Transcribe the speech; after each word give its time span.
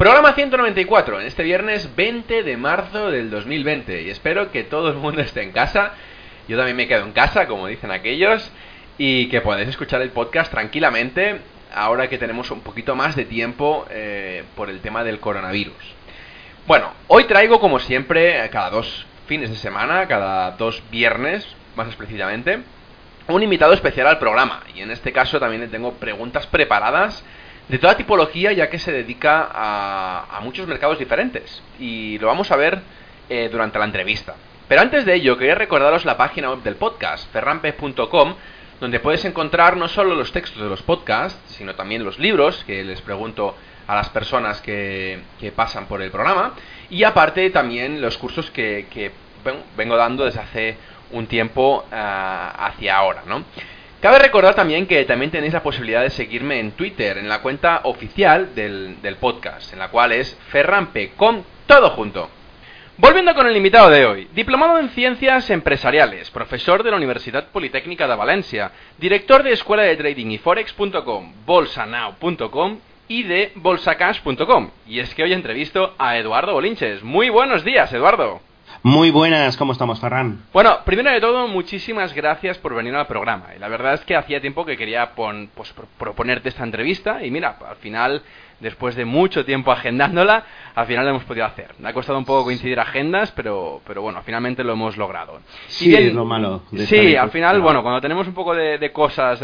Programa 0.00 0.32
194, 0.32 1.20
en 1.20 1.26
este 1.26 1.42
viernes 1.42 1.94
20 1.94 2.42
de 2.42 2.56
marzo 2.56 3.10
del 3.10 3.28
2020 3.28 4.00
y 4.00 4.08
espero 4.08 4.50
que 4.50 4.64
todo 4.64 4.88
el 4.88 4.94
mundo 4.94 5.20
esté 5.20 5.42
en 5.42 5.52
casa. 5.52 5.92
Yo 6.48 6.56
también 6.56 6.78
me 6.78 6.88
quedo 6.88 7.04
en 7.04 7.12
casa, 7.12 7.46
como 7.46 7.66
dicen 7.66 7.90
aquellos, 7.90 8.50
y 8.96 9.28
que 9.28 9.42
podáis 9.42 9.68
escuchar 9.68 10.00
el 10.00 10.08
podcast 10.08 10.50
tranquilamente 10.50 11.42
ahora 11.74 12.08
que 12.08 12.16
tenemos 12.16 12.50
un 12.50 12.62
poquito 12.62 12.96
más 12.96 13.14
de 13.14 13.26
tiempo 13.26 13.84
eh, 13.90 14.42
por 14.56 14.70
el 14.70 14.80
tema 14.80 15.04
del 15.04 15.20
coronavirus. 15.20 15.94
Bueno, 16.66 16.94
hoy 17.08 17.24
traigo 17.24 17.60
como 17.60 17.78
siempre, 17.78 18.48
cada 18.48 18.70
dos 18.70 19.04
fines 19.26 19.50
de 19.50 19.56
semana, 19.56 20.08
cada 20.08 20.52
dos 20.52 20.82
viernes, 20.90 21.46
más 21.76 21.88
específicamente, 21.88 22.60
un 23.28 23.42
invitado 23.42 23.74
especial 23.74 24.06
al 24.06 24.18
programa. 24.18 24.62
Y 24.74 24.80
en 24.80 24.92
este 24.92 25.12
caso 25.12 25.38
también 25.38 25.60
le 25.60 25.68
tengo 25.68 25.92
preguntas 25.92 26.46
preparadas 26.46 27.22
de 27.70 27.78
toda 27.78 27.96
tipología 27.96 28.52
ya 28.52 28.68
que 28.68 28.80
se 28.80 28.90
dedica 28.90 29.48
a, 29.52 30.40
muchos 30.42 30.66
mercados 30.66 30.98
diferentes. 30.98 31.62
Y 31.78 32.18
lo 32.18 32.26
vamos 32.26 32.50
a 32.50 32.56
ver 32.56 32.80
eh, 33.28 33.48
durante 33.50 33.78
la 33.78 33.84
entrevista. 33.84 34.34
Pero 34.66 34.80
antes 34.80 35.04
de 35.04 35.14
ello, 35.14 35.38
quería 35.38 35.54
recordaros 35.54 36.04
la 36.04 36.16
página 36.16 36.50
web 36.50 36.62
del 36.62 36.74
podcast, 36.74 37.32
ferrampe.com, 37.32 38.34
donde 38.80 38.98
puedes 38.98 39.24
encontrar 39.24 39.76
no 39.76 39.86
solo 39.86 40.16
los 40.16 40.32
textos 40.32 40.60
de 40.60 40.68
los 40.68 40.82
podcasts, 40.82 41.38
sino 41.54 41.76
también 41.76 42.04
los 42.04 42.18
libros 42.18 42.64
que 42.64 42.82
les 42.82 43.00
pregunto 43.02 43.54
a 43.86 43.94
las 43.94 44.08
personas 44.08 44.60
que, 44.60 45.22
pasan 45.54 45.86
por 45.86 46.02
el 46.02 46.10
programa, 46.10 46.54
y 46.88 47.04
aparte 47.04 47.50
también 47.50 48.00
los 48.00 48.18
cursos 48.18 48.50
que, 48.50 49.12
vengo 49.76 49.96
dando 49.96 50.24
desde 50.24 50.40
hace 50.40 50.76
un 51.12 51.26
tiempo 51.26 51.84
ah, 51.92 52.52
hacia 52.66 52.96
ahora, 52.96 53.22
¿no? 53.26 53.44
Cabe 54.00 54.18
recordar 54.18 54.54
también 54.54 54.86
que 54.86 55.04
también 55.04 55.30
tenéis 55.30 55.52
la 55.52 55.62
posibilidad 55.62 56.00
de 56.00 56.08
seguirme 56.08 56.58
en 56.58 56.72
Twitter, 56.72 57.18
en 57.18 57.28
la 57.28 57.42
cuenta 57.42 57.82
oficial 57.84 58.54
del, 58.54 58.96
podcast, 59.20 59.74
en 59.74 59.78
la 59.78 59.88
cual 59.88 60.12
es 60.12 60.38
Ferrampe, 60.48 61.12
con 61.18 61.44
todo 61.66 61.90
junto. 61.90 62.30
Volviendo 62.96 63.34
con 63.34 63.46
el 63.46 63.56
invitado 63.56 63.90
de 63.90 64.06
hoy, 64.06 64.28
diplomado 64.32 64.78
en 64.78 64.88
Ciencias 64.88 65.50
Empresariales, 65.50 66.30
profesor 66.30 66.82
de 66.82 66.90
la 66.92 66.96
Universidad 66.96 67.48
Politécnica 67.48 68.08
de 68.08 68.16
Valencia, 68.16 68.72
director 68.96 69.42
de 69.42 69.52
Escuela 69.52 69.82
de 69.82 69.96
Trading 69.96 70.30
y 70.30 70.38
Forex.com, 70.38 71.34
bolsanow.com 71.44 72.78
y 73.06 73.24
de 73.24 73.52
bolsacash.com. 73.56 74.70
Y 74.86 75.00
es 75.00 75.14
que 75.14 75.24
hoy 75.24 75.34
entrevisto 75.34 75.94
a 75.98 76.16
Eduardo 76.16 76.54
Bolinches. 76.54 77.02
Muy 77.02 77.28
buenos 77.28 77.64
días, 77.64 77.92
Eduardo. 77.92 78.40
Muy 78.82 79.10
buenas, 79.10 79.58
¿cómo 79.58 79.72
estamos, 79.72 80.00
Ferran? 80.00 80.38
Bueno, 80.54 80.78
primero 80.86 81.10
de 81.10 81.20
todo, 81.20 81.46
muchísimas 81.48 82.14
gracias 82.14 82.56
por 82.56 82.74
venir 82.74 82.94
al 82.94 83.06
programa. 83.06 83.48
Y 83.54 83.58
la 83.58 83.68
verdad 83.68 83.92
es 83.92 84.00
que 84.06 84.16
hacía 84.16 84.40
tiempo 84.40 84.64
que 84.64 84.78
quería 84.78 85.10
pues, 85.14 85.74
proponerte 85.98 86.48
esta 86.48 86.64
entrevista 86.64 87.22
y 87.22 87.30
mira, 87.30 87.58
al 87.68 87.76
final, 87.76 88.22
después 88.58 88.94
de 88.96 89.04
mucho 89.04 89.44
tiempo 89.44 89.70
agendándola, 89.70 90.44
al 90.74 90.86
final 90.86 91.04
lo 91.04 91.10
hemos 91.10 91.24
podido 91.24 91.44
hacer. 91.44 91.74
Me 91.78 91.90
ha 91.90 91.92
costado 91.92 92.18
un 92.18 92.24
poco 92.24 92.44
coincidir 92.44 92.80
agendas, 92.80 93.30
pero, 93.32 93.82
pero 93.86 94.00
bueno, 94.00 94.22
finalmente 94.24 94.64
lo 94.64 94.72
hemos 94.72 94.96
logrado. 94.96 95.40
Sí, 95.66 95.94
es 95.94 96.14
lo 96.14 96.24
malo. 96.24 96.62
sí, 96.86 97.14
al 97.16 97.30
final, 97.30 97.60
bueno, 97.60 97.82
cuando 97.82 98.00
tenemos 98.00 98.26
un 98.26 98.34
poco 98.34 98.54
de, 98.54 98.92
cosas... 98.92 99.42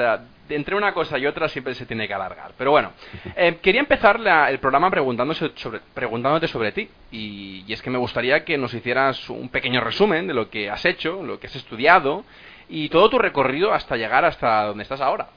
Entre 0.49 0.77
una 0.77 0.93
cosa 0.93 1.19
y 1.19 1.27
otra 1.27 1.49
siempre 1.49 1.75
se 1.75 1.87
tiene 1.87 2.07
que 2.07 2.15
alargar. 2.15 2.53
Pero 2.57 2.71
bueno, 2.71 2.93
eh, 3.37 3.59
quería 3.63 3.81
empezar 3.81 4.21
el 4.49 4.59
programa 4.59 4.91
sobre, 4.91 5.81
preguntándote 5.95 6.49
sobre 6.49 6.73
ti. 6.73 6.89
Y, 7.11 7.65
es 7.73 7.83
que 7.83 7.91
me 7.91 7.99
gustaría 7.99 8.45
que 8.45 8.57
nos 8.59 8.73
hicieras 8.75 9.29
un 9.31 9.49
pequeño 9.49 9.81
resumen 9.81 10.27
de 10.27 10.35
lo 10.35 10.51
que 10.51 10.71
has 10.71 10.85
hecho, 10.85 11.23
lo 11.23 11.39
que 11.39 11.47
has 11.47 11.57
estudiado 11.57 12.25
y 12.69 12.89
todo 12.89 13.09
tu 13.11 13.19
recorrido 13.19 13.73
hasta 13.73 13.97
llegar 13.97 14.25
hasta 14.25 14.65
donde 14.65 14.83
estás 14.83 15.01
ahora. 15.01 15.29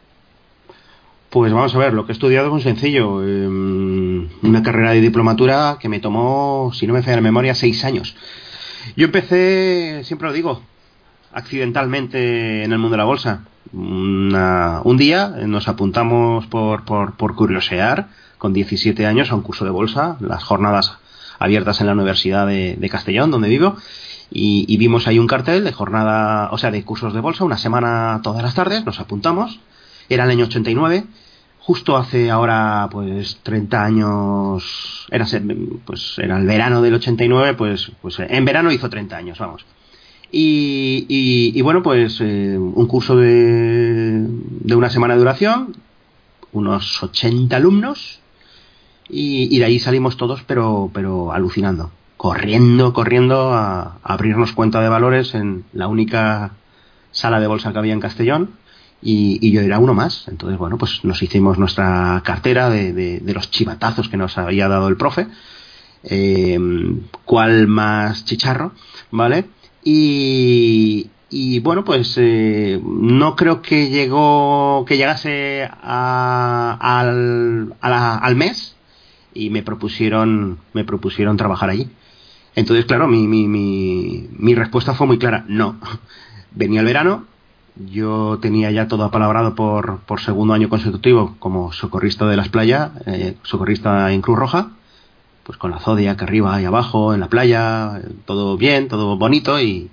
Pues 1.29 1.53
vamos 1.53 1.75
a 1.75 1.77
ver, 1.77 1.93
lo 1.93 2.05
que 2.05 2.11
he 2.11 2.13
estudiado 2.13 2.47
es 2.47 2.51
muy 2.51 2.61
sencillo. 2.61 3.21
Em, 3.21 4.29
una 4.41 4.63
carrera 4.63 4.91
de 4.91 5.01
diplomatura 5.01 5.77
que 5.79 5.89
me 5.89 5.99
tomó, 5.99 6.71
si 6.73 6.87
no 6.87 6.93
me 6.93 7.03
falla 7.03 7.17
la 7.17 7.21
memoria, 7.21 7.53
seis 7.53 7.85
años. 7.85 8.15
Yo 8.95 9.05
empecé, 9.05 10.03
siempre 10.05 10.27
lo 10.27 10.33
digo, 10.33 10.63
accidentalmente 11.31 12.63
en 12.63 12.71
el 12.71 12.79
mundo 12.79 12.93
de 12.93 12.97
la 12.97 13.03
bolsa 13.03 13.43
un 13.71 14.97
día 14.97 15.27
nos 15.45 15.67
apuntamos 15.67 16.47
por, 16.47 16.85
por, 16.85 17.35
curiosear 17.35 18.07
con 18.37 18.53
17 18.53 19.05
años 19.05 19.31
a 19.31 19.35
un 19.35 19.41
curso 19.41 19.65
de 19.65 19.71
bolsa, 19.71 20.17
las 20.19 20.43
jornadas 20.43 20.97
abiertas 21.37 21.79
en 21.81 21.87
la 21.87 21.93
Universidad 21.93 22.47
de, 22.47 22.89
Castellón, 22.89 23.31
donde 23.31 23.49
vivo, 23.49 23.75
y, 24.31 24.77
vimos 24.77 25.07
ahí 25.07 25.19
un 25.19 25.27
cartel 25.27 25.63
de 25.63 25.71
jornada, 25.71 26.49
o 26.51 26.57
sea, 26.57 26.71
de 26.71 26.83
cursos 26.83 27.13
de 27.13 27.19
bolsa, 27.19 27.43
una 27.43 27.57
semana 27.57 28.21
todas 28.23 28.43
las 28.43 28.55
tardes, 28.55 28.85
nos 28.85 28.99
apuntamos, 28.99 29.59
era 30.09 30.23
el 30.23 30.31
año 30.31 30.45
89, 30.45 31.05
justo 31.59 31.97
hace 31.97 32.31
ahora 32.31 32.87
pues 32.91 33.39
30 33.43 33.83
años, 33.83 35.07
era, 35.11 35.25
pues, 35.85 36.17
era 36.17 36.37
el 36.37 36.47
verano 36.47 36.81
del 36.81 36.95
89, 36.95 37.53
pues, 37.53 37.91
pues 38.01 38.19
en 38.19 38.45
verano 38.45 38.71
hizo 38.71 38.89
30 38.89 39.15
años, 39.15 39.37
vamos. 39.37 39.65
Y, 40.31 41.62
bueno, 41.62 41.81
pues 41.81 42.19
eh, 42.22 42.57
un 42.57 42.85
curso 42.88 43.16
de, 43.16 44.25
de, 44.25 44.75
una 44.75 44.90
semana 44.90 45.16
de 45.16 45.19
duración, 45.19 45.75
unos 46.51 47.01
80 47.01 47.56
alumnos, 47.56 48.19
y, 49.09 49.57
de 49.57 49.66
ahí 49.66 49.79
salimos 49.79 50.18
todos, 50.18 50.44
pero, 50.44 50.91
pero 50.94 51.31
alucinando, 51.31 51.91
corriendo, 52.16 52.94
corriendo 52.94 53.53
a, 53.53 53.97
abrirnos 54.03 54.53
cuenta 54.53 54.81
de 54.81 54.89
valores 54.89 55.34
en 55.34 55.66
la 55.73 55.88
única 55.88 56.51
sala 57.12 57.39
de 57.39 57.47
bolsa 57.47 57.73
que 57.73 57.79
había 57.79 57.94
en 57.94 58.00
Castellón. 58.00 58.51
Y, 59.01 59.51
yo 59.51 59.62
era 59.62 59.79
uno 59.79 59.95
más. 59.95 60.28
Entonces, 60.28 60.59
bueno, 60.59 60.78
pues 60.78 61.03
nos 61.03 61.23
hicimos 61.23 61.57
nuestra 61.57 62.22
cartera 62.23 62.69
de, 62.69 62.94
de, 62.94 63.34
los 63.34 63.50
chivatazos 63.50 64.09
que 64.09 64.18
nos 64.18 64.38
había 64.38 64.68
dado 64.68 64.89
el 64.89 64.97
profe. 64.97 65.28
Eh, 66.03 66.59
¿Cuál 67.25 67.68
más 67.68 68.25
chicharro? 68.25 68.73
¿Vale? 69.12 69.45
Y, 69.84 71.09
bueno, 71.62 71.84
pues 71.84 72.16
eh, 72.17 72.81
no 72.84 73.35
creo 73.35 73.62
que 73.62 73.90
llegó 73.90 74.84
que 74.88 74.97
llegase 74.97 75.69
a, 75.72 76.78
al, 76.81 77.75
al 77.81 78.35
mes 78.35 78.75
y 79.34 79.50
me 79.50 79.62
propusieron 79.62 80.57
me 80.74 80.83
propusieron 80.83 81.38
trabajar 81.38 81.69
allí. 81.69 81.88
Entonces, 82.56 82.86
claro, 82.86 83.07
mi, 83.07 83.27
mi, 83.27 83.48
mi, 83.48 84.27
mi 84.38 84.56
respuesta 84.56 84.94
fue 84.94 85.07
muy 85.07 85.18
clara, 85.18 85.45
no. 85.48 85.77
Venía 86.51 86.80
el 86.80 86.86
verano, 86.86 87.25
yo 87.75 88.39
tenía 88.42 88.71
ya 88.71 88.88
todo 88.88 89.03
apalabrado 89.03 89.56
por, 89.56 90.00
por 90.00 90.19
segundo 90.19 90.53
año 90.53 90.68
consecutivo 90.68 91.36
como 91.39 91.71
socorrista 91.71 92.25
de 92.25 92.36
las 92.38 92.50
playas, 92.50 92.92
eh, 93.06 93.38
socorrista 93.44 94.12
en 94.12 94.21
Cruz 94.21 94.39
Roja, 94.39 94.71
pues 95.50 95.57
con 95.57 95.72
la 95.72 95.80
Zodiac 95.80 96.22
arriba 96.22 96.62
y 96.62 96.66
abajo, 96.66 97.16
en 97.16 97.22
la 97.22 97.28
playa, 97.28 98.04
todo 98.25 98.56
bien, 98.56 98.88
todo 98.88 99.18
bonito 99.18 99.60
y, 99.60 99.90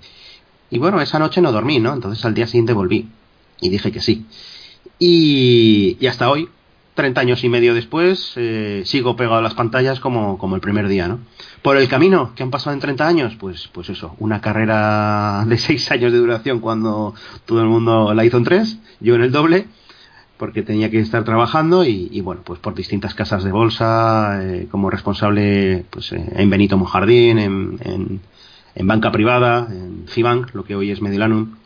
y 0.69 0.79
bueno, 0.79 1.01
esa 1.01 1.19
noche 1.19 1.41
no 1.41 1.51
dormí, 1.51 1.81
¿no? 1.81 1.95
Entonces 1.95 2.23
al 2.27 2.35
día 2.35 2.47
siguiente 2.47 2.75
volví 2.75 3.09
y 3.63 3.71
dije 3.71 3.91
que 3.91 4.01
sí. 4.01 4.27
Y, 4.99 5.97
y 5.99 6.07
hasta 6.09 6.29
hoy, 6.29 6.51
30 6.93 7.23
años 7.23 7.43
y 7.43 7.49
medio 7.49 7.73
después, 7.73 8.35
eh, 8.37 8.83
sigo 8.85 9.17
pegado 9.17 9.39
a 9.39 9.41
las 9.41 9.55
pantallas 9.55 9.99
como, 9.99 10.37
como 10.37 10.57
el 10.57 10.61
primer 10.61 10.89
día, 10.89 11.09
¿no? 11.09 11.21
Por 11.63 11.79
el 11.79 11.89
camino 11.89 12.35
que 12.35 12.43
han 12.43 12.51
pasado 12.51 12.75
en 12.75 12.81
30 12.81 13.09
años, 13.09 13.37
pues, 13.41 13.71
pues 13.73 13.89
eso, 13.89 14.15
una 14.19 14.43
carrera 14.43 15.43
de 15.47 15.57
6 15.57 15.91
años 15.91 16.13
de 16.13 16.19
duración 16.19 16.61
cuando 16.61 17.15
todo 17.47 17.63
el 17.63 17.69
mundo 17.69 18.13
la 18.13 18.27
hizo 18.27 18.37
en 18.37 18.45
3, 18.45 18.79
yo 19.01 19.15
en 19.15 19.23
el 19.23 19.33
doble, 19.33 19.69
porque 20.37 20.63
tenía 20.63 20.91
que 20.91 20.99
estar 20.99 21.25
trabajando 21.25 21.85
y, 21.85 22.21
bueno, 22.21 22.43
pues 22.45 22.61
por 22.61 22.75
distintas 22.75 23.15
casas 23.15 23.45
de 23.45 23.53
bolsa, 23.53 24.41
eh, 24.43 24.69
como 24.71 24.91
responsable 24.91 25.85
pues, 25.91 26.13
eh, 26.13 26.25
en 26.37 26.51
Benito 26.51 26.77
Mujardín, 26.77 27.39
en, 27.39 28.21
en, 28.75 28.87
banca 28.87 29.11
privada, 29.11 29.67
en 29.71 30.07
Fibank, 30.07 30.55
lo 30.55 30.65
que 30.65 30.77
hoy 30.77 30.91
es 30.91 31.01
Medilanum, 31.01 31.57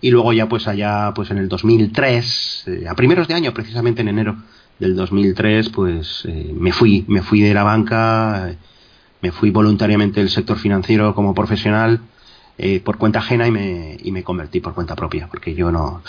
y 0.00 0.10
luego 0.10 0.32
ya 0.32 0.48
pues 0.48 0.66
allá 0.66 1.12
pues 1.14 1.30
en 1.30 1.38
el 1.38 1.48
2003, 1.48 2.64
eh, 2.66 2.88
a 2.88 2.94
primeros 2.94 3.28
de 3.28 3.34
año, 3.34 3.54
precisamente 3.54 4.02
en 4.02 4.08
enero 4.08 4.36
del 4.80 4.96
2003, 4.96 5.68
pues 5.70 6.28
me 6.54 6.72
fui, 6.72 7.04
me 7.08 7.22
fui 7.22 7.40
de 7.40 7.54
la 7.54 7.62
banca, 7.62 8.56
me 9.22 9.30
fui 9.30 9.50
voluntariamente 9.50 10.20
del 10.20 10.28
sector 10.28 10.58
financiero 10.58 11.14
como 11.14 11.34
profesional 11.34 12.00
por 12.84 12.98
cuenta 12.98 13.20
ajena 13.20 13.46
y 13.46 13.50
me, 13.50 13.96
y 14.02 14.12
me 14.12 14.22
convertí 14.22 14.60
por 14.60 14.74
cuenta 14.74 14.94
propia, 14.94 15.28
porque 15.28 15.54
yo 15.54 15.70
no 15.72 16.02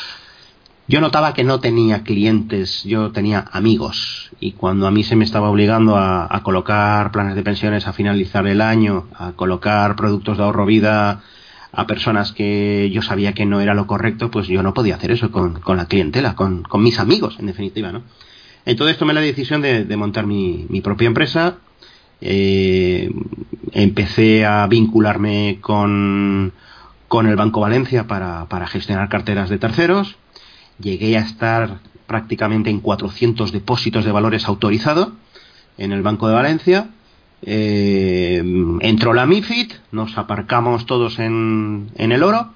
yo 0.87 1.01
notaba 1.01 1.33
que 1.33 1.43
no 1.43 1.59
tenía 1.59 2.03
clientes, 2.03 2.83
yo 2.85 3.11
tenía 3.11 3.45
amigos. 3.51 4.31
Y 4.39 4.53
cuando 4.53 4.87
a 4.87 4.91
mí 4.91 5.03
se 5.03 5.17
me 5.17 5.25
estaba 5.25 5.49
obligando 5.49 5.97
a, 5.97 6.41
colocar 6.43 7.11
planes 7.11 7.35
de 7.35 7.43
pensiones 7.43 7.87
a 7.87 7.93
finalizar 7.93 8.47
el 8.47 8.61
año, 8.61 9.07
a 9.13 9.33
colocar 9.33 9.97
productos 9.97 10.37
de 10.37 10.43
ahorro 10.43 10.65
vida 10.65 11.21
a 11.73 11.87
personas 11.87 12.31
que 12.31 12.89
yo 12.91 13.01
sabía 13.01 13.33
que 13.33 13.45
no 13.45 13.59
era 13.59 13.73
lo 13.73 13.85
correcto, 13.85 14.31
pues 14.31 14.47
yo 14.47 14.63
no 14.63 14.73
podía 14.73 14.95
hacer 14.95 15.11
eso 15.11 15.29
con, 15.29 15.59
la 15.75 15.85
clientela, 15.87 16.35
con, 16.35 16.63
mis 16.77 16.99
amigos, 16.99 17.35
en 17.39 17.47
definitiva, 17.47 17.91
¿no? 17.91 18.03
Entonces 18.65 18.97
tomé 18.97 19.13
la 19.13 19.21
decisión 19.21 19.61
de, 19.61 19.97
montar 19.97 20.25
mi, 20.25 20.65
propia 20.81 21.07
empresa. 21.07 21.57
Eh, 22.21 23.11
empecé 23.73 24.45
a 24.45 24.65
vincularme 24.67 25.59
con, 25.61 26.53
con 27.07 27.27
el 27.27 27.35
Banco 27.35 27.59
Valencia 27.59 28.07
para, 28.07 28.45
para 28.45 28.67
gestionar 28.67 29.09
carteras 29.09 29.49
de 29.49 29.59
terceros 29.59 30.17
llegué 30.79 31.17
a 31.17 31.21
estar 31.21 31.79
prácticamente 32.07 32.69
en 32.69 32.79
400 32.79 33.51
depósitos 33.51 34.05
de 34.05 34.11
valores 34.11 34.47
autorizados 34.47 35.09
en 35.77 35.91
el 35.91 36.01
Banco 36.01 36.27
de 36.27 36.33
Valencia. 36.33 36.89
Eh, 37.43 38.41
entró 38.81 39.13
la 39.13 39.25
MIFID, 39.25 39.73
nos 39.91 40.17
aparcamos 40.17 40.85
todos 40.85 41.19
en, 41.19 41.91
en 41.95 42.11
el 42.11 42.23
oro. 42.23 42.53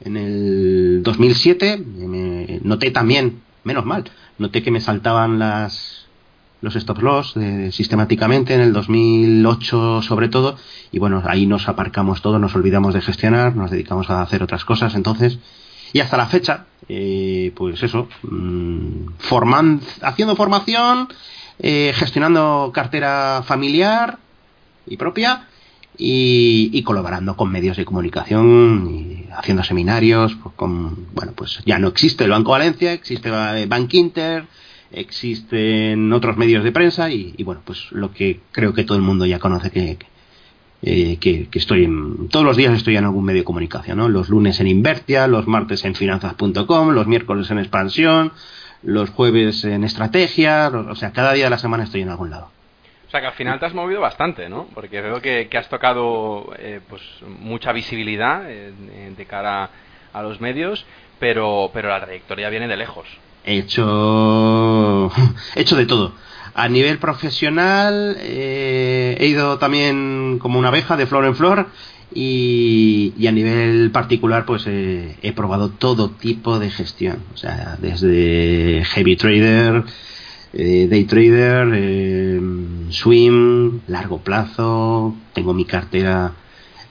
En 0.00 0.16
el 0.16 1.02
2007 1.02 1.78
me 1.78 2.60
noté 2.62 2.90
también, 2.90 3.40
menos 3.64 3.84
mal, 3.84 4.04
noté 4.38 4.62
que 4.62 4.70
me 4.70 4.80
saltaban 4.80 5.38
las 5.38 5.98
los 6.60 6.74
stop 6.74 7.02
loss 7.02 7.36
eh, 7.36 7.70
sistemáticamente 7.72 8.54
en 8.54 8.60
el 8.60 8.72
2008 8.72 10.02
sobre 10.02 10.28
todo 10.28 10.56
y 10.90 10.98
bueno 10.98 11.22
ahí 11.26 11.46
nos 11.46 11.68
aparcamos 11.68 12.20
todos 12.20 12.40
nos 12.40 12.54
olvidamos 12.56 12.94
de 12.94 13.00
gestionar 13.00 13.54
nos 13.54 13.70
dedicamos 13.70 14.10
a 14.10 14.22
hacer 14.22 14.42
otras 14.42 14.64
cosas 14.64 14.96
entonces 14.96 15.38
y 15.92 16.00
hasta 16.00 16.16
la 16.16 16.26
fecha, 16.26 16.66
eh, 16.88 17.52
pues 17.54 17.82
eso, 17.82 18.08
mm, 18.22 19.06
haciendo 20.02 20.36
formación, 20.36 21.08
eh, 21.58 21.92
gestionando 21.94 22.70
cartera 22.74 23.42
familiar 23.46 24.18
y 24.86 24.96
propia 24.96 25.48
y, 25.96 26.82
colaborando 26.82 27.36
con 27.36 27.50
medios 27.50 27.76
de 27.76 27.84
comunicación 27.84 28.88
y 28.90 29.26
haciendo 29.32 29.64
seminarios. 29.64 30.36
Pues, 30.42 30.54
con, 30.54 31.12
bueno, 31.14 31.32
pues 31.34 31.60
ya 31.66 31.78
no 31.78 31.88
existe 31.88 32.24
el 32.24 32.30
Banco 32.30 32.52
Valencia, 32.52 32.92
existe 32.92 33.30
Bank 33.30 33.94
Inter, 33.94 34.46
existen 34.92 36.12
otros 36.12 36.36
medios 36.36 36.64
de 36.64 36.72
prensa 36.72 37.10
y, 37.10 37.34
y, 37.36 37.42
bueno, 37.42 37.62
pues 37.64 37.90
lo 37.90 38.12
que 38.12 38.40
creo 38.52 38.72
que 38.72 38.84
todo 38.84 38.96
el 38.96 39.02
mundo 39.02 39.26
ya 39.26 39.38
conoce 39.38 39.70
que, 39.70 39.98
eh, 40.80 41.18
que, 41.20 41.48
estoy 41.54 41.84
en, 41.84 42.28
todos 42.28 42.46
los 42.46 42.56
días 42.56 42.72
estoy 42.72 42.96
en 42.96 43.04
algún 43.04 43.24
medio 43.24 43.40
de 43.40 43.44
comunicación, 43.44 43.98
¿no? 43.98 44.08
Los 44.08 44.28
lunes 44.28 44.60
en 44.60 44.68
Invertia, 44.68 45.26
los 45.26 45.48
martes 45.48 45.84
en 45.84 45.94
finanzas.com, 45.94 46.90
los 46.90 47.06
miércoles 47.08 47.50
en 47.50 47.58
expansión, 47.58 48.32
los 48.82 49.10
jueves 49.10 49.64
en 49.64 49.82
estrategia, 49.82 50.68
o 50.68 50.94
sea, 50.94 51.10
cada 51.10 51.32
día 51.32 51.44
de 51.44 51.50
la 51.50 51.58
semana 51.58 51.84
estoy 51.84 52.02
en 52.02 52.10
algún 52.10 52.30
lado. 52.30 52.50
O 53.08 53.10
sea 53.10 53.20
que 53.20 53.26
al 53.26 53.32
final 53.32 53.58
te 53.58 53.66
has 53.66 53.74
movido 53.74 54.00
bastante, 54.00 54.48
¿no? 54.48 54.68
Porque 54.74 55.00
veo 55.00 55.20
que, 55.20 55.48
has 55.58 55.68
tocado 55.68 56.52
eh, 56.58 56.80
pues 56.88 57.02
mucha 57.40 57.72
visibilidad 57.72 58.42
eh, 58.46 58.72
de 59.16 59.26
cara 59.26 59.70
a 60.12 60.22
los 60.22 60.40
medios, 60.40 60.86
pero, 61.18 61.70
pero 61.72 61.88
la 61.88 62.00
trayectoria 62.00 62.50
viene 62.50 62.68
de 62.68 62.76
lejos. 62.76 63.06
He 63.44 63.58
hecho, 63.58 65.10
he 65.56 65.60
hecho 65.60 65.74
de 65.74 65.86
todo 65.86 66.12
a 66.54 66.68
nivel 66.68 66.98
profesional 66.98 68.16
eh, 68.20 69.16
he 69.18 69.26
ido 69.26 69.58
también 69.58 70.38
como 70.40 70.58
una 70.58 70.68
abeja 70.68 70.96
de 70.96 71.06
flor 71.06 71.24
en 71.24 71.34
flor 71.34 71.66
y, 72.14 73.26
a 73.26 73.32
nivel 73.32 73.90
particular 73.90 74.44
pues 74.46 74.64
eh, 74.66 75.16
he 75.22 75.32
probado 75.32 75.70
todo 75.70 76.10
tipo 76.10 76.58
de 76.58 76.70
gestión, 76.70 77.18
o 77.34 77.36
sea, 77.36 77.76
desde 77.80 78.82
heavy 78.86 79.16
trader, 79.16 79.84
eh, 80.54 80.88
day 80.90 81.04
trader, 81.04 82.40
swim, 82.90 83.80
largo 83.88 84.18
plazo, 84.20 85.14
tengo 85.34 85.52
mi 85.52 85.66
cartera 85.66 86.32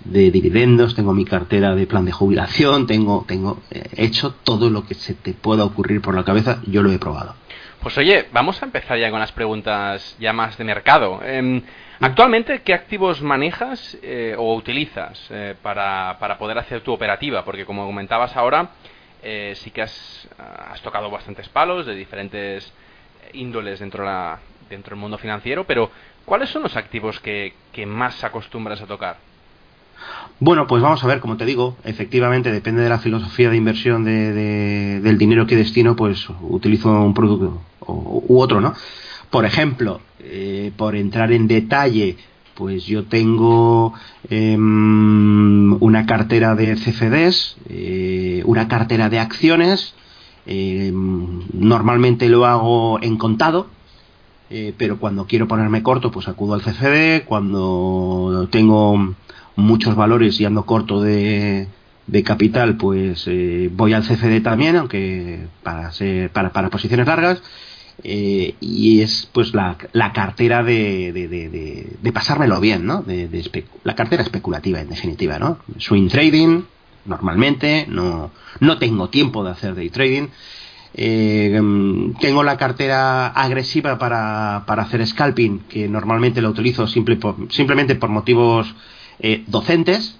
de 0.05 0.29
dividendos, 0.29 0.93
tengo 0.93 1.13
mi 1.13 1.25
cartera 1.25 1.73
de 1.73 1.87
plan 1.87 2.05
de 2.05 2.11
jubilación, 2.11 2.85
tengo, 2.85 3.25
tengo 3.27 3.59
hecho 3.71 4.35
todo 4.43 4.69
lo 4.69 4.85
que 4.85 4.93
se 4.93 5.15
te 5.15 5.33
pueda 5.33 5.65
ocurrir 5.65 6.01
por 6.01 6.13
la 6.13 6.23
cabeza, 6.23 6.61
yo 6.67 6.83
lo 6.83 6.91
he 6.91 6.99
probado. 6.99 7.33
Pues 7.81 7.95
oye, 7.99 8.27
vamos 8.31 8.61
a 8.61 8.65
empezar 8.65 8.97
ya 8.97 9.11
con 9.11 9.19
las 9.19 9.31
preguntas 9.31 10.15
ya 10.19 10.33
más 10.33 10.57
de 10.57 10.63
mercado. 10.63 11.21
Em, 11.23 11.61
actualmente, 11.99 12.61
¿qué 12.63 12.73
activos 12.73 13.21
manejas 13.21 13.97
eh, 14.01 14.35
o 14.37 14.55
utilizas 14.55 15.27
eh, 15.29 15.55
para, 15.61 16.17
para, 16.19 16.37
poder 16.39 16.57
hacer 16.57 16.81
tu 16.81 16.91
operativa? 16.91 17.45
Porque 17.45 17.65
como 17.65 17.85
comentabas 17.85 18.35
ahora, 18.35 18.71
eh, 19.21 19.53
sí 19.57 19.69
que 19.69 19.83
has, 19.83 20.27
has, 20.37 20.81
tocado 20.81 21.11
bastantes 21.11 21.47
palos 21.49 21.85
de 21.85 21.93
diferentes 21.93 22.73
índoles 23.33 23.79
dentro, 23.79 24.03
la, 24.03 24.39
dentro 24.69 24.95
del 24.95 24.99
mundo 24.99 25.19
financiero, 25.19 25.63
pero 25.65 25.91
¿cuáles 26.25 26.49
son 26.49 26.63
los 26.63 26.75
activos 26.75 27.19
que, 27.19 27.53
que 27.71 27.85
más 27.85 28.23
acostumbras 28.23 28.81
a 28.81 28.87
tocar? 28.87 29.26
Bueno, 30.39 30.67
pues 30.67 30.83
vamos 30.83 31.03
a 31.03 31.07
ver, 31.07 31.19
como 31.19 31.35
te 31.35 31.45
digo, 31.45 31.77
efectivamente 31.83 32.51
depende 32.51 32.83
de 32.83 32.89
la 32.89 32.99
filosofía 32.99 33.49
de 33.49 33.57
inversión 33.57 34.03
de, 34.03 34.99
del 35.01 35.17
dinero 35.17 35.47
que 35.47 35.55
destino, 35.55 35.95
pues 35.95 36.27
utilizo 36.41 36.91
un 36.91 37.15
producto 37.15 37.61
u 37.87 38.39
otro, 38.39 38.61
¿no? 38.61 38.75
Por 39.31 39.45
ejemplo, 39.45 39.99
eh, 40.19 40.71
por 40.77 40.95
entrar 40.95 41.31
en 41.31 41.47
detalle, 41.47 42.17
pues 42.53 42.85
yo 42.85 43.05
tengo 43.05 43.93
em, 44.29 45.73
una 45.81 46.05
cartera 46.05 46.55
de 46.55 46.75
CFDs, 46.75 47.57
eh, 47.69 48.43
una 48.45 48.67
cartera 48.67 49.09
de 49.09 49.19
acciones, 49.19 49.95
em, 50.45 51.41
normalmente 51.53 52.29
lo 52.29 52.45
hago 52.45 52.99
en 53.01 53.17
contado, 53.17 53.67
eh, 54.49 54.73
pero 54.77 54.97
cuando 54.97 55.25
quiero 55.25 55.47
ponerme 55.47 55.83
corto, 55.83 56.11
pues 56.11 56.27
acudo 56.27 56.53
al 56.53 56.61
CFD, 56.61 57.25
cuando 57.25 58.47
tengo 58.51 59.15
muchos 59.57 59.95
valores 59.95 60.39
y 60.39 60.45
ando 60.45 60.65
corto 60.65 61.01
de, 61.01 61.67
de 62.05 62.23
capital, 62.23 62.77
pues 62.77 63.25
eh, 63.27 63.69
voy 63.73 63.93
al 63.93 64.03
CFD 64.03 64.41
también, 64.41 64.77
aunque 64.77 65.47
para, 65.63 65.91
ser, 65.91 66.29
para, 66.31 66.53
para 66.53 66.69
posiciones 66.69 67.05
largas. 67.05 67.41
Eh, 68.03 68.53
y 68.59 69.01
es 69.01 69.27
pues 69.33 69.55
la, 69.55 69.75
la 69.91 70.13
cartera 70.13 70.61
de, 70.61 71.11
de, 71.11 71.27
de, 71.99 72.11
pasármelo 72.11 72.59
bien, 72.61 72.85
¿no? 72.85 73.01
De, 73.01 73.27
la 73.83 73.95
cartera 73.95 74.21
especulativa 74.21 74.79
en 74.79 74.89
definitiva, 74.89 75.39
¿no? 75.39 75.57
Swing 75.79 76.07
trading, 76.07 76.61
normalmente, 77.05 77.87
no, 77.89 78.29
no 78.59 78.77
tengo 78.77 79.09
tiempo 79.09 79.43
de 79.43 79.51
hacer 79.51 79.73
day 79.73 79.89
trading. 79.89 80.27
Eh, 80.93 81.59
tengo 82.21 82.43
la 82.43 82.57
cartera 82.57 83.27
agresiva 83.27 83.97
para, 83.97 84.63
para 84.67 84.83
hacer 84.83 85.05
scalping, 85.05 85.61
que 85.67 85.87
normalmente 85.87 86.41
la 86.41 86.49
utilizo 86.49 86.85
simple 86.85 87.17
simplemente 87.49 87.95
por 87.95 88.09
motivos 88.09 88.75
eh, 89.19 89.43
docentes, 89.47 90.17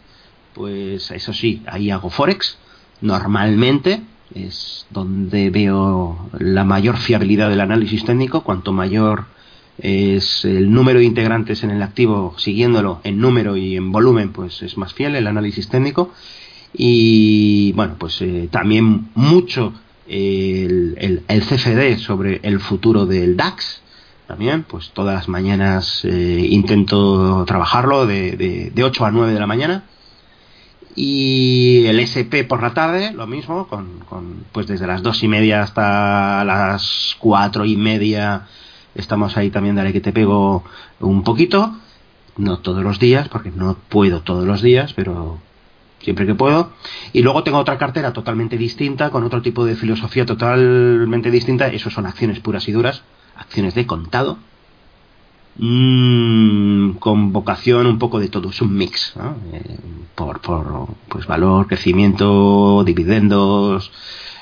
pues 0.54 1.12
eso 1.12 1.34
sí, 1.34 1.62
ahí 1.68 1.92
hago 1.92 2.10
Forex, 2.10 2.58
normalmente 3.02 4.02
es 4.34 4.86
donde 4.90 5.50
veo 5.50 6.30
la 6.40 6.64
mayor 6.64 6.98
fiabilidad 6.98 7.50
del 7.50 7.62
análisis 7.62 8.04
técnico, 8.04 8.44
cuanto 8.44 8.72
mayor 8.72 9.26
es 9.78 10.44
el 10.44 10.72
número 10.72 11.00
de 11.00 11.06
integrantes 11.06 11.64
en 11.64 11.72
el 11.72 11.84
activo, 11.84 12.34
siguiéndolo 12.38 13.00
en 13.04 13.20
número 13.20 13.56
y 13.58 13.76
en 13.76 13.92
volumen, 13.92 14.32
pues 14.32 14.62
es 14.64 14.78
más 14.78 14.94
fiel 14.94 15.16
el 15.16 15.28
análisis 15.28 15.70
técnico. 15.70 16.12
Y 16.74 17.72
bueno, 17.74 17.96
pues 17.98 18.22
eh, 18.22 18.50
también 18.52 19.10
mucho 19.16 19.74
el, 20.08 21.24
el, 21.28 21.42
CFD 21.42 21.98
sobre 21.98 22.40
el 22.44 22.60
futuro 22.60 23.06
del 23.06 23.38
DAX, 23.38 23.82
también, 24.28 24.64
pues 24.64 24.92
todas 24.92 25.16
las 25.16 25.28
mañanas 25.30 26.04
eh, 26.04 26.48
intento 26.50 27.46
trabajarlo 27.46 28.06
de, 28.06 28.72
de, 28.74 28.84
8 28.84 29.06
a 29.06 29.12
9 29.12 29.34
de 29.34 29.40
la 29.40 29.48
mañana. 29.48 29.84
Y 30.96 31.86
el 31.86 32.00
SP 32.02 32.44
por 32.44 32.62
la 32.62 32.74
tarde, 32.74 33.14
lo 33.14 33.28
mismo, 33.28 33.68
con, 33.68 34.00
con, 34.10 34.46
pues 34.52 34.68
desde 34.68 34.88
las 34.88 35.02
2 35.02 35.24
y 35.24 35.28
media 35.28 35.62
hasta 35.62 36.44
las 36.44 37.16
4 37.20 37.66
y 37.66 37.78
media 37.78 38.48
estamos 38.96 39.38
ahí 39.38 39.50
también, 39.50 39.76
dale 39.76 39.94
que 39.94 40.02
te 40.02 40.12
pego 40.12 40.64
un 41.00 41.24
poquito. 41.24 41.76
No 42.36 42.60
todos 42.60 42.84
los 42.84 43.00
días, 43.00 43.30
porque 43.30 43.52
no 43.52 43.78
puedo 43.90 44.22
todos 44.22 44.46
los 44.46 44.62
días, 44.62 44.94
pero 44.94 45.40
siempre 46.00 46.26
que 46.26 46.36
puedo. 46.36 46.72
Y 47.14 47.22
luego 47.22 47.44
tengo 47.44 47.58
otra 47.58 47.78
cartera 47.78 48.14
totalmente 48.14 48.58
distinta, 48.58 49.10
con 49.10 49.24
otro 49.24 49.42
tipo 49.42 49.66
de 49.66 49.76
filosofía 49.76 50.26
totalmente 50.26 51.32
distinta. 51.32 51.68
Eso 51.68 51.90
son 51.90 52.06
acciones 52.06 52.40
puras 52.40 52.68
y 52.68 52.72
duras, 52.72 53.04
acciones 53.38 53.76
de 53.76 53.86
contado, 53.86 54.38
mm, 55.58 56.92
con 57.00 57.34
vocación 57.34 57.88
un 57.88 58.00
poco 58.00 58.20
de 58.20 58.30
todo, 58.30 58.50
es 58.50 58.62
un 58.62 58.76
mix, 58.76 59.14
eh, 59.54 59.78
por, 60.16 60.42
por 60.42 60.88
pues 61.10 61.26
valor, 61.28 61.68
crecimiento, 61.68 62.84
dividendos, 62.86 63.92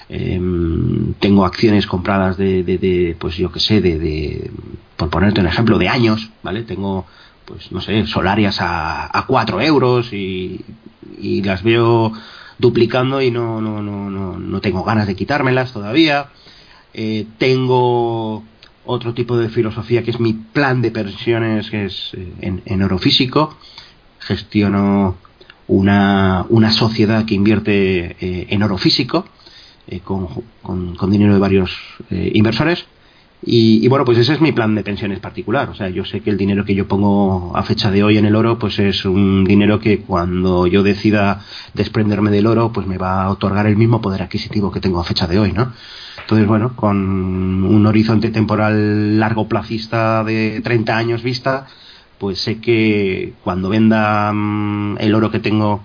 em, 0.09 1.13
tengo 1.19 1.45
acciones 1.45 1.87
compradas 1.87 2.37
de, 2.37 2.63
de, 2.63 3.15
pues 3.19 3.37
yo 3.37 3.51
que 3.51 3.59
sé, 3.59 3.81
de, 3.81 3.97
de, 3.99 4.51
por 4.97 5.09
ponerte 5.09 5.41
un 5.41 5.47
ejemplo, 5.47 5.77
de 5.77 5.89
años, 5.89 6.29
¿vale? 6.43 6.63
Tengo, 6.63 7.05
pues 7.45 7.71
no 7.71 7.81
sé, 7.81 8.05
solarias 8.07 8.61
a, 8.61 9.17
a 9.17 9.25
4 9.25 9.61
euros 9.61 10.13
y, 10.13 10.63
y 11.19 11.41
las 11.43 11.63
veo 11.63 12.13
duplicando 12.57 13.21
y 13.21 13.31
no, 13.31 13.61
no, 13.61 13.81
no, 13.81 14.09
no, 14.09 14.39
no 14.39 14.61
tengo 14.61 14.83
ganas 14.83 15.07
de 15.07 15.15
quitármelas 15.15 15.73
todavía. 15.73 16.29
Eh, 16.93 17.27
tengo 17.37 18.43
otro 18.85 19.13
tipo 19.13 19.37
de 19.37 19.49
filosofía 19.49 20.03
que 20.03 20.11
es 20.11 20.19
mi 20.19 20.33
plan 20.33 20.81
de 20.81 20.91
pensiones, 20.91 21.69
que 21.69 21.85
es 21.85 22.11
eh, 22.13 22.33
en, 22.41 22.61
en, 22.65 22.81
oro 22.83 22.97
físico. 22.97 23.57
Gestiono 24.19 25.17
una, 25.67 26.45
una 26.49 26.71
sociedad 26.71 27.25
que 27.25 27.35
invierte 27.35 28.15
eh, 28.19 28.47
en 28.49 28.63
oro 28.63 28.77
físico 28.77 29.25
eh, 29.87 29.99
con, 29.99 30.27
con, 30.61 31.11
dinero 31.11 31.33
de 31.33 31.39
varios 31.39 31.71
eh, 32.09 32.31
inversores. 32.33 32.85
Y, 33.47 33.87
bueno, 33.89 34.05
pues 34.05 34.17
ese 34.17 34.33
es 34.33 34.41
mi 34.41 34.51
plan 34.53 34.73
de 34.73 34.83
pensiones 34.83 35.19
particular. 35.19 35.69
O 35.69 35.75
sea, 35.75 35.89
yo 35.89 36.03
sé 36.03 36.21
que 36.21 36.31
el 36.31 36.37
dinero 36.37 36.65
que 36.65 36.73
yo 36.73 36.87
pongo 36.87 37.55
a 37.55 37.61
fecha 37.61 37.91
de 37.91 38.03
hoy 38.03 38.17
en 38.17 38.25
el 38.25 38.35
oro, 38.35 38.57
pues 38.57 38.79
es 38.79 39.05
un 39.05 39.43
dinero 39.43 39.79
que 39.79 39.99
cuando 39.99 40.65
yo 40.65 40.81
decida 40.81 41.41
desprenderme 41.75 42.31
del 42.31 42.47
oro, 42.47 42.71
pues 42.71 42.87
me 42.87 42.97
va 42.97 43.23
a 43.23 43.29
otorgar 43.29 43.67
el 43.67 43.77
mismo 43.77 44.01
poder 44.01 44.23
adquisitivo 44.23 44.71
que 44.71 44.79
tengo 44.79 44.99
a 44.99 45.03
fecha 45.03 45.27
de 45.27 45.37
hoy, 45.37 45.51
¿no? 45.51 45.73
Entonces, 46.25 46.47
bueno, 46.47 46.75
con 46.75 46.97
un 47.63 47.85
horizonte 47.85 48.31
temporal 48.31 49.19
largo 49.19 49.47
placista 49.47 50.23
de 50.23 50.59
30 50.61 50.97
años 50.97 51.21
vista, 51.21 51.67
pues 52.17 52.39
sé 52.39 52.59
que 52.59 53.33
cuando 53.43 53.69
venda 53.69 54.31
um, 54.31 54.97
el 54.97 55.13
oro 55.13 55.29
que 55.29 55.39
tengo 55.39 55.83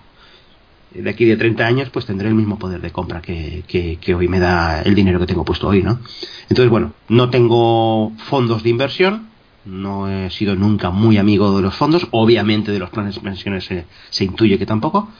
de 0.95 1.11
aquí 1.11 1.27
de 1.27 1.37
30 1.37 1.67
años, 1.67 1.91
pues 1.91 2.07
tendré 2.07 2.29
el 2.29 2.35
mismo 2.35 2.59
poder 2.59 2.81
de 2.81 2.91
compra 2.91 3.21
que, 3.21 3.65
que, 3.69 4.15
hoy 4.15 4.29
me 4.29 4.41
da 4.41 4.81
el 4.83 4.95
dinero 4.95 5.21
que 5.21 5.27
tengo 5.27 5.45
puesto 5.45 5.69
hoy, 5.69 5.83
¿no? 5.83 6.01
Entonces, 6.49 6.71
bueno, 6.71 6.95
no 7.09 7.29
tengo 7.29 8.13
fondos 8.17 8.63
de 8.63 8.71
inversión, 8.71 9.29
no 9.67 10.09
he 10.09 10.31
sido 10.31 10.57
nunca 10.57 10.91
muy 10.91 11.19
amigo 11.19 11.55
de 11.55 11.63
los 11.63 11.75
fondos, 11.75 12.09
obviamente 12.13 12.73
de 12.73 12.79
los 12.79 12.91
planes 12.91 13.15
de 13.15 13.21
pensiones 13.21 13.65
se, 13.65 13.85
se 14.09 14.25
intuye 14.25 14.59
que 14.59 14.67
tampoco, 14.67 15.11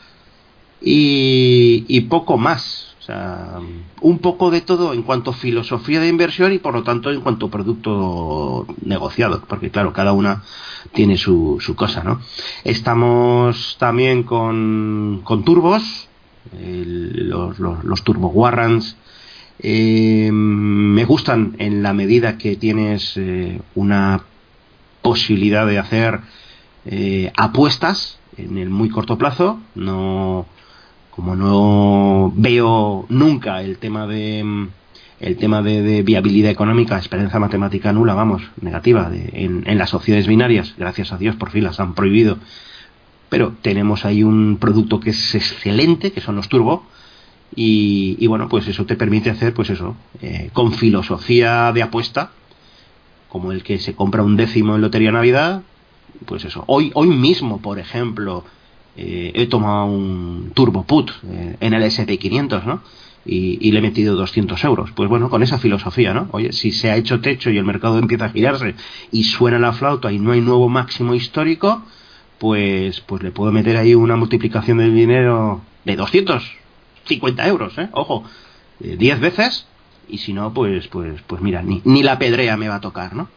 y, 0.81 2.01
poco 2.09 2.39
más, 2.39 2.90
un 4.01 4.19
poco 4.19 4.51
de 4.51 4.61
todo 4.61 4.93
en 4.93 5.03
cuanto 5.03 5.31
a 5.31 5.35
filosofía 5.35 6.01
de 6.01 6.09
inversión 6.09 6.53
y 6.53 6.59
por 6.59 6.75
lo 6.75 6.83
tanto 6.83 7.11
en 7.11 7.21
cuanto 7.21 7.47
a 7.47 7.51
producto 7.51 8.67
negociado, 8.83 9.43
porque 9.49 9.71
claro, 9.71 9.93
cada 9.93 10.13
una 10.13 10.43
tiene 10.93 11.17
su, 11.17 11.59
cosa, 11.77 12.03
¿no? 12.03 12.21
Estamos 12.65 13.77
también 13.79 14.23
con, 14.23 15.21
con 15.25 15.45
turbos, 15.45 16.09
los, 16.53 17.59
los, 17.59 18.03
turbo 18.03 18.29
warrants, 18.29 18.97
eh, 19.61 20.31
me 20.33 21.05
gustan 21.05 21.55
en 21.59 21.83
la 21.83 21.93
medida 21.93 22.39
que 22.39 22.57
tienes 22.57 23.17
eh, 23.17 23.61
una 23.75 24.23
posibilidad 25.03 25.67
de 25.67 25.79
hacer 25.79 26.21
eh, 26.87 27.31
apuestas 27.37 28.19
en 28.37 28.57
el 28.57 28.71
muy 28.71 28.89
corto 28.89 29.19
plazo, 29.19 29.61
no 29.75 30.47
como 31.21 31.37
no 31.37 32.33
veo 32.35 33.05
nunca 33.11 33.61
el 33.61 33.77
tema 33.77 34.07
de 34.07 34.69
el 35.21 35.37
tema 35.37 35.61
de, 35.61 35.83
de 35.83 36.01
viabilidad 36.03 36.51
económica, 36.51 36.97
esperanza 36.97 37.39
matemática 37.39 37.93
nula, 37.93 38.15
vamos, 38.15 38.41
negativa, 38.63 39.11
de, 39.11 39.29
en, 39.35 39.65
en, 39.67 39.77
las 39.77 39.91
sociedades 39.91 40.27
binarias, 40.27 40.73
gracias 40.79 41.13
a 41.13 41.19
Dios 41.19 41.37
por 41.37 41.51
fin 41.51 41.65
las 41.65 41.79
han 41.79 41.95
prohibido, 41.95 42.39
pero 43.29 43.53
tenemos 43.61 44.07
ahí 44.07 44.23
un 44.23 44.57
producto 44.59 44.99
que 44.99 45.11
es 45.11 45.35
excelente, 45.35 46.11
que 46.11 46.23
son 46.23 46.37
los 46.37 46.49
turbo, 46.49 46.87
y, 47.55 48.17
y 48.19 48.27
bueno, 48.27 48.49
pues 48.49 48.67
eso 48.67 48.87
te 48.87 48.97
permite 48.97 49.29
hacer, 49.29 49.53
pues 49.53 49.69
eso, 49.69 49.97
eh, 50.23 50.49
con 50.55 50.73
filosofía 50.73 51.71
de 51.73 51.83
apuesta, 51.83 52.31
como 53.29 53.53
el 53.53 53.63
que 53.63 53.79
se 53.79 53.95
compra 53.95 54.23
un 54.23 54.39
décimo 54.39 54.75
en 54.75 54.81
Lotería 54.81 55.13
Navidad, 55.13 55.61
pues 56.25 56.47
eso, 56.47 56.65
hoy, 56.67 56.93
hoy 56.95 57.09
mismo, 57.09 57.61
por 57.61 57.79
ejemplo, 57.79 58.47
eh, 58.97 59.33
he 59.35 59.47
tomado 59.47 59.87
un 59.87 60.53
turbo 60.55 60.85
put 60.85 61.11
eh, 61.25 61.57
en 61.61 61.75
el 61.75 61.83
SP500, 61.83 62.65
¿no? 62.65 62.83
Y, 63.25 63.71
le 63.71 63.79
he 63.79 63.83
metido 63.83 64.17
200 64.17 64.65
euros. 64.65 64.91
Pues 64.93 65.09
bueno, 65.09 65.29
con 65.31 65.43
esa 65.43 65.59
filosofía, 65.59 66.15
¿no? 66.15 66.29
Oye, 66.33 66.53
si 66.53 66.73
se 66.73 66.91
ha 66.91 66.97
hecho 66.97 67.21
techo 67.21 67.51
y 67.51 67.59
el 67.59 67.65
mercado 67.65 67.99
empieza 68.01 68.27
a 68.27 68.31
girarse 68.31 68.75
y 69.13 69.25
suena 69.25 69.59
la 69.59 69.73
flauta 69.73 70.11
y 70.11 70.19
no 70.19 70.33
hay 70.33 70.41
nuevo 70.41 70.69
máximo 70.69 71.15
histórico, 71.15 71.83
pues, 72.39 73.01
pues 73.03 73.23
le 73.23 73.31
puedo 73.31 73.53
meter 73.53 73.77
ahí 73.77 73.95
una 73.95 74.17
multiplicación 74.17 74.79
del 74.79 74.95
dinero 74.95 75.61
de 75.85 75.97
250 75.97 77.47
euros, 77.47 77.77
¿eh? 77.79 77.89
Ojo, 77.93 78.25
eh, 78.81 78.97
10 78.99 79.21
veces 79.21 79.67
y 80.09 80.19
si 80.19 80.33
no, 80.33 80.53
pues, 80.53 80.89
pues, 80.89 81.23
pues 81.27 81.41
mira, 81.41 81.63
ni, 81.63 81.83
ni 81.85 82.03
la 82.03 82.19
pedrea 82.19 82.57
me 82.57 82.69
va 82.69 82.77
a 82.77 82.81
tocar, 82.81 83.15
¿no? 83.15 83.29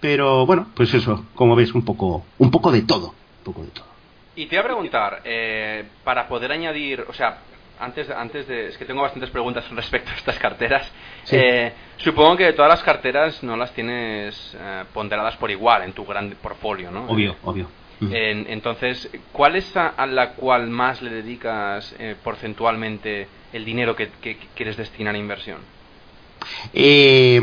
Pero 0.00 0.46
bueno, 0.46 0.68
pues 0.74 0.92
eso, 0.94 1.24
como 1.34 1.54
ves, 1.54 1.74
un 1.74 1.82
poco, 1.82 2.24
un 2.38 2.50
poco 2.50 2.72
de 2.72 2.82
todo, 2.82 3.08
un 3.08 3.44
poco 3.44 3.62
de 3.62 3.68
todo. 3.68 3.89
Y 4.36 4.46
te 4.46 4.56
voy 4.56 4.60
a 4.60 4.64
preguntar, 4.64 5.22
eh, 5.24 5.84
para 6.04 6.28
poder 6.28 6.52
añadir, 6.52 7.04
o 7.08 7.12
sea, 7.12 7.38
antes, 7.80 8.08
antes 8.10 8.46
de. 8.46 8.68
Es 8.68 8.78
que 8.78 8.84
tengo 8.84 9.02
bastantes 9.02 9.30
preguntas 9.30 9.68
respecto 9.74 10.10
a 10.10 10.14
estas 10.14 10.38
carteras. 10.38 10.90
Sí. 11.24 11.36
Eh, 11.36 11.72
supongo 11.96 12.36
que 12.36 12.52
todas 12.52 12.70
las 12.70 12.82
carteras 12.82 13.42
no 13.42 13.56
las 13.56 13.72
tienes 13.72 14.56
eh, 14.58 14.84
ponderadas 14.92 15.36
por 15.36 15.50
igual 15.50 15.82
en 15.82 15.92
tu 15.92 16.04
gran 16.04 16.30
portfolio, 16.42 16.90
¿no? 16.90 17.06
Obvio, 17.06 17.36
obvio. 17.44 17.68
En, 18.02 18.46
entonces, 18.48 19.10
¿cuál 19.30 19.56
es 19.56 19.76
a, 19.76 19.88
a, 19.88 20.06
la 20.06 20.30
cual 20.30 20.68
más 20.68 21.02
le 21.02 21.10
dedicas 21.10 21.94
eh, 21.98 22.16
porcentualmente 22.24 23.28
el 23.52 23.62
dinero 23.66 23.94
que, 23.94 24.08
que, 24.22 24.38
que, 24.38 24.46
quieres 24.54 24.78
destinar 24.78 25.14
a 25.14 25.18
inversión? 25.18 25.58
Eh, 26.72 27.38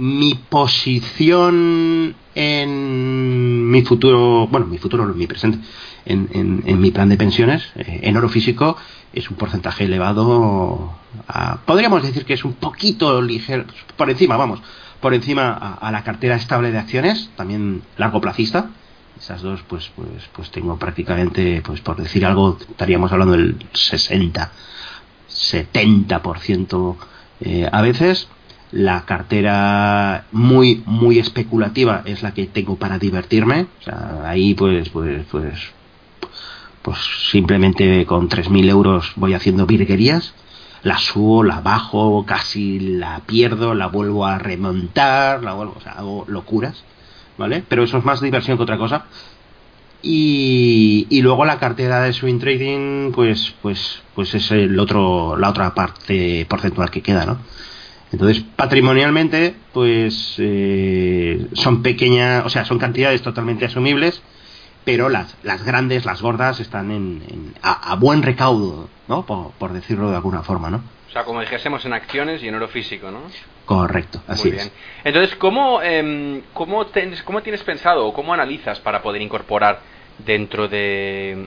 mi 0.00 0.34
posición 0.34 2.14
en 2.34 3.70
mi 3.70 3.82
futuro, 3.82 4.46
bueno, 4.46 4.66
mi 4.66 4.78
futuro, 4.78 5.04
mi 5.06 5.26
presente, 5.26 5.58
en, 6.06 6.28
en, 6.32 6.62
en 6.64 6.80
mi 6.80 6.90
plan 6.90 7.10
de 7.10 7.18
pensiones, 7.18 7.70
eh, 7.76 8.00
en 8.02 8.16
oro 8.16 8.30
físico, 8.30 8.78
es 9.12 9.30
un 9.30 9.36
porcentaje 9.36 9.84
elevado. 9.84 10.94
A, 11.28 11.58
podríamos 11.66 12.02
decir 12.02 12.24
que 12.24 12.32
es 12.32 12.44
un 12.44 12.54
poquito 12.54 13.20
ligero, 13.20 13.66
por 13.96 14.08
encima, 14.08 14.38
vamos, 14.38 14.62
por 15.00 15.12
encima 15.12 15.52
a, 15.52 15.92
la 15.92 16.02
cartera 16.02 16.36
estable 16.36 16.72
de 16.72 16.78
acciones, 16.78 17.28
también 17.36 17.82
largo 17.98 18.22
placista. 18.22 18.70
Esas 19.18 19.42
dos, 19.42 19.60
pues, 19.68 19.90
pues, 19.94 20.30
pues 20.32 20.50
tengo 20.50 20.78
prácticamente, 20.78 21.60
pues 21.62 21.82
por 21.82 21.96
decir 21.96 22.24
algo, 22.24 22.56
estaríamos 22.58 23.12
hablando 23.12 23.34
del 23.34 23.56
60, 23.74 24.50
70% 25.28 26.96
eh, 27.42 27.68
a 27.70 27.82
veces 27.82 28.28
la 28.72 29.04
cartera 29.04 30.26
muy 30.32 30.82
muy 30.86 31.18
especulativa 31.18 32.02
es 32.04 32.22
la 32.22 32.32
que 32.32 32.46
tengo 32.46 32.76
para 32.76 32.98
divertirme 32.98 33.66
o 33.80 33.82
sea, 33.82 34.22
ahí 34.24 34.54
pues 34.54 34.88
pues 34.90 35.26
pues 35.30 35.72
pues 36.82 36.98
simplemente 37.30 38.06
con 38.06 38.28
3.000 38.28 38.68
euros 38.70 39.12
voy 39.16 39.34
haciendo 39.34 39.66
virguerías 39.66 40.34
la 40.82 40.98
subo, 40.98 41.44
la 41.44 41.60
bajo, 41.60 42.24
casi 42.26 42.80
la 42.80 43.20
pierdo, 43.26 43.74
la 43.74 43.88
vuelvo 43.88 44.26
a 44.26 44.38
remontar, 44.38 45.42
la 45.42 45.52
vuelvo, 45.52 45.74
o 45.76 45.80
sea, 45.80 45.92
hago 45.92 46.24
locuras, 46.28 46.82
¿vale? 47.36 47.62
Pero 47.68 47.82
eso 47.84 47.98
es 47.98 48.04
más 48.04 48.20
diversión 48.20 48.56
que 48.56 48.62
otra 48.62 48.78
cosa. 48.78 49.04
Y, 50.02 51.06
y 51.10 51.20
luego 51.20 51.44
la 51.44 51.58
cartera 51.58 52.00
de 52.00 52.14
swing 52.14 52.38
trading, 52.38 53.12
pues, 53.12 53.54
pues, 53.60 54.00
pues 54.14 54.34
es 54.34 54.50
el 54.50 54.78
otro, 54.80 55.36
la 55.36 55.50
otra 55.50 55.74
parte 55.74 56.46
porcentual 56.48 56.90
que 56.90 57.02
queda, 57.02 57.26
¿no? 57.26 57.38
Entonces, 58.12 58.44
patrimonialmente, 58.56 59.54
pues 59.72 60.34
eh, 60.38 61.46
son 61.52 61.82
pequeñas, 61.82 62.44
o 62.44 62.48
sea, 62.48 62.64
son 62.64 62.78
cantidades 62.78 63.22
totalmente 63.22 63.66
asumibles, 63.66 64.20
pero 64.84 65.08
las, 65.08 65.36
las 65.42 65.64
grandes, 65.64 66.04
las 66.04 66.20
gordas, 66.20 66.58
están 66.58 66.90
en, 66.90 67.22
en 67.28 67.54
a, 67.62 67.92
a, 67.92 67.94
buen 67.96 68.22
recaudo, 68.22 68.88
¿no? 69.06 69.24
Por, 69.26 69.52
por, 69.52 69.72
decirlo 69.72 70.10
de 70.10 70.16
alguna 70.16 70.42
forma, 70.42 70.70
¿no? 70.70 70.82
O 71.08 71.12
sea, 71.12 71.24
como 71.24 71.40
dijésemos 71.40 71.84
en 71.84 71.92
acciones 71.92 72.42
y 72.42 72.48
en 72.48 72.54
oro 72.54 72.68
físico, 72.68 73.10
¿no? 73.10 73.20
Correcto, 73.64 74.22
así 74.26 74.48
Muy 74.48 74.52
bien. 74.52 74.66
es. 74.66 74.72
Entonces, 75.04 75.36
¿cómo, 75.36 75.80
eh, 75.82 76.42
cómo, 76.52 76.86
tienes, 76.86 77.22
¿cómo 77.22 77.42
tienes 77.42 77.62
pensado 77.62 78.06
o 78.06 78.12
cómo 78.12 78.34
analizas 78.34 78.80
para 78.80 79.02
poder 79.02 79.22
incorporar 79.22 79.80
dentro 80.18 80.66
de 80.66 81.46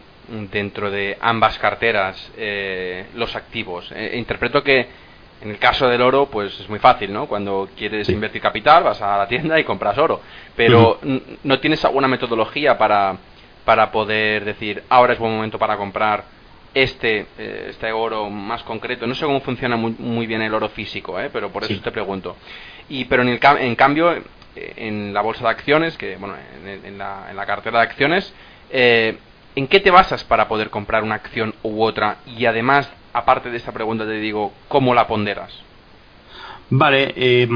dentro 0.51 0.89
de 0.89 1.17
ambas 1.19 1.57
carteras 1.59 2.31
eh, 2.37 3.07
los 3.15 3.35
activos? 3.35 3.91
Eh, 3.93 4.13
interpreto 4.15 4.63
que 4.63 4.87
en 5.43 5.49
el 5.51 5.59
caso 5.59 5.87
del 5.89 6.01
oro, 6.01 6.27
pues 6.27 6.57
es 6.59 6.69
muy 6.69 6.79
fácil, 6.79 7.11
¿no? 7.11 7.27
Cuando 7.27 7.67
quieres 7.77 8.07
sí. 8.07 8.13
invertir 8.13 8.41
capital, 8.41 8.83
vas 8.83 9.01
a 9.01 9.17
la 9.17 9.27
tienda 9.27 9.59
y 9.59 9.65
compras 9.65 9.97
oro. 9.97 10.21
Pero, 10.55 10.99
uh 11.01 11.05
-huh. 11.05 11.21
¿no 11.43 11.59
tienes 11.59 11.83
alguna 11.83 12.07
metodología 12.07 12.77
para, 12.77 13.17
para 13.65 13.91
poder 13.91 14.45
decir, 14.45 14.83
ahora 14.87 15.13
es 15.13 15.19
buen 15.19 15.33
momento 15.33 15.59
para 15.59 15.75
comprar 15.75 16.23
este, 16.73 17.25
eh, 17.37 17.67
este 17.71 17.91
oro 17.91 18.29
más 18.29 18.63
concreto. 18.63 19.05
No 19.05 19.15
sé 19.15 19.25
cómo 19.25 19.41
funciona 19.41 19.75
muy, 19.75 19.95
muy 19.99 20.27
bien 20.27 20.41
el 20.41 20.53
oro 20.53 20.69
físico, 20.69 21.19
¿eh? 21.19 21.29
pero 21.31 21.49
por 21.51 21.65
eso 21.65 21.79
te 21.81 21.91
pregunto. 21.91 22.37
Y, 22.87 23.05
pero 23.05 23.21
en, 23.23 23.29
el, 23.29 23.39
en 23.59 23.75
cambio, 23.75 24.15
en 24.55 25.13
la 25.13 25.21
bolsa 25.21 25.43
de 25.43 25.49
acciones, 25.49 25.97
que 25.97 26.15
bueno, 26.15 26.35
en, 26.65 26.97
la, 26.97 27.27
en 27.29 27.35
la, 27.35 27.45
cartera 27.45 27.79
de 27.79 27.83
acciones, 27.83 28.33
eh, 28.69 29.17
¿en 29.55 29.67
qué 29.67 29.81
te 29.81 29.91
basas 29.91 30.23
para 30.23 30.47
poder 30.47 30.69
comprar 30.69 31.03
una 31.03 31.15
acción 31.15 31.53
u 31.63 31.83
otra? 31.83 32.17
Y 32.25 32.45
además, 32.45 32.89
aparte 33.13 33.49
de 33.49 33.57
esta 33.57 33.71
pregunta, 33.71 34.05
te 34.05 34.19
digo, 34.19 34.51
¿cómo 34.67 34.93
la 34.93 35.07
ponderas? 35.07 35.51
Vale, 36.69 37.13
eh, 37.15 37.47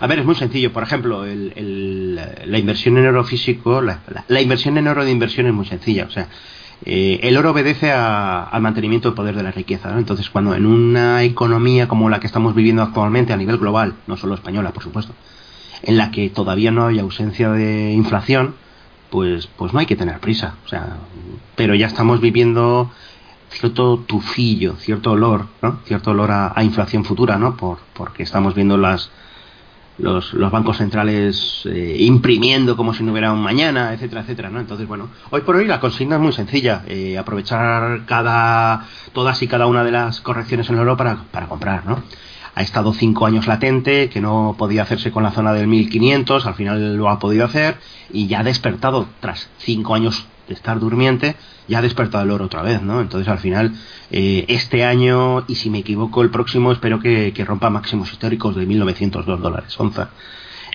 a 0.00 0.06
ver, 0.06 0.20
es 0.20 0.24
muy 0.24 0.36
sencillo. 0.36 0.72
Por 0.72 0.84
ejemplo, 0.84 1.24
el, 1.24 2.14
la 2.14 2.58
inversión 2.58 2.96
en 2.98 3.06
oro 3.06 3.24
físico, 3.24 3.80
la, 3.80 4.00
la, 4.28 4.40
inversión 4.40 4.78
en 4.78 4.86
oro 4.86 5.04
de 5.04 5.10
inversión 5.10 5.46
es 5.46 5.52
muy 5.52 5.66
sencilla. 5.66 6.04
O 6.06 6.10
sea, 6.10 6.28
eh, 6.84 7.20
el 7.22 7.36
oro 7.36 7.50
obedece 7.50 7.90
al 7.90 8.60
mantenimiento 8.60 9.08
del 9.08 9.16
poder 9.16 9.34
de 9.34 9.42
la 9.42 9.50
riqueza. 9.50 9.90
¿no? 9.90 9.98
Entonces, 9.98 10.30
cuando 10.30 10.54
en 10.54 10.66
una 10.66 11.22
economía 11.22 11.88
como 11.88 12.08
la 12.08 12.20
que 12.20 12.26
estamos 12.26 12.54
viviendo 12.54 12.82
actualmente 12.82 13.32
a 13.32 13.36
nivel 13.36 13.58
global, 13.58 13.94
no 14.06 14.16
solo 14.16 14.34
española, 14.34 14.72
por 14.72 14.82
supuesto, 14.82 15.14
en 15.82 15.96
la 15.96 16.10
que 16.10 16.30
todavía 16.30 16.70
no 16.70 16.86
hay 16.86 16.98
ausencia 16.98 17.50
de 17.50 17.92
inflación, 17.92 18.54
pues, 19.10 19.48
pues 19.56 19.72
no 19.72 19.80
hay 19.80 19.86
que 19.86 19.96
tener 19.96 20.20
prisa. 20.20 20.54
O 20.64 20.68
sea, 20.68 20.98
pero 21.56 21.74
ya 21.74 21.86
estamos 21.86 22.20
viviendo 22.20 22.90
cierto 23.54 23.98
tufillo, 24.06 24.76
cierto 24.76 25.12
olor, 25.12 25.46
¿no? 25.62 25.80
Cierto 25.84 26.10
olor 26.10 26.30
a, 26.30 26.62
inflación 26.62 27.04
futura, 27.04 27.38
¿no? 27.38 27.56
Por, 27.56 27.78
porque 27.94 28.22
estamos 28.22 28.54
viendo 28.54 28.76
las 28.76 29.10
los, 29.98 30.32
bancos 30.50 30.78
centrales 30.78 31.62
eh, 31.66 31.96
imprimiendo 32.00 32.76
como 32.76 32.94
si 32.94 33.04
no 33.04 33.12
hubiera 33.12 33.32
un 33.32 33.42
mañana, 33.42 33.92
etcétera, 33.92 34.22
etcétera, 34.22 34.50
¿no? 34.50 34.60
Entonces, 34.60 34.88
bueno, 34.88 35.08
hoy 35.30 35.42
por 35.42 35.56
hoy 35.56 35.66
la 35.66 35.80
consigna 35.80 36.16
es 36.16 36.22
muy 36.22 36.32
sencilla, 36.32 36.82
eh, 36.88 37.16
aprovechar 37.16 38.04
cada, 38.06 38.86
todas 39.12 39.40
y 39.42 39.48
cada 39.48 39.66
una 39.66 39.84
de 39.84 39.92
las 39.92 40.20
correcciones 40.20 40.68
en 40.68 40.76
el 40.76 40.80
oro 40.82 40.96
para, 40.96 41.24
para 41.30 41.46
comprar, 41.46 41.86
¿no? 41.86 42.02
Ha 42.56 42.62
estado 42.62 42.92
cinco 42.92 43.26
años 43.26 43.48
latente, 43.48 44.08
que 44.08 44.20
no 44.20 44.54
podía 44.56 44.82
hacerse 44.82 45.10
con 45.10 45.24
la 45.24 45.32
zona 45.32 45.52
del 45.52 45.66
1500, 45.66 46.46
al 46.46 46.54
final 46.54 46.96
lo 46.96 47.08
ha 47.08 47.18
podido 47.18 47.44
hacer 47.44 47.76
y 48.12 48.28
ya 48.28 48.40
ha 48.40 48.44
despertado 48.44 49.08
tras 49.20 49.50
cinco 49.58 49.94
años 49.94 50.26
de 50.48 50.54
estar 50.54 50.78
durmiente, 50.78 51.36
ya 51.68 51.78
ha 51.78 51.82
despertado 51.82 52.24
el 52.24 52.30
oro 52.30 52.46
otra 52.46 52.62
vez, 52.62 52.82
¿no? 52.82 53.00
Entonces 53.00 53.28
al 53.28 53.38
final, 53.38 53.72
eh, 54.10 54.44
este 54.48 54.84
año, 54.84 55.44
y 55.48 55.54
si 55.54 55.70
me 55.70 55.78
equivoco, 55.78 56.22
el 56.22 56.30
próximo 56.30 56.72
espero 56.72 57.00
que, 57.00 57.32
rompa 57.46 57.70
máximos 57.70 58.12
históricos 58.12 58.56
de 58.56 58.66
1.902 58.66 59.38
dólares 59.38 59.78
onza. 59.78 60.10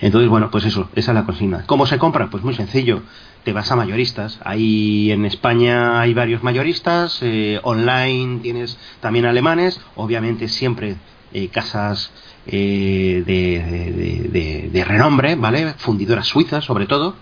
Entonces, 0.00 0.30
bueno, 0.30 0.50
pues 0.50 0.64
eso, 0.64 0.88
esa 0.94 1.10
es 1.12 1.14
la 1.14 1.26
consigna. 1.26 1.64
¿Cómo 1.66 1.86
se 1.86 1.98
compra? 1.98 2.30
Pues 2.30 2.42
muy 2.42 2.54
sencillo. 2.54 3.02
Te 3.44 3.52
vas 3.52 3.70
a 3.70 3.76
mayoristas. 3.76 4.38
Hay 4.44 5.12
en 5.12 5.26
España 5.26 6.00
hay 6.00 6.14
varios 6.14 6.42
mayoristas. 6.42 7.18
Eh, 7.22 7.60
online 7.62 8.40
tienes 8.40 8.78
también 9.00 9.26
alemanes. 9.26 9.80
Obviamente 9.96 10.48
siempre 10.48 10.96
eh, 11.34 11.48
casas 11.48 12.12
de, 12.46 13.22
de, 13.26 14.70
de, 14.72 14.84
renombre, 14.84 15.36
¿vale? 15.36 15.74
Fundidoras 15.76 16.26
suizas, 16.26 16.64
sobre 16.64 16.86
todo. 16.86 17.14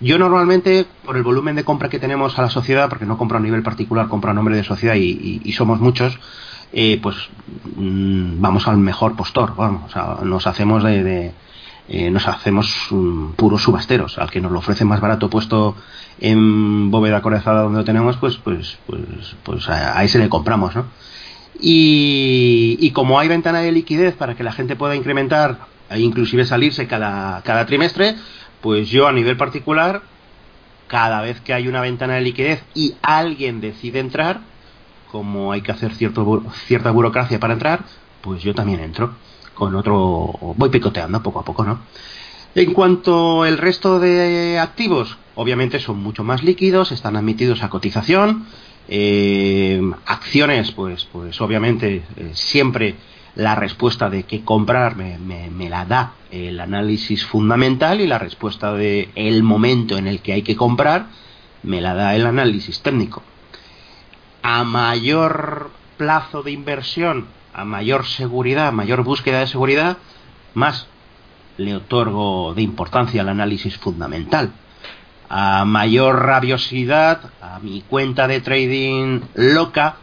Yo 0.00 0.18
normalmente, 0.18 0.86
por 1.04 1.16
el 1.16 1.22
volumen 1.22 1.56
de 1.56 1.64
compra 1.64 1.90
que 1.90 1.98
tenemos 1.98 2.38
a 2.38 2.42
la 2.42 2.50
sociedad, 2.50 2.88
porque 2.88 3.04
no 3.04 3.18
compro 3.18 3.36
a 3.36 3.40
nivel 3.40 3.62
particular, 3.62 4.08
compro 4.08 4.30
a 4.30 4.34
nombre 4.34 4.56
de 4.56 4.64
sociedad 4.64 4.94
y, 4.94 5.52
somos 5.52 5.78
muchos, 5.78 6.18
eh, 6.72 6.98
pues 7.02 7.16
mm, 7.76 8.40
vamos 8.40 8.66
al 8.66 8.78
mejor 8.78 9.14
postor, 9.14 9.54
vamos, 9.56 9.92
nos 10.22 10.46
hacemos 10.46 10.82
de, 10.84 11.32
eh, 11.88 12.10
nos 12.10 12.26
hacemos 12.28 12.88
puros 13.36 13.62
subasteros, 13.62 14.16
al 14.18 14.30
que 14.30 14.40
nos 14.40 14.52
lo 14.52 14.60
ofrece 14.60 14.86
más 14.86 15.00
barato 15.00 15.28
puesto 15.28 15.76
en 16.18 16.90
bóveda 16.90 17.20
corezada 17.20 17.62
donde 17.62 17.80
lo 17.80 17.84
tenemos, 17.84 18.16
pues, 18.16 18.36
pues, 18.36 18.78
pues, 18.86 19.36
pues 19.42 19.68
a, 19.68 19.98
ahí 19.98 20.08
se 20.08 20.18
le 20.18 20.30
compramos, 20.30 20.74
¿no? 20.76 20.86
Y, 21.60 22.78
y, 22.80 22.90
como 22.92 23.18
hay 23.18 23.28
ventana 23.28 23.60
de 23.60 23.70
liquidez 23.70 24.14
para 24.14 24.34
que 24.34 24.44
la 24.44 24.52
gente 24.52 24.76
pueda 24.76 24.96
incrementar 24.96 25.58
e 25.90 26.00
inclusive 26.00 26.46
salirse 26.46 26.86
cada, 26.86 27.42
cada 27.42 27.66
trimestre, 27.66 28.14
pues 28.60 28.88
yo 28.88 29.08
a 29.08 29.12
nivel 29.12 29.36
particular, 29.36 30.02
cada 30.86 31.22
vez 31.22 31.40
que 31.40 31.54
hay 31.54 31.68
una 31.68 31.80
ventana 31.80 32.14
de 32.14 32.20
liquidez 32.22 32.62
y 32.74 32.94
alguien 33.02 33.60
decide 33.60 34.00
entrar, 34.00 34.40
como 35.10 35.52
hay 35.52 35.62
que 35.62 35.72
hacer 35.72 35.94
cierto, 35.94 36.44
cierta 36.66 36.90
burocracia 36.90 37.40
para 37.40 37.54
entrar, 37.54 37.84
pues 38.20 38.42
yo 38.42 38.54
también 38.54 38.80
entro. 38.80 39.14
Con 39.54 39.74
otro, 39.74 40.54
voy 40.56 40.70
picoteando 40.70 41.22
poco 41.22 41.40
a 41.40 41.44
poco, 41.44 41.64
¿no? 41.64 41.80
En 42.54 42.72
cuanto 42.72 43.44
al 43.44 43.58
resto 43.58 44.00
de 44.00 44.58
activos, 44.58 45.18
obviamente 45.36 45.78
son 45.78 45.98
mucho 46.02 46.24
más 46.24 46.42
líquidos, 46.42 46.90
están 46.90 47.16
admitidos 47.16 47.62
a 47.62 47.68
cotización. 47.68 48.46
Eh, 48.88 49.80
acciones, 50.06 50.72
pues, 50.72 51.04
pues 51.12 51.40
obviamente 51.40 52.02
eh, 52.16 52.30
siempre 52.32 52.96
la 53.34 53.54
respuesta 53.54 54.10
de 54.10 54.24
qué 54.24 54.44
comprar 54.44 54.96
me, 54.96 55.68
la 55.68 55.84
da 55.84 56.12
el 56.30 56.60
análisis 56.60 57.24
fundamental 57.24 58.00
y 58.00 58.06
la 58.06 58.18
respuesta 58.18 58.72
de 58.72 59.10
el 59.14 59.42
momento 59.42 59.98
en 59.98 60.06
el 60.06 60.20
que 60.20 60.32
hay 60.32 60.42
que 60.42 60.56
comprar 60.56 61.06
me 61.62 61.80
la 61.80 61.94
da 61.94 62.14
el 62.14 62.26
análisis 62.26 62.82
técnico. 62.82 63.22
A 64.42 64.64
mayor 64.64 65.70
plazo 65.96 66.42
de 66.42 66.50
inversión, 66.50 67.26
a 67.52 67.64
mayor 67.64 68.06
seguridad, 68.06 68.68
a 68.68 68.72
mayor 68.72 69.04
búsqueda 69.04 69.40
de 69.40 69.46
seguridad, 69.46 69.98
más 70.54 70.86
le 71.56 71.76
otorgo 71.76 72.54
de 72.54 72.62
importancia 72.62 73.20
al 73.20 73.28
análisis 73.28 73.76
fundamental. 73.76 74.52
A 75.28 75.64
mayor 75.64 76.24
rabiosidad, 76.24 77.30
a 77.40 77.60
mi 77.60 77.82
cuenta 77.82 78.26
de 78.26 78.40
trading 78.40 79.20
loca, 79.34 79.96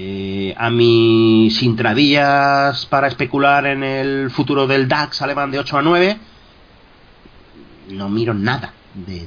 eh, 0.00 0.54
a 0.56 0.70
mis 0.70 1.60
intradías 1.60 2.86
para 2.86 3.08
especular 3.08 3.66
en 3.66 3.82
el 3.82 4.30
futuro 4.30 4.68
del 4.68 4.86
DAX 4.86 5.22
alemán 5.22 5.50
de 5.50 5.58
8 5.58 5.76
a 5.76 5.82
9, 5.82 6.18
no 7.90 8.08
miro 8.08 8.32
nada 8.32 8.74
de 8.94 9.26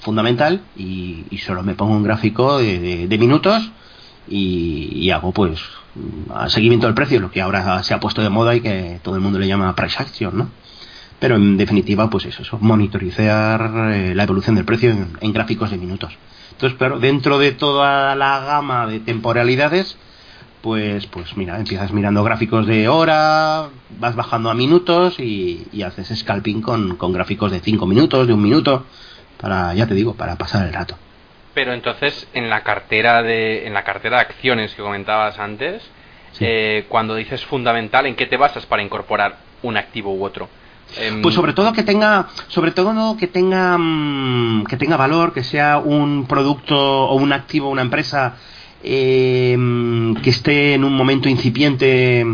fundamental 0.00 0.62
y, 0.74 1.26
solo 1.44 1.62
me 1.62 1.74
pongo 1.74 1.94
un 1.94 2.02
gráfico 2.02 2.56
de, 2.56 3.14
minutos 3.20 3.70
y, 4.26 5.10
hago 5.10 5.32
pues 5.32 5.60
seguimiento 6.48 6.86
del 6.86 6.94
precio, 6.94 7.20
lo 7.20 7.30
que 7.30 7.42
ahora 7.42 7.82
se 7.82 7.92
ha 7.92 8.00
puesto 8.00 8.22
de 8.22 8.30
moda 8.30 8.54
y 8.54 8.62
que 8.62 9.00
todo 9.02 9.16
el 9.16 9.20
mundo 9.20 9.38
le 9.38 9.46
llama 9.46 9.76
price 9.76 10.02
action, 10.02 10.38
¿no? 10.38 10.48
Pero 11.18 11.36
en 11.36 11.58
definitiva, 11.58 12.08
pues 12.08 12.24
es 12.24 12.40
eso, 12.40 12.56
monitorizar 12.62 13.92
eh, 13.92 14.14
la 14.14 14.22
evolución 14.22 14.56
del 14.56 14.64
precio 14.64 14.96
en, 15.20 15.32
gráficos 15.34 15.70
de 15.70 15.76
minutos. 15.76 16.16
Entonces, 16.56 16.78
claro, 16.78 16.98
dentro 16.98 17.38
de 17.38 17.52
toda 17.52 18.14
la 18.14 18.40
gama 18.40 18.86
de 18.86 18.98
temporalidades, 19.00 19.98
pues, 20.62 21.06
pues 21.06 21.36
mira, 21.36 21.58
empiezas 21.58 21.92
mirando 21.92 22.24
gráficos 22.24 22.66
de 22.66 22.88
hora, 22.88 23.68
vas 24.00 24.16
bajando 24.16 24.48
a 24.48 24.54
minutos 24.54 25.20
y, 25.20 25.66
haces 25.82 26.18
scalping 26.18 26.62
con, 26.62 26.96
gráficos 27.12 27.52
de 27.52 27.60
5 27.60 27.86
minutos, 27.86 28.26
de 28.26 28.32
un 28.32 28.42
minuto, 28.42 28.86
para, 29.38 29.74
ya 29.74 29.86
te 29.86 29.92
digo, 29.92 30.14
para 30.14 30.36
pasar 30.36 30.66
el 30.66 30.72
rato. 30.72 30.96
Pero 31.52 31.74
entonces, 31.74 32.26
en 32.32 32.48
la 32.48 32.62
cartera 32.62 33.22
de, 33.22 33.66
en 33.66 33.74
la 33.74 33.84
cartera 33.84 34.16
de 34.16 34.22
acciones 34.22 34.74
que 34.74 34.80
comentabas 34.80 35.38
antes, 35.38 35.82
eh, 36.40 36.86
cuando 36.88 37.14
dices 37.16 37.44
fundamental, 37.44 38.06
¿en 38.06 38.16
qué 38.16 38.24
te 38.24 38.38
basas 38.38 38.64
para 38.64 38.82
incorporar 38.82 39.36
un 39.62 39.76
activo 39.76 40.14
u 40.14 40.24
otro? 40.24 40.48
Em, 40.96 41.20
pues 41.20 41.34
sobre 41.34 41.52
todo 41.52 41.72
que 41.72 41.82
tenga, 41.82 42.28
sobre 42.48 42.70
todo 42.70 43.16
que 43.16 43.26
tenga, 43.26 43.76
mm, 43.76 44.64
que 44.64 44.76
tenga 44.76 44.96
valor, 44.96 45.32
que 45.32 45.44
sea 45.44 45.78
un 45.78 46.26
producto 46.26 46.76
o 46.76 47.14
un 47.16 47.32
activo, 47.32 47.68
una 47.70 47.82
empresa 47.82 48.36
eh, 48.88 49.56
que 50.22 50.30
esté 50.30 50.74
en 50.74 50.84
un 50.84 50.94
momento 50.94 51.28
incipiente. 51.28 52.24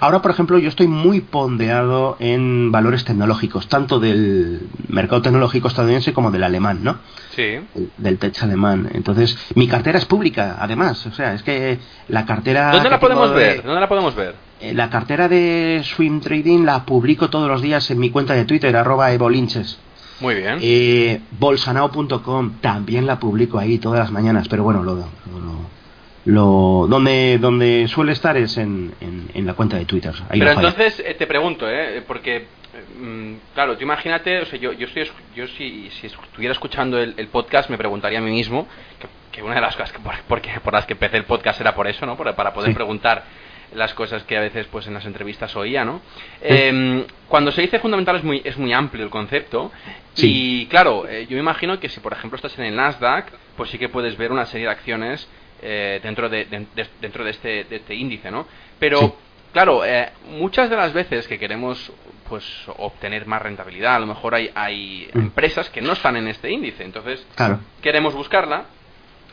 Ahora, 0.00 0.22
por 0.22 0.30
ejemplo, 0.30 0.58
yo 0.58 0.68
estoy 0.68 0.86
muy 0.86 1.20
pondeado 1.20 2.16
en 2.18 2.72
valores 2.72 3.04
tecnológicos, 3.04 3.68
tanto 3.68 4.00
del 4.00 4.68
mercado 4.88 5.20
tecnológico 5.22 5.68
estadounidense 5.68 6.14
como 6.14 6.30
del 6.30 6.44
alemán, 6.44 6.80
¿no? 6.82 6.98
Sí. 7.36 7.60
Del 7.98 8.18
tech 8.18 8.42
alemán. 8.42 8.88
Entonces, 8.94 9.36
mi 9.54 9.68
cartera 9.68 9.98
es 9.98 10.06
pública, 10.06 10.56
además. 10.58 11.04
O 11.06 11.12
sea, 11.12 11.34
es 11.34 11.42
que 11.42 11.78
la 12.08 12.24
cartera. 12.24 12.70
¿Dónde 12.72 12.90
la 12.90 13.00
podemos 13.00 13.34
ver? 13.34 13.62
¿Dónde 13.62 13.80
la 13.80 13.88
podemos 13.88 14.14
ver? 14.14 14.47
Eh, 14.60 14.74
la 14.74 14.90
cartera 14.90 15.28
de 15.28 15.82
Swim 15.84 16.20
Trading 16.20 16.64
la 16.64 16.84
publico 16.84 17.30
todos 17.30 17.48
los 17.48 17.62
días 17.62 17.90
en 17.90 17.98
mi 17.98 18.10
cuenta 18.10 18.34
de 18.34 18.44
Twitter, 18.44 18.76
arroba 18.76 19.12
evolinches. 19.12 19.78
Muy 20.20 20.34
bien. 20.34 20.58
Eh, 20.60 21.20
bolsanao.com 21.38 22.54
también 22.60 23.06
la 23.06 23.20
publico 23.20 23.58
ahí 23.58 23.78
todas 23.78 24.00
las 24.00 24.10
mañanas, 24.10 24.48
pero 24.48 24.64
bueno, 24.64 24.82
lo, 24.82 24.96
lo, 24.96 25.68
lo 26.24 26.86
donde 26.88 27.38
donde 27.38 27.86
suele 27.86 28.12
estar 28.12 28.36
es 28.36 28.58
en, 28.58 28.92
en, 29.00 29.46
la 29.46 29.54
cuenta 29.54 29.76
de 29.76 29.84
Twitter. 29.84 30.12
Pero 30.30 30.50
entonces 30.50 31.00
eh, 31.06 31.14
te 31.14 31.28
pregunto, 31.28 31.70
¿eh? 31.70 32.02
porque 32.04 32.46
mm, 33.00 33.32
claro, 33.54 33.76
tú 33.76 33.84
imagínate, 33.84 34.40
o 34.40 34.46
sea, 34.46 34.58
yo 34.58 34.72
yo, 34.72 34.86
estoy, 34.86 35.08
yo 35.36 35.46
si, 35.46 35.88
si 35.90 36.08
estuviera 36.08 36.52
escuchando 36.52 36.98
el, 36.98 37.28
podcast 37.28 37.70
me 37.70 37.78
preguntaría 37.78 38.18
a 38.18 38.22
mí 38.22 38.32
mismo 38.32 38.66
que, 39.30 39.40
una 39.40 39.54
de 39.54 39.60
las 39.60 39.76
cosas 39.76 39.92
que 39.92 40.00
por, 40.00 40.14
porque, 40.26 40.50
por 40.64 40.72
las 40.72 40.84
que 40.84 40.94
empecé 40.94 41.16
el 41.16 41.24
podcast 41.26 41.60
era 41.60 41.76
por 41.76 41.86
eso, 41.86 42.04
¿no? 42.06 42.16
para 42.16 42.52
poder 42.52 42.74
preguntar 42.74 43.22
las 43.74 43.94
cosas 43.94 44.22
que 44.24 44.36
a 44.36 44.40
veces 44.40 44.66
pues 44.70 44.86
en 44.86 44.94
las 44.94 45.04
entrevistas 45.04 45.54
oía, 45.56 45.84
¿no? 45.84 46.00
Em, 46.40 47.04
cuando 47.28 47.52
se 47.52 47.62
dice 47.62 47.78
fundamental 47.78 48.16
es 48.16 48.24
muy, 48.24 48.42
es 48.44 48.56
muy 48.56 48.72
amplio 48.72 49.04
el 49.04 49.10
concepto 49.10 49.70
y 50.16 50.66
claro, 50.66 51.06
eh, 51.08 51.26
yo 51.28 51.34
me 51.36 51.40
imagino 51.40 51.78
que 51.78 51.88
si 51.88 52.00
por 52.00 52.12
ejemplo 52.12 52.36
estás 52.36 52.58
en 52.58 52.64
el 52.64 52.76
Nasdaq, 52.76 53.30
pues 53.56 53.70
sí 53.70 53.78
que 53.78 53.88
puedes 53.88 54.16
ver 54.16 54.32
una 54.32 54.46
serie 54.46 54.66
de 54.66 54.72
acciones 54.72 55.28
eh, 55.62 56.00
dentro, 56.02 56.28
de, 56.28 56.46
dentro 57.00 57.24
de 57.24 57.30
este, 57.30 57.64
de 57.64 57.76
este 57.76 57.94
índice, 57.94 58.30
¿no? 58.30 58.46
Pero 58.78 59.16
claro, 59.52 59.84
eh, 59.84 60.10
muchas 60.30 60.70
de 60.70 60.76
las 60.76 60.92
veces 60.92 61.26
que 61.28 61.38
queremos 61.38 61.92
pues 62.28 62.44
obtener 62.76 63.26
más 63.26 63.40
rentabilidad, 63.40 63.96
a 63.96 63.98
lo 64.00 64.06
mejor 64.06 64.34
hay, 64.34 64.50
hay 64.54 65.08
mm. 65.14 65.18
empresas 65.18 65.70
que 65.70 65.80
no 65.80 65.92
están 65.92 66.16
en 66.16 66.28
este 66.28 66.50
índice, 66.50 66.84
entonces 66.84 67.26
queremos 67.80 68.14
buscarla 68.14 68.64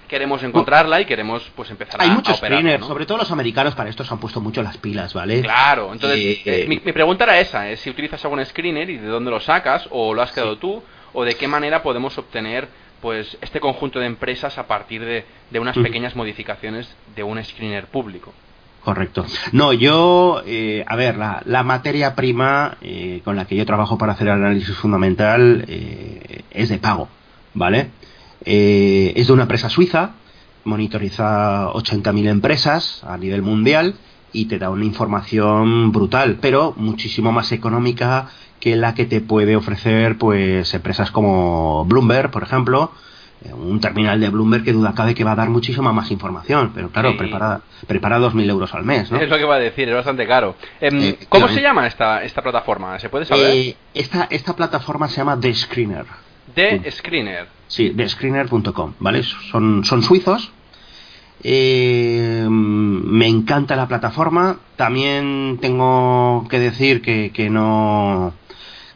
queremos 0.07 0.43
encontrarla 0.43 1.01
y 1.01 1.05
queremos 1.05 1.43
pues 1.55 1.69
empezar 1.69 2.01
Hay 2.01 2.09
muchos 2.09 2.37
screeners, 2.37 2.85
sobre 2.85 3.05
todo 3.05 3.17
los 3.17 3.31
americanos 3.31 3.75
para 3.75 3.89
esto 3.89 4.03
se 4.03 4.13
han 4.13 4.19
puesto 4.19 4.41
mucho 4.41 4.61
las 4.61 4.77
pilas, 4.77 5.13
¿vale? 5.13 5.41
Claro, 5.41 5.91
entonces 5.93 6.19
eh, 6.19 6.41
eh, 6.45 6.65
mi, 6.67 6.79
pregunta 6.79 7.23
era 7.23 7.39
esa, 7.39 7.69
es 7.69 7.79
si 7.79 7.89
utilizas 7.89 8.23
algún 8.23 8.43
screener 8.45 8.89
y 8.89 8.97
de 8.97 9.07
dónde 9.07 9.31
lo 9.31 9.39
sacas 9.39 9.87
o 9.91 10.13
lo 10.13 10.21
has 10.21 10.31
creado 10.31 10.57
tú 10.57 10.81
o 11.13 11.23
de 11.23 11.35
qué 11.35 11.47
manera 11.47 11.81
podemos 11.81 12.17
obtener 12.17 12.67
pues 13.01 13.37
este 13.41 13.59
conjunto 13.59 13.99
de 13.99 14.05
empresas 14.05 14.57
a 14.57 14.67
partir 14.67 15.03
de, 15.03 15.25
de 15.49 15.59
unas 15.59 15.77
pequeñas 15.77 16.15
modificaciones 16.15 16.89
de 17.15 17.23
un 17.23 17.43
screener 17.43 17.85
público. 17.85 18.33
Correcto. 18.83 19.25
No, 19.51 19.73
yo, 19.73 20.41
eh, 20.45 20.83
a 20.87 20.95
ver, 20.95 21.17
la, 21.17 21.41
la 21.45 21.63
materia 21.63 22.15
prima 22.15 22.77
con 23.23 23.35
la 23.35 23.45
que 23.45 23.55
yo 23.55 23.65
trabajo 23.65 23.97
para 23.97 24.13
hacer 24.13 24.27
el 24.27 24.33
análisis 24.33 24.75
fundamental 24.75 25.65
es 25.67 26.69
de 26.69 26.77
pago, 26.77 27.09
¿vale? 27.53 27.89
Eh, 28.45 29.13
es 29.15 29.27
de 29.27 29.33
una 29.33 29.43
empresa 29.43 29.69
suiza, 29.69 30.11
monitoriza 30.63 31.67
80.000 31.73 32.27
empresas 32.27 33.03
a 33.03 33.17
nivel 33.17 33.41
mundial 33.41 33.95
y 34.33 34.45
te 34.45 34.59
da 34.59 34.69
una 34.69 34.85
información 34.85 35.91
brutal, 35.91 36.37
pero 36.41 36.73
muchísimo 36.77 37.31
más 37.31 37.51
económica 37.51 38.29
que 38.59 38.75
la 38.75 38.93
que 38.93 39.05
te 39.05 39.21
puede 39.21 39.55
ofrecer 39.55 40.17
pues 40.17 40.73
empresas 40.73 41.11
como 41.11 41.85
Bloomberg, 41.85 42.31
por 42.31 42.43
ejemplo, 42.43 42.91
eh, 43.43 43.53
un 43.53 43.79
terminal 43.79 44.19
de 44.19 44.29
Bloomberg 44.29 44.63
que 44.63 44.73
duda 44.73 44.93
cabe 44.93 45.13
que 45.13 45.23
va 45.23 45.33
a 45.33 45.35
dar 45.35 45.49
muchísima 45.49 45.93
más 45.93 46.11
información, 46.11 46.71
pero 46.73 46.89
claro, 46.89 47.15
prepara, 47.17 47.61
prepara 47.87 48.19
2.000 48.19 48.49
euros 48.49 48.73
al 48.73 48.83
mes, 48.83 49.11
¿no? 49.11 49.19
Es 49.19 49.29
lo 49.29 49.37
que 49.37 49.43
va 49.45 49.55
a 49.55 49.59
decir, 49.59 49.87
es 49.87 49.95
bastante 49.95 50.25
caro. 50.27 50.55
Em, 50.81 51.15
¿Cómo 51.29 51.47
se 51.47 51.61
llama 51.61 51.87
esta, 51.87 52.23
esta 52.23 52.41
plataforma? 52.41 52.97
¿Se 52.99 53.09
puede 53.09 53.25
saber? 53.25 53.55
Eh, 53.55 53.75
esta, 53.93 54.27
esta 54.29 54.55
plataforma 54.55 55.07
se 55.07 55.17
llama 55.17 55.39
The 55.39 55.53
Screener. 55.53 56.05
The 56.55 56.91
Screener. 56.91 57.47
Sí, 57.67 57.89
de 57.89 58.07
screener.com, 58.07 58.93
¿vale? 58.99 59.23
Son, 59.23 59.83
son 59.83 60.01
suizos. 60.03 60.51
Eh, 61.43 62.47
me 62.49 63.27
encanta 63.27 63.75
la 63.75 63.87
plataforma. 63.87 64.59
También 64.75 65.57
tengo 65.61 66.47
que 66.49 66.59
decir 66.59 67.01
que, 67.01 67.31
que 67.31 67.49
no 67.49 68.33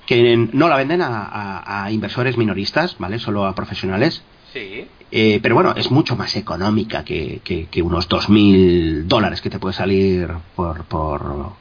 que 0.06 0.36
no 0.54 0.70
la 0.70 0.76
venden 0.76 1.04
a, 1.04 1.84
a, 1.84 1.92
inversores 1.92 2.36
minoristas, 2.36 2.96
¿vale? 2.98 3.20
Solo 3.20 3.46
a 3.46 3.54
profesionales. 3.54 4.24
Sí. 4.52 4.88
Eh, 5.12 5.40
pero 5.44 5.54
bueno, 5.54 5.76
es 5.78 5.92
mucho 5.92 6.16
más 6.16 6.36
económica 6.36 7.04
que, 7.04 7.42
que, 7.44 7.68
que 7.68 7.82
unos 7.84 8.10
2.000 8.10 9.04
dólares 9.04 9.42
que 9.42 9.52
te 9.52 9.60
puede 9.60 9.76
salir 9.76 10.30
por, 10.56 10.86
por, 10.86 11.52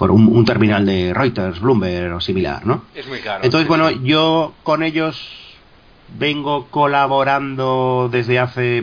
por 0.00 0.10
un, 0.12 0.28
un, 0.28 0.44
terminal 0.46 0.86
de 0.86 1.12
Reuters, 1.12 1.60
Bloomberg 1.60 2.14
o 2.14 2.22
similar, 2.22 2.64
¿no? 2.64 2.84
Es 2.94 3.06
muy 3.06 3.18
caro. 3.18 3.44
Entonces, 3.44 3.68
bueno, 3.68 3.90
yo 3.90 4.54
con 4.62 4.82
ellos 4.82 5.20
vengo 6.18 6.68
colaborando 6.70 8.08
desde 8.10 8.38
hace, 8.38 8.82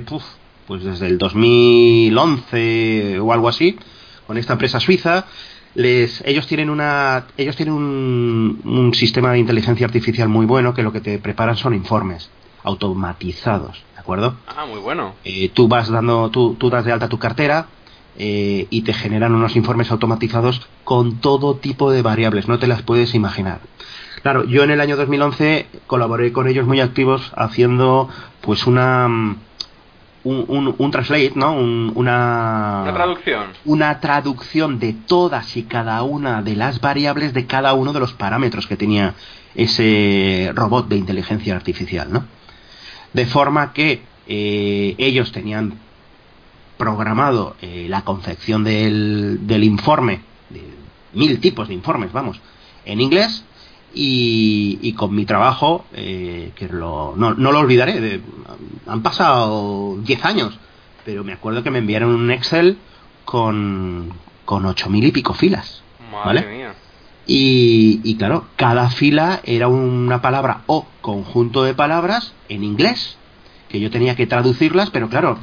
pues 0.67 0.83
desde 0.83 1.07
el 1.07 1.17
2011 1.17 3.19
o 3.19 3.33
algo 3.33 3.49
así, 3.49 3.79
con 4.27 4.37
esta 4.37 4.53
empresa 4.53 4.79
suiza. 4.79 5.25
Les, 5.73 6.21
ellos 6.23 6.45
tienen 6.45 6.69
una, 6.69 7.25
ellos 7.35 7.55
tienen 7.55 7.73
un, 7.73 8.61
un 8.63 8.93
sistema 8.93 9.31
de 9.31 9.39
inteligencia 9.39 9.87
artificial 9.87 10.29
muy 10.29 10.45
bueno 10.45 10.75
que 10.75 10.83
lo 10.83 10.93
que 10.93 11.01
te 11.01 11.17
preparan 11.17 11.57
son 11.57 11.73
informes 11.73 12.29
automatizados, 12.63 13.83
¿de 13.95 14.01
acuerdo? 14.01 14.35
Ah, 14.47 14.67
muy 14.67 14.81
bueno. 14.81 15.15
Eh, 15.23 15.49
tú 15.49 15.67
vas 15.67 15.89
dando, 15.89 16.29
tú, 16.29 16.55
tú 16.59 16.69
das 16.69 16.85
de 16.85 16.91
alta 16.91 17.09
tu 17.09 17.17
cartera, 17.17 17.65
eh, 18.17 18.67
y 18.69 18.81
te 18.81 18.93
generan 18.93 19.35
unos 19.35 19.55
informes 19.55 19.91
automatizados 19.91 20.67
con 20.83 21.17
todo 21.17 21.55
tipo 21.55 21.91
de 21.91 22.01
variables, 22.01 22.47
no 22.47 22.59
te 22.59 22.67
las 22.67 22.81
puedes 22.81 23.13
imaginar. 23.13 23.59
Claro, 24.21 24.43
yo 24.45 24.63
en 24.63 24.71
el 24.71 24.81
año 24.81 24.97
2011 24.97 25.67
colaboré 25.85 26.33
con 26.33 26.47
ellos 26.47 26.65
muy 26.65 26.79
activos 26.81 27.31
haciendo 27.35 28.09
pues 28.41 28.65
una 28.65 29.07
mm, 29.07 29.37
un, 30.23 30.75
un, 30.77 30.91
translate, 30.91 31.33
¿no? 31.35 31.53
una, 31.53 32.81
una 32.83 32.93
traducción. 32.93 33.43
Una 33.65 33.99
traducción 33.99 34.79
de 34.79 34.93
todas 34.93 35.55
y 35.55 35.63
cada 35.63 36.01
una 36.03 36.41
de 36.41 36.55
las 36.55 36.81
variables 36.81 37.33
de 37.33 37.45
cada 37.45 37.73
uno 37.73 37.93
de 37.93 37.99
los 37.99 38.13
parámetros 38.13 38.67
que 38.67 38.75
tenía 38.75 39.13
ese 39.55 40.51
robot 40.53 40.87
de 40.87 40.97
inteligencia 40.97 41.55
artificial, 41.55 42.11
¿no? 42.11 42.25
De 43.13 43.25
forma 43.25 43.73
que 43.73 44.01
eh, 44.27 44.95
ellos 44.97 45.31
tenían 45.31 45.79
programado 46.77 47.55
eh, 47.61 47.87
la 47.89 48.03
confección 48.03 48.63
del, 48.63 49.47
del 49.47 49.63
informe, 49.63 50.21
de 50.49 50.61
mil 51.13 51.39
tipos 51.39 51.67
de 51.67 51.73
informes, 51.73 52.11
vamos, 52.11 52.39
en 52.85 53.01
inglés 53.01 53.43
y, 53.93 54.93
con 54.93 55.13
mi 55.15 55.25
trabajo, 55.25 55.85
eh, 55.93 56.51
que 56.55 56.67
lo, 56.67 57.15
no, 57.15 57.33
no, 57.33 57.51
lo 57.51 57.59
olvidaré, 57.59 58.21
han 58.85 59.01
pasado 59.01 59.97
10 60.01 60.25
años, 60.25 60.57
pero 61.05 61.23
me 61.23 61.33
acuerdo 61.33 61.63
que 61.63 61.71
me 61.71 61.79
enviaron 61.79 62.11
un 62.11 62.31
Excel 62.31 62.77
con, 63.25 64.11
con 64.45 64.63
8.000 64.63 65.07
y 65.07 65.11
pico 65.11 65.33
filas. 65.33 65.81
¿vale? 66.11 66.71
Y, 67.25 67.99
y 68.03 68.15
claro, 68.15 68.45
cada 68.55 68.89
fila 68.89 69.41
era 69.43 69.67
una 69.67 70.21
palabra 70.21 70.61
o 70.67 70.85
conjunto 71.01 71.63
de 71.63 71.73
palabras 71.73 72.33
en 72.47 72.63
inglés, 72.63 73.17
que 73.67 73.79
yo 73.79 73.91
tenía 73.91 74.15
que 74.15 74.27
traducirlas, 74.27 74.91
pero 74.91 75.09
claro, 75.09 75.37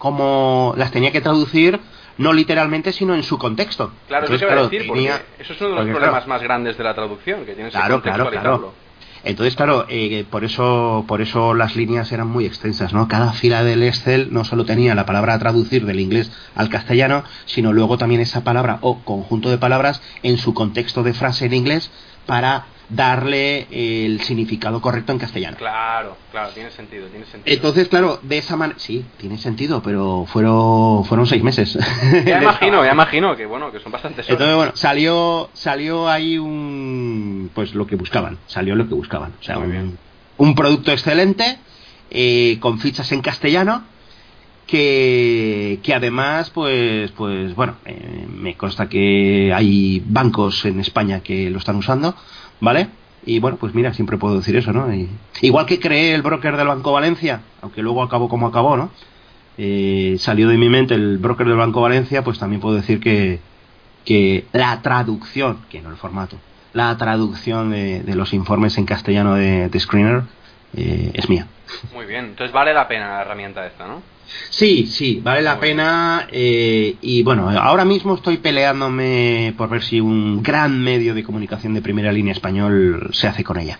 como 0.00 0.74
las 0.76 0.90
tenía 0.90 1.12
que 1.12 1.20
traducir 1.20 1.78
no 2.18 2.32
literalmente, 2.32 2.92
sino 2.92 3.14
en 3.14 3.22
su 3.22 3.38
contexto. 3.38 3.92
Claro, 4.08 4.26
eso 4.26 4.46
claro, 4.46 4.68
decir, 4.68 4.90
eso 5.38 5.52
es 5.52 5.60
uno 5.60 5.70
de 5.70 5.76
los 5.76 5.86
problemas 5.86 6.26
más 6.26 6.42
grandes 6.42 6.76
de 6.76 6.84
la 6.84 6.94
traducción, 6.94 7.46
que 7.46 7.54
tienes 7.54 7.72
claro, 7.72 8.02
que 8.02 8.10
claro, 8.10 8.30
claro. 8.30 8.74
Entonces, 9.22 9.54
claro, 9.54 9.84
eh, 9.88 10.24
por 10.30 10.44
eso 10.44 11.04
por 11.06 11.20
eso 11.20 11.54
las 11.54 11.76
líneas 11.76 12.10
eran 12.10 12.26
muy 12.26 12.46
extensas, 12.46 12.92
¿no? 12.92 13.06
Cada 13.06 13.32
fila 13.32 13.62
del 13.62 13.82
Excel 13.82 14.28
no 14.32 14.44
solo 14.44 14.64
tenía 14.64 14.94
la 14.94 15.06
palabra 15.06 15.34
a 15.34 15.38
traducir 15.38 15.84
del 15.84 16.00
inglés 16.00 16.32
al 16.54 16.70
castellano, 16.70 17.24
sino 17.44 17.72
luego 17.72 17.98
también 17.98 18.22
esa 18.22 18.44
palabra 18.44 18.78
o 18.80 19.00
conjunto 19.00 19.50
de 19.50 19.58
palabras 19.58 20.02
en 20.22 20.38
su 20.38 20.54
contexto 20.54 21.02
de 21.02 21.12
frase 21.12 21.46
en 21.46 21.52
inglés 21.52 21.90
para 22.26 22.64
darle 22.90 23.66
el 23.70 24.20
significado 24.20 24.80
correcto 24.80 25.12
en 25.12 25.18
castellano. 25.18 25.56
Claro, 25.56 26.16
claro, 26.30 26.50
tiene 26.50 26.70
sentido, 26.70 27.06
tiene 27.06 27.24
sentido. 27.26 27.54
Entonces, 27.54 27.88
claro, 27.88 28.18
de 28.22 28.38
esa 28.38 28.56
manera, 28.56 28.78
sí, 28.78 29.04
tiene 29.16 29.38
sentido, 29.38 29.82
pero 29.82 30.26
fueron 30.26 31.04
fueron 31.04 31.26
seis 31.26 31.42
meses. 31.42 31.78
Ya 32.26 32.38
imagino, 32.42 32.84
ya 32.84 32.92
imagino 32.92 33.36
que 33.36 33.46
bueno, 33.46 33.70
que 33.70 33.80
son 33.80 33.92
bastantes 33.92 34.28
Entonces, 34.28 34.56
bueno, 34.56 34.72
salió 34.74 35.50
salió 35.52 36.08
ahí 36.08 36.36
un 36.36 37.50
pues 37.54 37.74
lo 37.74 37.86
que 37.86 37.96
buscaban, 37.96 38.38
salió 38.46 38.74
lo 38.74 38.88
que 38.88 38.94
buscaban, 38.94 39.32
o 39.40 39.42
sea, 39.42 39.58
un, 39.58 39.96
un, 40.36 40.54
producto 40.54 40.90
excelente 40.90 41.58
eh, 42.10 42.58
con 42.60 42.78
fichas 42.78 43.10
en 43.12 43.22
castellano. 43.22 43.84
Que, 44.66 45.80
que, 45.82 45.94
además, 45.94 46.50
pues, 46.50 47.10
pues 47.10 47.56
bueno, 47.56 47.74
eh, 47.86 48.24
me 48.32 48.54
consta 48.54 48.88
que 48.88 49.52
hay 49.52 50.00
bancos 50.06 50.64
en 50.64 50.78
España 50.78 51.24
que 51.24 51.50
lo 51.50 51.58
están 51.58 51.74
usando, 51.74 52.14
¿Vale? 52.60 52.88
Y 53.24 53.38
bueno, 53.38 53.58
pues 53.58 53.74
mira, 53.74 53.92
siempre 53.92 54.16
puedo 54.16 54.36
decir 54.36 54.56
eso, 54.56 54.72
¿no? 54.72 54.86
igual 55.42 55.66
que 55.66 55.78
creé 55.78 56.14
el 56.14 56.22
broker 56.22 56.56
del 56.56 56.68
Banco 56.68 56.92
Valencia, 56.92 57.42
aunque 57.60 57.82
luego 57.82 58.02
acabó 58.02 58.28
como 58.28 58.46
acabó, 58.46 58.76
¿no? 58.76 58.90
Eh, 59.58 60.16
salió 60.18 60.48
de 60.48 60.56
mi 60.56 60.68
mente 60.70 60.94
el 60.94 61.18
broker 61.18 61.46
del 61.46 61.56
Banco 61.56 61.82
Valencia, 61.82 62.24
pues 62.24 62.38
también 62.38 62.62
puedo 62.62 62.76
decir 62.76 62.98
que, 62.98 63.40
que 64.06 64.46
la 64.52 64.80
traducción, 64.80 65.58
que 65.68 65.82
no 65.82 65.90
el 65.90 65.96
formato, 65.96 66.36
la 66.72 66.96
traducción 66.96 67.70
de, 67.70 68.02
de 68.02 68.14
los 68.14 68.32
informes 68.32 68.78
en 68.78 68.86
castellano 68.86 69.34
de, 69.34 69.68
de 69.68 69.80
Screener 69.80 70.22
eh, 70.76 71.10
es 71.14 71.28
mía. 71.28 71.46
Muy 71.92 72.06
bien, 72.06 72.26
entonces 72.26 72.52
vale 72.52 72.72
la 72.72 72.88
pena 72.88 73.08
la 73.08 73.22
herramienta 73.22 73.66
esta, 73.66 73.86
¿no? 73.86 74.02
Sí, 74.48 74.86
sí, 74.86 75.20
vale 75.22 75.42
la 75.42 75.58
pena. 75.58 76.28
Eh, 76.30 76.96
y 77.00 77.22
bueno, 77.22 77.50
ahora 77.50 77.84
mismo 77.84 78.14
estoy 78.14 78.38
peleándome 78.38 79.54
por 79.56 79.68
ver 79.68 79.82
si 79.82 80.00
un 80.00 80.42
gran 80.42 80.82
medio 80.82 81.14
de 81.14 81.24
comunicación 81.24 81.74
de 81.74 81.82
primera 81.82 82.12
línea 82.12 82.32
español 82.32 83.10
se 83.12 83.28
hace 83.28 83.44
con 83.44 83.58
ella. 83.58 83.78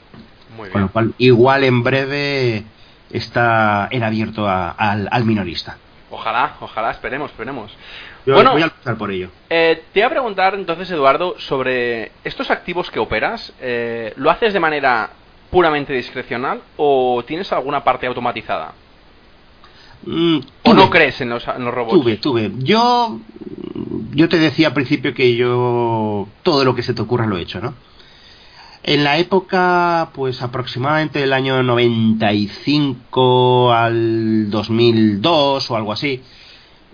Muy 0.57 0.65
bien. 0.65 0.73
Con 0.73 0.83
lo 0.83 0.89
cual, 0.91 1.15
igual 1.19 1.65
en 1.65 1.83
breve 1.83 2.65
está 3.11 3.89
en 3.91 4.03
abierto 4.03 4.49
a, 4.49 4.71
al, 4.71 5.09
al, 5.11 5.25
minorista. 5.25 5.79
Ojalá, 6.11 6.57
ojalá, 6.61 6.91
esperemos, 6.91 7.31
esperemos. 7.31 7.73
Yo 8.27 8.35
bueno, 8.35 8.53
voy 8.53 8.63
a 8.63 8.67
luchar 8.67 8.97
por 8.97 9.11
ello. 9.11 9.31
Eh, 9.49 9.85
te 9.93 10.01
voy 10.01 10.07
a 10.07 10.11
preguntar 10.11 10.55
entonces, 10.55 10.91
Eduardo, 10.91 11.37
sobre 11.39 12.13
estos 12.25 12.51
activos 12.51 12.91
que 12.91 12.99
operas. 12.99 13.53
Eh, 13.61 14.13
¿Lo 14.17 14.31
haces 14.31 14.53
de 14.53 14.61
manera 14.61 15.11
puramente 15.51 15.93
discrecional 15.93 16.63
o 16.77 17.23
tienes 17.27 17.53
alguna 17.53 17.85
parte 17.85 18.07
automatizada? 18.07 18.73
Mm, 20.07 20.39
¿O 20.65 20.75
no 20.75 20.89
crees 20.89 21.21
en 21.21 21.29
los, 21.29 21.47
en 21.47 21.65
los 21.65 21.75
robots? 21.75 22.01
Tuve, 22.01 22.17
tuve. 22.17 22.51
Yo 22.59 23.21
yo 24.13 24.29
te 24.29 24.39
decía 24.39 24.69
al 24.69 24.75
principio 24.75 25.15
que 25.15 25.35
yo 25.37 26.29
todo 26.43 26.65
lo 26.65 26.75
que 26.75 26.83
se 26.83 26.95
te 26.95 27.03
ocurra 27.03 27.27
lo 27.27 27.37
he 27.37 27.43
hecho, 27.43 27.61
¿no? 27.61 27.75
En 28.83 29.05
la 29.05 29.19
época, 29.19 30.09
pues 30.15 30.41
aproximadamente 30.41 31.19
del 31.19 31.35
año 31.35 31.63
95 31.63 33.73
al 33.73 34.51
2002 34.51 35.71
o 35.71 35.77
algo 35.77 35.93
así, 35.93 36.23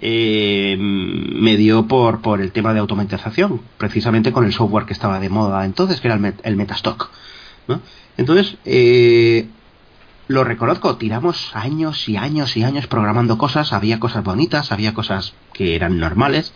eh, 0.01 0.77
me 0.79 1.57
dio 1.57 1.87
por, 1.87 2.23
por 2.23 2.40
el 2.40 2.51
tema 2.51 2.75
de 2.75 2.81
automatización, 2.81 3.61
precisamente 3.79 4.33
con 4.33 4.45
el 4.45 4.53
software 4.53 4.85
que 4.85 4.95
estaba 4.95 5.21
de 5.21 5.29
moda 5.29 5.64
entonces, 5.64 6.01
que 6.01 6.09
era 6.09 6.16
el, 6.16 6.35
el 6.42 6.57
Metastock. 6.57 7.09
¿no? 7.69 7.81
Entonces, 8.16 8.57
eh, 8.64 9.46
lo 10.29 10.44
reconozco, 10.44 10.96
tiramos 10.96 11.50
años 11.55 12.09
y 12.09 12.16
años 12.16 12.57
y 12.57 12.64
años 12.64 12.87
programando 12.87 13.38
cosas, 13.38 13.72
había 13.72 14.00
cosas 14.00 14.24
bonitas, 14.24 14.72
había 14.72 14.94
cosas 14.94 15.35
que 15.52 15.76
eran 15.76 15.98
normales, 15.98 16.52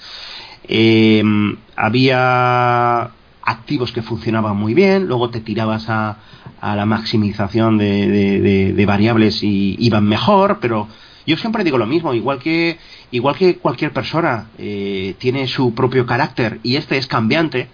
eh, 0.64 1.22
había 1.76 3.10
activos 3.42 3.92
que 3.92 4.02
funcionaban 4.02 4.56
muy 4.56 4.74
bien, 4.74 5.06
luego 5.06 5.30
te 5.30 5.40
tirabas 5.40 5.88
a, 5.88 6.18
a 6.60 6.76
la 6.76 6.86
maximización 6.86 7.78
de, 7.78 8.08
de, 8.08 8.72
de, 8.72 8.86
variables 8.86 9.42
y 9.42 9.76
iban 9.78 10.04
mejor, 10.04 10.58
pero 10.60 10.88
yo 11.26 11.36
siempre 11.36 11.64
digo 11.64 11.78
lo 11.78 11.86
mismo, 11.86 12.12
igual 12.14 12.38
que, 12.38 12.78
igual 13.10 13.36
que 13.36 13.56
cualquier 13.56 13.92
persona 13.92 14.48
eh, 14.58 15.14
tiene 15.18 15.46
su 15.46 15.74
propio 15.74 16.06
carácter 16.06 16.60
y 16.62 16.76
este 16.76 16.98
es 16.98 17.06
cambiante, 17.06 17.68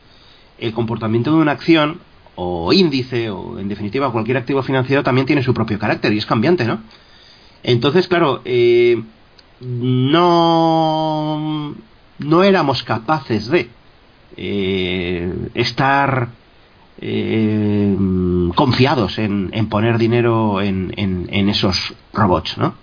el 0.58 0.72
comportamiento 0.72 1.32
de 1.32 1.42
una 1.42 1.52
acción 1.52 2.00
o 2.36 2.72
índice 2.72 3.28
o 3.30 3.58
en 3.58 3.68
definitiva 3.68 4.12
cualquier 4.12 4.36
activo 4.36 4.62
financiero 4.62 5.02
también 5.02 5.26
tiene 5.26 5.42
su 5.42 5.52
propio 5.52 5.78
carácter 5.78 6.12
y 6.12 6.18
es 6.18 6.26
cambiante, 6.26 6.64
¿no? 6.64 6.80
Entonces, 7.62 8.06
claro, 8.06 8.42
eh, 8.44 9.02
no, 9.60 10.54
no 12.18 12.42
éramos 12.42 12.82
capaces 12.82 13.48
de 13.48 13.70
eh, 14.36 15.32
estar 15.54 16.28
eh, 17.00 17.96
confiados 18.54 19.18
en, 19.18 19.50
poner 19.68 19.98
dinero 19.98 20.60
en, 20.60 20.92
en, 20.96 21.28
en, 21.30 21.48
esos 21.48 21.94
robots, 22.12 22.58
¿no? 22.58 22.74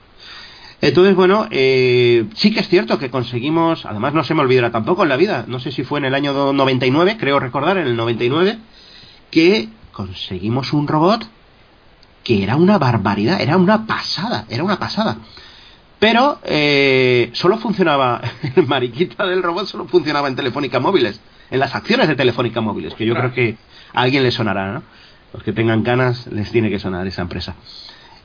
Entonces, 0.82 1.16
bueno, 1.16 1.48
eh, 1.50 2.26
sí 2.36 2.54
que 2.54 2.60
es 2.60 2.68
cierto 2.68 3.00
que 3.00 3.10
conseguimos, 3.10 3.86
además 3.86 4.14
no 4.14 4.24
se 4.26 4.34
me 4.34 4.42
olvidará 4.42 4.70
tampoco 4.70 5.04
en 5.04 5.10
la 5.10 5.16
vida, 5.16 5.46
no 5.48 5.60
sé 5.60 5.72
si 5.72 5.84
fue 5.84 6.00
en 6.00 6.06
el 6.06 6.14
año 6.14 6.52
99, 6.52 7.16
creo 7.18 7.40
recordar, 7.40 7.78
en 7.78 7.88
el 7.88 7.96
99, 7.96 8.58
que 9.34 9.68
conseguimos 9.92 10.74
un 10.74 10.88
robot 10.88 11.26
que 12.24 12.44
era 12.44 12.56
una 12.56 12.78
barbaridad, 12.78 13.42
era 13.42 13.58
una 13.58 13.88
pasada, 13.88 14.46
era 14.48 14.64
una 14.64 14.78
pasada. 14.78 15.18
Pero 15.98 16.40
eh, 16.44 17.32
solo 17.34 17.58
funcionaba, 17.58 18.22
el 18.56 18.68
mariquita 18.68 19.26
del 19.26 19.42
robot 19.42 19.66
solo 19.66 19.86
funcionaba 19.86 20.28
en 20.28 20.36
Telefónica 20.36 20.80
Móviles, 20.80 21.20
en 21.50 21.60
las 21.60 21.74
acciones 21.74 22.08
de 22.08 22.16
Telefónica 22.16 22.62
Móviles, 22.62 22.94
que 22.94 23.08
yo 23.08 23.16
creo 23.16 23.34
que 23.34 23.58
a 23.94 24.02
alguien 24.02 24.22
le 24.22 24.30
sonará, 24.30 24.72
¿no? 24.72 24.84
Los 25.34 25.42
que 25.42 25.52
tengan 25.52 25.84
ganas 25.84 26.28
les 26.28 26.52
tiene 26.52 26.70
que 26.70 26.78
sonar 26.78 27.08
esa 27.08 27.24
empresa. 27.24 27.56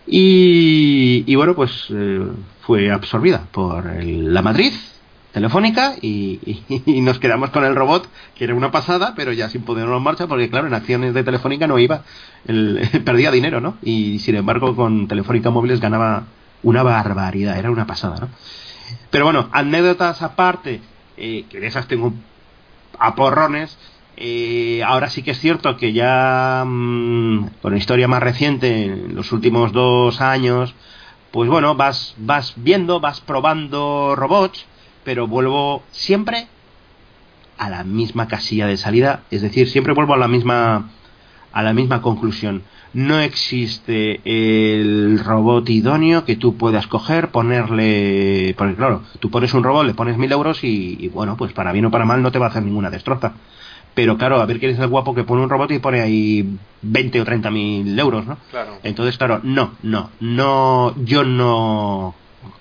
Y, 0.07 1.25
y 1.27 1.35
bueno, 1.37 1.55
pues 1.55 1.87
eh, 1.91 2.27
fue 2.61 2.91
absorbida 2.91 3.47
por 3.51 3.87
la 4.05 4.43
matriz 4.43 4.98
telefónica 5.33 5.95
y, 6.03 6.63
nos 6.87 7.19
quedamos 7.19 7.51
con 7.51 7.65
el 7.65 7.77
robot, 7.77 8.09
que 8.35 8.45
era 8.45 8.55
una 8.55 8.71
pasada, 8.71 9.15
pero 9.17 9.33
ya 9.33 9.49
sin 9.49 9.63
ponerlo 9.63 9.97
en 9.97 10.03
marcha, 10.03 10.27
porque 10.27 10.51
claro, 10.51 10.67
en 10.67 10.75
acciones 10.75 11.15
de 11.15 11.25
Telefónica 11.25 11.67
no 11.67 11.79
iba, 11.79 12.03
el, 12.47 12.89
perdía 13.05 13.31
dinero, 13.31 13.61
¿no? 13.61 13.77
Y 13.83 14.19
sin 14.21 14.37
embargo 14.37 14.75
con 14.75 15.09
Telefónica 15.09 15.51
Móviles 15.51 15.81
ganaba 15.81 16.25
una 16.63 16.83
barbaridad, 16.83 17.59
era 17.59 17.71
una 17.71 17.87
pasada, 17.87 18.17
¿no? 18.21 18.29
Pero 19.11 19.25
bueno, 19.25 19.49
anécdotas 19.53 20.23
aparte, 20.23 20.81
eh, 21.17 21.45
que 21.49 21.61
de 21.61 21.67
esas 21.67 21.89
tengo 21.89 22.13
a 22.99 23.15
porrones, 23.15 23.79
eh, 24.17 24.83
ahora 24.85 25.09
sí 25.11 25.23
que 25.23 25.31
es 25.31 25.39
cierto 25.39 25.77
que 25.77 25.93
ya 25.93 26.65
mmm, 26.67 27.47
con 27.63 27.77
historia 27.77 28.09
más 28.09 28.23
reciente, 28.23 28.85
en 28.85 29.15
los 29.15 29.31
últimos 29.33 29.73
dos 29.73 30.21
años, 30.21 30.75
pues 31.31 31.49
bueno, 31.49 31.75
vas, 31.75 32.15
vas 32.19 32.55
viendo, 32.57 33.01
vas 33.01 33.21
probando 33.21 34.15
robots, 34.17 34.67
pero 35.09 35.27
vuelvo 35.27 35.83
siempre 35.91 36.49
a 37.57 37.71
la 37.71 37.83
misma 37.83 38.29
casilla 38.29 38.67
de 38.67 38.77
salida, 38.77 39.23
es 39.31 39.41
decir, 39.41 39.67
siempre 39.71 39.95
vuelvo 39.95 40.13
a 40.13 40.19
la 40.19 40.29
misma 40.29 40.91
a 41.51 41.63
la 41.63 41.73
misma 41.73 42.03
conclusión. 42.03 42.63
No 42.93 43.19
existe 43.19 44.21
el 44.23 45.19
robot 45.25 45.71
idóneo 45.71 46.27
que 46.27 46.37
tú 46.37 46.59
puedas 46.59 46.89
coger, 46.89 47.31
ponerle, 47.31 48.55
porque 48.59 48.75
claro, 48.75 49.01
tú 49.19 49.31
pones 49.31 49.55
un 49.55 49.65
robot, 49.65 49.87
le 49.87 49.95
pones 49.95 50.19
mil 50.19 50.31
euros 50.31 50.63
y, 50.63 50.99
y 51.01 51.09
bueno, 51.09 51.39
pues 51.39 51.55
para 51.55 51.73
bien 51.73 51.87
o 51.87 51.91
para 51.91 52.05
mal 52.05 52.21
no 52.21 52.31
te 52.31 52.39
va 52.39 52.45
a 52.45 52.51
hacer 52.51 52.63
ninguna 52.63 52.91
destroza 52.91 53.33
pero 53.95 54.17
claro, 54.17 54.41
a 54.41 54.47
ver 54.47 54.61
quién 54.61 54.73
es 54.73 54.79
el 54.79 54.89
guapo 54.89 55.13
que 55.13 55.25
pone 55.25 55.43
un 55.43 55.49
robot 55.49 55.73
y 55.73 55.79
pone 55.81 56.01
ahí 56.03 56.57
20 56.83 57.21
o 57.21 57.25
30 57.25 57.51
mil 57.51 57.99
euros, 57.99 58.27
¿no? 58.27 58.37
Claro. 58.51 58.79
Entonces, 58.85 59.19
claro, 59.19 59.41
no, 59.43 59.73
no, 59.83 60.11
no, 60.21 60.95
yo 61.05 61.25
no, 61.25 62.15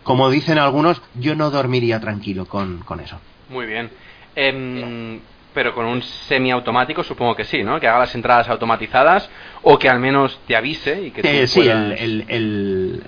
como 0.04 0.30
dicen 0.30 0.58
algunos, 0.58 1.02
yo 1.16 1.36
no 1.36 1.50
dormiría 1.50 2.00
tranquilo 2.00 2.46
con, 2.46 2.80
con 2.80 3.00
eso. 3.00 3.20
Muy 3.50 3.66
bien. 3.66 3.90
Eh, 4.36 5.20
pero 5.54 5.74
con 5.74 5.86
un 5.86 6.04
semiautomático 6.04 7.04
supongo 7.04 7.36
que 7.36 7.44
sí, 7.44 7.64
¿no? 7.64 7.80
Que 7.80 7.88
haga 7.88 8.00
las 8.00 8.14
entradas 8.14 8.48
automatizadas 8.48 9.28
o 9.64 9.80
que 9.80 9.90
al 9.90 10.00
menos 10.00 10.40
te 10.46 10.56
avise 10.56 11.02
y 11.08 11.10
que 11.10 11.24
tú 11.24 11.28
eh, 11.28 11.48
sí, 11.48 11.62
puedas... 11.62 12.00
el, 12.00 12.22
el, 12.22 12.26
el, 12.30 13.04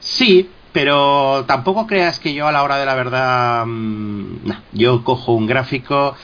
sí, 0.00 0.50
pero 0.72 1.44
tampoco 1.46 1.86
creas 1.86 2.18
que 2.18 2.34
yo 2.34 2.48
a 2.48 2.52
la 2.52 2.64
hora 2.64 2.78
de 2.78 2.84
la 2.84 2.96
verdad, 2.96 3.64
mmm, 3.64 4.38
nah, 4.44 4.56
yo 4.72 5.04
cojo 5.04 5.34
un 5.34 5.46
gráfico 5.46 6.16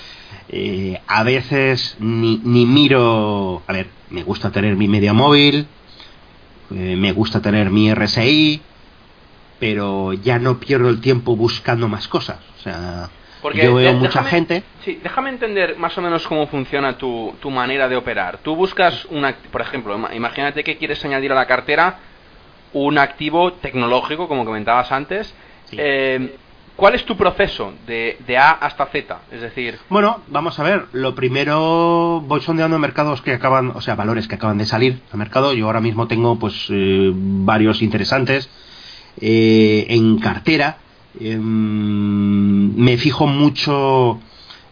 eh, 0.49 1.01
a 1.07 1.23
veces 1.23 1.97
ni, 2.01 2.41
ni, 2.45 2.67
miro, 2.67 3.63
a 3.67 3.73
ver, 3.73 3.87
me 4.11 4.25
gusta 4.25 4.51
tener 4.51 4.75
mi 4.75 4.89
media 4.89 5.13
móvil, 5.13 5.69
eh, 6.75 6.97
me 6.97 7.13
gusta 7.13 7.41
tener 7.41 7.71
mi 7.71 7.95
RSI, 7.95 8.61
pero 9.63 10.13
ya 10.13 10.41
no 10.41 10.59
pierdo 10.59 10.89
el 10.89 11.01
tiempo 11.01 11.37
buscando 11.37 11.87
más 11.87 12.09
cosas. 12.09 12.41
O 12.59 12.61
sea, 12.61 13.09
Porque 13.41 13.63
yo 13.63 13.77
veo 13.77 13.93
mucha 13.93 14.25
gente. 14.25 14.65
Sí, 14.85 14.99
déjame 15.01 15.31
entender 15.31 15.79
más 15.79 15.97
o 15.97 16.03
menos 16.03 16.27
cómo 16.27 16.49
funciona 16.49 16.99
tu, 16.99 17.33
tu 17.41 17.49
manera 17.49 17.89
de 17.89 17.95
operar. 17.95 18.39
Tú 18.39 18.57
buscas 18.57 19.05
una, 19.11 19.37
por 19.53 19.61
ejemplo, 19.61 19.97
imagínate 20.13 20.65
que 20.65 20.79
quieres 20.79 21.05
añadir 21.05 21.31
a 21.31 21.37
la 21.37 21.47
cartera 21.47 22.01
un 22.73 22.99
activo 22.99 23.53
tecnológico, 23.53 24.27
como 24.27 24.45
comentabas 24.45 24.91
antes. 24.91 25.33
Sí. 25.67 25.77
Eh, 25.79 26.35
¿Cuál 26.75 26.97
es 26.97 27.05
tu 27.05 27.17
proceso 27.17 27.73
de, 27.87 28.17
de, 28.27 28.39
A 28.39 28.51
hasta 28.51 28.87
Z? 28.87 29.17
Es 29.31 29.43
decir... 29.43 29.79
Bueno, 29.89 30.23
vamos 30.27 30.59
a 30.59 30.65
ver. 30.65 30.87
Lo 30.91 31.15
primero, 31.15 32.21
voy 32.27 32.41
sondeando 32.41 32.81
mercados 32.81 33.23
que 33.23 33.35
acaban, 33.35 33.71
o 33.77 33.81
sea, 33.81 33.95
valores 33.95 34.27
que 34.27 34.35
acaban 34.35 34.59
de 34.59 34.67
salir 34.67 35.03
al 35.13 35.21
mercado. 35.21 35.53
Yo 35.53 35.67
ahora 35.67 35.81
mismo 35.81 36.09
tengo, 36.09 36.37
pues, 36.37 36.67
eh, 36.69 37.13
varios 37.15 37.81
interesantes 37.81 38.51
eh, 39.21 39.87
en 39.89 40.19
cartera. 40.19 40.79
Eh, 41.21 41.39
me 41.39 42.97
fijo 42.99 43.27
mucho... 43.27 44.21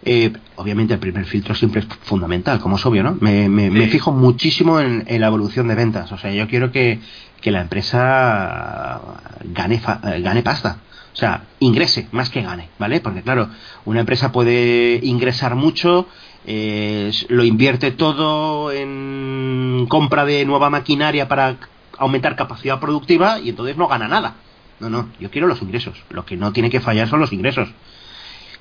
Eh, 0.03 0.33
obviamente 0.57 0.94
el 0.94 1.00
primer 1.00 1.26
filtro 1.26 1.55
siempre 1.55 1.83
es 1.83 1.87
fundamental, 2.03 2.59
como 2.59 2.76
es 2.76 2.87
obvio, 2.87 3.03
¿no? 3.03 3.18
Me, 3.20 3.50
me, 3.50 3.64
sí. 3.64 3.70
me 3.70 3.88
fijo 3.88 4.12
muchísimo 4.12 4.81
en, 4.81 5.05
en, 5.07 5.20
la 5.20 5.26
evolución 5.26 5.68
de 5.68 5.74
ventas. 5.74 6.11
O 6.11 6.16
sea, 6.16 6.33
yo 6.33 6.48
quiero 6.48 6.72
que, 6.72 7.00
que 7.40 7.50
la 7.50 7.61
empresa 7.61 9.00
gane, 9.44 9.79
fa, 9.79 10.00
gane 10.20 10.42
pasta. 10.42 10.79
O 11.12 11.16
sea, 11.16 11.42
ingrese 11.59 12.07
más 12.12 12.31
que 12.31 12.42
gane, 12.42 12.68
¿vale? 12.79 13.00
Porque 13.00 13.22
claro, 13.22 13.48
una 13.85 14.00
empresa 14.00 14.31
puede 14.31 15.00
ingresar 15.03 15.57
mucho, 15.57 16.07
eh, 16.46 17.11
lo 17.29 17.44
invierte 17.44 17.90
todo 17.90 18.70
en 18.72 19.87
compra 19.88 20.24
de 20.24 20.44
nueva 20.44 20.70
maquinaria 20.70 21.26
para 21.29 21.57
aumentar 22.01 22.35
capacidad 22.35 22.81
productiva 22.81 23.39
y 23.39 23.51
entonces 23.51 23.77
no 23.77 23.87
gana 23.87 24.09
nada. 24.09 24.35
No, 24.81 24.91
no, 24.91 25.09
yo 25.21 25.31
quiero 25.31 25.47
los 25.47 25.63
ingresos. 25.63 26.03
Lo 26.11 26.25
que 26.25 26.37
no 26.37 26.53
tiene 26.53 26.71
que 26.71 26.81
fallar 26.81 27.09
son 27.09 27.21
los 27.21 27.33
ingresos. 27.33 27.69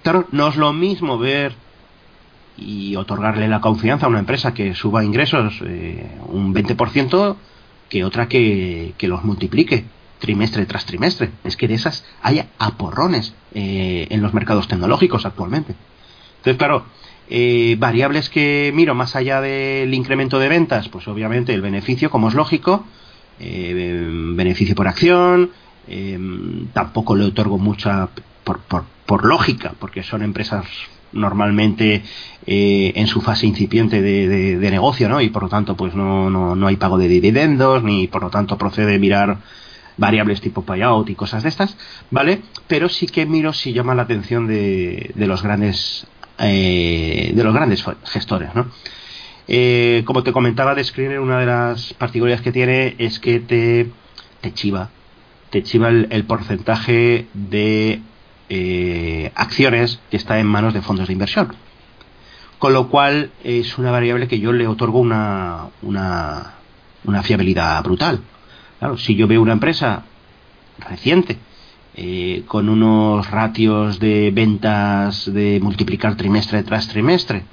Claro, 0.04 0.28
no 0.32 0.50
es 0.50 0.58
lo 0.58 0.74
mismo 0.74 1.18
ver 1.18 1.54
y 2.58 2.96
otorgarle 2.98 3.48
la 3.48 3.62
confianza 3.62 4.06
a 4.06 4.10
una 4.10 4.20
empresa 4.20 4.54
que 4.54 4.76
suba 4.76 5.04
ingresos 5.04 5.62
eh, 5.66 6.12
un 6.28 6.54
20% 6.54 7.36
que 7.88 8.04
otra 8.04 8.28
que, 8.28 8.94
que 8.98 9.08
los 9.08 9.24
multiplique 9.24 9.86
trimestre 10.20 10.66
tras 10.66 10.86
trimestre. 10.86 11.32
Es 11.44 11.58
que 11.58 11.68
de 11.68 11.76
esas 11.76 12.06
hay 12.22 12.44
aporrones 12.60 13.34
eh, 13.54 14.08
en 14.10 14.22
los 14.22 14.34
mercados 14.34 14.68
tecnológicos 14.68 15.26
actualmente. 15.26 15.76
Entonces, 16.38 16.58
claro, 16.58 16.86
eh, 17.30 17.76
variables 17.80 18.30
que 18.30 18.72
miro 18.74 18.96
más 18.96 19.16
allá 19.16 19.40
del 19.42 19.94
incremento 19.94 20.40
de 20.40 20.50
ventas, 20.50 20.90
pues 20.90 21.08
obviamente 21.08 21.54
el 21.54 21.62
beneficio, 21.62 22.10
como 22.10 22.28
es 22.28 22.34
lógico, 22.34 22.86
eh, 23.40 24.08
beneficio 24.36 24.76
por 24.76 24.88
acción, 24.88 25.52
tampoco 26.74 27.16
le 27.16 27.26
otorgo 27.26 27.58
mucha 27.58 28.10
por, 28.44 28.60
por, 28.60 28.84
por, 29.08 29.26
lógica, 29.26 29.74
porque 29.80 30.04
son 30.04 30.22
empresas 30.22 30.66
normalmente 31.12 32.04
en 32.46 33.08
su 33.08 33.22
fase 33.22 33.48
incipiente 33.48 34.00
de, 34.00 34.28
de, 34.28 34.58
de, 34.60 34.72
negocio, 34.72 35.10
¿no? 35.10 35.20
Y 35.20 35.30
por 35.30 35.42
lo 35.42 35.50
tanto, 35.50 35.76
pues 35.76 35.96
no, 35.96 36.30
no, 36.30 36.56
no 36.56 36.68
hay 36.68 36.76
pago 36.76 37.00
de 37.00 37.08
dividendos, 37.08 37.84
ni 37.84 38.08
por 38.08 38.22
lo 38.22 38.30
tanto 38.30 38.56
procede 38.58 39.00
mirar 39.00 39.40
variables 39.98 40.42
tipo 40.42 40.64
payout 40.64 41.10
y 41.10 41.16
cosas 41.16 41.44
de 41.44 41.50
estas, 41.50 41.76
¿vale? 42.12 42.42
Pero 42.68 42.88
sí 42.90 43.08
que 43.08 43.26
miro 43.26 43.52
si 43.54 43.74
llama 43.74 43.96
la 43.96 44.04
atención 44.04 44.48
de, 44.48 45.12
de 45.16 45.28
los 45.28 45.42
grandes 45.42 46.08
eh, 46.40 47.32
de 47.36 47.44
los 47.44 47.54
grandes 47.54 47.84
gestores, 48.06 48.56
¿no? 48.56 48.68
Eh, 49.52 50.04
como 50.06 50.22
te 50.22 50.32
comentaba, 50.32 50.76
de 50.76 50.84
Screener, 50.84 51.20
una 51.20 51.40
de 51.40 51.48
las 51.48 51.96
particularidades 51.96 52.44
que 52.44 52.52
tiene 52.52 52.94
es 53.00 53.20
que 53.20 53.40
te, 53.40 53.90
te 54.42 54.54
chiva, 54.54 54.92
te 55.50 55.64
chiva 55.64 55.90
el, 55.90 56.24
porcentaje 56.26 57.26
de 57.34 58.00
eh, 58.50 59.32
acciones 59.34 60.02
que 60.12 60.18
está 60.18 60.40
en 60.40 60.46
manos 60.46 60.76
de 60.76 60.84
fondos 60.84 61.08
de 61.08 61.14
inversión. 61.14 61.56
Con 62.60 62.74
lo 62.74 62.90
cual 62.90 63.32
es 63.44 63.76
una 63.80 63.90
variable 63.90 64.28
que 64.28 64.40
yo 64.40 64.54
le 64.54 64.68
otorgo 64.68 65.00
una, 65.00 65.70
una, 65.82 66.54
una 67.06 67.24
fiabilidad 67.24 67.84
brutal. 67.84 68.22
Claro, 68.78 69.00
si 69.00 69.16
yo 69.16 69.28
veo 69.28 69.42
una 69.42 69.54
empresa 69.54 70.04
reciente 70.78 71.40
eh, 71.96 72.44
con 72.46 72.70
unos 72.70 73.32
ratios 73.32 74.00
de 74.00 74.30
ventas 74.30 75.34
de 75.34 75.60
multiplicar 75.60 76.16
trimestre 76.16 76.62
tras 76.62 76.88
trimestre 76.88 77.46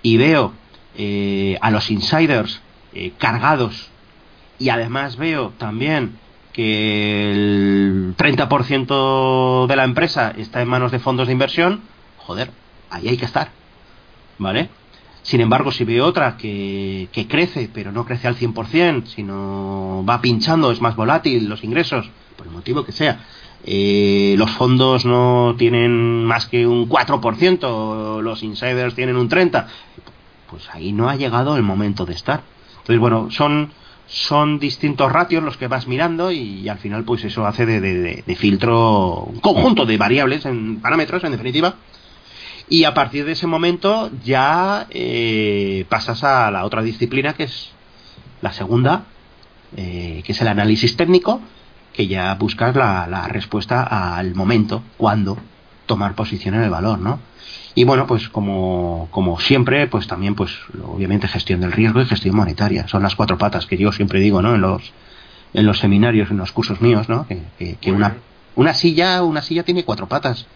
y 0.00 0.16
veo 0.16 0.54
eh, 0.96 1.58
a 1.60 1.70
los 1.70 1.90
insiders 1.90 2.60
eh, 2.94 3.12
cargados 3.18 3.90
y 4.58 4.70
además 4.70 5.16
veo 5.16 5.52
también 5.58 6.18
que 6.52 7.32
el 7.32 8.14
30% 8.16 9.66
de 9.66 9.76
la 9.76 9.84
empresa 9.84 10.32
está 10.36 10.62
en 10.62 10.68
manos 10.68 10.92
de 10.92 10.98
fondos 10.98 11.26
de 11.26 11.34
inversión, 11.34 11.82
joder, 12.16 12.50
ahí 12.88 13.08
hay 13.08 13.16
que 13.18 13.26
estar, 13.26 13.50
¿vale? 14.38 14.70
Sin 15.20 15.40
embargo, 15.40 15.70
si 15.72 15.84
veo 15.84 16.06
otra 16.06 16.36
que, 16.36 17.08
que 17.12 17.26
crece, 17.26 17.68
pero 17.74 17.92
no 17.92 18.06
crece 18.06 18.28
al 18.28 18.36
100%, 18.36 19.06
sino 19.06 20.04
va 20.08 20.22
pinchando, 20.22 20.70
es 20.70 20.80
más 20.80 20.96
volátil 20.96 21.48
los 21.48 21.62
ingresos, 21.62 22.08
por 22.36 22.46
el 22.46 22.52
motivo 22.52 22.84
que 22.84 22.92
sea, 22.92 23.20
eh, 23.64 24.36
los 24.38 24.52
fondos 24.52 25.04
no 25.04 25.56
tienen 25.58 26.24
más 26.24 26.46
que 26.46 26.66
un 26.66 26.88
4%, 26.88 28.22
los 28.22 28.42
insiders 28.44 28.94
tienen 28.94 29.16
un 29.16 29.28
30%, 29.28 29.66
pues 30.48 30.68
ahí 30.72 30.92
no 30.92 31.08
ha 31.08 31.16
llegado 31.16 31.56
el 31.56 31.62
momento 31.62 32.04
de 32.04 32.14
estar. 32.14 32.42
Entonces, 32.78 32.98
bueno, 32.98 33.30
son, 33.30 33.72
son 34.06 34.58
distintos 34.58 35.10
ratios 35.10 35.42
los 35.42 35.56
que 35.56 35.68
vas 35.68 35.86
mirando 35.86 36.30
y, 36.30 36.68
al 36.68 36.78
final 36.78 37.04
pues 37.04 37.24
eso 37.24 37.46
hace 37.46 37.66
de, 37.66 37.80
de, 38.24 38.36
filtro 38.36 39.24
un 39.24 39.40
conjunto 39.40 39.86
de 39.86 39.96
variables, 39.96 40.46
en 40.46 40.80
parámetros 40.80 41.24
en 41.24 41.32
definitiva. 41.32 41.74
Y 42.68 42.84
a 42.84 42.94
partir 42.94 43.24
de 43.24 43.32
ese 43.32 43.46
momento 43.46 44.10
ya 44.24 44.86
eh, 44.90 45.84
pasas 45.88 46.24
a 46.24 46.50
la 46.50 46.64
otra 46.64 46.82
disciplina 46.82 47.34
que 47.34 47.44
es 47.44 47.70
la 48.40 48.52
segunda, 48.52 49.04
eh, 49.76 50.22
que 50.24 50.32
es 50.32 50.40
el 50.40 50.48
análisis 50.48 50.96
técnico, 50.96 51.40
que 51.92 52.06
ya 52.06 52.34
buscas 52.34 52.74
la, 52.74 53.06
la 53.06 53.28
respuesta 53.28 53.82
al 54.16 54.34
momento, 54.34 54.82
cuándo 54.96 55.38
tomar 55.86 56.14
posición 56.14 56.54
en 56.54 56.62
el 56.62 56.70
valor, 56.70 56.98
¿no? 56.98 57.20
Y 57.76 57.84
bueno, 57.84 58.06
pues 58.06 58.30
como, 58.30 59.06
como 59.10 59.38
siempre, 59.38 59.86
pues 59.86 60.06
también, 60.06 60.34
pues 60.34 60.50
obviamente 60.82 61.28
gestión 61.28 61.60
del 61.60 61.72
riesgo 61.72 62.00
y 62.00 62.06
gestión 62.06 62.34
monetaria. 62.34 62.88
Son 62.88 63.02
las 63.02 63.14
cuatro 63.14 63.36
patas 63.36 63.66
que 63.66 63.76
yo 63.76 63.92
siempre 63.92 64.18
digo, 64.18 64.40
¿no? 64.40 64.54
En 64.54 64.62
los, 64.62 64.94
en 65.52 65.66
los 65.66 65.78
seminarios, 65.78 66.30
en 66.30 66.38
los 66.38 66.52
cursos 66.52 66.80
míos, 66.80 67.10
¿no? 67.10 67.26
Que, 67.28 67.76
que, 67.78 67.92
una, 67.92 68.16
una 68.54 68.72
silla, 68.72 69.22
una 69.22 69.42
silla 69.42 69.62
tiene 69.62 69.84
cuatro 69.84 70.08
patas. 70.08 70.46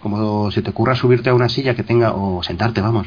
Como 0.00 0.50
si 0.50 0.60
te 0.60 0.70
ocurra 0.70 0.96
subirte 0.96 1.30
a 1.30 1.34
una 1.34 1.48
silla 1.48 1.76
que 1.76 1.84
tenga, 1.84 2.12
o 2.12 2.42
sentarte, 2.42 2.80
vamos, 2.80 3.06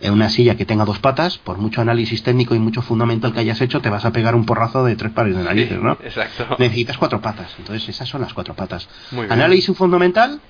en 0.00 0.12
una 0.12 0.30
silla 0.30 0.56
que 0.56 0.64
tenga 0.64 0.84
dos 0.84 1.00
patas, 1.00 1.36
por 1.36 1.58
mucho 1.58 1.80
análisis 1.80 2.22
técnico 2.22 2.54
y 2.54 2.60
mucho 2.60 2.80
fundamental 2.80 3.32
que 3.32 3.40
hayas 3.40 3.60
hecho, 3.60 3.80
te 3.80 3.90
vas 3.90 4.04
a 4.04 4.12
pegar 4.12 4.36
un 4.36 4.46
porrazo 4.46 4.84
de 4.84 4.94
tres 4.94 5.10
pares 5.10 5.36
de 5.36 5.42
narices, 5.42 5.82
¿no? 5.82 5.98
exacto. 6.04 6.46
Necesitas 6.60 6.96
cuatro 6.96 7.20
patas. 7.20 7.52
Entonces, 7.58 7.88
esas 7.88 8.08
son 8.08 8.20
las 8.20 8.32
cuatro 8.32 8.54
patas. 8.54 8.88
Análisis 9.28 9.76
fundamental, 9.76 10.40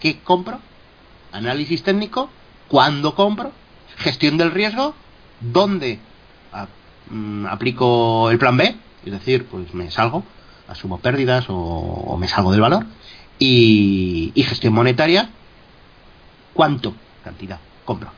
¿qué 0.00 0.20
compro? 0.24 0.58
Análisis 1.32 1.82
técnico, 1.82 2.30
cuándo 2.68 3.14
compro, 3.14 3.52
gestión 3.96 4.36
del 4.36 4.50
riesgo, 4.50 4.94
dónde 5.40 5.98
mm, 7.10 7.46
aplico 7.46 8.30
el 8.30 8.38
plan 8.38 8.56
B, 8.56 8.76
es 9.04 9.12
decir, 9.12 9.46
pues 9.46 9.74
me 9.74 9.90
salgo, 9.90 10.24
asumo 10.68 10.98
pérdidas 10.98 11.46
o, 11.48 12.16
me 12.18 12.28
salgo 12.28 12.52
del 12.52 12.60
valor, 12.60 12.86
y, 13.38 14.32
gestión 14.36 14.74
monetaria, 14.74 15.30
cuánto 16.54 16.94
cantidad 17.24 17.58
compro. 17.84 18.10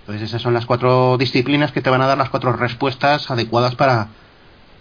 Entonces 0.00 0.28
esas 0.28 0.42
son 0.42 0.54
las 0.54 0.66
cuatro 0.66 1.16
disciplinas 1.18 1.72
que 1.72 1.82
te 1.82 1.90
van 1.90 2.02
a 2.02 2.06
dar 2.06 2.18
las 2.18 2.30
cuatro 2.30 2.52
respuestas 2.52 3.30
adecuadas 3.30 3.74
para, 3.74 4.08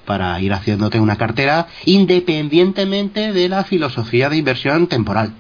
para 0.06 0.40
ir 0.42 0.54
haciéndote 0.54 1.00
una 1.00 1.18
cartera 1.18 1.68
independientemente 1.86 3.32
de 3.32 3.50
la 3.50 3.64
filosofía 3.64 4.30
de 4.30 4.38
inversión 4.38 4.88
temporal 4.88 5.34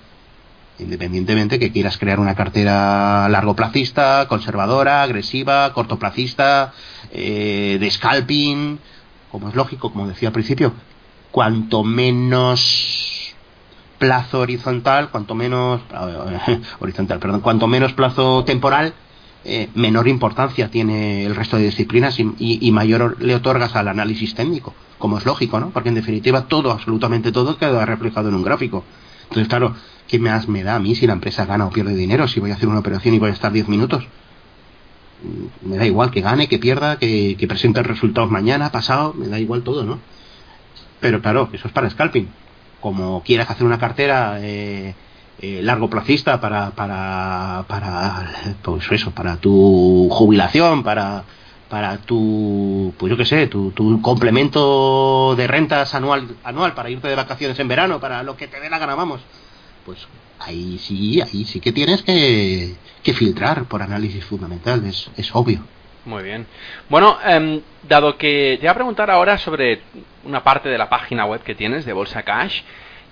independientemente 0.79 1.59
que 1.59 1.71
quieras 1.71 1.97
crear 1.97 2.19
una 2.19 2.35
cartera 2.35 3.27
largoplacista, 3.29 4.27
conservadora, 4.27 5.03
agresiva, 5.03 5.73
cortoplacista, 5.73 6.73
eh, 7.11 7.77
de 7.79 7.91
scalping, 7.91 8.79
como 9.31 9.49
es 9.49 9.55
lógico, 9.55 9.91
como 9.91 10.07
decía 10.07 10.29
al 10.29 10.33
principio, 10.33 10.73
cuanto 11.31 11.83
menos 11.83 13.35
plazo 13.97 14.39
horizontal, 14.39 15.09
cuanto 15.09 15.35
menos 15.35 15.81
horizontal, 16.79 17.19
perdón, 17.19 17.41
cuanto 17.41 17.67
menos 17.67 17.93
plazo 17.93 18.43
temporal, 18.45 18.93
eh, 19.45 19.69
menor 19.73 20.07
importancia 20.07 20.69
tiene 20.69 21.25
el 21.25 21.35
resto 21.35 21.57
de 21.57 21.63
disciplinas 21.63 22.19
y, 22.19 22.33
y, 22.37 22.71
mayor 22.71 23.21
le 23.21 23.35
otorgas 23.35 23.75
al 23.75 23.87
análisis 23.87 24.35
técnico, 24.35 24.73
como 24.97 25.17
es 25.17 25.25
lógico, 25.25 25.59
¿no? 25.61 25.69
Porque 25.69 25.89
en 25.89 25.95
definitiva 25.95 26.47
todo, 26.47 26.71
absolutamente 26.71 27.31
todo, 27.31 27.57
queda 27.57 27.85
reflejado 27.85 28.27
en 28.27 28.35
un 28.35 28.43
gráfico. 28.43 28.83
Entonces, 29.23 29.47
claro, 29.47 29.75
¿qué 30.09 30.19
más 30.19 30.47
me 30.47 30.63
da 30.63 30.75
a 30.75 30.79
mí 30.79 30.95
si 30.95 31.07
la 31.07 31.13
empresa 31.13 31.45
gana 31.45 31.67
o 31.67 31.69
pierde 31.69 31.95
dinero? 31.95 32.27
Si 32.27 32.39
voy 32.39 32.51
a 32.51 32.55
hacer 32.55 32.67
una 32.67 32.79
operación 32.79 33.13
y 33.13 33.19
voy 33.19 33.29
a 33.29 33.33
estar 33.33 33.51
10 33.51 33.69
minutos. 33.69 34.05
Me 35.61 35.77
da 35.77 35.85
igual 35.85 36.11
que 36.11 36.21
gane, 36.21 36.47
que 36.47 36.59
pierda, 36.59 36.97
que, 36.97 37.45
presente 37.47 37.83
resultados 37.83 38.31
mañana, 38.31 38.71
pasado, 38.71 39.13
me 39.13 39.27
da 39.27 39.39
igual 39.39 39.63
todo, 39.63 39.83
¿no? 39.83 39.99
Pero 40.99 41.21
claro, 41.21 41.49
eso 41.53 41.67
es 41.67 41.73
para 41.73 41.89
scalping. 41.89 42.27
Como 42.81 43.21
quieras 43.23 43.49
hacer 43.49 43.65
una 43.65 43.77
cartera 43.77 44.39
eh, 44.41 44.95
eh, 45.41 45.61
largo 45.61 45.89
placista 45.89 46.39
para, 46.41 46.71
para, 46.71 47.65
para, 47.67 48.55
pues 48.63 48.91
eso, 48.91 49.11
para 49.11 49.37
tu 49.37 50.07
jubilación, 50.09 50.83
para, 50.83 51.23
para 51.69 51.97
tu, 51.97 52.93
pues 52.97 53.09
yo 53.11 53.17
qué 53.17 53.25
sé, 53.25 53.47
tu, 53.47 53.71
tu 53.71 54.01
complemento 54.01 55.35
de 55.35 55.47
rentas 55.47 55.93
anual, 55.93 56.35
anual 56.43 56.73
para 56.73 56.89
irte 56.89 57.09
de 57.09 57.15
vacaciones 57.15 57.59
en 57.59 57.67
verano, 57.67 57.99
para 57.99 58.23
lo 58.23 58.37
que 58.37 58.47
te 58.47 58.59
dé 58.59 58.69
la 58.69 58.79
gana, 58.79 58.95
vamos. 58.95 59.21
Pues 59.85 60.07
ahí 60.39 60.77
sí, 60.79 61.21
ahí 61.21 61.45
sí 61.45 61.59
que 61.59 61.71
tienes 61.71 62.03
que, 62.03 62.75
que 63.03 63.13
filtrar 63.13 63.65
por 63.65 63.81
análisis 63.81 64.23
fundamental, 64.25 64.85
es, 64.85 65.09
es 65.17 65.33
obvio. 65.35 65.63
Muy 66.05 66.23
bien. 66.23 66.47
Bueno, 66.89 67.17
em, 67.25 67.61
dado 67.87 68.17
que 68.17 68.57
te 68.59 68.61
voy 68.61 68.69
a 68.69 68.73
preguntar 68.73 69.11
ahora 69.11 69.37
sobre 69.37 69.81
una 70.23 70.43
parte 70.43 70.69
de 70.69 70.77
la 70.77 70.89
página 70.89 71.25
web 71.25 71.43
que 71.43 71.55
tienes 71.55 71.85
de 71.85 71.93
Bolsa 71.93 72.23
Cash, 72.23 72.61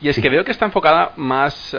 y 0.02 0.10
es 0.10 0.20
que 0.20 0.30
veo 0.30 0.46
que 0.46 0.52
está 0.52 0.66
enfocada 0.66 1.12
más 1.16 1.74
eh, 1.74 1.78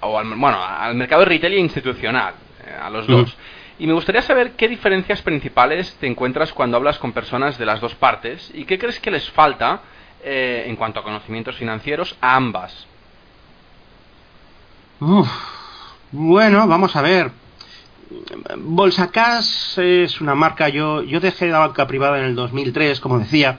al, 0.00 0.34
bueno, 0.36 0.62
al 0.62 0.94
mercado 0.94 1.24
retail 1.24 1.54
e 1.54 1.58
institucional, 1.58 2.34
eh, 2.66 2.74
a 2.80 2.90
los 2.90 3.06
dos. 3.06 3.36
Y 3.78 3.86
me 3.86 3.94
gustaría 3.94 4.22
saber 4.22 4.52
qué 4.52 4.68
diferencias 4.68 5.22
principales 5.22 5.96
te 5.98 6.06
encuentras 6.06 6.52
cuando 6.52 6.76
hablas 6.76 6.98
con 6.98 7.12
personas 7.12 7.58
de 7.58 7.66
las 7.66 7.80
dos 7.80 7.94
partes 7.94 8.50
y 8.54 8.64
qué 8.64 8.78
crees 8.78 9.00
que 9.00 9.10
les 9.10 9.28
falta 9.30 9.80
eh, 10.22 10.64
en 10.66 10.76
cuanto 10.76 11.00
a 11.00 11.02
conocimientos 11.02 11.56
financieros 11.56 12.14
a 12.20 12.36
ambas. 12.36 12.86
Bueno, 16.12 16.68
vamos 16.68 16.94
a 16.96 17.02
ver. 17.02 17.32
Bolsa 18.58 19.10
Cash 19.10 19.78
es 19.78 20.20
una 20.20 20.34
marca, 20.34 20.68
yo, 20.68 21.02
yo 21.02 21.18
dejé 21.18 21.48
la 21.48 21.58
banca 21.58 21.86
privada 21.86 22.18
en 22.18 22.26
el 22.26 22.34
2003, 22.34 23.00
como 23.00 23.18
decía, 23.18 23.58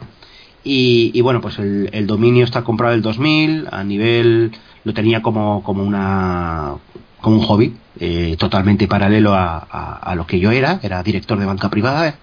y, 0.64 1.20
bueno, 1.22 1.42
pues 1.42 1.60
el, 1.60 1.90
el, 1.92 2.08
dominio 2.08 2.46
está 2.46 2.64
comprado 2.64 2.94
en 2.94 3.00
el 3.00 3.02
2000, 3.02 3.68
a 3.72 3.84
nivel, 3.84 4.52
lo 4.86 4.94
tenía 4.94 5.22
como, 5.22 5.64
como 5.64 5.84
una, 5.84 6.76
como 7.20 7.38
un 7.38 7.46
hobby, 7.46 7.76
eh, 8.00 8.36
totalmente 8.40 8.88
paralelo 8.88 9.34
a, 9.34 9.58
a, 9.58 10.16
lo 10.16 10.26
que 10.26 10.40
yo 10.40 10.52
era, 10.52 10.80
era 10.84 11.04
director 11.04 11.38
de 11.38 11.46
banca 11.46 11.70
privada 11.70 12.16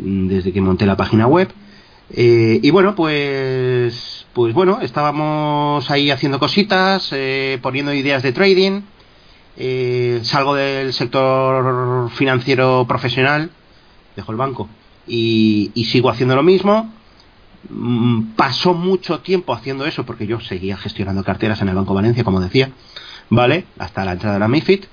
mm, 0.00 0.26
desde 0.26 0.52
que 0.52 0.60
monté 0.60 0.86
la 0.86 0.96
página 0.96 1.26
web. 1.26 1.52
Eh, 2.10 2.60
y 2.62 2.70
bueno, 2.70 2.94
pues, 2.94 4.26
pues 4.32 4.54
bueno, 4.54 4.80
estábamos 4.82 5.90
ahí 5.90 6.10
haciendo 6.10 6.38
cositas, 6.38 7.08
eh, 7.12 7.58
poniendo 7.62 7.92
ideas 7.92 8.22
de 8.22 8.32
trading. 8.32 8.82
salgo 10.22 10.54
del 10.54 10.92
sector 10.92 12.10
financiero 12.10 12.84
profesional, 12.86 13.50
dejo 14.16 14.32
el 14.32 14.38
banco 14.38 14.68
y, 15.06 15.70
y 15.74 15.84
sigo 15.86 16.10
haciendo 16.10 16.36
lo 16.36 16.42
mismo. 16.42 16.92
Mm, 17.70 18.34
pasó 18.36 18.74
mucho 18.74 19.20
tiempo 19.20 19.54
haciendo 19.54 19.86
eso 19.86 20.04
porque 20.04 20.26
yo 20.26 20.40
seguía 20.40 20.76
gestionando 20.76 21.24
carteras 21.24 21.62
en 21.62 21.68
el 21.68 21.74
Banco 21.74 21.94
Valencia, 21.94 22.24
como 22.24 22.40
decía. 22.40 22.70
¿vale? 23.30 23.66
Hasta 23.78 24.04
la 24.04 24.12
entrada 24.12 24.34
de 24.34 24.40
la 24.40 24.48
MIFID. 24.48 24.84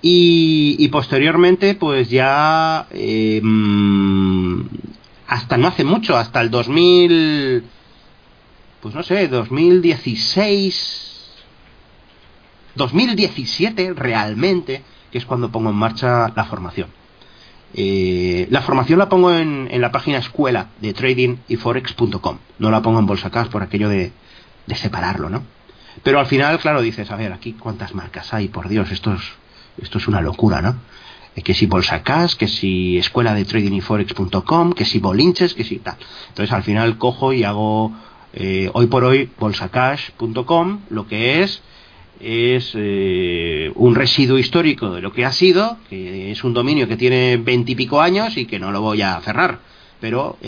Y, 0.00 0.88
posteriormente, 0.88 1.74
pues 1.74 2.08
ya 2.08 2.86
eh, 2.92 3.40
mm, 3.42 4.60
hasta 5.28 5.56
no 5.58 5.68
hace 5.68 5.84
mucho, 5.84 6.16
hasta 6.16 6.40
el 6.40 6.50
2000, 6.50 7.62
pues 8.80 8.94
no 8.94 9.02
sé, 9.02 9.28
2016, 9.28 11.44
2017 12.74 13.92
realmente, 13.92 14.82
que 15.12 15.18
es 15.18 15.26
cuando 15.26 15.52
pongo 15.52 15.68
en 15.68 15.76
marcha 15.76 16.32
la 16.34 16.46
formación. 16.46 16.88
Eh, 17.74 18.48
la 18.50 18.62
formación 18.62 18.98
la 18.98 19.10
pongo 19.10 19.30
en, 19.30 19.68
la 19.78 19.92
página 19.92 20.16
escuela 20.16 20.68
de 20.80 20.94
trading 20.94 21.36
y 21.46 21.56
forex.com. 21.56 22.38
No 22.58 22.70
la 22.70 22.80
pongo 22.80 22.98
en 22.98 23.04
bolsa 23.04 23.28
cash 23.28 23.48
por 23.48 23.62
aquello 23.62 23.90
de, 23.90 24.12
de, 24.66 24.76
separarlo, 24.76 25.28
¿no? 25.28 25.42
Pero 26.02 26.20
al 26.20 26.26
final, 26.26 26.58
claro, 26.58 26.80
dices, 26.80 27.10
a 27.10 27.16
ver, 27.16 27.34
aquí 27.34 27.52
cuántas 27.52 27.94
marcas 27.94 28.32
hay, 28.32 28.48
por 28.48 28.70
Dios, 28.70 28.90
esto 28.90 29.12
es, 29.12 29.20
esto 29.82 29.98
es 29.98 30.08
una 30.08 30.22
locura, 30.22 30.62
¿no? 30.62 30.76
Eh, 31.38 31.42
que 31.42 31.54
si 31.54 31.66
bolsa 31.66 32.02
cash, 32.02 32.34
que 32.34 32.48
si 32.48 32.98
escuela 32.98 33.34
de 33.34 33.44
trading 33.44 33.72
y 33.72 33.80
forex.com, 33.80 34.72
que 34.72 34.84
si 34.84 34.98
bolinches, 34.98 35.54
que 35.54 35.64
si 35.64 35.78
tal. 35.78 35.96
Entonces 36.28 36.52
al 36.52 36.62
final 36.62 36.98
cojo 36.98 37.32
y 37.32 37.44
hago 37.44 37.92
eh, 38.32 38.70
hoy 38.72 38.86
por 38.86 39.04
hoy 39.04 39.30
bolsacash.com, 39.38 40.80
lo 40.90 41.06
que 41.06 41.42
es 41.42 41.62
es 42.20 42.72
eh, 42.74 43.70
un 43.76 43.94
residuo 43.94 44.38
histórico 44.38 44.90
de 44.92 45.00
lo 45.00 45.12
que 45.12 45.24
ha 45.24 45.30
sido, 45.30 45.76
que 45.88 46.32
es 46.32 46.42
un 46.42 46.52
dominio 46.52 46.88
que 46.88 46.96
tiene 46.96 47.36
veintipico 47.36 48.00
años 48.00 48.36
y 48.36 48.44
que 48.44 48.58
no 48.58 48.72
lo 48.72 48.80
voy 48.80 49.02
a 49.02 49.20
cerrar. 49.20 49.60
Pero 50.00 50.38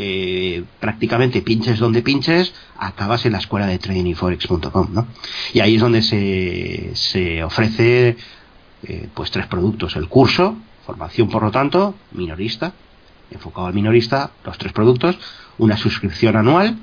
prácticamente 0.79 1.43
pinches 1.43 1.81
donde 1.81 2.03
pinches, 2.03 2.55
acabas 2.79 3.27
en 3.27 3.33
la 3.33 3.39
escuela 3.39 3.67
de 3.67 3.79
tradingforex.com, 3.79 4.89
¿no? 4.93 5.09
Y 5.53 5.59
ahí 5.59 5.75
es 5.75 5.81
donde 5.81 6.03
se, 6.03 6.91
se 6.95 7.43
ofrece 7.43 8.17
pues 9.13 9.33
tres 9.33 9.47
productos. 9.47 9.97
El 9.97 10.07
curso, 10.07 10.57
formación 10.91 11.29
por 11.29 11.45
lo 11.45 11.53
tanto, 11.53 11.95
minorista, 12.11 12.73
enfocado 13.31 13.69
al 13.69 13.75
minorista, 13.75 14.33
los 14.45 14.59
tres 14.59 14.73
productos, 14.73 15.17
una 15.59 15.77
suscripción 15.77 16.35
anual 16.37 16.79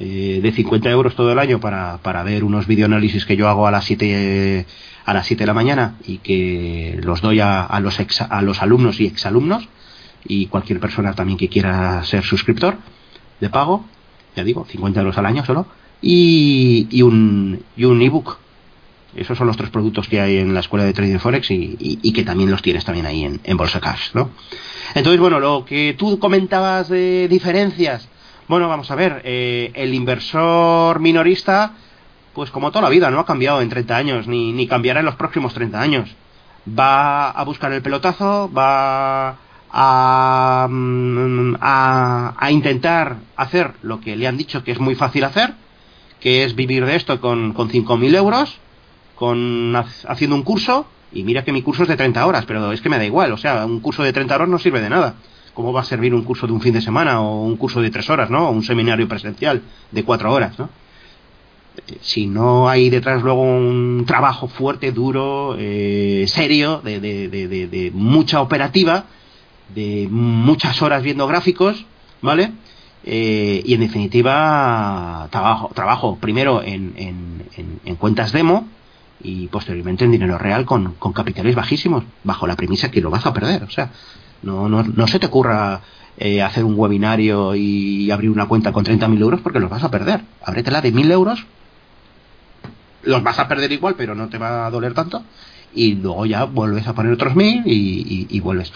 eh, 0.00 0.40
de 0.42 0.52
50 0.52 0.88
euros 0.88 1.14
todo 1.14 1.32
el 1.32 1.38
año 1.38 1.60
para, 1.60 1.98
para 1.98 2.22
ver 2.22 2.44
unos 2.44 2.66
videoanálisis 2.66 3.26
que 3.26 3.36
yo 3.36 3.48
hago 3.48 3.66
a 3.66 3.70
las 3.70 3.84
7 3.84 4.64
a 5.04 5.12
las 5.12 5.26
7 5.26 5.42
de 5.42 5.46
la 5.46 5.52
mañana 5.52 5.96
y 6.06 6.18
que 6.18 6.98
los 7.02 7.20
doy 7.20 7.40
a, 7.40 7.62
a 7.62 7.78
los 7.80 8.00
a 8.00 8.42
los 8.42 8.62
alumnos 8.62 9.00
y 9.00 9.06
exalumnos 9.06 9.68
y 10.24 10.46
cualquier 10.46 10.80
persona 10.80 11.12
también 11.12 11.36
que 11.36 11.48
quiera 11.50 12.02
ser 12.04 12.22
suscriptor 12.24 12.76
de 13.40 13.50
pago, 13.50 13.84
ya 14.34 14.44
digo, 14.44 14.64
50 14.64 15.00
euros 15.00 15.18
al 15.18 15.26
año 15.26 15.44
solo, 15.44 15.66
y, 16.00 16.86
y 16.90 17.02
un 17.02 17.62
y 17.76 17.84
un 17.84 18.00
ebook. 18.00 18.38
Esos 19.14 19.36
son 19.36 19.46
los 19.46 19.56
tres 19.56 19.70
productos 19.70 20.08
que 20.08 20.20
hay 20.20 20.38
en 20.38 20.54
la 20.54 20.60
escuela 20.60 20.84
de 20.84 20.92
Trading 20.92 21.18
Forex 21.18 21.50
y, 21.50 22.12
que 22.12 22.24
también 22.24 22.50
los 22.50 22.62
tienes 22.62 22.84
también 22.84 23.06
ahí 23.06 23.24
en, 23.24 23.40
en 23.44 23.56
Bolsa 23.56 23.80
Cash, 23.80 24.10
¿no? 24.14 24.30
Entonces, 24.94 25.20
bueno, 25.20 25.38
lo 25.40 25.64
que 25.64 25.94
tú 25.98 26.18
comentabas 26.18 26.88
de 26.88 27.28
diferencias 27.28 28.08
bueno, 28.48 28.68
vamos 28.68 28.90
a 28.90 28.96
ver, 28.96 29.22
eh, 29.24 29.70
el 29.74 29.94
inversor 29.94 31.00
minorista, 31.00 31.72
pues 32.34 32.50
como 32.50 32.70
toda 32.70 32.82
la 32.82 32.88
vida, 32.90 33.10
no 33.10 33.20
ha 33.20 33.24
cambiado 33.24 33.62
en 33.62 33.68
30 33.68 33.96
años, 33.96 34.26
ni, 34.26 34.52
ni 34.52 34.66
cambiará 34.66 35.00
en 35.00 35.06
los 35.06 35.14
próximos 35.16 35.54
30 35.54 35.80
años. 35.80 36.14
Va 36.68 37.30
a 37.30 37.44
buscar 37.44 37.72
el 37.72 37.82
pelotazo, 37.82 38.50
va 38.52 39.36
a, 39.70 40.68
mm, 40.68 41.54
a, 41.60 42.34
a, 42.36 42.50
intentar 42.50 43.16
hacer 43.36 43.72
lo 43.82 44.00
que 44.00 44.16
le 44.16 44.26
han 44.26 44.36
dicho 44.36 44.62
que 44.64 44.72
es 44.72 44.80
muy 44.80 44.96
fácil 44.96 45.24
hacer, 45.24 45.54
que 46.20 46.44
es 46.44 46.54
vivir 46.54 46.84
de 46.84 46.96
esto 46.96 47.20
con, 47.20 47.52
con 47.54 47.70
5.000 47.70 48.14
euros, 48.16 48.58
con, 49.22 49.72
haciendo 50.08 50.34
un 50.34 50.42
curso, 50.42 50.84
y 51.12 51.22
mira 51.22 51.44
que 51.44 51.52
mi 51.52 51.62
curso 51.62 51.84
es 51.84 51.88
de 51.88 51.96
30 51.96 52.26
horas, 52.26 52.44
pero 52.44 52.72
es 52.72 52.80
que 52.80 52.88
me 52.88 52.98
da 52.98 53.04
igual, 53.04 53.30
o 53.30 53.36
sea, 53.36 53.64
un 53.64 53.78
curso 53.78 54.02
de 54.02 54.12
30 54.12 54.34
horas 54.34 54.48
no 54.48 54.58
sirve 54.58 54.80
de 54.80 54.90
nada. 54.90 55.14
¿Cómo 55.54 55.72
va 55.72 55.82
a 55.82 55.84
servir 55.84 56.12
un 56.12 56.24
curso 56.24 56.48
de 56.48 56.52
un 56.52 56.60
fin 56.60 56.72
de 56.72 56.80
semana 56.80 57.20
o 57.20 57.44
un 57.44 57.56
curso 57.56 57.80
de 57.80 57.90
tres 57.90 58.10
horas, 58.10 58.30
¿no? 58.30 58.48
O 58.48 58.50
un 58.50 58.64
seminario 58.64 59.06
presencial 59.06 59.62
de 59.92 60.02
cuatro 60.02 60.32
horas, 60.32 60.58
¿no? 60.58 60.70
Eh, 61.86 61.98
si 62.00 62.26
no 62.26 62.68
hay 62.68 62.90
detrás 62.90 63.22
luego 63.22 63.42
un 63.42 64.02
trabajo 64.08 64.48
fuerte, 64.48 64.90
duro, 64.90 65.54
eh, 65.56 66.24
serio, 66.26 66.80
de, 66.82 66.98
de, 66.98 67.28
de, 67.28 67.46
de, 67.46 67.90
mucha 67.94 68.40
operativa, 68.40 69.04
de 69.72 70.08
muchas 70.10 70.82
horas 70.82 71.00
viendo 71.04 71.28
gráficos, 71.28 71.86
¿vale? 72.22 72.50
Eh, 73.04 73.62
y 73.64 73.74
en 73.74 73.80
definitiva, 73.82 75.28
trabajo, 75.30 75.70
trabajo 75.76 76.18
primero 76.20 76.60
en, 76.60 76.94
en, 76.96 77.96
cuentas 77.96 78.32
demo 78.32 78.66
y 79.20 79.48
posteriormente 79.48 80.04
en 80.04 80.12
dinero 80.12 80.38
real 80.38 80.64
con, 80.64 80.94
con 80.94 81.12
capitales 81.12 81.54
bajísimos, 81.54 82.04
bajo 82.24 82.46
la 82.46 82.56
premisa 82.56 82.90
que 82.90 83.00
lo 83.00 83.10
vas 83.10 83.26
a 83.26 83.32
perder. 83.32 83.62
O 83.64 83.70
sea, 83.70 83.90
no, 84.42 84.68
no, 84.68 84.82
no 84.82 85.06
se 85.06 85.18
te 85.18 85.26
ocurra 85.26 85.80
eh, 86.18 86.42
hacer 86.42 86.64
un 86.64 86.78
webinario 86.78 87.54
y 87.54 88.10
abrir 88.10 88.30
una 88.30 88.46
cuenta 88.46 88.72
con 88.72 88.84
30.000 88.84 89.20
euros 89.20 89.40
porque 89.40 89.60
los 89.60 89.70
vas 89.70 89.84
a 89.84 89.90
perder. 89.90 90.20
Ábretela 90.44 90.80
de 90.80 90.92
1.000 90.92 91.10
euros, 91.10 91.46
los 93.02 93.22
vas 93.22 93.38
a 93.38 93.48
perder 93.48 93.72
igual, 93.72 93.94
pero 93.96 94.14
no 94.14 94.28
te 94.28 94.38
va 94.38 94.66
a 94.66 94.70
doler 94.70 94.94
tanto. 94.94 95.22
Y 95.74 95.94
luego 95.94 96.26
ya 96.26 96.44
vuelves 96.44 96.86
a 96.86 96.94
poner 96.94 97.12
otros 97.12 97.34
1.000 97.34 97.62
y, 97.64 98.40
vuelves 98.40 98.72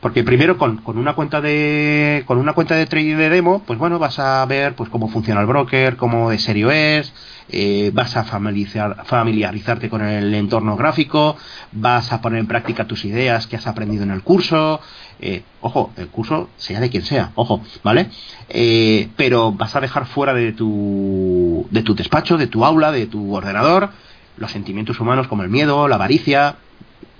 porque 0.00 0.22
primero 0.22 0.58
con, 0.58 0.78
con, 0.78 0.98
una 0.98 1.14
cuenta 1.14 1.40
de 1.40 2.24
con 2.26 2.36
una 2.36 2.52
cuenta 2.52 2.74
de 2.74 2.84
trading 2.84 3.16
de 3.16 3.30
demo 3.30 3.62
pues 3.66 3.78
bueno 3.78 3.98
vas 3.98 4.18
a 4.18 4.44
ver 4.44 4.74
pues 4.74 4.90
cómo 4.90 5.08
funciona 5.08 5.40
el 5.40 5.46
broker 5.46 5.96
cómo 5.96 6.28
de 6.28 6.38
serio 6.38 6.70
es 6.70 7.14
eh, 7.48 7.90
vas 7.92 8.16
a 8.16 8.24
familiarizar, 8.24 9.04
familiarizarte 9.04 9.88
con 9.88 10.02
el 10.02 10.34
entorno 10.34 10.76
gráfico 10.76 11.36
vas 11.72 12.12
a 12.12 12.20
poner 12.20 12.40
en 12.40 12.46
práctica 12.46 12.86
tus 12.86 13.04
ideas 13.04 13.46
que 13.46 13.56
has 13.56 13.66
aprendido 13.66 14.02
en 14.02 14.10
el 14.10 14.22
curso 14.22 14.80
eh, 15.20 15.42
ojo 15.60 15.92
el 15.96 16.08
curso 16.08 16.48
sea 16.56 16.80
de 16.80 16.90
quien 16.90 17.04
sea 17.04 17.32
ojo 17.34 17.62
vale 17.82 18.10
eh, 18.48 19.08
pero 19.16 19.52
vas 19.52 19.76
a 19.76 19.80
dejar 19.80 20.06
fuera 20.06 20.34
de 20.34 20.52
tu 20.52 21.66
de 21.70 21.82
tu 21.82 21.94
despacho 21.94 22.36
de 22.36 22.46
tu 22.46 22.64
aula 22.64 22.92
de 22.92 23.06
tu 23.06 23.34
ordenador 23.34 23.90
los 24.36 24.50
sentimientos 24.50 24.98
humanos 25.00 25.28
como 25.28 25.42
el 25.42 25.50
miedo 25.50 25.86
la 25.88 25.96
avaricia 25.96 26.56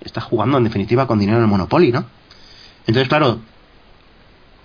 estás 0.02 0.24
jugando 0.24 0.58
en 0.58 0.64
definitiva 0.64 1.06
con 1.06 1.18
dinero 1.18 1.38
en 1.38 1.44
el 1.44 1.50
Monopoly 1.50 1.92
no 1.92 2.06
entonces, 2.86 3.08
claro, 3.08 3.40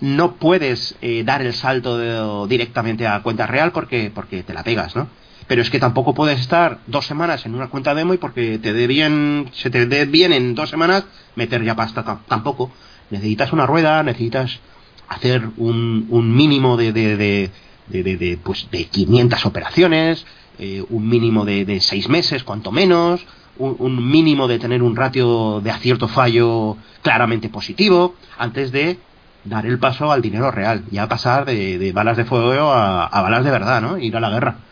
no 0.00 0.32
puedes 0.36 0.96
eh, 1.00 1.24
dar 1.24 1.42
el 1.42 1.54
salto 1.54 2.46
directamente 2.46 3.06
a 3.06 3.22
cuenta 3.22 3.46
real 3.46 3.72
porque, 3.72 4.10
porque 4.14 4.42
te 4.42 4.54
la 4.54 4.62
pegas, 4.62 4.96
¿no? 4.96 5.08
Pero 5.50 5.62
es 5.62 5.70
que 5.70 5.80
tampoco 5.80 6.14
puedes 6.14 6.38
estar 6.38 6.78
dos 6.86 7.08
semanas 7.08 7.44
en 7.44 7.56
una 7.56 7.66
cuenta 7.70 7.92
demo 7.92 8.14
y 8.14 8.18
porque 8.18 8.60
te 8.60 8.72
dé 8.72 8.86
bien, 8.86 9.50
se 9.52 9.68
te 9.68 9.84
dé 9.86 10.04
bien 10.04 10.32
en 10.32 10.54
dos 10.54 10.70
semanas 10.70 11.06
meter 11.34 11.64
ya 11.64 11.74
pasta 11.74 12.20
tampoco. 12.28 12.70
Necesitas 13.10 13.52
una 13.52 13.66
rueda, 13.66 14.00
necesitas 14.04 14.60
hacer 15.08 15.48
un, 15.56 16.06
un 16.08 16.36
mínimo 16.36 16.76
de, 16.76 16.92
de, 16.92 17.16
de, 17.16 17.50
de, 17.88 18.16
de 18.16 18.38
pues 18.40 18.68
de 18.70 18.84
500 18.84 19.44
operaciones, 19.44 20.24
eh, 20.60 20.84
un 20.88 21.08
mínimo 21.08 21.44
de, 21.44 21.64
de 21.64 21.80
seis 21.80 22.08
meses, 22.08 22.44
cuanto 22.44 22.70
menos, 22.70 23.26
un, 23.58 24.08
mínimo 24.08 24.46
de 24.46 24.60
tener 24.60 24.84
un 24.84 24.94
ratio 24.94 25.60
de 25.60 25.72
acierto 25.72 26.06
fallo 26.06 26.76
claramente 27.02 27.48
positivo 27.48 28.14
antes 28.38 28.70
de 28.70 29.00
dar 29.42 29.66
el 29.66 29.80
paso 29.80 30.12
al 30.12 30.22
dinero 30.22 30.52
real, 30.52 30.84
ya 30.92 31.08
pasar 31.08 31.44
de, 31.44 31.76
de 31.76 31.90
balas 31.90 32.16
de 32.16 32.24
fuego 32.24 32.70
a, 32.70 33.04
a, 33.06 33.20
balas 33.20 33.44
de 33.44 33.50
verdad, 33.50 33.82
¿no? 33.82 33.98
Ir 33.98 34.16
a 34.16 34.20
la 34.20 34.30
guerra. 34.30 34.69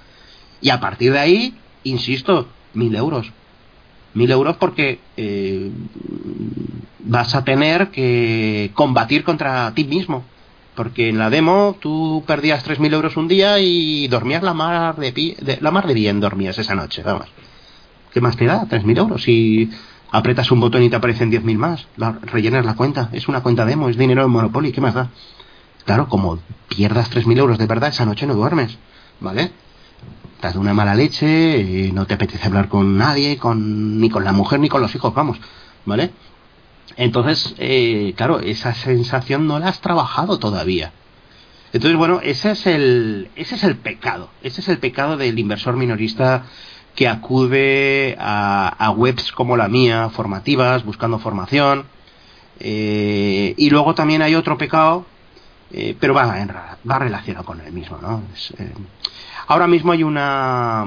Y 0.60 0.70
a 0.70 0.80
partir 0.80 1.12
de 1.12 1.18
ahí, 1.18 1.54
insisto, 1.84 2.48
mil 2.74 2.94
euros. 2.96 3.32
Mil 4.14 4.30
euros 4.30 4.56
porque 4.56 5.00
eh, 5.16 5.70
vas 7.00 7.34
a 7.34 7.44
tener 7.44 7.88
que 7.88 8.70
combatir 8.74 9.24
contra 9.24 9.72
ti 9.74 9.84
mismo. 9.84 10.24
Porque 10.74 11.08
en 11.08 11.18
la 11.18 11.30
demo 11.30 11.76
tú 11.80 12.22
perdías 12.26 12.62
tres 12.62 12.78
mil 12.78 12.94
euros 12.94 13.16
un 13.16 13.28
día 13.28 13.58
y 13.58 14.06
dormías 14.08 14.42
la 14.42 14.54
mar 14.54 14.96
de, 14.96 15.12
de, 15.12 15.58
la 15.60 15.70
mar 15.70 15.86
de 15.86 15.94
bien 15.94 16.20
dormías 16.20 16.58
esa 16.58 16.74
noche, 16.74 17.02
vamos. 17.02 17.26
¿Qué 18.12 18.20
más 18.20 18.36
te 18.36 18.46
da? 18.46 18.66
Tres 18.68 18.84
mil 18.84 18.96
euros. 18.96 19.26
Y 19.26 19.70
apretas 20.10 20.50
un 20.50 20.60
botón 20.60 20.82
y 20.82 20.90
te 20.90 20.96
aparecen 20.96 21.30
10.000 21.30 21.56
más, 21.56 21.86
la, 21.96 22.12
rellenas 22.22 22.64
la 22.64 22.74
cuenta, 22.74 23.10
es 23.12 23.28
una 23.28 23.42
cuenta 23.42 23.64
demo, 23.64 23.88
es 23.88 23.96
dinero 23.96 24.22
de 24.22 24.28
Monopoly, 24.28 24.72
¿qué 24.72 24.80
más 24.80 24.94
da? 24.94 25.10
Claro, 25.84 26.08
como 26.08 26.38
pierdas 26.68 27.10
3.000 27.10 27.38
euros 27.38 27.58
de 27.58 27.66
verdad, 27.66 27.90
esa 27.90 28.04
noche 28.04 28.26
no 28.26 28.34
duermes, 28.34 28.78
¿vale? 29.20 29.52
Estás 30.38 30.52
de 30.52 30.60
una 30.60 30.72
mala 30.72 30.94
leche, 30.94 31.26
eh, 31.88 31.90
no 31.92 32.06
te 32.06 32.14
apetece 32.14 32.46
hablar 32.46 32.68
con 32.68 32.96
nadie, 32.96 33.38
con, 33.38 33.98
ni 33.98 34.08
con 34.08 34.22
la 34.22 34.30
mujer 34.30 34.60
ni 34.60 34.68
con 34.68 34.80
los 34.80 34.94
hijos, 34.94 35.12
vamos, 35.12 35.36
¿vale? 35.84 36.12
Entonces, 36.96 37.56
eh, 37.58 38.14
claro, 38.16 38.38
esa 38.38 38.72
sensación 38.72 39.48
no 39.48 39.58
la 39.58 39.66
has 39.66 39.80
trabajado 39.80 40.38
todavía. 40.38 40.92
Entonces, 41.72 41.98
bueno, 41.98 42.20
ese 42.22 42.52
es 42.52 42.68
el, 42.68 43.30
ese 43.34 43.56
es 43.56 43.64
el 43.64 43.78
pecado, 43.78 44.30
ese 44.40 44.60
es 44.60 44.68
el 44.68 44.78
pecado 44.78 45.16
del 45.16 45.36
inversor 45.36 45.74
minorista 45.74 46.44
que 46.94 47.08
acude 47.08 48.16
a, 48.20 48.94
webs 48.96 49.32
como 49.32 49.56
la 49.56 49.66
mía, 49.66 50.08
formativas, 50.08 50.84
buscando 50.84 51.18
formación. 51.18 51.86
Eh, 52.60 53.54
y 53.56 53.70
luego 53.70 53.96
también 53.96 54.22
hay 54.22 54.36
otro 54.36 54.56
pecado, 54.56 55.04
eh, 55.72 55.96
pero 55.98 56.14
va, 56.14 56.76
va 56.88 56.98
relacionado 57.00 57.44
con 57.44 57.60
el 57.60 57.72
mismo, 57.72 57.98
¿no? 58.00 58.22
Eh, 58.56 58.72
ahora 59.48 59.66
mismo 59.66 59.92
hay 59.92 60.04
una 60.04 60.84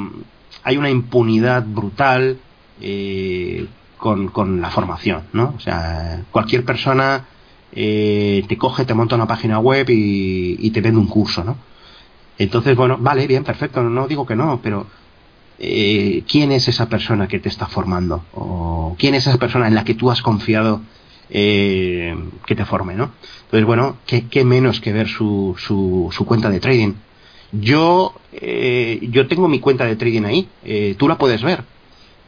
hay 0.64 0.78
una 0.78 0.90
impunidad 0.90 1.66
brutal 1.66 2.40
eh, 2.80 3.68
con, 3.98 4.30
con, 4.30 4.62
la 4.62 4.70
formación, 4.70 5.24
¿no? 5.34 5.54
O 5.58 5.60
sea, 5.60 6.24
cualquier 6.32 6.66
persona 6.66 7.26
eh, 7.72 8.44
te 8.48 8.58
coge, 8.58 8.86
te 8.86 8.94
monta 8.94 9.16
una 9.16 9.28
página 9.28 9.60
web 9.60 9.90
y, 9.90 10.58
y 10.60 10.72
te 10.72 10.82
vende 10.82 11.00
un 11.00 11.08
curso, 11.08 11.44
¿no? 11.44 11.58
Entonces, 12.38 12.76
bueno, 12.76 12.98
vale, 13.00 13.28
bien, 13.28 13.44
perfecto, 13.44 13.84
no 13.84 14.08
digo 14.08 14.26
que 14.26 14.36
no, 14.36 14.60
pero 14.64 14.88
eh, 15.60 16.24
¿quién 16.28 16.52
es 16.52 16.68
esa 16.68 16.90
persona 16.90 17.28
que 17.28 17.40
te 17.40 17.50
está 17.50 17.68
formando? 17.68 18.24
¿O 18.34 18.96
quién 18.98 19.14
es 19.14 19.28
esa 19.28 19.38
persona 19.38 19.68
en 19.68 19.76
la 19.76 19.84
que 19.84 19.94
tú 19.94 20.10
has 20.10 20.24
confiado 20.24 20.82
eh, 21.30 22.16
que 22.48 22.56
te 22.56 22.66
forme, 22.66 22.96
¿no? 22.96 23.12
Entonces, 23.46 23.66
bueno, 23.66 23.98
¿qué, 24.08 24.44
menos 24.44 24.82
que 24.82 24.92
ver 24.92 25.08
su, 25.08 25.56
su, 25.60 26.10
su, 26.12 26.26
cuenta 26.26 26.50
de 26.50 26.60
trading? 26.60 26.94
Yo, 27.52 28.14
eh, 28.32 29.00
yo 29.12 29.28
tengo 29.28 29.48
mi 29.48 29.60
cuenta 29.60 29.86
de 29.86 29.96
trading 29.96 30.24
ahí, 30.24 30.48
eh, 30.64 30.96
tú 30.98 31.08
la 31.08 31.18
puedes 31.18 31.44
ver. 31.44 31.64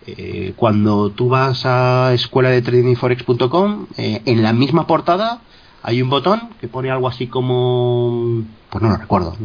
Eh, 0.05 0.53
cuando 0.57 1.11
tú 1.11 1.30
vas 1.30 1.65
a 1.65 2.13
escuela 2.13 2.49
de 2.49 2.61
tradingforex.com, 2.61 3.88
eh, 3.97 4.21
en 4.26 4.43
la 4.43 4.51
misma 4.51 4.86
portada 4.86 5.41
hay 5.82 6.01
un 6.01 6.09
botón 6.09 6.49
que 6.59 6.67
pone 6.67 6.91
algo 6.91 7.07
así 7.07 7.28
como, 7.28 8.43
pues 8.69 8.82
no 8.82 8.89
lo 8.89 8.97
recuerdo, 8.97 9.38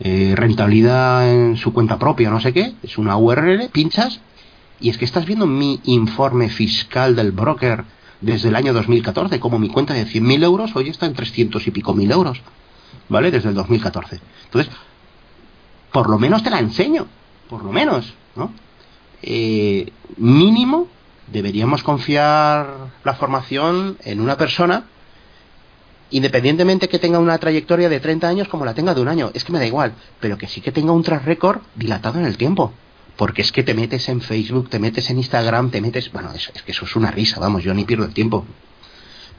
eh, 0.00 0.34
rentabilidad 0.36 1.32
en 1.32 1.56
su 1.56 1.72
cuenta 1.72 1.98
propia, 1.98 2.30
no 2.30 2.40
sé 2.40 2.52
qué, 2.52 2.74
es 2.82 2.98
una 2.98 3.16
URL, 3.16 3.68
pinchas 3.70 4.20
y 4.80 4.90
es 4.90 4.98
que 4.98 5.04
estás 5.04 5.24
viendo 5.24 5.46
mi 5.46 5.80
informe 5.84 6.48
fiscal 6.48 7.14
del 7.14 7.30
broker 7.30 7.84
desde 8.20 8.48
el 8.48 8.56
año 8.56 8.72
2014, 8.72 9.38
como 9.38 9.58
mi 9.58 9.68
cuenta 9.68 9.94
de 9.94 10.04
100.000 10.04 10.42
euros 10.42 10.74
hoy 10.74 10.88
está 10.88 11.06
en 11.06 11.14
300 11.14 11.64
y 11.66 11.70
pico 11.70 11.94
mil 11.94 12.10
euros, 12.10 12.42
¿vale? 13.08 13.30
Desde 13.30 13.50
el 13.50 13.54
2014. 13.54 14.20
Entonces, 14.44 14.72
por 15.96 16.10
lo 16.10 16.18
menos 16.18 16.42
te 16.42 16.50
la 16.50 16.58
enseño, 16.58 17.06
por 17.48 17.64
lo 17.64 17.72
menos, 17.72 18.12
¿no? 18.34 18.52
Eh, 19.22 19.90
mínimo 20.18 20.88
deberíamos 21.32 21.82
confiar 21.82 22.66
la 23.02 23.14
formación 23.14 23.96
en 24.04 24.20
una 24.20 24.36
persona 24.36 24.84
independientemente 26.10 26.90
que 26.90 26.98
tenga 26.98 27.18
una 27.18 27.38
trayectoria 27.38 27.88
de 27.88 27.98
30 27.98 28.28
años 28.28 28.48
como 28.48 28.66
la 28.66 28.74
tenga 28.74 28.92
de 28.92 29.00
un 29.00 29.08
año, 29.08 29.30
es 29.32 29.42
que 29.42 29.52
me 29.52 29.58
da 29.58 29.64
igual, 29.64 29.94
pero 30.20 30.36
que 30.36 30.46
sí 30.48 30.60
que 30.60 30.70
tenga 30.70 30.92
un 30.92 31.02
track 31.02 31.24
record 31.24 31.62
dilatado 31.74 32.18
en 32.18 32.26
el 32.26 32.36
tiempo. 32.36 32.74
Porque 33.16 33.40
es 33.40 33.50
que 33.50 33.62
te 33.62 33.72
metes 33.72 34.10
en 34.10 34.20
Facebook, 34.20 34.68
te 34.68 34.78
metes 34.78 35.08
en 35.08 35.16
Instagram, 35.16 35.70
te 35.70 35.80
metes... 35.80 36.12
Bueno, 36.12 36.30
es, 36.34 36.52
es 36.54 36.60
que 36.60 36.72
eso 36.72 36.84
es 36.84 36.94
una 36.94 37.10
risa, 37.10 37.40
vamos, 37.40 37.64
yo 37.64 37.72
ni 37.72 37.86
pierdo 37.86 38.04
el 38.04 38.12
tiempo. 38.12 38.44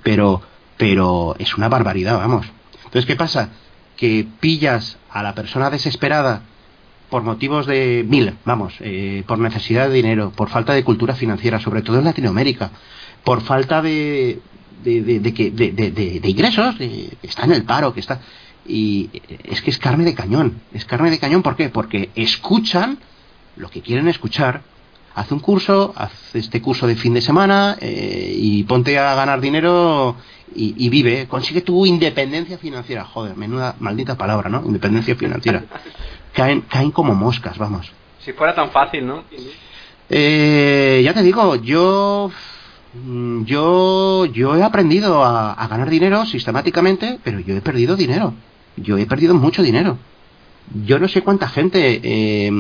Pero, 0.02 0.42
pero 0.76 1.36
es 1.38 1.56
una 1.56 1.70
barbaridad, 1.70 2.18
vamos. 2.18 2.48
Entonces, 2.78 3.06
¿qué 3.06 3.16
pasa? 3.16 3.50
Que 3.98 4.26
pillas 4.40 4.98
a 5.10 5.22
la 5.24 5.36
persona 5.36 5.70
desesperada 5.70 6.44
por 7.10 7.24
motivos 7.24 7.66
de 7.66 8.06
mil, 8.08 8.36
vamos, 8.46 8.76
eh, 8.80 9.24
por 9.28 9.40
necesidad 9.40 9.90
de 9.90 9.96
dinero, 9.96 10.32
por 10.36 10.50
falta 10.50 10.74
de 10.74 10.84
cultura 10.84 11.16
financiera, 11.16 11.60
sobre 11.60 11.82
todo 11.82 12.00
en 12.00 12.06
Latinoamérica, 12.06 12.72
por 13.24 13.42
falta 13.42 13.82
de, 13.82 14.40
de, 14.84 15.02
de, 15.02 15.20
de, 15.20 16.20
de 16.20 16.30
ingresos, 16.30 16.76
que 16.76 17.18
está 17.24 17.44
en 17.44 17.52
el 17.52 17.64
paro, 17.64 17.94
que 17.94 18.00
está... 18.00 18.20
Y 18.70 19.10
es 19.46 19.62
que 19.62 19.70
es 19.70 19.78
carne 19.78 20.04
de 20.04 20.14
cañón, 20.14 20.62
es 20.74 20.84
carne 20.84 21.10
de 21.10 21.20
cañón, 21.20 21.42
¿por 21.42 21.56
qué? 21.56 21.70
Porque 21.70 22.10
escuchan 22.16 23.00
lo 23.56 23.70
que 23.70 23.82
quieren 23.82 24.10
escuchar, 24.10 24.62
haz 25.16 25.32
un 25.32 25.40
curso, 25.40 25.94
haz 25.96 26.12
este 26.36 26.62
curso 26.62 26.86
de 26.86 26.96
fin 26.96 27.14
de 27.14 27.22
semana 27.22 27.78
eh, 27.80 28.36
y 28.38 28.64
ponte 28.66 29.00
a 29.00 29.16
ganar 29.16 29.40
dinero 29.40 30.18
y, 30.56 30.74
y, 30.78 30.90
vive, 30.90 31.28
consigue 31.28 31.62
tu 31.62 31.86
independencia 31.86 32.58
financiera, 32.58 33.06
joder, 33.06 33.36
menuda 33.36 33.76
maldita 33.80 34.16
palabra, 34.16 34.50
¿no? 34.50 34.64
Independencia 34.66 35.16
financiera. 35.16 35.64
Caen, 36.34 36.62
caen 36.62 36.92
como 36.92 37.16
moscas, 37.16 37.58
vamos. 37.58 37.92
Si 38.20 38.32
fuera 38.34 38.54
tan 38.54 38.70
fácil, 38.70 39.08
¿no? 39.08 39.24
Eh, 40.10 41.02
ya 41.04 41.14
te 41.14 41.24
digo, 41.24 41.56
yo 41.56 42.32
Mm, 42.94 43.44
yo, 43.44 44.26
yo 44.26 44.56
he 44.56 44.64
aprendido 44.64 45.24
a, 45.24 45.54
a, 45.54 45.68
ganar 45.68 45.90
dinero 45.90 46.26
sistemáticamente, 46.26 47.20
pero 47.24 47.40
yo 47.40 47.56
he 47.56 47.62
perdido 47.62 47.96
dinero. 47.96 48.34
Yo 48.76 48.98
he 48.98 49.06
perdido 49.06 49.34
mucho 49.36 49.62
dinero. 49.62 49.98
Yo 50.86 51.00
no 51.00 51.08
sé 51.08 51.22
cuánta 51.22 51.48
gente... 51.48 52.02
Eh, 52.04 52.52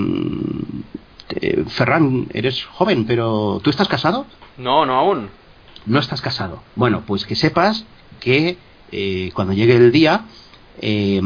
eh, 1.29 1.65
Ferran, 1.67 2.27
eres 2.33 2.63
joven, 2.63 3.05
pero 3.05 3.59
¿tú 3.61 3.69
estás 3.69 3.89
casado? 3.89 4.25
No, 4.57 4.85
no 4.85 4.93
aún. 4.93 5.29
No 5.87 5.99
estás 5.99 6.21
casado. 6.21 6.61
Bueno, 6.75 7.03
pues 7.07 7.25
que 7.25 7.35
sepas 7.35 7.85
que 8.19 8.57
eh, 8.91 9.31
cuando 9.33 9.53
llegue 9.53 9.75
el 9.75 9.91
día, 9.91 10.25
eh, 10.79 11.21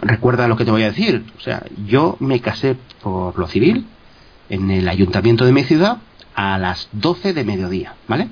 recuerda 0.00 0.48
lo 0.48 0.56
que 0.56 0.64
te 0.64 0.70
voy 0.70 0.84
a 0.84 0.90
decir. 0.90 1.24
O 1.36 1.40
sea, 1.40 1.64
yo 1.86 2.16
me 2.20 2.40
casé 2.40 2.76
por 3.02 3.38
lo 3.38 3.46
civil 3.46 3.86
en 4.48 4.70
el 4.70 4.88
ayuntamiento 4.88 5.44
de 5.44 5.52
mi 5.52 5.64
ciudad 5.64 5.98
a 6.34 6.58
las 6.58 6.88
12 6.92 7.34
de 7.34 7.44
mediodía, 7.44 7.94
¿vale? 8.08 8.28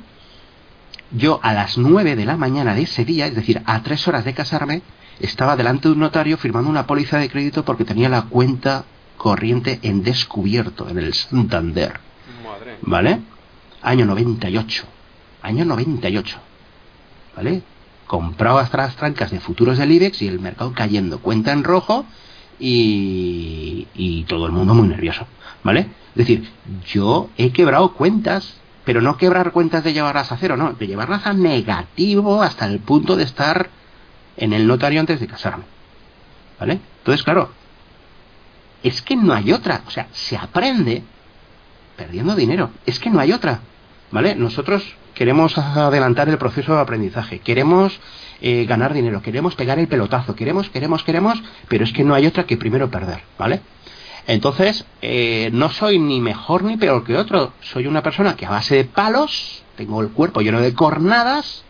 Yo 1.12 1.40
a 1.42 1.52
las 1.52 1.76
9 1.76 2.16
de 2.16 2.24
la 2.24 2.36
mañana 2.36 2.74
de 2.74 2.82
ese 2.82 3.04
día, 3.04 3.26
es 3.26 3.34
decir, 3.34 3.60
a 3.66 3.82
tres 3.82 4.06
horas 4.06 4.24
de 4.24 4.32
casarme, 4.32 4.82
estaba 5.18 5.56
delante 5.56 5.88
de 5.88 5.94
un 5.94 6.00
notario 6.00 6.38
firmando 6.38 6.70
una 6.70 6.86
póliza 6.86 7.18
de 7.18 7.28
crédito 7.28 7.64
porque 7.64 7.84
tenía 7.84 8.08
la 8.08 8.22
cuenta 8.22 8.84
corriente 9.16 9.80
en 9.82 10.02
descubierto 10.02 10.88
en 10.88 10.98
el 10.98 11.12
Santander. 11.12 12.00
Madre. 12.44 12.78
¿Vale? 12.82 13.20
Año 13.82 14.06
98. 14.06 14.84
Año 15.42 15.64
98. 15.64 16.38
¿Vale? 17.36 17.62
Comprado 18.06 18.58
hasta 18.58 18.78
las 18.78 18.96
trancas 18.96 19.30
de 19.30 19.40
futuros 19.40 19.78
del 19.78 19.92
IBEX 19.92 20.22
y 20.22 20.28
el 20.28 20.40
mercado 20.40 20.72
cayendo. 20.74 21.20
Cuenta 21.20 21.52
en 21.52 21.64
rojo 21.64 22.04
y, 22.58 23.86
y 23.94 24.24
todo 24.24 24.46
el 24.46 24.52
mundo 24.52 24.74
muy 24.74 24.88
nervioso. 24.88 25.26
¿Vale? 25.62 25.80
Es 25.80 26.16
decir, 26.16 26.50
yo 26.86 27.30
he 27.36 27.52
quebrado 27.52 27.92
cuentas, 27.94 28.54
pero 28.84 29.00
no 29.00 29.16
quebrar 29.16 29.52
cuentas 29.52 29.84
de 29.84 29.92
llevarlas 29.92 30.32
a 30.32 30.36
cero, 30.36 30.56
no, 30.56 30.72
de 30.72 30.86
llevarlas 30.86 31.26
a 31.26 31.32
negativo 31.32 32.42
hasta 32.42 32.66
el 32.66 32.80
punto 32.80 33.16
de 33.16 33.24
estar 33.24 33.70
en 34.36 34.52
el 34.52 34.66
notario 34.66 35.00
antes 35.00 35.20
de 35.20 35.26
casarme. 35.26 35.64
¿Vale? 36.58 36.80
Entonces, 36.98 37.22
claro, 37.22 37.50
es 38.82 39.02
que 39.02 39.16
no 39.16 39.32
hay 39.32 39.52
otra. 39.52 39.82
O 39.86 39.90
sea, 39.90 40.08
se 40.12 40.36
aprende 40.36 41.02
perdiendo 41.96 42.34
dinero. 42.34 42.70
Es 42.86 42.98
que 42.98 43.10
no 43.10 43.20
hay 43.20 43.32
otra. 43.32 43.60
¿Vale? 44.10 44.34
Nosotros 44.34 44.82
queremos 45.14 45.56
adelantar 45.56 46.28
el 46.28 46.38
proceso 46.38 46.74
de 46.74 46.80
aprendizaje, 46.80 47.40
queremos 47.40 48.00
eh, 48.40 48.64
ganar 48.64 48.92
dinero, 48.92 49.22
queremos 49.22 49.54
pegar 49.54 49.78
el 49.78 49.86
pelotazo, 49.86 50.34
queremos, 50.34 50.68
queremos, 50.70 51.04
queremos, 51.04 51.42
pero 51.68 51.84
es 51.84 51.92
que 51.92 52.04
no 52.04 52.14
hay 52.14 52.26
otra 52.26 52.44
que 52.44 52.56
primero 52.56 52.90
perder, 52.90 53.22
¿vale? 53.38 53.60
Entonces, 54.26 54.84
eh, 55.02 55.50
no 55.52 55.70
soy 55.70 55.98
ni 55.98 56.20
mejor 56.20 56.64
ni 56.64 56.76
peor 56.76 57.04
que 57.04 57.16
otro. 57.16 57.52
Soy 57.60 57.86
una 57.86 58.02
persona 58.02 58.36
que 58.36 58.46
a 58.46 58.50
base 58.50 58.76
de 58.76 58.84
palos, 58.84 59.62
tengo 59.76 60.00
el 60.00 60.10
cuerpo 60.10 60.40
lleno 60.40 60.60
de 60.60 60.74
cornadas, 60.74 61.64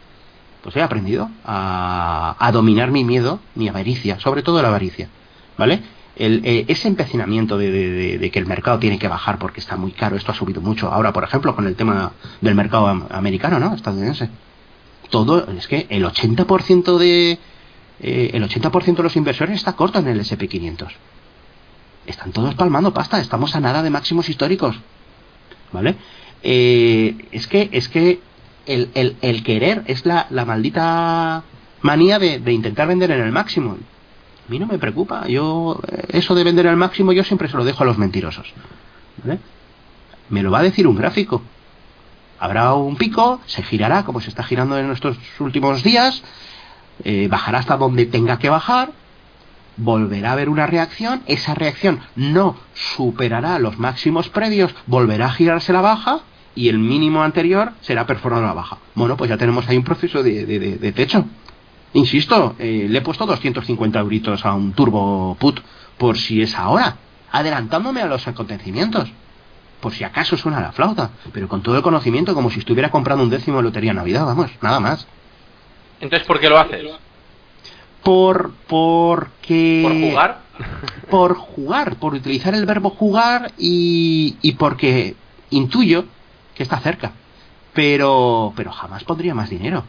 pues 0.62 0.76
he 0.76 0.82
aprendido 0.82 1.30
a, 1.44 2.36
a 2.38 2.52
dominar 2.52 2.90
mi 2.90 3.04
miedo, 3.04 3.40
mi 3.54 3.68
avaricia, 3.68 4.18
sobre 4.20 4.42
todo 4.42 4.60
la 4.60 4.68
avaricia. 4.68 5.08
¿Vale? 5.56 5.82
El, 6.20 6.42
eh, 6.44 6.66
ese 6.68 6.88
empecinamiento 6.88 7.56
de, 7.56 7.70
de, 8.18 8.30
que 8.30 8.38
el 8.38 8.46
mercado 8.46 8.78
tiene 8.78 8.98
que 8.98 9.08
bajar 9.08 9.38
porque 9.38 9.60
está 9.60 9.76
muy 9.76 9.92
caro, 9.92 10.16
esto 10.16 10.32
ha 10.32 10.34
subido 10.34 10.60
mucho. 10.60 10.92
Ahora, 10.92 11.12
por 11.12 11.24
ejemplo, 11.24 11.56
con 11.56 11.66
el 11.66 11.76
tema 11.76 12.12
del 12.40 12.54
mercado 12.54 12.86
americano, 13.10 13.58
¿no? 13.58 13.74
Estadounidense. 13.74 14.28
Todo, 15.08 15.48
es 15.50 15.66
que 15.66 15.86
el 15.88 16.04
80% 16.04 16.98
de. 16.98 17.38
Eh, 18.02 18.30
el 18.34 18.42
80% 18.48 18.96
de 18.96 19.02
los 19.02 19.16
inversores 19.16 19.56
está 19.56 19.74
corto 19.74 19.98
en 19.98 20.08
el 20.08 20.20
SP500 20.20 20.88
están 22.06 22.32
todos 22.32 22.54
palmando 22.54 22.92
pasta, 22.92 23.20
estamos 23.20 23.54
a 23.54 23.60
nada 23.60 23.82
de 23.82 23.90
máximos 23.90 24.28
históricos. 24.28 24.76
¿Vale? 25.72 25.96
Eh, 26.42 27.16
es 27.32 27.46
que, 27.46 27.68
es 27.72 27.88
que 27.88 28.20
el, 28.66 28.90
el, 28.94 29.16
el 29.20 29.42
querer 29.42 29.84
es 29.86 30.04
la, 30.04 30.26
la 30.30 30.44
maldita 30.44 31.44
manía 31.82 32.18
de, 32.18 32.40
de, 32.40 32.52
intentar 32.52 32.88
vender 32.88 33.10
en 33.12 33.20
el 33.20 33.32
máximo. 33.32 33.78
Mí 34.50 34.58
no 34.58 34.66
me 34.66 34.78
preocupa, 34.80 35.28
yo, 35.28 35.80
eso 36.08 36.34
de 36.34 36.42
vender 36.42 36.66
en 36.66 36.72
el 36.72 36.76
máximo 36.76 37.12
yo 37.12 37.22
siempre 37.22 37.48
se 37.48 37.56
lo 37.56 37.64
dejo 37.64 37.84
a 37.84 37.86
los 37.86 37.98
mentirosos. 37.98 38.52
¿Vale? 39.22 39.38
Me 40.28 40.42
lo 40.42 40.50
va 40.50 40.58
a 40.58 40.62
decir 40.64 40.88
un 40.88 40.96
gráfico. 40.96 41.40
Habrá 42.40 42.74
un 42.74 42.96
pico, 42.96 43.40
se 43.46 43.62
girará 43.62 44.04
como 44.04 44.20
se 44.20 44.28
está 44.28 44.42
girando 44.42 44.76
en 44.76 44.90
estos 44.90 45.16
últimos 45.38 45.84
días, 45.84 46.24
eh, 47.04 47.28
bajará 47.30 47.60
hasta 47.60 47.76
donde 47.76 48.06
tenga 48.06 48.40
que 48.40 48.48
bajar, 48.48 48.90
volverá 49.76 50.30
a 50.30 50.32
haber 50.32 50.48
una 50.48 50.66
reacción, 50.66 51.22
esa 51.26 51.54
reacción 51.54 52.00
no 52.16 52.56
superará 52.74 53.56
los 53.60 53.78
máximos 53.78 54.30
previos, 54.30 54.74
volverá 54.86 55.26
a 55.26 55.32
girarse 55.32 55.72
la 55.72 55.80
baja 55.80 56.22
y 56.56 56.70
el 56.70 56.80
mínimo 56.80 57.22
anterior 57.22 57.70
será 57.82 58.04
perforado 58.04 58.42
a 58.42 58.48
la 58.48 58.54
baja. 58.54 58.78
Bueno, 58.96 59.16
pues 59.16 59.30
ya 59.30 59.36
tenemos 59.36 59.68
ahí 59.68 59.76
un 59.76 59.84
proceso 59.84 60.24
de, 60.24 60.44
de, 60.44 60.58
de 60.58 60.92
techo. 60.92 61.24
Insisto, 61.92 62.54
eh, 62.58 62.86
le 62.88 62.98
he 62.98 63.02
puesto 63.02 63.26
250 63.26 63.98
euritos 63.98 64.44
a 64.44 64.54
un 64.54 64.72
turbo 64.72 65.36
put 65.38 65.60
por 65.98 66.16
si 66.16 66.42
es 66.42 66.54
ahora, 66.54 66.96
adelantándome 67.32 68.00
a 68.00 68.06
los 68.06 68.26
acontecimientos. 68.28 69.10
Por 69.80 69.92
si 69.92 70.04
acaso 70.04 70.36
suena 70.36 70.60
la 70.60 70.72
flauta, 70.72 71.10
pero 71.32 71.48
con 71.48 71.62
todo 71.62 71.76
el 71.76 71.82
conocimiento 71.82 72.34
como 72.34 72.50
si 72.50 72.58
estuviera 72.58 72.90
comprando 72.90 73.24
un 73.24 73.30
décimo 73.30 73.56
de 73.58 73.64
lotería 73.64 73.94
Navidad, 73.94 74.26
vamos, 74.26 74.50
nada 74.60 74.78
más. 74.78 75.06
Entonces, 76.00 76.26
¿por 76.26 76.38
qué 76.38 76.48
lo 76.48 76.58
haces? 76.58 76.84
por 78.02 78.52
porque 78.66 79.82
por 79.82 80.00
jugar 80.10 80.40
por 81.10 81.34
jugar 81.36 81.96
por 81.96 82.14
utilizar 82.14 82.54
el 82.54 82.66
verbo 82.66 82.90
jugar 82.90 83.52
y, 83.58 84.36
y 84.42 84.52
porque 84.52 85.16
intuyo 85.50 86.04
que 86.54 86.62
está 86.62 86.78
cerca 86.80 87.12
pero 87.74 88.52
pero 88.56 88.72
jamás 88.72 89.04
pondría 89.04 89.34
más 89.34 89.50
dinero 89.50 89.84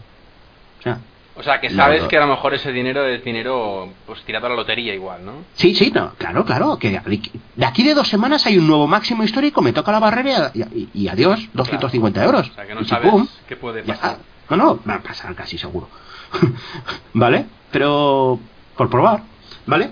o 0.79 0.83
sea 0.83 0.99
O 1.35 1.43
sea, 1.43 1.61
que 1.61 1.69
sabes 1.69 2.01
no. 2.03 2.07
que 2.09 2.17
a 2.17 2.21
lo 2.21 2.27
mejor 2.27 2.53
ese 2.53 2.71
dinero 2.73 3.05
es 3.07 3.23
dinero 3.23 3.87
pues 4.05 4.21
tirado 4.23 4.47
a 4.47 4.49
la 4.49 4.55
lotería 4.55 4.93
igual, 4.93 5.25
¿no? 5.25 5.33
Sí, 5.55 5.73
sí, 5.73 5.91
no, 5.95 6.13
claro, 6.17 6.43
claro. 6.45 6.77
Que 6.77 6.99
de 7.55 7.65
aquí 7.65 7.83
de 7.83 7.93
dos 7.93 8.07
semanas 8.09 8.45
hay 8.45 8.57
un 8.57 8.67
nuevo 8.67 8.85
máximo 8.87 9.23
histórico, 9.23 9.61
me 9.61 9.71
toca 9.73 9.91
la 9.93 9.99
barrera 9.99 10.51
y, 10.53 10.61
y- 10.61 10.89
y 10.93 11.07
adiós, 11.07 11.47
250 11.53 12.23
euros. 12.23 12.49
O 12.49 12.53
sea, 12.53 12.67
que 12.67 12.75
no 12.75 12.81
Y 12.81 12.85
sabes 12.85 13.13
qué 13.47 13.55
puede 13.55 13.81
pasar. 13.83 14.17
No, 14.49 14.57
no, 14.57 14.79
va 14.87 14.95
a 14.95 14.99
pasar 15.01 15.33
casi 15.33 15.57
seguro. 15.57 15.87
¿Vale? 17.13 17.45
Pero 17.71 18.39
por 18.77 18.89
probar, 18.89 19.23
¿vale? 19.65 19.91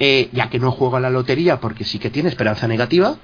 Eh, 0.00 0.28
ya 0.32 0.48
que 0.50 0.58
no 0.58 0.70
juego 0.72 0.96
a 0.96 1.00
la 1.00 1.10
lotería 1.10 1.60
porque 1.60 1.84
sí 1.84 1.98
que 1.98 2.10
tiene 2.10 2.28
esperanza 2.28 2.66
negativa, 2.68 3.16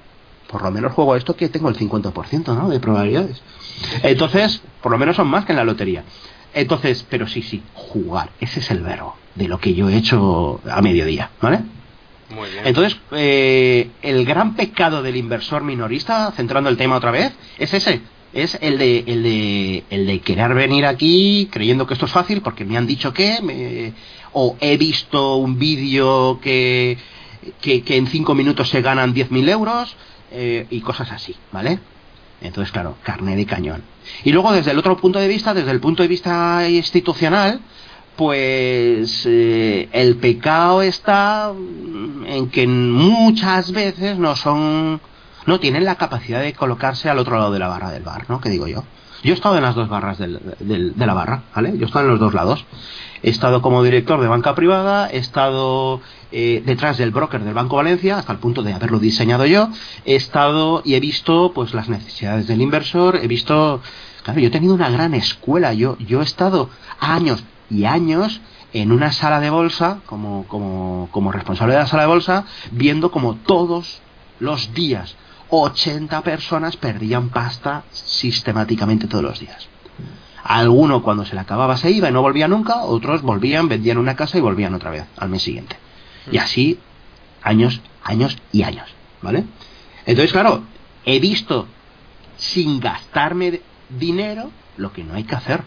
por 0.49 0.61
lo 0.61 0.71
menos 0.71 0.93
juego 0.93 1.13
a 1.13 1.17
esto 1.17 1.35
que 1.35 1.49
tengo 1.49 1.69
el 1.69 1.75
50%, 1.77 2.55
¿no? 2.55 2.69
De 2.69 2.79
probabilidades. 2.79 3.41
Entonces, 4.03 4.61
por 4.81 4.91
lo 4.91 4.97
menos 4.97 5.15
son 5.15 5.27
más 5.27 5.45
que 5.45 5.51
en 5.51 5.57
la 5.57 5.63
lotería. 5.65 6.03
Entonces, 6.55 7.05
pero 7.09 7.27
sí, 7.27 7.41
sí, 7.43 7.61
jugar. 7.73 8.29
Ese 8.39 8.59
es 8.61 8.71
el 8.71 8.81
verbo 8.81 9.15
de 9.35 9.47
lo 9.47 9.59
que 9.59 9.73
yo 9.75 9.89
he 9.89 9.97
hecho 9.97 10.61
a 10.71 10.81
mediodía, 10.81 11.29
¿vale? 11.41 11.59
Muy 12.35 12.49
bien. 12.49 12.65
Entonces, 12.65 12.97
eh, 13.11 13.89
el 14.01 14.25
gran 14.25 14.55
pecado 14.55 15.03
del 15.03 15.17
inversor 15.17 15.63
minorista, 15.63 16.31
centrando 16.35 16.69
el 16.69 16.77
tema 16.77 16.95
otra 16.95 17.11
vez, 17.11 17.33
es 17.59 17.73
ese. 17.73 18.01
Es 18.33 18.57
el 18.61 18.77
de, 18.77 19.03
el 19.07 19.23
de, 19.23 19.83
el 19.89 20.07
de 20.07 20.19
querer 20.21 20.53
venir 20.55 20.85
aquí 20.85 21.47
creyendo 21.51 21.85
que 21.87 21.93
esto 21.93 22.05
es 22.05 22.11
fácil 22.11 22.41
porque 22.41 22.65
me 22.65 22.77
han 22.77 22.87
dicho 22.87 23.13
que, 23.13 23.39
me- 23.41 23.93
o 24.33 24.57
he 24.59 24.75
visto 24.77 25.35
un 25.37 25.57
vídeo 25.59 26.39
que, 26.41 26.97
que, 27.61 27.83
que 27.83 27.95
en 27.95 28.07
cinco 28.07 28.33
minutos 28.35 28.69
se 28.69 28.81
ganan 28.81 29.13
10.000 29.13 29.47
euros 29.47 29.95
eh, 30.31 30.65
y 30.69 30.81
cosas 30.81 31.11
así, 31.11 31.33
¿vale? 31.53 31.79
Entonces, 32.47 32.71
claro, 32.71 32.95
carne 33.03 33.35
de 33.35 33.45
cañón. 33.45 33.83
Y 34.23 34.31
luego, 34.31 34.51
desde 34.53 34.71
el 34.71 34.79
otro 34.79 34.97
punto 34.97 35.19
de 35.19 35.27
vista, 35.27 35.53
desde 35.53 35.71
el 35.71 35.79
punto 35.79 36.03
de 36.03 36.09
vista 36.09 36.67
institucional, 36.69 37.59
pues 38.15 39.23
eh, 39.25 39.89
el 39.91 40.15
pecado 40.17 40.81
está 40.81 41.51
en 42.25 42.49
que 42.49 42.65
muchas 42.67 43.71
veces 43.71 44.17
no 44.17 44.35
son 44.35 45.01
no 45.45 45.59
tienen 45.59 45.85
la 45.85 45.95
capacidad 45.95 46.41
de 46.41 46.53
colocarse 46.53 47.07
al 47.09 47.19
otro 47.19 47.37
lado 47.37 47.51
de 47.51 47.59
la 47.59 47.67
barra 47.67 47.91
del 47.91 48.01
bar, 48.01 48.25
¿no? 48.29 48.41
Que 48.41 48.49
digo 48.49 48.67
yo. 48.67 48.83
Yo 49.23 49.31
he 49.33 49.35
estado 49.35 49.57
en 49.57 49.63
las 49.63 49.75
dos 49.75 49.89
barras 49.89 50.17
del- 50.17 50.39
del- 50.59 50.95
de 50.95 51.05
la 51.05 51.13
barra, 51.13 51.43
¿vale? 51.55 51.73
Yo 51.77 51.83
he 51.83 51.85
estado 51.85 52.05
en 52.05 52.11
los 52.11 52.19
dos 52.19 52.33
lados. 52.33 52.65
He 53.21 53.29
estado 53.29 53.61
como 53.61 53.83
director 53.83 54.19
de 54.21 54.27
banca 54.27 54.55
privada, 54.55 55.07
he 55.11 55.17
estado 55.17 56.01
eh, 56.37 56.61
detrás 56.65 56.97
del 56.97 57.11
broker 57.11 57.41
del 57.45 57.53
Banco 57.53 57.77
Valencia, 57.77 58.17
hasta 58.17 58.33
el 58.33 58.39
punto 58.39 58.61
de 58.61 58.73
haberlo 58.73 58.99
diseñado 58.99 59.45
yo. 59.45 59.69
He 60.03 60.15
estado 60.15 60.81
y 60.83 60.95
he 60.95 60.99
visto 60.99 61.53
pues 61.55 61.73
las 61.73 61.87
necesidades 61.87 62.45
del 62.45 62.59
inversor, 62.59 63.15
he 63.15 63.27
visto... 63.29 63.81
Claro, 64.21 64.41
yo 64.41 64.47
he 64.47 64.51
tenido 64.51 64.73
una 64.73 64.89
gran 64.89 65.13
escuela, 65.13 65.73
yo, 65.73 65.97
yo 65.99 66.19
he 66.19 66.25
estado 66.25 66.69
años 66.99 67.45
y 67.69 67.85
años 67.85 68.41
en 68.73 68.91
una 68.91 69.13
sala 69.13 69.39
de 69.39 69.49
bolsa, 69.49 69.99
como, 70.05 70.45
como, 70.49 71.07
como 71.11 71.31
responsable 71.31 71.73
de 71.73 71.79
la 71.79 71.87
sala 71.87 72.03
de 72.03 72.09
bolsa, 72.09 72.43
viendo 72.69 73.11
como 73.11 73.35
todos 73.35 74.01
los 74.41 74.73
días 74.73 75.15
80 75.49 76.19
personas 76.19 76.75
perdían 76.75 77.29
pasta 77.29 77.85
sistemáticamente 77.91 79.07
todos 79.07 79.23
los 79.23 79.39
días. 79.39 79.69
Alguno 80.43 81.01
cuando 81.01 81.23
se 81.23 81.33
le 81.33 81.39
acababa 81.39 81.77
se 81.77 81.91
iba 81.91 82.09
y 82.09 82.11
no 82.11 82.21
volvía 82.21 82.49
nunca, 82.49 82.83
otros 82.83 83.21
volvían, 83.21 83.69
vendían 83.69 83.99
una 83.99 84.17
casa 84.17 84.37
y 84.37 84.41
volvían 84.41 84.73
otra 84.73 84.91
vez 84.91 85.05
al 85.15 85.29
mes 85.29 85.41
siguiente. 85.41 85.77
Y 86.31 86.37
así 86.37 86.79
años, 87.43 87.81
años 88.03 88.37
y 88.51 88.63
años, 88.63 88.89
¿vale? 89.21 89.43
Entonces, 90.05 90.31
claro, 90.31 90.63
he 91.05 91.19
visto 91.19 91.67
sin 92.37 92.79
gastarme 92.79 93.61
dinero 93.89 94.51
lo 94.77 94.91
que 94.91 95.03
no 95.03 95.13
hay 95.15 95.23
que 95.23 95.35
hacer. 95.35 95.61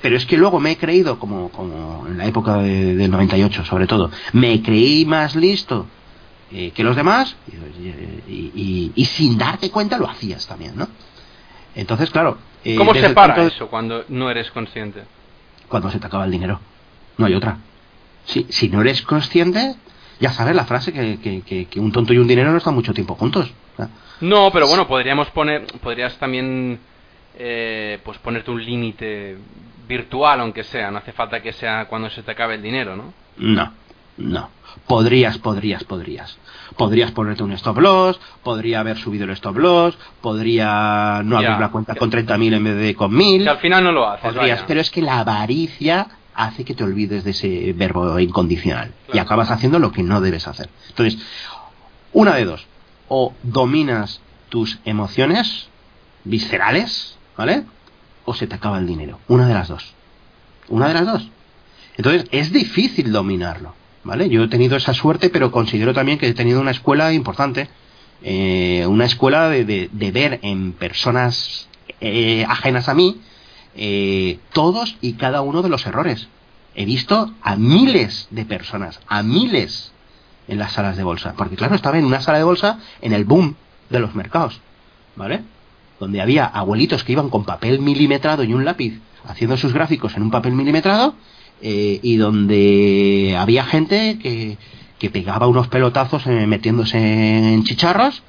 Pero 0.00 0.16
es 0.16 0.26
que 0.26 0.36
luego 0.36 0.60
me 0.60 0.72
he 0.72 0.76
creído, 0.76 1.18
como, 1.18 1.48
como 1.50 2.06
en 2.06 2.18
la 2.18 2.26
época 2.26 2.58
de- 2.58 2.94
del 2.94 3.10
98 3.10 3.64
sobre 3.64 3.86
todo, 3.86 4.10
me 4.32 4.62
creí 4.62 5.04
más 5.04 5.34
listo 5.34 5.86
eh, 6.52 6.70
que 6.70 6.82
los 6.84 6.96
demás 6.96 7.36
y, 7.46 7.56
y- 8.32 8.52
y- 8.54 8.92
y 8.94 9.04
sin 9.04 9.36
darte 9.36 9.70
cuenta 9.70 9.98
lo 9.98 10.08
hacías 10.08 10.46
también, 10.46 10.76
¿no? 10.76 10.88
Entonces, 11.74 12.10
claro... 12.10 12.38
eh, 12.64 12.76
¿Cómo 12.76 12.94
se 12.94 13.10
para 13.10 13.34
de- 13.42 13.48
eso 13.48 13.68
cuando 13.68 14.04
no 14.08 14.30
eres 14.30 14.50
consciente? 14.50 15.02
Cuando 15.68 15.90
se 15.90 15.98
te 15.98 16.06
acaba 16.06 16.24
el 16.24 16.30
dinero. 16.30 16.58
No 17.18 17.26
hay 17.26 17.34
otra. 17.34 17.58
Si, 18.28 18.46
si 18.50 18.68
no 18.68 18.80
eres 18.82 19.02
consciente, 19.02 19.74
ya 20.20 20.30
sabes 20.32 20.54
la 20.54 20.64
frase 20.64 20.92
que, 20.92 21.18
que- 21.18 21.42
que- 21.42 21.64
que 21.66 21.80
un 21.80 21.90
tonto 21.92 22.12
y 22.12 22.18
un 22.18 22.28
dinero 22.28 22.50
no 22.52 22.58
están 22.58 22.74
mucho 22.74 22.92
tiempo 22.94 23.14
juntos. 23.14 23.50
No, 24.20 24.50
pero 24.52 24.66
bueno, 24.68 24.86
podríamos 24.86 25.28
poner, 25.30 25.64
podrías 25.80 26.16
también, 26.18 26.78
eh, 27.38 27.98
pues 28.04 28.18
ponerte 28.18 28.50
un 28.50 28.64
límite 28.64 29.36
virtual, 29.88 30.40
aunque 30.40 30.64
sea. 30.64 30.90
No 30.90 30.98
hace 30.98 31.12
falta 31.12 31.40
que 31.40 31.52
sea 31.52 31.86
cuando 31.86 32.10
se 32.10 32.22
te 32.22 32.32
acabe 32.32 32.56
el 32.56 32.62
dinero, 32.62 32.96
¿no? 32.96 33.12
No, 33.38 33.72
no. 34.18 34.50
Podrías, 34.86 35.38
podrías, 35.38 35.84
podrías. 35.84 36.36
Podrías 36.76 37.12
ponerte 37.12 37.42
un 37.44 37.52
stop 37.52 37.78
loss, 37.78 38.20
podría 38.42 38.80
haber 38.80 38.98
subido 38.98 39.24
el 39.24 39.30
stop 39.30 39.56
loss, 39.56 39.96
podría 40.20 41.22
no 41.24 41.40
Ya. 41.40 41.48
abrir 41.48 41.60
la 41.60 41.70
cuenta 41.70 41.94
con 41.94 42.10
30.000 42.10 42.54
en 42.54 42.64
vez 42.64 42.76
de 42.76 42.94
con 42.94 43.12
1.000. 43.12 43.44
Que 43.44 43.48
al 43.48 43.58
final 43.58 43.84
no 43.84 43.92
lo 43.92 44.06
haces. 44.08 44.32
Podrías, 44.34 44.56
vaya. 44.58 44.64
pero 44.66 44.80
es 44.80 44.90
que 44.90 45.00
la 45.00 45.20
avaricia 45.20 46.06
hace 46.38 46.64
que 46.64 46.74
te 46.74 46.84
olvides 46.84 47.24
de 47.24 47.32
ese 47.32 47.72
verbo 47.74 48.18
incondicional 48.20 48.92
y 49.12 49.18
acabas 49.18 49.50
haciendo 49.50 49.78
lo 49.78 49.92
que 49.92 50.02
no 50.02 50.20
debes 50.20 50.46
hacer. 50.48 50.68
Entonces, 50.88 51.20
una 52.12 52.34
de 52.36 52.44
dos, 52.44 52.66
o 53.08 53.34
dominas 53.42 54.20
tus 54.48 54.78
emociones 54.84 55.68
viscerales, 56.24 57.16
¿vale? 57.36 57.64
O 58.24 58.34
se 58.34 58.46
te 58.46 58.54
acaba 58.54 58.78
el 58.78 58.86
dinero. 58.86 59.18
Una 59.28 59.46
de 59.46 59.54
las 59.54 59.68
dos. 59.68 59.94
Una 60.68 60.88
de 60.88 60.94
las 60.94 61.06
dos. 61.06 61.28
Entonces, 61.96 62.26
es 62.30 62.52
difícil 62.52 63.10
dominarlo, 63.12 63.74
¿vale? 64.04 64.28
Yo 64.28 64.44
he 64.44 64.48
tenido 64.48 64.76
esa 64.76 64.94
suerte, 64.94 65.30
pero 65.30 65.50
considero 65.50 65.92
también 65.94 66.18
que 66.18 66.28
he 66.28 66.34
tenido 66.34 66.60
una 66.60 66.70
escuela 66.70 67.12
importante. 67.12 67.68
eh, 68.22 68.84
una 68.88 69.04
escuela 69.04 69.48
de, 69.48 69.64
de- 69.64 69.88
de 69.92 70.10
ver 70.10 70.40
en 70.42 70.72
personas 70.72 71.68
eh, 72.00 72.44
ajenas 72.48 72.88
a 72.88 72.94
mí 72.94 73.20
eh, 73.80 74.40
todos 74.52 74.96
y 75.00 75.12
cada 75.14 75.40
uno 75.40 75.62
de 75.62 75.68
los 75.68 75.86
errores. 75.86 76.28
He 76.74 76.84
visto 76.84 77.32
a 77.42 77.56
miles 77.56 78.26
de 78.30 78.44
personas, 78.44 79.00
a 79.06 79.22
miles 79.22 79.92
en 80.48 80.58
las 80.58 80.72
salas 80.72 80.96
de 80.96 81.04
bolsa. 81.04 81.34
Porque 81.36 81.56
claro, 81.56 81.74
estaba 81.74 81.98
en 81.98 82.04
una 82.04 82.20
sala 82.20 82.38
de 82.38 82.44
bolsa 82.44 82.80
en 83.00 83.12
el 83.12 83.24
boom 83.24 83.54
de 83.88 84.00
los 84.00 84.14
mercados, 84.14 84.60
¿vale? 85.14 85.42
Donde 86.00 86.20
había 86.20 86.44
abuelitos 86.44 87.04
que 87.04 87.12
iban 87.12 87.30
con 87.30 87.44
papel 87.44 87.78
milimetrado 87.80 88.42
y 88.42 88.52
un 88.52 88.64
lápiz 88.64 89.00
haciendo 89.26 89.56
sus 89.56 89.72
gráficos 89.72 90.16
en 90.16 90.22
un 90.22 90.30
papel 90.30 90.52
milimetrado 90.52 91.14
eh, 91.60 92.00
y 92.02 92.16
donde 92.16 93.36
había 93.38 93.64
gente 93.64 94.18
que, 94.18 94.58
que 94.98 95.10
pegaba 95.10 95.46
unos 95.46 95.68
pelotazos 95.68 96.26
eh, 96.26 96.46
metiéndose 96.46 96.98
en 96.98 97.62
chicharros 97.64 98.22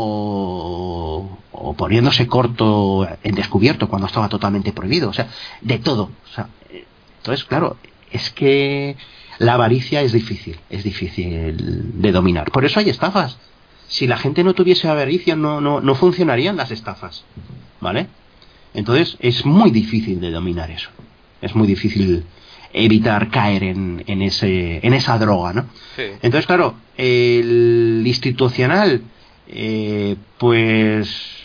o, 0.00 1.38
o 1.52 1.74
poniéndose 1.74 2.26
corto 2.26 3.06
en 3.22 3.34
descubierto 3.34 3.88
cuando 3.88 4.06
estaba 4.06 4.28
totalmente 4.28 4.72
prohibido. 4.72 5.10
O 5.10 5.12
sea, 5.12 5.28
de 5.60 5.78
todo. 5.78 6.10
O 6.30 6.34
sea, 6.34 6.48
entonces, 7.18 7.44
claro, 7.44 7.76
es 8.10 8.30
que 8.30 8.96
la 9.38 9.54
avaricia 9.54 10.02
es 10.02 10.12
difícil, 10.12 10.58
es 10.70 10.84
difícil 10.84 12.00
de 12.00 12.12
dominar. 12.12 12.50
Por 12.50 12.64
eso 12.64 12.80
hay 12.80 12.90
estafas. 12.90 13.38
Si 13.88 14.06
la 14.06 14.18
gente 14.18 14.44
no 14.44 14.54
tuviese 14.54 14.88
avaricia, 14.88 15.34
no, 15.34 15.60
no, 15.60 15.80
no 15.80 15.94
funcionarían 15.94 16.56
las 16.56 16.70
estafas. 16.70 17.24
¿Vale? 17.80 18.06
Entonces, 18.74 19.16
es 19.20 19.44
muy 19.46 19.70
difícil 19.70 20.20
de 20.20 20.30
dominar 20.30 20.70
eso. 20.70 20.90
Es 21.40 21.54
muy 21.54 21.66
difícil 21.66 22.24
evitar 22.72 23.30
caer 23.30 23.62
en, 23.64 24.04
en, 24.06 24.22
ese, 24.22 24.86
en 24.86 24.92
esa 24.92 25.18
droga, 25.18 25.52
¿no? 25.54 25.66
Sí. 25.96 26.02
Entonces, 26.22 26.46
claro, 26.46 26.74
el 26.96 28.02
institucional, 28.04 29.02
eh, 29.48 30.16
pues 30.38 31.36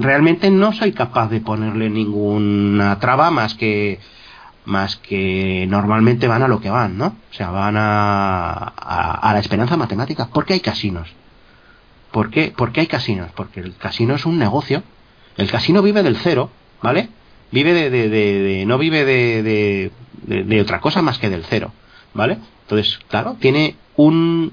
realmente 0.00 0.50
no 0.50 0.72
soy 0.72 0.92
capaz 0.92 1.28
de 1.30 1.40
ponerle 1.40 1.88
ninguna 1.90 2.98
traba 2.98 3.30
más 3.30 3.54
que 3.54 3.98
más 4.66 4.96
que 4.96 5.66
normalmente 5.68 6.28
van 6.28 6.42
a 6.42 6.48
lo 6.48 6.60
que 6.60 6.70
van, 6.70 6.98
¿no? 6.98 7.06
O 7.30 7.34
sea, 7.34 7.50
van 7.50 7.76
a, 7.78 8.52
a, 8.52 9.32
la 9.32 9.38
esperanza 9.40 9.76
matemática. 9.76 10.26
¿Por 10.28 10.44
qué 10.44 10.52
hay 10.54 10.60
casinos? 10.60 11.08
¿Por 12.12 12.30
qué, 12.30 12.52
¿Por 12.54 12.70
qué 12.72 12.80
hay 12.80 12.86
casinos? 12.86 13.30
Porque 13.34 13.60
el 13.60 13.74
casino 13.76 14.14
es 14.14 14.26
un 14.26 14.38
negocio. 14.38 14.82
El 15.36 15.50
casino 15.50 15.80
vive 15.82 16.02
del 16.02 16.16
cero, 16.18 16.50
¿vale? 16.82 17.08
Vive 17.50 17.72
de, 17.72 17.90
de, 17.90 18.08
de- 18.10 18.42
de- 18.42 18.66
no 18.66 18.76
vive 18.78 19.04
de- 19.04 19.90
de 20.44 20.60
otra 20.60 20.80
cosa 20.80 21.00
más 21.02 21.18
que 21.18 21.30
del 21.30 21.44
cero, 21.48 21.72
¿vale? 22.12 22.38
Entonces, 22.62 22.98
claro, 23.08 23.36
tiene 23.40 23.76
un 23.96 24.52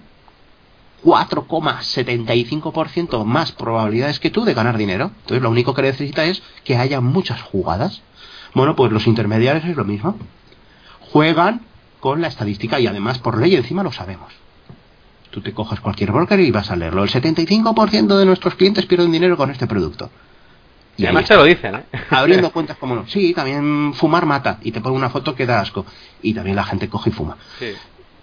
4,75% 1.07 3.23
más 3.23 3.53
probabilidades 3.53 4.19
que 4.19 4.29
tú 4.29 4.43
de 4.43 4.53
ganar 4.53 4.77
dinero. 4.77 5.11
Entonces, 5.21 5.41
lo 5.41 5.49
único 5.49 5.73
que 5.73 5.83
necesita 5.83 6.25
es 6.25 6.43
que 6.65 6.75
haya 6.75 6.99
muchas 6.99 7.41
jugadas. 7.41 8.01
Bueno, 8.53 8.75
pues 8.75 8.91
los 8.91 9.07
intermediarios 9.07 9.63
es 9.63 9.77
lo 9.77 9.85
mismo. 9.85 10.17
Juegan 10.99 11.61
con 12.01 12.21
la 12.21 12.27
estadística 12.27 12.81
y 12.81 12.87
además 12.87 13.19
por 13.19 13.39
ley 13.39 13.55
encima 13.55 13.83
lo 13.83 13.93
sabemos. 13.93 14.33
Tú 15.31 15.39
te 15.39 15.53
coges 15.53 15.79
cualquier 15.79 16.11
broker 16.11 16.41
y 16.41 16.51
vas 16.51 16.71
a 16.71 16.75
leerlo. 16.75 17.05
El 17.05 17.09
75% 17.09 18.17
de 18.17 18.25
nuestros 18.25 18.55
clientes 18.55 18.85
pierden 18.85 19.09
dinero 19.09 19.37
con 19.37 19.49
este 19.49 19.65
producto. 19.65 20.09
Y 20.97 21.05
además 21.05 21.23
te 21.25 21.35
lo 21.35 21.45
dicen, 21.45 21.75
¿eh? 21.75 21.85
Abriendo 22.09 22.51
cuentas 22.51 22.75
como 22.75 22.95
no. 22.95 23.03
Sí, 23.07 23.33
también 23.33 23.93
fumar 23.93 24.25
mata. 24.25 24.59
Y 24.61 24.73
te 24.73 24.81
pone 24.81 24.97
una 24.97 25.09
foto 25.09 25.33
que 25.35 25.45
da 25.45 25.61
asco. 25.61 25.85
Y 26.21 26.33
también 26.33 26.57
la 26.57 26.65
gente 26.65 26.89
coge 26.89 27.11
y 27.11 27.13
fuma. 27.13 27.37
Sí. 27.59 27.71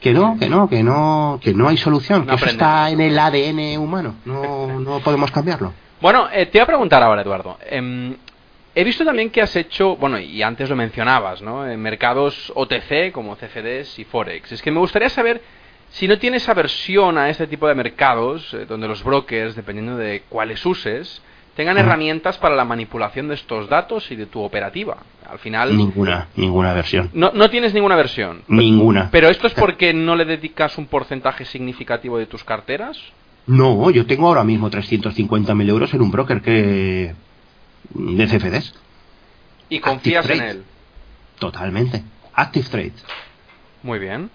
Que 0.04 0.12
no, 0.12 0.36
que 0.38 0.50
no, 0.50 0.68
que 0.68 0.82
no, 0.82 1.40
que 1.42 1.54
no 1.54 1.66
hay 1.66 1.78
solución. 1.78 2.26
No 2.26 2.36
que 2.36 2.44
eso 2.44 2.44
está 2.44 2.90
en 2.90 3.00
el 3.00 3.18
ADN 3.18 3.78
humano. 3.78 4.16
No, 4.26 4.78
no 4.78 5.00
podemos 5.00 5.30
cambiarlo. 5.30 5.72
Bueno, 5.98 6.28
eh, 6.30 6.44
te 6.44 6.58
voy 6.58 6.64
a 6.64 6.66
preguntar 6.66 7.02
ahora, 7.02 7.22
Eduardo. 7.22 7.56
Em, 7.70 8.14
he 8.74 8.84
visto 8.84 9.02
también 9.02 9.30
que 9.30 9.40
has 9.40 9.56
hecho, 9.56 9.96
bueno, 9.96 10.18
y 10.18 10.42
antes 10.42 10.68
lo 10.68 10.76
mencionabas, 10.76 11.40
¿no? 11.40 11.66
En 11.66 11.80
mercados 11.80 12.52
OTC 12.54 13.12
como 13.12 13.34
CFDs 13.36 13.98
y 13.98 14.04
Forex. 14.04 14.52
Es 14.52 14.60
que 14.60 14.70
me 14.70 14.78
gustaría 14.78 15.08
saber 15.08 15.40
si 15.88 16.06
no 16.06 16.18
tienes 16.18 16.50
aversión 16.50 17.16
a 17.16 17.30
este 17.30 17.46
tipo 17.46 17.66
de 17.66 17.74
mercados, 17.74 18.52
eh, 18.52 18.66
donde 18.66 18.86
los 18.86 19.02
brokers, 19.02 19.56
dependiendo 19.56 19.96
de 19.96 20.24
cuáles 20.28 20.66
uses, 20.66 21.22
tengan 21.56 21.76
Ujú. 21.76 21.86
herramientas 21.86 22.38
para 22.38 22.54
la 22.56 22.64
manipulación 22.64 23.28
de 23.28 23.34
estos 23.34 23.68
datos 23.68 24.10
y 24.10 24.16
de 24.16 24.26
tu 24.26 24.40
operativa. 24.42 24.98
Al 25.28 25.38
final, 25.38 25.76
Ninguna, 25.76 26.28
ninguna 26.36 26.72
versión. 26.74 27.10
no, 27.14 27.30
no 27.32 27.48
tienes 27.50 27.72
ninguna 27.74 27.96
versión. 27.96 28.42
Ninguna. 28.48 29.08
Pero 29.10 29.28
esto 29.28 29.46
es 29.46 29.54
porque 29.54 29.92
no 29.94 30.16
le 30.16 30.24
dedicas 30.24 30.76
un 30.78 30.86
porcentaje 30.86 31.44
significativo 31.44 32.18
de 32.18 32.26
tus 32.26 32.44
carteras. 32.44 32.98
No, 33.46 33.90
yo 33.90 34.06
tengo 34.06 34.28
ahora 34.28 34.44
mismo 34.44 34.70
350.000 34.70 35.68
euros 35.68 35.92
en 35.94 36.00
un 36.02 36.10
broker 36.10 36.40
que 36.40 37.14
de 37.90 38.26
CFDs. 38.26 38.74
Y 39.68 39.80
confías 39.80 40.28
en 40.30 40.42
él. 40.42 40.64
Totalmente. 41.38 42.02
Active 42.34 42.66
Trade. 42.68 42.92
Muy 43.82 43.98
bien. 43.98 44.30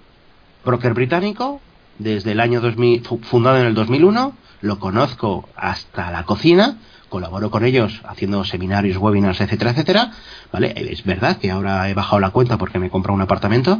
Broker 0.65 0.93
británico, 0.93 1.61
desde 1.97 2.33
el 2.33 2.39
año 2.39 2.61
2000, 2.61 3.01
fu- 3.05 3.19
fundado 3.19 3.57
en 3.59 3.65
el 3.67 3.73
2001, 3.73 4.33
lo 4.61 4.79
conozco 4.79 5.47
hasta 5.55 6.11
la 6.11 6.23
cocina, 6.25 6.77
colaboro 7.09 7.49
con 7.51 7.65
ellos 7.65 8.01
haciendo 8.07 8.43
seminarios, 8.45 8.97
webinars, 8.97 9.41
etcétera, 9.41 9.71
etcétera. 9.71 10.11
¿Vale? 10.53 10.73
Es 10.75 11.03
verdad 11.03 11.37
que 11.37 11.51
ahora 11.51 11.89
he 11.89 11.93
bajado 11.93 12.19
la 12.19 12.29
cuenta 12.31 12.57
porque 12.57 12.79
me 12.79 12.87
he 12.87 12.89
comprado 12.89 13.15
un 13.15 13.21
apartamento 13.21 13.79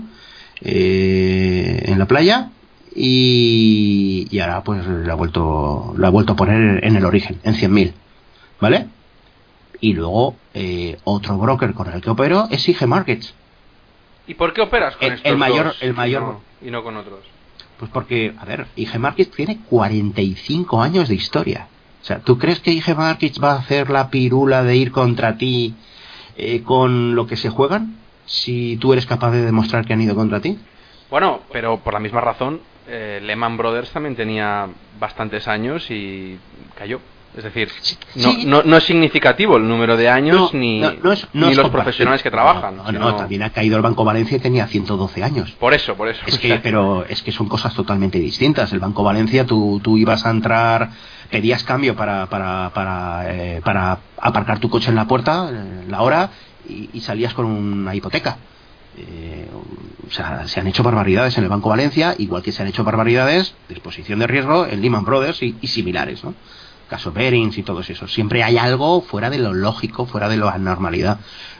eh, 0.62 1.84
en 1.86 1.98
la 2.00 2.06
playa 2.06 2.50
y, 2.96 4.28
y 4.30 4.40
ahora 4.40 4.64
pues 4.64 4.86
la 4.86 5.14
he 5.14 5.16
vuelto, 5.16 5.94
la 5.98 6.08
he 6.08 6.12
vuelto 6.12 6.34
a 6.34 6.36
poner 6.36 6.84
en 6.84 6.96
el 6.96 7.06
origen, 7.06 7.40
en 7.44 7.54
100.000. 7.56 7.94
¿Vale? 8.60 8.88
Y 9.82 9.94
luego 9.94 10.36
eh, 10.54 10.98
otro 11.06 11.38
broker 11.38 11.74
con 11.74 11.90
el 11.92 12.02
que 12.02 12.10
opero 12.10 12.48
es 12.52 12.68
IG 12.68 12.86
Markets. 12.88 13.34
¿Y 14.28 14.34
por 14.34 14.54
qué 14.54 14.62
operas 14.62 14.96
con 14.98 15.08
El- 15.08 15.14
estos 15.14 15.32
el 15.32 15.38
mayor- 15.38 15.66
dos 15.68 15.78
el 15.82 15.90
y 15.92 15.94
mayor- 15.94 16.22
no- 16.24 16.42
y 16.62 16.70
no 16.72 16.84
con 16.84 16.98
otros? 16.98 17.20
Pues 17.80 17.90
porque, 17.92 18.34
a 18.38 18.44
ver, 18.44 18.68
IG 18.76 19.00
Markets 19.00 19.32
tiene 19.32 19.60
45 19.70 20.82
años 20.82 21.08
de 21.08 21.16
historia. 21.16 21.68
O 22.02 22.06
sea, 22.06 22.20
¿tú 22.20 22.38
crees 22.38 22.60
que 22.60 22.72
IG 22.72 22.96
Markets 22.96 23.42
va 23.44 23.54
a 23.54 23.60
hacer 23.60 23.90
la 23.90 24.10
pirula 24.10 24.64
de 24.64 24.76
ir 24.76 24.92
contra 24.92 25.38
ti 25.38 25.76
eh, 26.38 26.64
con 26.64 27.16
lo 27.16 27.28
que 27.28 27.36
se 27.36 27.50
juegan? 27.50 27.98
Si 28.26 28.78
tú 28.78 28.94
eres 28.94 29.06
capaz 29.06 29.32
de 29.32 29.46
demostrar 29.46 29.86
que 29.86 29.94
han 29.94 30.02
ido 30.02 30.16
contra 30.16 30.40
ti. 30.40 30.58
Bueno, 31.10 31.42
pero 31.52 31.80
por 31.80 31.94
la 31.94 32.00
misma 32.00 32.22
razón, 32.22 32.62
eh, 32.88 33.20
Lehman 33.22 33.58
Brothers 33.58 33.92
también 33.92 34.16
tenía 34.16 34.68
bastantes 35.00 35.48
años 35.48 35.90
y 35.90 36.38
cayó. 36.78 37.02
Es 37.38 37.44
decir, 37.44 37.70
no, 38.16 38.32
Sí. 38.32 38.46
no, 38.46 38.64
no 38.64 38.78
es 38.78 38.84
significativo 38.86 39.58
el 39.58 39.68
número 39.68 39.96
de 39.96 40.10
años 40.10 40.52
No, 40.54 40.60
ni, 40.60 40.82
es- 40.84 41.28
ni 41.34 41.54
los 41.54 41.70
profesionales 41.70 42.24
que 42.24 42.32
trabajan. 42.32 42.78
No, 42.78 42.88
sino- 42.88 43.16
también 43.16 43.44
ha 43.44 43.52
caído 43.52 43.78
el 43.78 43.84
Banco 43.84 44.04
Valencia 44.04 44.38
y 44.38 44.40
tenía 44.40 44.66
112 44.68 45.24
años. 45.24 45.52
Por 45.60 45.74
eso, 45.74 45.96
por 45.96 46.08
eso. 46.10 46.22
Es 46.26 46.38
que, 46.40 46.48
sea, 46.50 46.62
pero 46.62 47.06
es 47.08 47.22
que 47.22 47.32
son 47.32 47.48
cosas 47.48 47.74
totalmente 47.76 48.20
distintas. 48.20 48.74
El 48.74 48.80
Banco 48.80 49.04
Valencia, 49.04 49.46
tú, 49.46 49.80
tú 49.84 49.98
ibas 49.98 50.26
a 50.26 50.32
entrar, 50.32 50.90
pedías 51.30 51.64
cambio 51.64 51.96
para, 51.96 52.26
para, 52.28 52.72
para, 52.74 53.24
eh, 53.32 53.62
para 53.64 54.00
aparcar 54.20 54.60
tu 54.60 54.70
coche 54.70 54.90
en 54.90 54.96
la 54.96 55.06
puerta, 55.08 55.50
eh, 55.54 55.86
la 55.88 56.02
hora, 56.02 56.32
y, 56.68 56.90
y 56.94 57.00
salías 57.02 57.34
con 57.36 57.46
una 57.46 57.94
hipoteca. 57.96 58.38
Eh, 58.98 59.48
o 60.08 60.12
sea, 60.12 60.48
se 60.48 60.60
han 60.60 60.68
hecho 60.68 60.82
barbaridades 60.84 61.38
en 61.38 61.44
el 61.44 61.50
Banco 61.50 61.70
Valencia, 61.70 62.16
igual 62.18 62.42
que 62.42 62.52
se 62.52 62.64
han 62.64 62.68
hecho 62.68 62.84
barbaridades 62.84 63.54
de 63.68 63.76
exposición 63.76 64.18
de 64.20 64.28
riesgo 64.28 64.66
en 64.66 64.82
Lehman 64.82 65.06
Brothers 65.06 65.42
y, 65.44 65.56
y 65.62 65.68
similares, 65.68 66.24
¿no? 66.24 66.34
Caso 66.90 67.12
Berings 67.12 67.58
y 67.58 67.64
todos 67.64 67.90
esos. 67.90 68.12
Siempre 68.12 68.44
hay 68.44 68.58
algo 68.58 69.02
fuera 69.02 69.30
de 69.30 69.38
lo 69.38 69.54
lógico, 69.54 70.06
fuera 70.06 70.28
de 70.28 70.38
la 70.38 70.58
normalidad. 70.58 71.20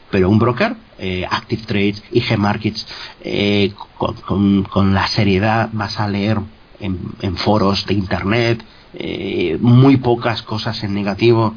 Pero 0.10 0.30
un 0.30 0.40
broker, 0.40 0.76
eh, 0.98 1.26
Active 1.30 1.64
Trades, 1.66 2.04
IG 2.12 2.38
Markets, 2.38 2.88
eh, 3.22 3.74
con, 3.98 4.94
la 4.94 5.08
seriedad 5.08 5.70
vas 5.72 6.00
a 6.00 6.08
leer 6.08 6.40
en, 6.80 6.98
en 7.22 7.38
foros 7.38 7.86
de 7.86 7.94
internet 7.94 8.66
eh, 8.94 9.58
muy 9.62 9.98
pocas 9.98 10.42
cosas 10.42 10.84
en 10.84 10.94
negativo. 10.94 11.54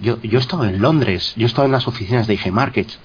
Yo, 0.00 0.20
yo 0.22 0.38
he 0.38 0.42
estado 0.42 0.64
en 0.64 0.82
Londres, 0.82 1.32
yo 1.36 1.44
he 1.44 1.46
estado 1.46 1.66
en 1.66 1.72
las 1.72 1.86
oficinas 1.86 2.26
de 2.26 2.34
IG 2.34 2.52
Markets. 2.52 2.98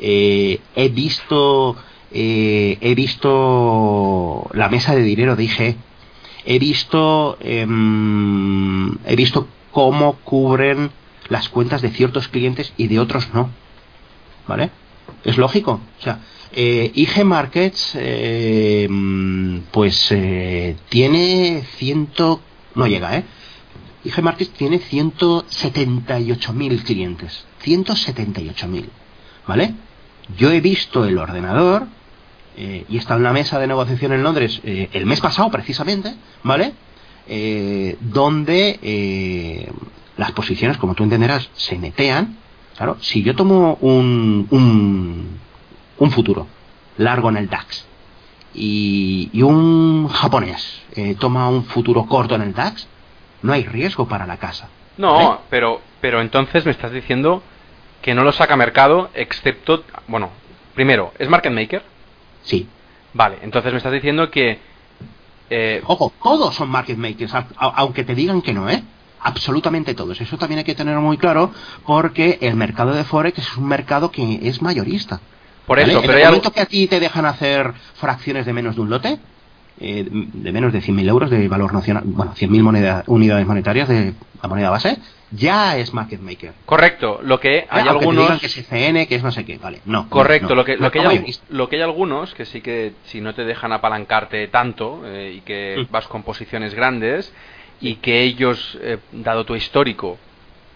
Eh, 0.00 0.60
he 0.76 0.88
visto 0.90 1.76
eh, 2.10 2.78
he 2.80 2.94
visto 2.94 4.48
la 4.52 4.68
mesa 4.68 4.94
de 4.94 5.02
dinero 5.02 5.36
de 5.36 5.44
IG 5.44 5.76
he 6.48 6.58
visto 6.58 7.36
em, 7.40 8.96
he 9.04 9.14
visto 9.16 9.46
cómo 9.70 10.14
cubren 10.24 10.90
las 11.28 11.50
cuentas 11.50 11.82
de 11.82 11.90
ciertos 11.90 12.28
clientes 12.28 12.72
y 12.78 12.88
de 12.88 12.98
otros 12.98 13.28
no 13.34 13.50
vale 14.46 14.70
es 15.24 15.36
lógico 15.36 15.82
o 15.98 16.02
sea 16.02 16.20
eh, 16.52 16.90
IG 16.94 17.26
Markets 17.26 17.92
eh, 17.96 18.88
pues 19.70 20.10
eh, 20.10 20.74
tiene 20.88 21.64
ciento 21.76 22.40
no 22.74 22.86
llega 22.86 23.18
eh 23.18 23.24
IG 24.04 24.22
Markets 24.22 24.52
tiene 24.52 24.80
178.000 24.80 26.82
clientes 26.82 27.44
178.000 27.62 28.86
¿vale? 29.46 29.74
yo 30.38 30.50
he 30.50 30.62
visto 30.62 31.04
el 31.04 31.18
ordenador 31.18 31.88
eh, 32.60 32.84
y 32.88 32.98
estado 32.98 33.18
en 33.18 33.24
la 33.24 33.32
mesa 33.32 33.60
de 33.60 33.68
negociación 33.68 34.12
en 34.12 34.24
Londres 34.24 34.60
eh, 34.64 34.88
el 34.92 35.06
mes 35.06 35.20
pasado 35.20 35.48
precisamente, 35.48 36.12
¿vale? 36.42 36.72
Eh, 37.28 37.96
donde 38.00 38.80
eh, 38.82 39.70
las 40.16 40.32
posiciones, 40.32 40.76
como 40.76 40.94
tú 40.94 41.04
entenderás, 41.04 41.48
se 41.54 41.78
netean. 41.78 42.36
Claro, 42.76 42.96
si 43.00 43.22
yo 43.22 43.36
tomo 43.36 43.78
un, 43.80 44.48
un, 44.50 45.38
un 45.98 46.10
futuro 46.10 46.48
largo 46.96 47.28
en 47.28 47.36
el 47.36 47.48
DAX 47.48 47.86
y, 48.54 49.30
y 49.32 49.42
un 49.42 50.08
japonés 50.08 50.82
toma 51.20 51.48
un 51.48 51.64
futuro 51.64 52.06
corto 52.06 52.34
en 52.34 52.42
el 52.42 52.54
DAX, 52.54 52.88
no 53.42 53.52
hay 53.52 53.64
riesgo 53.64 54.08
para 54.08 54.26
la 54.26 54.36
casa. 54.38 54.68
No, 54.96 55.14
¿vale? 55.14 55.38
pero, 55.48 55.80
pero 56.00 56.20
entonces 56.20 56.64
me 56.64 56.72
estás 56.72 56.90
diciendo 56.90 57.40
que 58.02 58.14
no 58.14 58.24
lo 58.24 58.32
saca 58.32 58.56
mercado, 58.56 59.10
excepto. 59.14 59.84
Bueno, 60.08 60.30
primero, 60.74 61.12
¿es 61.20 61.28
market 61.28 61.52
maker? 61.52 61.97
Sí. 62.48 62.66
Vale, 63.14 63.38
entonces 63.42 63.72
me 63.72 63.78
estás 63.78 63.92
diciendo 63.92 64.30
que. 64.30 64.58
eh, 65.50 65.82
Ojo, 65.86 66.12
todos 66.22 66.54
son 66.54 66.68
market 66.70 66.96
makers, 66.98 67.32
aunque 67.56 68.04
te 68.04 68.14
digan 68.14 68.42
que 68.42 68.52
no, 68.52 68.68
¿eh? 68.68 68.82
Absolutamente 69.20 69.94
todos. 69.94 70.20
Eso 70.20 70.36
también 70.38 70.58
hay 70.58 70.64
que 70.64 70.74
tenerlo 70.74 71.00
muy 71.00 71.16
claro 71.18 71.52
porque 71.86 72.38
el 72.40 72.54
mercado 72.54 72.92
de 72.92 73.04
Forex 73.04 73.38
es 73.38 73.56
un 73.56 73.66
mercado 73.66 74.10
que 74.10 74.40
es 74.42 74.62
mayorista. 74.62 75.20
por 75.66 75.78
¿vale? 75.78 75.90
eso, 75.92 76.00
en 76.00 76.06
pero 76.06 76.12
el 76.14 76.18
hay 76.18 76.24
algo- 76.24 76.36
momento 76.36 76.52
que 76.52 76.60
a 76.60 76.66
ti 76.66 76.86
te 76.86 77.00
dejan 77.00 77.26
hacer 77.26 77.72
fracciones 77.94 78.46
de 78.46 78.52
menos 78.52 78.76
de 78.76 78.80
un 78.82 78.90
lote, 78.90 79.18
eh, 79.80 80.06
de 80.10 80.52
menos 80.52 80.72
de 80.72 80.80
100.000 80.80 81.08
euros 81.08 81.30
de 81.30 81.46
valor 81.48 81.72
nacional, 81.72 82.02
bueno, 82.06 82.34
100.000 82.34 82.62
moneda- 82.62 83.04
unidades 83.06 83.46
monetarias 83.46 83.88
de 83.88 84.14
la 84.42 84.48
moneda 84.48 84.70
base, 84.70 84.98
ya 85.30 85.76
es 85.76 85.92
market 85.92 86.20
maker. 86.20 86.52
Correcto, 86.64 87.20
lo 87.22 87.38
que 87.38 87.66
hay 87.68 87.80
Aunque 87.80 87.82
te 87.84 87.88
algunos. 87.90 88.24
digan 88.24 88.38
que 88.40 88.46
es 88.46 88.66
CN, 88.66 89.06
que 89.06 89.14
es 89.16 89.22
no 89.22 89.30
sé 89.30 89.44
qué, 89.44 89.58
vale, 89.58 89.80
no. 89.84 90.08
Correcto, 90.08 90.50
no, 90.50 90.54
lo, 90.56 90.64
que, 90.64 90.76
lo, 90.76 90.90
que 90.90 91.00
hay, 91.00 91.24
lo 91.50 91.68
que 91.68 91.76
hay 91.76 91.82
algunos 91.82 92.34
que 92.34 92.44
sí 92.44 92.60
que 92.60 92.92
si 93.04 93.20
no 93.20 93.34
te 93.34 93.44
dejan 93.44 93.72
apalancarte 93.72 94.48
tanto 94.48 95.02
eh, 95.04 95.34
y 95.36 95.40
que 95.42 95.84
Mm. 95.88 95.92
vas 95.92 96.08
con 96.08 96.22
posiciones 96.22 96.74
grandes 96.74 97.32
y 97.80 97.96
que 97.96 98.22
ellos, 98.22 98.78
eh, 98.82 98.98
dado 99.12 99.44
tu 99.44 99.54
histórico, 99.54 100.18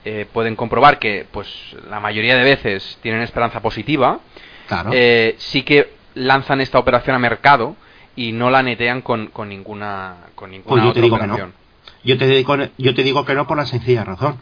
eh, 0.05 0.27
pueden 0.33 0.55
comprobar 0.57 0.99
que 0.99 1.27
pues 1.31 1.49
la 1.89 1.99
mayoría 2.01 2.37
de 2.37 2.43
veces 2.45 2.99
tienen 3.03 3.23
esperanza 3.23 3.61
positiva, 3.61 4.21
Claro. 4.69 4.91
eh, 4.93 5.35
sí 5.39 5.63
que 5.63 5.93
lanzan 6.15 6.61
esta 6.61 6.79
operación 6.79 7.17
a 7.17 7.19
mercado 7.19 7.75
y 8.17 8.33
no 8.33 8.51
la 8.51 8.63
netean 8.63 9.03
con, 9.03 9.29
con 9.29 9.49
ninguna 9.49 10.17
con 10.35 10.51
ninguna 10.51 10.69
Pues 10.69 10.83
yo 10.85 10.93
te 10.93 11.01
otra 11.01 11.03
digo 11.03 11.19
que 11.19 11.27
no. 11.27 11.53
Yo 12.05 12.19
te, 12.19 12.27
digo, 12.27 12.57
yo 12.79 12.95
te 12.95 13.03
digo 13.05 13.25
que 13.25 13.35
no 13.35 13.47
por 13.47 13.57
la 13.57 13.67
sencilla 13.67 14.05
razón. 14.05 14.37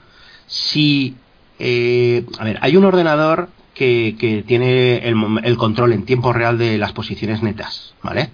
Si, 0.47 1.15
eh, 1.59 2.25
a 2.39 2.45
ver, 2.45 2.59
hay 2.63 2.77
un 2.77 2.85
ordenador 2.85 3.49
que, 3.75 4.17
que 4.19 4.43
tiene 4.43 4.99
el, 5.09 5.15
el 5.45 5.57
control 5.57 5.93
en 5.93 6.05
tiempo 6.05 6.33
real 6.33 6.59
de 6.59 6.79
las 6.79 6.93
posiciones 6.93 7.43
netas, 7.43 7.95
¿vale? 8.03 8.31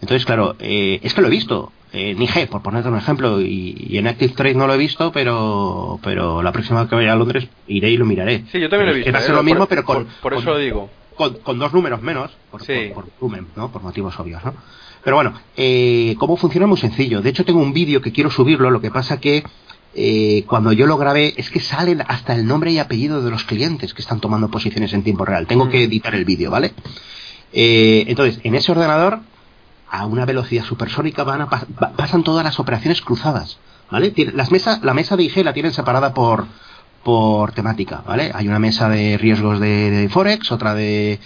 Entonces, 0.00 0.24
claro, 0.26 0.56
eh, 0.58 1.00
es 1.02 1.14
que 1.14 1.20
lo 1.20 1.28
he 1.28 1.30
visto. 1.30 1.72
En 1.94 2.20
IG, 2.22 2.48
por 2.48 2.62
ponerte 2.62 2.88
un 2.88 2.96
ejemplo, 2.96 3.38
y, 3.42 3.76
y 3.90 3.98
en 3.98 4.08
Active 4.08 4.32
Trade 4.32 4.54
no 4.54 4.66
lo 4.66 4.72
he 4.74 4.78
visto, 4.78 5.12
pero 5.12 6.00
pero 6.02 6.42
la 6.42 6.50
próxima 6.50 6.80
vez 6.80 6.88
que 6.88 6.94
vaya 6.96 7.12
a 7.12 7.16
Londres 7.16 7.46
iré 7.66 7.90
y 7.90 7.98
lo 7.98 8.06
miraré. 8.06 8.44
Sí, 8.50 8.58
yo 8.58 8.70
también 8.70 8.86
lo 8.90 8.96
he 8.96 9.04
que 9.04 9.10
visto. 9.10 9.12
va 9.12 9.18
a 9.18 9.22
ser 9.22 9.32
eh, 9.32 9.36
lo 9.36 9.42
mismo, 9.42 9.58
por- 9.60 9.68
pero 9.68 9.84
con, 9.84 10.04
por, 10.04 10.12
por 10.22 10.32
con- 10.32 10.42
eso 10.42 10.50
lo 10.52 10.58
digo. 10.58 10.90
Con, 11.16 11.34
con 11.38 11.58
dos 11.58 11.72
números 11.72 12.00
menos, 12.02 12.30
por, 12.50 12.62
Sí. 12.64 12.90
por, 12.94 13.04
por 13.04 13.12
volumen, 13.20 13.48
¿no? 13.56 13.70
Por 13.70 13.82
motivos 13.82 14.18
obvios, 14.18 14.44
¿no? 14.44 14.54
Pero 15.04 15.16
bueno, 15.16 15.32
eh, 15.56 16.14
¿cómo 16.18 16.36
funciona? 16.36 16.66
Muy 16.66 16.76
sencillo. 16.78 17.20
De 17.22 17.30
hecho, 17.30 17.44
tengo 17.44 17.60
un 17.60 17.72
vídeo 17.72 18.00
que 18.00 18.12
quiero 18.12 18.30
subirlo, 18.30 18.70
lo 18.70 18.80
que 18.80 18.90
pasa 18.90 19.18
que 19.20 19.44
eh, 19.94 20.44
cuando 20.46 20.72
yo 20.72 20.86
lo 20.86 20.96
grabé, 20.96 21.34
es 21.36 21.50
que 21.50 21.60
salen 21.60 22.02
hasta 22.08 22.34
el 22.34 22.46
nombre 22.46 22.70
y 22.72 22.78
apellido 22.78 23.20
de 23.22 23.30
los 23.30 23.44
clientes 23.44 23.92
que 23.94 24.00
están 24.02 24.20
tomando 24.20 24.48
posiciones 24.50 24.92
en 24.92 25.02
tiempo 25.02 25.24
real. 25.24 25.46
Tengo 25.46 25.68
que 25.68 25.78
Mm. 25.80 25.90
editar 25.90 26.14
el 26.14 26.24
vídeo, 26.24 26.50
¿vale? 26.50 26.72
Eh, 27.52 28.04
entonces, 28.08 28.40
en 28.44 28.54
ese 28.54 28.72
ordenador, 28.72 29.20
a 29.90 30.06
una 30.06 30.24
velocidad 30.24 30.64
supersónica 30.64 31.24
van 31.24 31.42
a 31.42 31.48
pas- 31.50 31.66
pasan 31.96 32.22
todas 32.22 32.44
las 32.44 32.58
operaciones 32.58 33.02
cruzadas, 33.02 33.58
¿vale? 33.90 34.12
Las 34.34 34.50
mesas, 34.50 34.82
la 34.82 34.94
mesa 34.94 35.16
de 35.16 35.24
IG 35.24 35.44
la 35.44 35.52
tienen 35.52 35.72
separada 35.72 36.14
por, 36.14 36.46
por 37.02 37.52
temática, 37.52 38.02
¿vale? 38.06 38.30
Hay 38.34 38.48
una 38.48 38.58
mesa 38.58 38.88
de 38.88 39.18
riesgos 39.18 39.60
de, 39.60 40.08
Forex, 40.10 40.52
otra 40.52 40.74
de, 40.74 41.18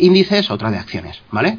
índices, 0.00 0.50
otra 0.50 0.70
de 0.70 0.78
acciones, 0.78 1.20
¿vale? 1.30 1.58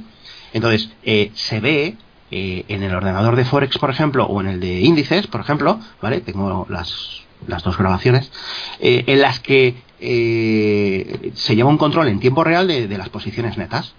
Entonces, 0.54 0.90
eh, 1.04 1.32
se 1.34 1.60
ve 1.60 1.96
eh, 2.32 2.66
en 2.68 2.84
el 2.84 2.96
ordenador 2.96 3.36
de 3.36 3.46
Forex, 3.46 3.78
por 3.78 3.90
ejemplo, 3.90 4.26
o 4.26 4.42
en 4.42 4.48
el 4.48 4.60
de 4.60 4.82
índices, 4.82 5.28
por 5.28 5.42
ejemplo, 5.42 5.80
¿vale? 6.02 6.22
Tengo 6.22 6.66
las, 6.70 7.22
las 7.48 7.64
dos 7.64 7.78
grabaciones, 7.78 8.32
eh, 8.80 9.04
en 9.08 9.22
las 9.22 9.40
que 9.40 9.76
eh, 10.00 11.32
se 11.36 11.56
lleva 11.56 11.70
un 11.70 11.78
control 11.78 12.08
en 12.08 12.20
tiempo 12.20 12.44
real 12.44 12.68
de 12.68 12.98
las 12.98 13.10
posiciones 13.10 13.58
netas. 13.58 13.94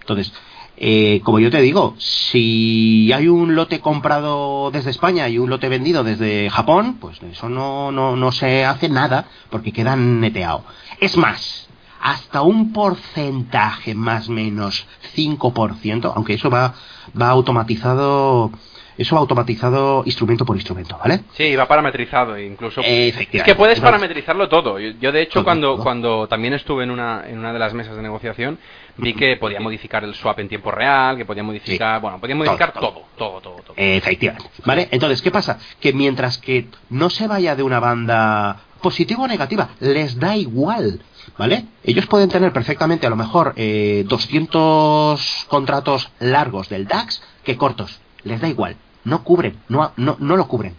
Entonces, 0.00 0.32
eh, 0.78 1.20
como 1.24 1.38
yo 1.38 1.50
te 1.50 1.60
digo, 1.62 1.94
si 1.98 3.10
hay 3.12 3.28
un 3.28 3.54
lote 3.54 3.80
comprado 3.80 4.70
desde 4.70 4.90
España 4.90 5.28
y 5.28 5.38
un 5.38 5.48
lote 5.48 5.68
vendido 5.68 6.04
desde 6.04 6.50
Japón, 6.50 6.98
pues 7.00 7.18
eso 7.22 7.48
no, 7.48 7.90
no, 7.92 8.16
no 8.16 8.32
se 8.32 8.64
hace 8.64 8.88
nada 8.88 9.26
porque 9.50 9.72
quedan 9.72 10.20
neteado. 10.20 10.64
Es 11.00 11.16
más, 11.16 11.68
hasta 12.00 12.42
un 12.42 12.72
porcentaje 12.72 13.94
más 13.94 14.28
menos 14.28 14.86
5%, 15.16 16.12
aunque 16.14 16.34
eso 16.34 16.50
va, 16.50 16.74
va 17.20 17.30
automatizado, 17.30 18.52
eso 18.98 19.16
automatizado 19.16 20.02
instrumento 20.06 20.44
por 20.44 20.56
instrumento, 20.56 20.98
¿vale? 20.98 21.20
Sí, 21.34 21.54
va 21.54 21.66
parametrizado 21.68 22.38
incluso. 22.38 22.80
Efectivamente. 22.82 23.38
Es 23.38 23.42
que 23.44 23.54
puedes 23.54 23.80
parametrizarlo 23.80 24.48
todo. 24.48 24.78
Yo, 24.78 24.92
yo, 25.00 25.12
de 25.12 25.22
hecho, 25.22 25.34
Todo, 25.34 25.44
cuando, 25.44 25.74
todo. 25.74 25.82
cuando 25.82 26.28
también 26.28 26.54
estuve 26.54 26.84
en 26.84 26.90
una, 26.90 27.24
en 27.28 27.38
una 27.38 27.52
de 27.52 27.58
las 27.58 27.74
mesas 27.74 27.96
de 27.96 28.02
negociación, 28.02 28.58
vi 28.96 29.14
que 29.14 29.36
podía 29.36 29.60
modificar 29.60 30.04
el 30.04 30.14
swap 30.14 30.38
en 30.40 30.48
tiempo 30.48 30.70
real, 30.70 31.16
que 31.16 31.24
podía 31.24 31.42
modificar, 31.42 32.00
bueno, 32.00 32.18
podía 32.20 32.34
modificar 32.36 32.72
Todo, 32.72 32.90
todo, 32.90 33.02
todo, 33.16 33.40
todo, 33.40 33.56
todo. 33.62 33.74
Efectivamente. 33.76 34.48
¿Vale? 34.64 34.88
Entonces, 34.90 35.20
¿qué 35.22 35.30
pasa? 35.30 35.58
Que 35.80 35.92
mientras 35.92 36.38
que 36.38 36.68
no 36.90 37.10
se 37.10 37.26
vaya 37.26 37.54
de 37.54 37.62
una 37.62 37.80
banda 37.80 38.60
positiva 38.80 39.24
o 39.24 39.26
negativa, 39.26 39.68
les 39.80 40.18
da 40.18 40.36
igual. 40.36 41.00
¿Vale? 41.36 41.64
Ellos 41.82 42.06
pueden 42.06 42.30
tener 42.30 42.52
perfectamente 42.52 43.06
a 43.06 43.10
lo 43.10 43.16
mejor 43.16 43.52
eh, 43.56 44.04
200 44.06 45.46
contratos 45.48 46.10
largos 46.20 46.68
del 46.68 46.86
DAX 46.86 47.22
que 47.44 47.56
cortos. 47.56 48.00
Les 48.22 48.40
da 48.40 48.48
igual. 48.48 48.76
No 49.06 49.22
cubren. 49.24 49.56
No, 49.68 49.92
no, 49.96 50.16
no 50.18 50.36
lo 50.36 50.46
cubren. 50.48 50.74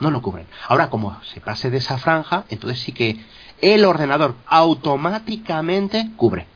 No 0.00 0.10
lo 0.10 0.22
cubren. 0.22 0.46
Ahora, 0.68 0.90
como 0.90 1.16
se 1.22 1.40
pase 1.40 1.70
de 1.70 1.76
esa 1.78 1.98
franja, 1.98 2.44
entonces 2.48 2.80
sí 2.80 2.92
que 2.92 3.18
el 3.60 3.84
ordenador 3.84 4.34
automáticamente 4.46 6.10
cubre. 6.16 6.46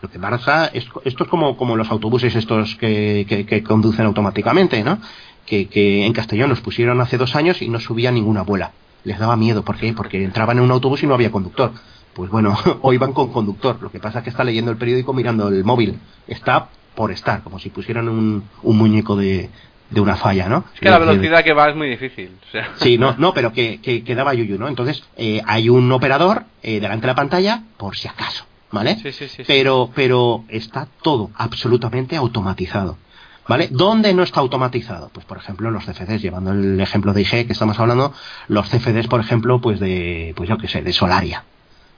Lo 0.00 0.10
que 0.10 0.18
pasa 0.18 0.66
es, 0.66 0.84
esto 1.04 1.24
es 1.24 1.30
como, 1.30 1.56
como 1.56 1.76
los 1.76 1.90
autobuses 1.90 2.34
estos 2.36 2.76
que, 2.76 3.44
que- 3.48 3.62
conducen 3.62 4.04
automáticamente, 4.06 4.84
¿no? 4.84 4.98
Que, 5.46 5.66
que 5.68 6.04
en 6.04 6.12
Castellón 6.12 6.50
los 6.50 6.60
pusieron 6.60 7.00
hace 7.00 7.16
dos 7.18 7.34
años 7.36 7.62
y 7.62 7.68
no 7.68 7.80
subía 7.80 8.10
ninguna 8.10 8.40
abuela. 8.40 8.72
Les 9.04 9.18
daba 9.18 9.36
miedo, 9.36 9.62
¿por 9.64 9.76
qué? 9.76 9.92
Porque 9.92 10.22
entraban 10.22 10.58
en 10.58 10.64
un 10.64 10.70
autobús 10.70 11.02
y 11.02 11.06
no 11.06 11.14
había 11.14 11.30
conductor. 11.30 11.72
Pues 12.14 12.30
bueno, 12.30 12.56
hoy 12.82 12.98
van 12.98 13.12
con 13.12 13.32
conductor. 13.32 13.78
Lo 13.80 13.90
que 13.90 13.98
pasa 13.98 14.18
es 14.18 14.24
que 14.24 14.30
está 14.30 14.44
leyendo 14.44 14.70
el 14.70 14.76
periódico 14.76 15.12
mirando 15.12 15.48
el 15.48 15.64
móvil. 15.64 15.98
Está 16.26 16.68
por 16.94 17.10
estar, 17.10 17.42
como 17.42 17.58
si 17.58 17.70
pusieran 17.70 18.08
un, 18.08 18.44
un 18.62 18.76
muñeco 18.78 19.16
de, 19.16 19.50
de 19.90 20.00
una 20.00 20.16
falla, 20.16 20.48
¿no? 20.48 20.64
Es 20.74 20.80
que 20.80 20.88
la 20.90 20.98
de- 20.98 21.06
velocidad 21.06 21.44
que 21.44 21.52
va 21.52 21.68
es 21.68 21.76
muy 21.76 21.88
difícil. 21.88 22.30
o 22.48 22.50
sea. 22.50 22.70
Sí, 22.76 22.98
no, 22.98 23.14
no, 23.18 23.32
pero 23.34 23.52
que, 23.52 23.80
que, 23.80 24.02
que 24.02 24.14
daba 24.14 24.34
yuyu, 24.34 24.58
¿no? 24.58 24.68
Entonces, 24.68 25.04
eh, 25.16 25.40
hay 25.46 25.68
un 25.68 25.90
operador 25.92 26.44
eh, 26.62 26.80
delante 26.80 27.02
de 27.02 27.12
la 27.12 27.14
pantalla, 27.16 27.62
por 27.76 27.96
si 27.96 28.08
acaso, 28.08 28.44
¿vale? 28.70 28.96
Sí, 28.96 29.12
sí, 29.12 29.28
sí, 29.28 29.36
sí. 29.36 29.44
Pero, 29.46 29.90
pero 29.94 30.44
está 30.48 30.88
todo 31.02 31.30
absolutamente 31.36 32.16
automatizado. 32.16 32.98
¿Vale? 33.46 33.68
¿Dónde 33.70 34.14
no 34.14 34.22
está 34.22 34.40
automatizado? 34.40 35.10
Pues, 35.12 35.26
por 35.26 35.36
ejemplo, 35.36 35.70
los 35.70 35.84
CFDs, 35.84 36.22
llevando 36.22 36.52
el 36.52 36.80
ejemplo 36.80 37.12
de 37.12 37.20
IG 37.20 37.46
que 37.46 37.52
estamos 37.52 37.78
hablando, 37.78 38.14
los 38.48 38.70
CFDs, 38.70 39.06
por 39.06 39.20
ejemplo, 39.20 39.60
pues 39.60 39.78
de, 39.80 40.32
pues 40.34 40.48
yo 40.48 40.56
qué 40.56 40.66
sé, 40.66 40.80
de 40.80 40.94
Solaria. 40.94 41.44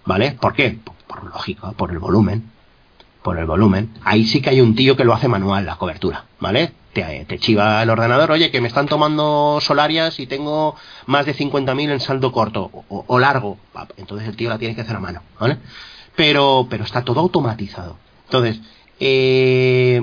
¿Vale? 0.05 0.33
¿Por 0.33 0.55
qué? 0.55 0.77
Por, 0.83 0.97
por 1.07 1.23
lógica, 1.25 1.71
por 1.71 1.93
el 1.93 2.01
volumen. 2.01 2.51
Por 3.23 3.39
el 3.39 3.47
volumen. 3.47 3.91
Ahí 4.05 4.25
sí 4.25 4.41
que 4.41 4.51
hay 4.51 4.61
un 4.61 4.75
tío 4.75 4.97
que 4.97 5.05
lo 5.05 5.15
hace 5.15 5.29
manual, 5.29 5.65
la 5.67 5.77
cobertura. 5.77 6.25
¿Vale? 6.41 6.73
Te, 7.03 7.27
te 7.27 7.39
chiva 7.39 7.83
el 7.83 7.91
ordenador, 7.91 8.31
oye, 8.31 8.51
que 8.51 8.63
me 8.63 8.69
están 8.69 8.87
tomando 8.87 9.59
Solarias 9.61 10.19
y 10.19 10.27
tengo 10.27 10.77
más 11.05 11.27
de 11.27 11.35
50.000 11.35 11.91
en 11.91 12.01
saldo 12.01 12.33
corto 12.33 12.71
o, 12.73 13.05
o- 13.07 13.19
largo. 13.19 13.59
Entonces 13.99 14.27
el 14.27 14.35
tío 14.37 14.49
la 14.49 14.57
tiene 14.57 14.75
que 14.75 14.81
hacer 14.81 14.97
a 14.97 15.01
mano. 15.01 15.23
¿Vale? 15.39 15.59
Pero, 16.17 16.67
pero 16.71 16.85
está 16.85 17.05
todo 17.05 17.21
automatizado. 17.21 17.99
Entonces, 18.25 18.61
eh, 18.99 20.01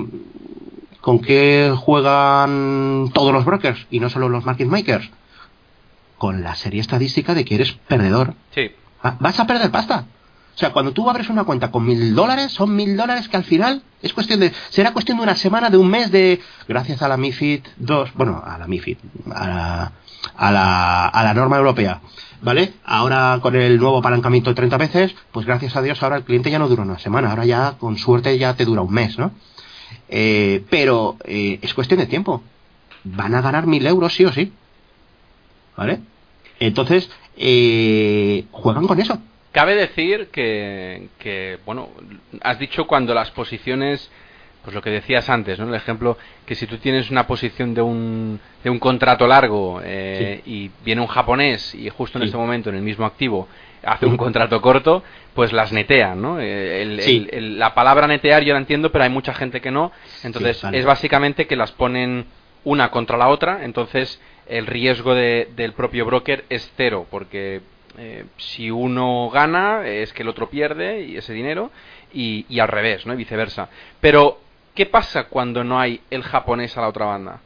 ¿con 1.00 1.18
qué 1.18 1.74
juegan 1.76 3.10
todos 3.12 3.32
los 3.32 3.44
brokers 3.44 3.86
y 3.90 3.98
no 3.98 4.08
solo 4.08 4.28
los 4.28 4.44
market 4.44 4.68
makers? 4.68 5.10
Con 6.16 6.44
la 6.44 6.54
serie 6.54 6.80
estadística 6.80 7.34
de 7.34 7.44
que 7.44 7.56
eres 7.56 7.72
perdedor. 7.88 8.34
Sí. 8.54 8.70
Va- 9.04 9.16
Vas 9.18 9.40
a 9.40 9.46
perder 9.48 9.72
pasta. 9.72 10.06
O 10.54 10.58
sea, 10.58 10.72
cuando 10.72 10.92
tú 10.92 11.08
abres 11.10 11.28
una 11.28 11.44
cuenta 11.44 11.70
con 11.72 11.84
mil 11.84 12.14
dólares, 12.14 12.52
son 12.52 12.76
mil 12.76 12.96
dólares 12.96 13.28
que 13.28 13.36
al 13.36 13.44
final 13.44 13.82
es 14.02 14.12
cuestión 14.12 14.38
de. 14.38 14.52
Será 14.70 14.92
cuestión 14.92 15.18
de 15.18 15.24
una 15.24 15.34
semana, 15.34 15.68
de 15.68 15.76
un 15.76 15.88
mes, 15.88 16.12
de. 16.12 16.40
Gracias 16.68 17.02
a 17.02 17.08
la 17.08 17.16
MIFID 17.16 17.60
2, 17.78 18.14
bueno, 18.14 18.40
a 18.44 18.56
la 18.58 18.68
MIFID, 18.68 18.98
a 19.34 19.48
la, 19.48 19.92
a 20.36 20.52
la, 20.52 21.08
a 21.08 21.24
la 21.24 21.34
norma 21.34 21.56
europea, 21.56 22.00
¿vale? 22.40 22.74
Ahora 22.84 23.40
con 23.42 23.56
el 23.56 23.78
nuevo 23.78 23.98
apalancamiento 23.98 24.50
de 24.50 24.54
30 24.54 24.76
veces, 24.78 25.14
pues 25.32 25.44
gracias 25.44 25.74
a 25.74 25.82
Dios 25.82 26.00
ahora 26.02 26.16
el 26.16 26.24
cliente 26.24 26.50
ya 26.52 26.60
no 26.60 26.68
dura 26.68 26.82
una 26.82 27.00
semana, 27.00 27.30
ahora 27.30 27.44
ya 27.44 27.72
con 27.78 27.98
suerte 27.98 28.38
ya 28.38 28.54
te 28.54 28.64
dura 28.64 28.82
un 28.82 28.92
mes, 28.92 29.18
¿no? 29.18 29.32
Eh, 30.08 30.64
pero 30.70 31.16
eh, 31.24 31.58
es 31.62 31.74
cuestión 31.74 31.98
de 31.98 32.06
tiempo. 32.06 32.42
Van 33.02 33.34
a 33.34 33.40
ganar 33.40 33.66
mil 33.66 33.84
euros 33.86 34.14
sí 34.14 34.24
o 34.24 34.32
sí. 34.32 34.52
¿Vale? 35.76 36.00
Entonces, 36.60 37.10
eh, 37.36 38.44
juegan 38.52 38.86
con 38.86 39.00
eso. 39.00 39.18
Cabe 39.54 39.76
decir 39.76 40.28
que, 40.32 41.06
que, 41.20 41.58
bueno, 41.64 41.88
has 42.42 42.58
dicho 42.58 42.88
cuando 42.88 43.14
las 43.14 43.30
posiciones, 43.30 44.10
pues 44.64 44.74
lo 44.74 44.82
que 44.82 44.90
decías 44.90 45.30
antes, 45.30 45.60
¿no? 45.60 45.68
El 45.68 45.76
ejemplo, 45.76 46.18
que 46.44 46.56
si 46.56 46.66
tú 46.66 46.78
tienes 46.78 47.08
una 47.08 47.28
posición 47.28 47.72
de 47.72 47.80
un, 47.80 48.40
de 48.64 48.70
un 48.70 48.80
contrato 48.80 49.28
largo 49.28 49.80
eh, 49.84 50.42
y 50.44 50.72
viene 50.84 51.00
un 51.00 51.06
japonés 51.06 51.72
y 51.72 51.88
justo 51.88 52.18
en 52.18 52.24
Sí. 52.24 52.28
ese 52.30 52.36
momento 52.36 52.68
en 52.70 52.74
el 52.76 52.82
mismo 52.82 53.06
activo 53.06 53.46
hace 53.84 54.06
un 54.06 54.16
contrato 54.16 54.60
corto, 54.60 55.04
pues 55.34 55.52
las 55.52 55.70
netean, 55.70 56.20
¿no? 56.20 56.40
Eh, 56.40 56.82
el- 56.82 57.00
Sí. 57.02 57.28
el- 57.30 57.38
el- 57.38 57.58
la 57.60 57.74
palabra 57.74 58.08
netear 58.08 58.42
yo 58.42 58.54
la 58.54 58.58
entiendo, 58.58 58.90
pero 58.90 59.04
hay 59.04 59.10
mucha 59.10 59.34
gente 59.34 59.60
que 59.60 59.70
no. 59.70 59.92
Entonces 60.24 60.62
vale. 60.62 60.78
es 60.80 60.84
básicamente 60.84 61.46
que 61.46 61.54
las 61.54 61.70
ponen 61.70 62.24
una 62.64 62.90
contra 62.90 63.16
la 63.18 63.28
otra, 63.28 63.62
entonces 63.64 64.20
el 64.48 64.66
riesgo 64.66 65.14
de- 65.14 65.48
del 65.54 65.74
propio 65.74 66.06
broker 66.06 66.44
es 66.48 66.72
cero, 66.76 67.06
porque 67.08 67.60
eh, 67.98 68.24
si 68.36 68.70
uno 68.70 69.30
gana 69.30 69.86
es 69.86 70.12
que 70.12 70.22
el 70.22 70.28
otro 70.28 70.48
pierde 70.48 71.02
y 71.02 71.16
ese 71.16 71.32
dinero 71.32 71.70
y, 72.12 72.46
y 72.48 72.60
al 72.60 72.68
revés, 72.68 73.06
¿no? 73.06 73.14
Y 73.14 73.16
viceversa. 73.16 73.68
Pero 74.00 74.40
¿qué 74.74 74.86
pasa 74.86 75.24
cuando 75.24 75.64
no 75.64 75.78
hay 75.78 76.00
el 76.10 76.22
japonés 76.22 76.76
a 76.76 76.80
la 76.80 76.88
otra 76.88 77.06
banda? 77.06 77.40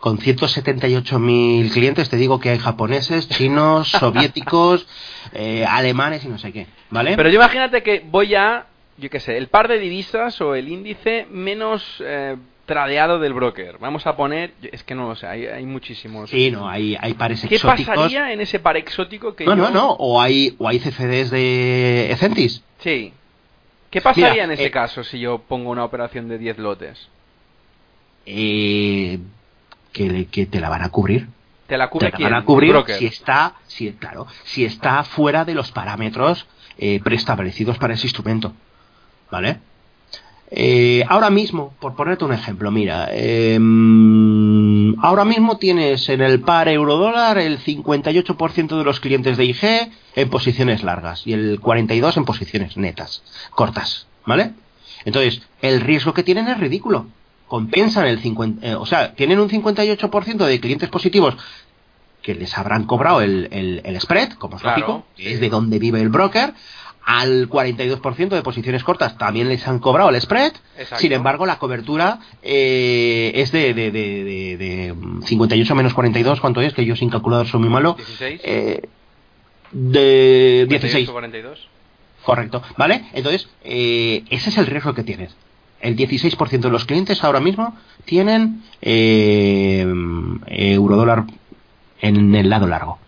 Con 0.00 0.18
178.000 0.18 1.72
clientes 1.72 2.08
te 2.08 2.16
digo 2.16 2.38
que 2.38 2.50
hay 2.50 2.58
japoneses, 2.58 3.28
chinos, 3.28 3.88
soviéticos, 3.90 4.86
eh, 5.32 5.64
alemanes 5.64 6.24
y 6.24 6.28
no 6.28 6.38
sé 6.38 6.52
qué, 6.52 6.66
¿vale? 6.90 7.16
Pero 7.16 7.30
yo 7.30 7.36
imagínate 7.36 7.82
que 7.82 8.04
voy 8.06 8.34
a, 8.34 8.66
yo 8.98 9.08
qué 9.10 9.20
sé, 9.20 9.36
el 9.36 9.48
par 9.48 9.68
de 9.68 9.78
divisas 9.78 10.40
o 10.40 10.54
el 10.54 10.68
índice 10.68 11.26
menos 11.30 11.82
eh, 12.00 12.36
tradeado 12.66 13.18
del 13.18 13.32
broker. 13.32 13.78
Vamos 13.78 14.06
a 14.06 14.16
poner, 14.16 14.52
es 14.72 14.82
que 14.82 14.94
no 14.94 15.08
lo 15.08 15.16
sé, 15.16 15.26
hay, 15.26 15.46
hay 15.46 15.64
muchísimos. 15.64 16.28
Sí, 16.30 16.50
no, 16.50 16.68
hay, 16.68 16.96
hay 17.00 17.14
pares 17.14 17.40
¿Qué 17.48 17.54
exóticos. 17.54 17.94
pasaría 17.94 18.32
en 18.32 18.40
ese 18.40 18.58
par 18.58 18.76
exótico 18.76 19.34
que 19.34 19.44
No, 19.44 19.52
yo- 19.56 19.62
no, 19.64 19.70
no, 19.70 19.90
o 19.92 20.20
hay, 20.20 20.54
o 20.58 20.68
hay 20.68 20.78
CFDs 20.80 21.30
de 21.30 22.10
Ecentis. 22.10 22.62
Sí. 22.80 23.12
¿Qué 23.90 24.00
pasaría 24.02 24.32
Mira, 24.32 24.44
en 24.44 24.50
ese 24.50 24.66
eh, 24.66 24.70
caso 24.70 25.04
si 25.04 25.18
yo 25.20 25.38
pongo 25.38 25.70
una 25.70 25.84
operación 25.84 26.28
de 26.28 26.38
10 26.38 26.58
lotes? 26.58 27.08
Eh, 28.26 29.18
que, 29.92 30.26
que 30.26 30.46
te 30.46 30.60
la 30.60 30.68
van 30.68 30.82
a 30.82 30.90
cubrir. 30.90 31.28
¿Te 31.66 31.76
la 31.78 31.88
cubre 31.88 32.10
te 32.12 32.18
la 32.18 32.28
van 32.30 32.34
a 32.42 32.44
cubrir 32.44 32.76
si 32.98 33.06
está, 33.06 33.54
si, 33.66 33.92
claro, 33.92 34.26
si 34.44 34.64
está 34.64 35.02
fuera 35.04 35.44
de 35.44 35.54
los 35.54 35.72
parámetros 35.72 36.46
eh, 36.78 37.00
preestablecidos 37.02 37.78
para 37.78 37.94
ese 37.94 38.06
instrumento. 38.06 38.52
¿Vale? 39.30 39.58
Eh, 40.50 41.04
ahora 41.08 41.28
mismo, 41.30 41.74
por 41.80 41.96
ponerte 41.96 42.24
un 42.24 42.32
ejemplo, 42.32 42.70
mira, 42.70 43.08
em, 43.12 44.94
ahora 45.02 45.24
mismo 45.24 45.58
tienes 45.58 46.08
en 46.08 46.20
el 46.20 46.40
par 46.40 46.68
euro-dólar 46.68 47.38
el 47.38 47.58
58% 47.58 48.78
de 48.78 48.84
los 48.84 49.00
clientes 49.00 49.36
de 49.36 49.44
IG 49.44 49.90
en 50.14 50.30
posiciones 50.30 50.84
largas 50.84 51.26
y 51.26 51.32
el 51.32 51.60
42% 51.60 52.16
en 52.16 52.24
posiciones 52.24 52.76
netas, 52.76 53.22
cortas, 53.50 54.06
¿vale? 54.24 54.52
Entonces, 55.04 55.42
el 55.62 55.80
riesgo 55.80 56.14
que 56.14 56.22
tienen 56.22 56.48
es 56.48 56.58
ridículo. 56.58 57.06
Compensan 57.48 58.06
el 58.06 58.20
50%, 58.20 58.58
eh, 58.62 58.74
o 58.74 58.86
sea, 58.86 59.14
tienen 59.14 59.40
un 59.40 59.48
58% 59.48 60.46
de 60.46 60.60
clientes 60.60 60.88
positivos 60.88 61.36
que 62.22 62.34
les 62.34 62.56
habrán 62.58 62.84
cobrado 62.84 63.20
el, 63.20 63.48
el, 63.52 63.82
el 63.84 64.00
spread, 64.00 64.32
como 64.32 64.56
es 64.56 64.62
Claro, 64.62 64.80
lógico, 64.80 65.06
que 65.16 65.34
es 65.34 65.40
de 65.40 65.48
donde 65.48 65.78
vive 65.78 66.00
el 66.00 66.08
broker. 66.08 66.54
Al 67.08 67.48
42% 67.48 68.28
de 68.30 68.42
posiciones 68.42 68.82
cortas 68.82 69.16
también 69.16 69.48
les 69.48 69.66
han 69.68 69.78
cobrado 69.78 70.10
el 70.10 70.20
spread. 70.20 70.52
Exacto. 70.76 71.00
Sin 71.00 71.12
embargo, 71.12 71.46
la 71.46 71.58
cobertura 71.58 72.18
eh, 72.42 73.30
es 73.36 73.52
de, 73.52 73.72
de, 73.74 73.90
de, 73.92 74.24
de- 74.24 74.56
de 74.56 74.94
58 75.24 75.74
menos 75.76 75.94
42. 75.94 76.40
¿Cuánto 76.40 76.60
es? 76.60 76.74
Que 76.74 76.84
yo 76.84 76.96
sin 76.96 77.08
calculador 77.08 77.46
soy 77.46 77.60
muy 77.60 77.68
malo. 77.68 77.94
16. 77.94 78.40
Eh, 78.44 78.82
de 79.72 80.66
16. 80.68 81.08
48, 81.08 81.12
42. 81.12 81.68
Correcto, 82.24 82.62
¿vale? 82.76 83.04
Entonces, 83.12 83.48
eh, 83.62 84.24
ese 84.30 84.50
es 84.50 84.58
el 84.58 84.66
riesgo 84.66 84.92
que 84.94 85.04
tienes. 85.04 85.34
El 85.80 85.96
16% 85.96 86.58
de 86.58 86.70
los 86.70 86.86
clientes 86.86 87.22
ahora 87.22 87.38
mismo 87.38 87.76
tienen 88.04 88.62
eh, 88.82 89.86
eurodólar 90.48 91.24
en 92.00 92.34
el 92.34 92.50
lado 92.50 92.66
largo. 92.66 92.98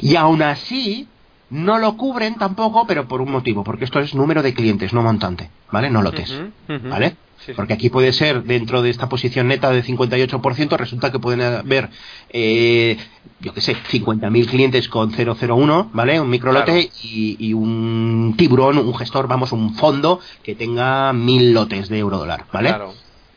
Y 0.00 0.16
aún 0.16 0.40
así, 0.42 1.08
no 1.54 1.78
lo 1.78 1.96
cubren 1.96 2.34
tampoco, 2.34 2.84
pero 2.86 3.06
por 3.06 3.20
un 3.20 3.30
motivo, 3.30 3.62
porque 3.62 3.84
esto 3.84 4.00
es 4.00 4.12
número 4.14 4.42
de 4.42 4.54
clientes, 4.54 4.92
no 4.92 5.02
montante, 5.02 5.50
¿vale? 5.70 5.88
No 5.88 6.02
lotes. 6.02 6.34
¿vale? 6.66 7.10
Sí, 7.38 7.46
sí. 7.46 7.52
Porque 7.54 7.74
aquí 7.74 7.90
puede 7.90 8.12
ser, 8.12 8.42
dentro 8.42 8.82
de 8.82 8.90
esta 8.90 9.08
posición 9.08 9.46
neta 9.46 9.70
de 9.70 9.84
58%, 9.84 10.76
resulta 10.76 11.12
que 11.12 11.20
pueden 11.20 11.42
haber, 11.42 11.90
eh, 12.30 12.96
yo 13.38 13.54
qué 13.54 13.60
sé, 13.60 13.76
50.000 13.76 14.46
clientes 14.48 14.88
con 14.88 15.12
001, 15.12 15.90
¿vale? 15.92 16.20
Un 16.20 16.28
microlote 16.28 16.72
Claro. 16.72 16.88
y, 17.02 17.36
y 17.38 17.54
un 17.54 18.34
tiburón, 18.36 18.78
un 18.78 18.94
gestor, 18.96 19.28
vamos, 19.28 19.52
un 19.52 19.76
fondo 19.76 20.18
que 20.42 20.56
tenga 20.56 21.12
1.000 21.12 21.52
lotes 21.52 21.88
de 21.88 21.98
eurodólar, 22.00 22.46
¿vale? 22.52 22.70
Claro. 22.70 22.94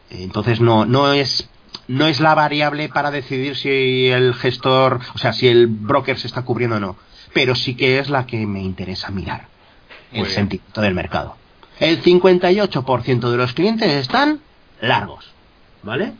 Entonces 0.09 0.59
no, 0.59 0.85
no 0.85 1.13
es 1.13 1.49
no 1.87 2.07
es 2.07 2.19
la 2.19 2.35
variable 2.35 2.89
para 2.89 3.11
decidir 3.11 3.55
si 3.55 4.07
el 4.07 4.33
gestor, 4.33 5.01
o 5.13 5.17
sea, 5.17 5.33
si 5.33 5.47
el 5.47 5.67
broker 5.67 6.17
se 6.17 6.27
está 6.27 6.41
cubriendo 6.43 6.77
o 6.77 6.79
no, 6.79 6.95
pero 7.33 7.55
sí 7.55 7.75
que 7.75 7.99
es 7.99 8.09
la 8.09 8.25
que 8.25 8.45
me 8.45 8.61
interesa 8.61 9.09
mirar, 9.11 9.47
Muy 10.11 10.19
el 10.21 10.25
bien. 10.25 10.35
sentimiento 10.35 10.81
del 10.81 10.93
mercado. 10.93 11.35
El 11.79 12.01
58% 12.01 13.29
de 13.29 13.37
los 13.37 13.53
clientes 13.53 13.91
están 13.93 14.39
largos, 14.81 15.25
¿vale? 15.83 16.13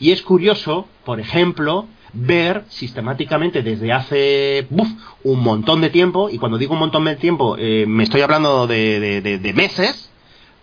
Y 0.00 0.10
es 0.12 0.20
curioso, 0.22 0.86
por 1.04 1.18
ejemplo, 1.20 1.86
ver 2.12 2.64
sistemáticamente 2.68 3.62
desde 3.62 3.92
hace 3.92 4.66
un 5.24 5.40
montón 5.40 5.80
de 5.80 5.88
tiempo, 5.90 6.28
y 6.30 6.38
cuando 6.38 6.58
digo 6.58 6.74
un 6.74 6.80
montón 6.80 7.04
de 7.06 7.16
tiempo, 7.16 7.56
eh, 7.58 7.84
me 7.86 8.02
estoy 8.04 8.20
hablando 8.20 8.66
de, 8.66 9.00
de- 9.00 9.20
de- 9.22 9.38
de 9.38 9.52
meses, 9.54 10.10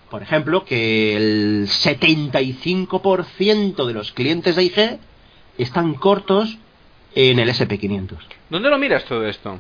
por 0.10 0.22
ejemplo, 0.22 0.64
que 0.66 1.16
el 1.16 1.68
75% 1.68 3.86
de 3.86 3.94
los 3.94 4.12
clientes 4.12 4.56
de 4.56 4.64
IG 4.64 5.00
están 5.58 5.94
cortos 5.96 6.58
en 7.16 7.40
el 7.40 7.50
SP500. 7.50 8.18
¿Dónde 8.50 8.70
lo 8.70 8.78
miras 8.78 9.06
todo 9.06 9.26
esto? 9.28 9.58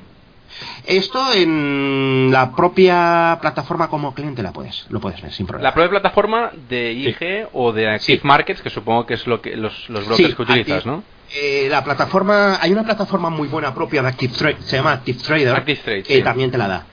Esto 0.85 1.33
en 1.33 2.29
la 2.31 2.51
propia 2.55 3.37
plataforma 3.41 3.87
como 3.89 4.13
cliente 4.13 4.43
la 4.43 4.51
puedes, 4.53 4.85
lo 4.89 4.99
puedes 4.99 5.21
ver 5.21 5.31
sin 5.33 5.45
problema. 5.47 5.69
La 5.69 5.73
propia 5.73 5.89
plataforma 5.89 6.51
de 6.69 6.91
IG 6.93 7.47
o 7.53 7.71
de 7.71 7.89
Active 7.89 8.19
Sí. 8.21 8.27
Markets, 8.27 8.61
que 8.61 8.69
supongo 8.69 9.05
que 9.05 9.15
es 9.15 9.25
lo 9.27 9.41
que 9.41 9.55
los, 9.55 9.89
los 9.89 10.05
brokers 10.05 10.29
Sí, 10.29 10.35
que 10.35 10.41
utilizas, 10.41 10.85
Active- 10.85 10.91
¿no? 10.91 11.03
Eh, 11.33 11.67
la 11.69 11.83
plataforma, 11.83 12.59
hay 12.61 12.71
una 12.71 12.83
plataforma 12.83 13.29
muy 13.29 13.47
buena 13.47 13.73
propia 13.73 14.01
de 14.03 14.09
Active 14.09 14.33
Trade, 14.37 14.57
se 14.61 14.77
llama 14.77 14.91
Active 14.93 15.19
Trader, 15.21 15.55
Active 15.55 15.79
Trade, 15.83 16.03
que 16.03 16.21
también 16.21 16.51
te 16.51 16.57
la 16.57 16.67
da. 16.67 16.83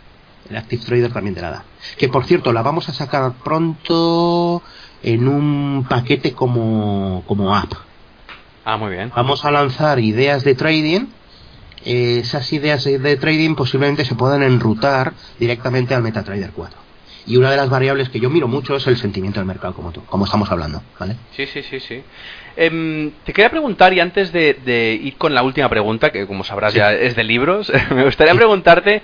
El 0.48 0.56
Active 0.56 0.82
Trader 0.84 1.12
también 1.12 1.34
te 1.34 1.42
la 1.42 1.50
da. 1.50 1.64
Que 1.98 2.08
por 2.08 2.24
cierto, 2.24 2.52
la 2.52 2.62
vamos 2.62 2.88
a 2.88 2.92
sacar 2.92 3.32
pronto 3.44 4.62
en 5.02 5.28
un 5.28 5.84
paquete 5.88 6.32
como, 6.32 7.22
como 7.26 7.54
app. 7.54 7.72
Ah, 8.64 8.76
muy 8.76 8.92
bien. 8.92 9.12
Vamos 9.14 9.44
a 9.44 9.50
lanzar 9.50 9.98
ideas 9.98 10.44
de 10.44 10.54
trading. 10.54 11.06
Eh, 11.84 12.18
esas 12.20 12.52
ideas 12.52 12.84
de- 12.84 13.16
trading 13.16 13.54
posiblemente 13.54 14.04
se 14.04 14.14
puedan 14.14 14.42
enrutar 14.42 15.12
directamente 15.38 15.94
al 15.94 16.02
MetaTrader 16.02 16.50
4. 16.52 16.78
Y 17.26 17.36
una 17.36 17.50
de 17.50 17.56
las 17.56 17.70
variables 17.70 18.08
que 18.08 18.18
yo 18.18 18.30
miro 18.30 18.48
mucho 18.48 18.74
es 18.74 18.86
el 18.88 18.96
sentimiento 18.96 19.38
del 19.38 19.46
mercado, 19.46 19.74
como 19.74 19.92
tú, 19.92 20.04
como 20.06 20.24
estamos 20.24 20.50
hablando, 20.50 20.82
¿vale? 20.98 21.16
Sí, 21.36 21.46
sí, 21.46 21.62
sí, 21.62 21.78
sí. 21.78 22.02
Em, 22.56 23.12
te 23.24 23.32
quería 23.32 23.48
preguntar, 23.50 23.92
y 23.92 24.00
antes 24.00 24.32
de, 24.32 24.54
de 24.54 24.92
ir 25.00 25.16
con 25.16 25.32
la 25.34 25.42
última 25.44 25.68
pregunta, 25.68 26.10
que 26.10 26.26
como 26.26 26.42
sabrás 26.44 26.72
Sí. 26.72 26.78
ya 26.78 26.92
es 26.92 27.14
de 27.14 27.22
libros, 27.24 27.70
me 27.94 28.04
gustaría 28.04 28.34
preguntarte 28.34 29.02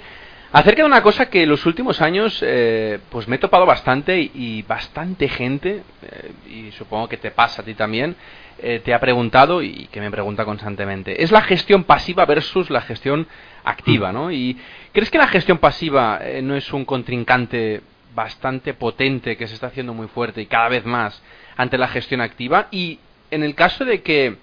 acerca 0.50 0.82
de 0.82 0.86
una 0.86 1.02
cosa 1.02 1.26
que 1.30 1.44
en 1.44 1.48
los 1.48 1.64
últimos 1.66 2.00
años 2.00 2.40
eh, 2.44 2.98
pues 3.10 3.28
me 3.28 3.36
he 3.36 3.38
topado 3.38 3.66
bastante 3.66 4.18
y, 4.20 4.30
y 4.34 4.62
bastante 4.62 5.28
gente, 5.28 5.82
eh, 6.02 6.32
y 6.50 6.72
supongo 6.72 7.08
que 7.08 7.18
te 7.18 7.30
pasa 7.30 7.62
a 7.62 7.64
ti 7.64 7.74
también, 7.74 8.16
eh, 8.61 8.80
te 8.84 8.94
ha 8.94 9.00
preguntado 9.00 9.62
y 9.62 9.88
que 9.92 10.00
me 10.00 10.11
pregunta 10.11 10.44
constantemente. 10.44 11.22
Es 11.22 11.30
la 11.30 11.42
gestión 11.42 11.84
pasiva 11.84 12.24
versus 12.26 12.70
la 12.70 12.80
gestión 12.80 13.26
activa, 13.64 14.12
¿no? 14.12 14.32
Y 14.32 14.59
¿crees 14.92 15.11
que 15.11 15.18
la 15.18 15.28
gestión 15.28 15.59
pasiva 15.59 16.18
eh, 16.22 16.42
no 16.42 16.56
es 16.56 16.72
un 16.72 16.84
contrincante 16.84 17.82
bastante 18.14 18.74
potente 18.74 19.36
que 19.36 19.46
se 19.46 19.54
está 19.54 19.68
haciendo 19.68 19.94
muy 19.94 20.09
fuerte 20.09 20.40
y 20.40 20.46
cada 20.46 20.68
vez 20.68 20.84
más 20.84 21.22
ante 21.56 21.78
la 21.78 21.88
gestión 21.88 22.20
activa? 22.20 22.68
Y 22.70 22.98
en 23.30 23.42
el 23.42 23.54
caso 23.54 23.84
de 23.84 24.02
que 24.02 24.36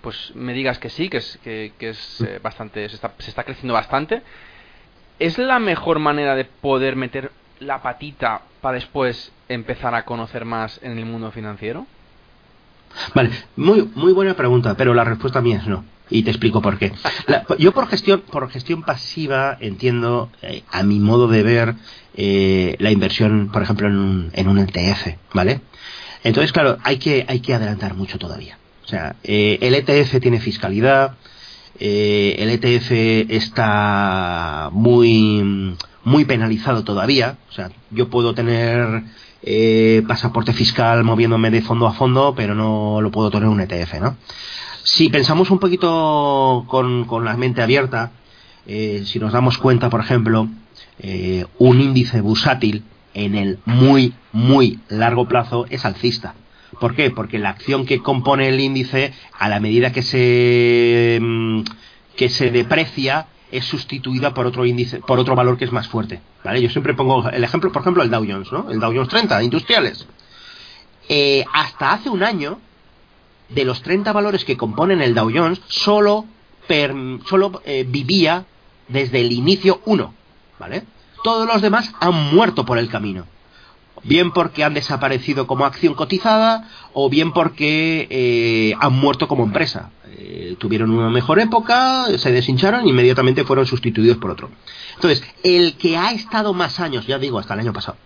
pues 0.00 0.32
me 0.34 0.54
digas 0.54 0.78
que 0.78 0.88
sí, 0.88 1.08
que 1.08 1.18
es, 1.18 1.38
que, 1.44 1.72
que 1.78 1.90
es 1.90 2.20
eh, 2.22 2.40
bastante, 2.42 2.88
se 2.88 2.94
está, 2.94 3.12
se 3.18 3.30
está 3.30 3.44
creciendo 3.44 3.74
bastante, 3.74 4.22
¿es 5.18 5.38
la 5.38 5.58
mejor 5.58 5.98
manera 5.98 6.34
de 6.34 6.44
poder 6.44 6.96
meter 6.96 7.30
la 7.58 7.82
patita 7.82 8.42
para 8.60 8.74
después 8.76 9.32
empezar 9.48 9.94
a 9.94 10.04
conocer 10.04 10.44
más 10.44 10.80
en 10.82 10.98
el 10.98 11.04
mundo 11.04 11.30
financiero? 11.30 11.86
Vale, 13.14 13.30
muy, 13.56 13.88
muy 13.94 14.12
buena 14.12 14.34
pregunta, 14.34 14.76
pero 14.76 14.94
la 14.94 15.04
respuesta 15.04 15.40
mía 15.40 15.58
es 15.58 15.66
no. 15.66 15.84
Y 16.08 16.24
te 16.24 16.30
explico 16.30 16.60
por 16.60 16.76
qué. 16.76 16.92
Yo 17.58 17.72
por 17.72 17.86
gestión, 17.86 18.22
por 18.22 18.50
gestión 18.50 18.82
pasiva 18.82 19.56
entiendo, 19.60 20.30
eh, 20.42 20.64
a 20.70 20.82
mi 20.82 20.98
modo 20.98 21.28
de 21.28 21.42
ver, 21.44 21.76
eh, 22.16 22.74
la 22.80 22.90
inversión, 22.90 23.50
por 23.52 23.62
ejemplo, 23.62 23.86
en 23.86 23.96
un, 23.96 24.30
en 24.32 24.48
un 24.48 24.58
ETF, 24.58 25.16
¿vale? 25.32 25.60
Entonces, 26.24 26.52
claro, 26.52 26.78
hay 26.82 26.98
que, 26.98 27.24
hay 27.28 27.40
que 27.40 27.54
adelantar 27.54 27.94
mucho 27.94 28.18
todavía. 28.18 28.58
O 28.84 28.88
sea, 28.88 29.16
eh, 29.22 29.58
el 29.60 29.74
ETF 29.74 30.20
tiene 30.20 30.40
fiscalidad, 30.40 31.16
eh, 31.78 32.36
el 32.38 32.50
ETF 32.50 33.30
está 33.32 34.68
muy, 34.72 35.76
muy 36.04 36.24
penalizado 36.24 36.84
todavía. 36.84 37.38
O 37.48 37.52
sea, 37.52 37.70
yo 37.90 38.10
puedo 38.10 38.34
tener 38.34 39.04
eh, 39.42 40.02
pasaporte 40.06 40.52
fiscal 40.52 41.04
moviéndome 41.04 41.50
de 41.50 41.62
fondo 41.62 41.86
a 41.86 41.92
fondo, 41.92 42.34
pero 42.36 42.54
no 42.54 43.00
lo 43.00 43.10
puedo 43.10 43.30
tener 43.30 43.48
un 43.48 43.60
ETF, 43.60 44.00
¿no? 44.00 44.16
Si 44.82 45.08
pensamos 45.08 45.50
un 45.50 45.58
poquito 45.58 46.64
con, 46.66 47.04
con 47.04 47.24
la 47.24 47.36
mente 47.36 47.62
abierta, 47.62 48.12
eh, 48.66 49.02
si 49.04 49.18
nos 49.18 49.32
damos 49.32 49.58
cuenta, 49.58 49.90
por 49.90 50.00
ejemplo, 50.00 50.48
eh, 50.98 51.46
un 51.58 51.80
índice 51.80 52.20
bursátil 52.20 52.84
en 53.14 53.34
el 53.34 53.58
muy, 53.64 54.14
muy 54.32 54.80
largo 54.88 55.26
plazo 55.26 55.66
es 55.70 55.84
alcista. 55.84 56.34
¿Por 56.78 56.94
qué? 56.94 57.10
Porque 57.10 57.38
la 57.38 57.50
acción 57.50 57.84
que 57.84 58.00
compone 58.00 58.48
el 58.48 58.60
índice, 58.60 59.12
a 59.38 59.48
la 59.48 59.60
medida 59.60 59.92
que 59.92 60.02
se, 60.02 61.18
mm, 61.20 61.62
que 62.16 62.28
se 62.28 62.50
deprecia, 62.50 63.26
es 63.50 63.64
sustituida 63.64 64.32
por 64.34 64.46
otro 64.46 64.64
índice, 64.64 65.00
por 65.00 65.18
otro 65.18 65.34
valor 65.34 65.58
que 65.58 65.64
es 65.64 65.72
más 65.72 65.88
fuerte. 65.88 66.20
¿vale? 66.44 66.62
Yo 66.62 66.70
siempre 66.70 66.94
pongo 66.94 67.28
el 67.28 67.44
ejemplo, 67.44 67.72
por 67.72 67.82
ejemplo, 67.82 68.02
el 68.02 68.10
Dow 68.10 68.24
Jones, 68.28 68.52
¿no? 68.52 68.70
El 68.70 68.80
Dow 68.80 68.92
Jones 68.92 69.08
30, 69.08 69.42
industriales. 69.42 70.06
Eh, 71.08 71.44
hasta 71.52 71.92
hace 71.92 72.08
un 72.08 72.22
año, 72.22 72.58
de 73.48 73.64
los 73.64 73.82
30 73.82 74.12
valores 74.12 74.44
que 74.44 74.56
componen 74.56 75.02
el 75.02 75.14
Dow 75.14 75.30
Jones, 75.34 75.60
solo, 75.66 76.26
solo 77.26 77.62
eh, 77.64 77.84
vivía 77.88 78.44
desde 78.88 79.20
el 79.20 79.32
inicio 79.32 79.80
uno, 79.86 80.14
¿vale? 80.58 80.84
Todos 81.24 81.46
los 81.46 81.60
demás 81.60 81.92
han 82.00 82.34
muerto 82.34 82.64
por 82.64 82.78
el 82.78 82.88
camino. 82.88 83.26
Bien 84.02 84.32
porque 84.32 84.64
han 84.64 84.74
desaparecido 84.74 85.46
como 85.46 85.64
acción 85.64 85.94
cotizada 85.94 86.68
o 86.92 87.08
bien 87.10 87.32
porque 87.32 88.06
eh, 88.10 88.74
han 88.80 88.94
muerto 88.94 89.28
como 89.28 89.44
empresa. 89.44 89.90
Eh, 90.16 90.56
tuvieron 90.58 90.90
una 90.90 91.10
mejor 91.10 91.38
época, 91.40 92.06
se 92.18 92.32
deshincharon 92.32 92.84
e 92.84 92.88
inmediatamente 92.88 93.44
fueron 93.44 93.66
sustituidos 93.66 94.16
por 94.18 94.30
otro. 94.30 94.50
Entonces, 94.94 95.22
el 95.42 95.74
que 95.74 95.96
ha 95.96 96.12
estado 96.12 96.52
más 96.52 96.78
años, 96.80 97.06
ya 97.06 97.18
digo, 97.18 97.38
hasta 97.38 97.54
el 97.54 97.60
año 97.60 97.72
pasado, 97.72 97.96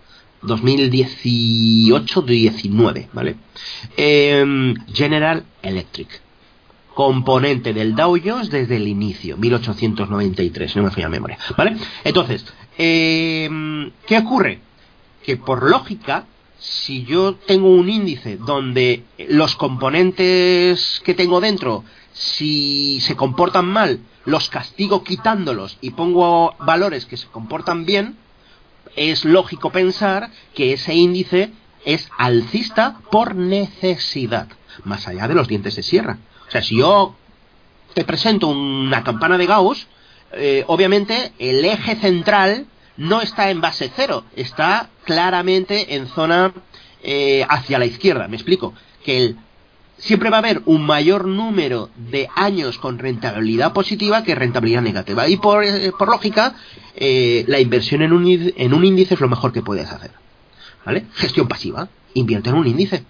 2018-19, 0.43 3.07
¿vale? 3.13 3.35
Em, 3.97 4.75
General 4.93 5.43
Electric, 5.61 6.21
componente 6.93 7.73
del 7.73 7.95
Dow 7.95 8.17
Jones 8.23 8.49
desde 8.49 8.77
el 8.77 8.87
inicio, 8.87 9.35
1893, 9.37 10.71
si 10.71 10.79
no 10.79 10.85
me 10.85 10.91
falla 10.91 11.03
la 11.03 11.09
memoria, 11.09 11.37
¿vale? 11.57 11.75
Entonces, 12.03 12.45
em, 12.77 13.91
¿qué 14.07 14.19
ocurre? 14.19 14.61
Que 15.25 15.37
por 15.37 15.69
lógica, 15.69 16.25
si 16.59 17.03
yo 17.03 17.35
tengo 17.35 17.69
un 17.69 17.89
índice 17.89 18.37
donde 18.37 19.03
los 19.29 19.55
componentes 19.55 21.01
que 21.03 21.13
tengo 21.13 21.41
dentro, 21.41 21.83
si 22.13 23.01
se 23.01 23.15
comportan 23.15 23.67
mal, 23.67 23.99
los 24.25 24.49
castigo 24.49 25.03
quitándolos 25.03 25.77
y 25.81 25.91
pongo 25.91 26.55
valores 26.59 27.05
que 27.05 27.17
se 27.17 27.27
comportan 27.27 27.85
bien, 27.85 28.17
es 28.95 29.25
lógico 29.25 29.71
pensar 29.71 30.31
que 30.53 30.73
ese 30.73 30.93
índice 30.93 31.51
es 31.85 32.09
alcista 32.17 32.99
por 33.11 33.35
necesidad, 33.35 34.47
más 34.83 35.07
allá 35.07 35.27
de 35.27 35.35
los 35.35 35.47
dientes 35.47 35.75
de 35.75 35.83
sierra. 35.83 36.17
O 36.47 36.51
sea, 36.51 36.61
si 36.61 36.77
yo 36.77 37.15
te 37.93 38.03
presento 38.03 38.47
una 38.47 39.03
campana 39.03 39.37
de 39.37 39.45
Gauss, 39.45 39.87
eh, 40.33 40.63
obviamente 40.67 41.31
el 41.39 41.63
eje 41.63 41.95
central 41.95 42.65
no 42.97 43.21
está 43.21 43.49
en 43.49 43.61
base 43.61 43.91
cero, 43.95 44.23
está 44.35 44.89
claramente 45.03 45.95
en 45.95 46.07
zona 46.07 46.53
eh, 47.03 47.45
hacia 47.47 47.79
la 47.79 47.85
izquierda. 47.85 48.27
Me 48.27 48.35
explico. 48.35 48.73
Que 49.03 49.17
el, 49.17 49.37
siempre 49.97 50.29
va 50.29 50.37
a 50.37 50.39
haber 50.39 50.61
un 50.65 50.85
mayor 50.85 51.27
número 51.27 51.89
de 51.95 52.27
años 52.35 52.77
con 52.77 52.97
rentabilidad 52.97 53.73
positiva 53.73 54.23
que 54.23 54.35
rentabilidad 54.35 54.81
negativa. 54.81 55.27
Y 55.27 55.37
por, 55.37 55.63
eh, 55.63 55.91
por 55.97 56.09
lógica, 56.09 56.55
eh, 56.95 57.45
la 57.47 57.59
inversión 57.59 58.01
en 58.01 58.13
un, 58.13 58.53
en 58.55 58.73
un 58.73 58.85
índice 58.85 59.13
es 59.15 59.19
lo 59.19 59.29
mejor 59.29 59.51
que 59.53 59.61
puedes 59.61 59.91
hacer. 59.91 60.11
¿Vale? 60.85 61.05
Gestión 61.13 61.47
pasiva. 61.47 61.89
Invierte 62.13 62.49
en 62.49 62.55
un 62.55 62.67
índice. 62.67 63.05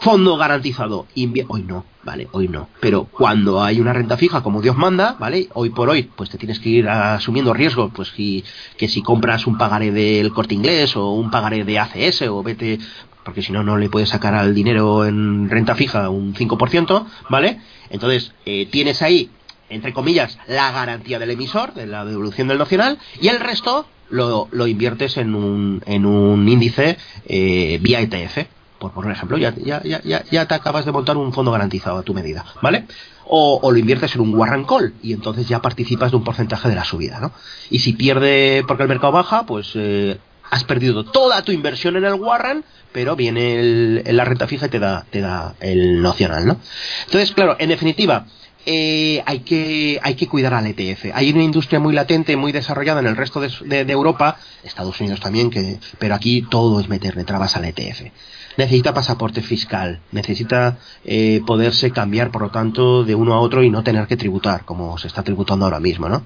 Fondo 0.00 0.38
garantizado. 0.38 1.06
hoy 1.48 1.62
no, 1.62 1.84
¿vale? 2.04 2.26
Hoy 2.32 2.48
no. 2.48 2.68
Pero 2.80 3.04
cuando 3.04 3.62
hay 3.62 3.80
una 3.80 3.92
renta 3.92 4.16
fija 4.16 4.42
como 4.42 4.62
Dios 4.62 4.74
manda, 4.74 5.16
¿vale? 5.18 5.48
Hoy 5.52 5.68
por 5.68 5.90
hoy, 5.90 6.04
pues 6.04 6.30
te 6.30 6.38
tienes 6.38 6.58
que 6.58 6.70
ir 6.70 6.88
asumiendo 6.88 7.52
riesgos, 7.52 7.92
pues 7.94 8.08
si, 8.08 8.42
que 8.78 8.88
si 8.88 9.02
compras 9.02 9.46
un 9.46 9.58
pagaré 9.58 9.92
del 9.92 10.32
corte 10.32 10.54
inglés 10.54 10.96
o 10.96 11.10
un 11.10 11.30
pagaré 11.30 11.64
de 11.64 11.78
ACS 11.78 12.22
o 12.22 12.42
vete, 12.42 12.78
porque 13.24 13.42
si 13.42 13.52
no, 13.52 13.62
no 13.62 13.76
le 13.76 13.90
puedes 13.90 14.08
sacar 14.08 14.34
al 14.34 14.54
dinero 14.54 15.04
en 15.04 15.50
renta 15.50 15.74
fija 15.74 16.08
un 16.08 16.34
5%, 16.34 17.04
¿vale? 17.28 17.60
Entonces, 17.90 18.32
eh, 18.46 18.66
tienes 18.70 19.02
ahí, 19.02 19.28
entre 19.68 19.92
comillas, 19.92 20.38
la 20.48 20.72
garantía 20.72 21.18
del 21.18 21.32
emisor, 21.32 21.74
de 21.74 21.86
la 21.86 22.06
devolución 22.06 22.48
del 22.48 22.56
nacional, 22.56 22.98
y 23.20 23.28
el 23.28 23.38
resto 23.38 23.84
lo, 24.08 24.48
lo 24.50 24.66
inviertes 24.66 25.18
en 25.18 25.34
un, 25.34 25.82
en 25.84 26.06
un 26.06 26.48
índice 26.48 26.96
eh, 27.26 27.78
vía 27.82 28.00
ETF 28.00 28.48
por 28.80 28.92
poner 28.92 29.12
ejemplo, 29.12 29.36
ya, 29.38 29.54
ya, 29.54 29.82
ya, 29.82 30.24
ya 30.28 30.48
te 30.48 30.54
acabas 30.54 30.86
de 30.86 30.90
montar 30.90 31.16
un 31.16 31.32
fondo 31.32 31.52
garantizado 31.52 31.98
a 31.98 32.02
tu 32.02 32.14
medida, 32.14 32.44
¿vale? 32.62 32.86
O, 33.26 33.60
lo 33.70 33.78
inviertes 33.78 34.14
en 34.16 34.22
un 34.22 34.34
warrant 34.34 34.66
call 34.66 34.94
y 35.02 35.12
entonces 35.12 35.46
ya 35.46 35.60
participas 35.60 36.10
de 36.10 36.16
un 36.16 36.24
porcentaje 36.24 36.68
de 36.68 36.74
la 36.74 36.84
subida, 36.84 37.20
¿no? 37.20 37.30
Y 37.68 37.78
si 37.78 37.92
pierde 37.92 38.64
porque 38.66 38.82
el 38.82 38.88
mercado 38.88 39.12
baja, 39.12 39.44
pues 39.44 39.72
eh, 39.74 40.18
has 40.50 40.64
perdido 40.64 41.04
toda 41.04 41.42
tu 41.42 41.52
inversión 41.52 41.96
en 41.96 42.06
el 42.06 42.14
warrant, 42.14 42.64
pero 42.90 43.14
viene 43.14 43.60
el, 43.60 44.16
la 44.16 44.24
renta 44.24 44.48
fija 44.48 44.66
y 44.66 44.70
te 44.70 44.80
da, 44.80 45.06
te 45.10 45.20
da 45.20 45.54
el 45.60 46.02
nocional, 46.02 46.46
¿no? 46.46 46.56
Entonces, 47.04 47.32
claro, 47.32 47.56
en 47.60 47.68
definitiva, 47.68 48.26
eh, 48.64 49.22
hay, 49.26 49.40
que, 49.40 50.00
hay 50.02 50.14
que 50.14 50.26
cuidar 50.26 50.54
al 50.54 50.66
ETF. 50.66 51.14
Hay 51.14 51.30
una 51.30 51.44
industria 51.44 51.78
muy 51.78 51.94
latente, 51.94 52.36
muy 52.36 52.50
desarrollada 52.50 53.00
en 53.00 53.06
el 53.06 53.16
resto 53.16 53.40
de, 53.40 53.84
de, 53.84 53.92
Europa, 53.92 54.38
Estados 54.64 54.98
Unidos 55.00 55.20
también, 55.20 55.50
que, 55.50 55.78
pero 55.98 56.14
aquí 56.14 56.46
todo 56.50 56.80
es 56.80 56.88
meterle 56.88 57.24
trabas 57.24 57.56
al 57.56 57.66
ETF 57.66 58.10
necesita 58.56 58.94
pasaporte 58.94 59.42
fiscal, 59.42 60.00
necesita 60.12 60.78
eh, 61.04 61.42
poderse 61.46 61.90
cambiar, 61.90 62.30
por 62.30 62.42
lo 62.42 62.50
tanto, 62.50 63.04
de 63.04 63.14
uno 63.14 63.34
a 63.34 63.40
otro 63.40 63.62
y 63.62 63.70
no 63.70 63.82
tener 63.82 64.06
que 64.06 64.16
tributar, 64.16 64.64
como 64.64 64.98
se 64.98 65.08
está 65.08 65.22
tributando 65.22 65.64
ahora 65.64 65.80
mismo, 65.80 66.08
¿no? 66.08 66.24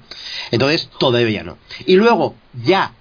Entonces, 0.51 0.89
todavía 0.99 1.43
no. 1.43 1.57
Y 1.85 1.95
luego, 1.95 2.35
ya, 2.53 2.93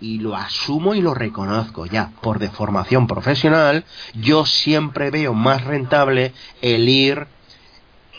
y 0.00 0.18
lo 0.18 0.36
asumo 0.36 0.94
y 0.94 1.00
lo 1.00 1.14
reconozco 1.14 1.86
ya, 1.86 2.10
por 2.20 2.38
deformación 2.38 3.06
profesional, 3.06 3.84
yo 4.14 4.44
siempre 4.46 5.10
veo 5.10 5.32
más 5.34 5.64
rentable 5.64 6.32
el 6.60 6.88
ir 6.88 7.26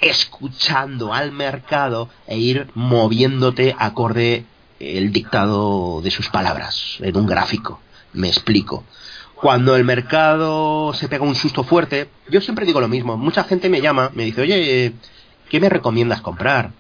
escuchando 0.02 1.14
al 1.14 1.32
mercado 1.32 2.10
e 2.28 2.38
ir 2.38 2.70
moviéndote 2.74 3.76
acorde 3.78 4.46
el 4.80 5.14
dictado 5.14 6.02
de 6.02 6.12
sus 6.12 6.30
palabras 6.30 6.98
en 7.00 7.16
un 7.16 7.26
gráfico. 7.26 7.80
Me 8.12 8.28
explico 8.28 8.84
cuando 9.44 9.76
el 9.76 9.84
mercado 9.84 10.94
se 10.94 11.10
pega 11.10 11.26
un 11.26 11.36
susto 11.36 11.66
fuerte, 11.66 12.08
yo 12.30 12.40
siempre 12.40 12.66
digo 12.66 12.80
lo 12.80 12.88
mismo. 12.88 13.18
Mucha 13.18 13.44
gente 13.44 13.70
me 13.70 13.82
llama, 13.82 14.10
me 14.16 14.24
dice, 14.24 14.40
oye, 14.40 14.94
¿qué 15.50 15.60
me 15.60 15.68
recomiendas 15.68 16.22
comprar? 16.22 16.72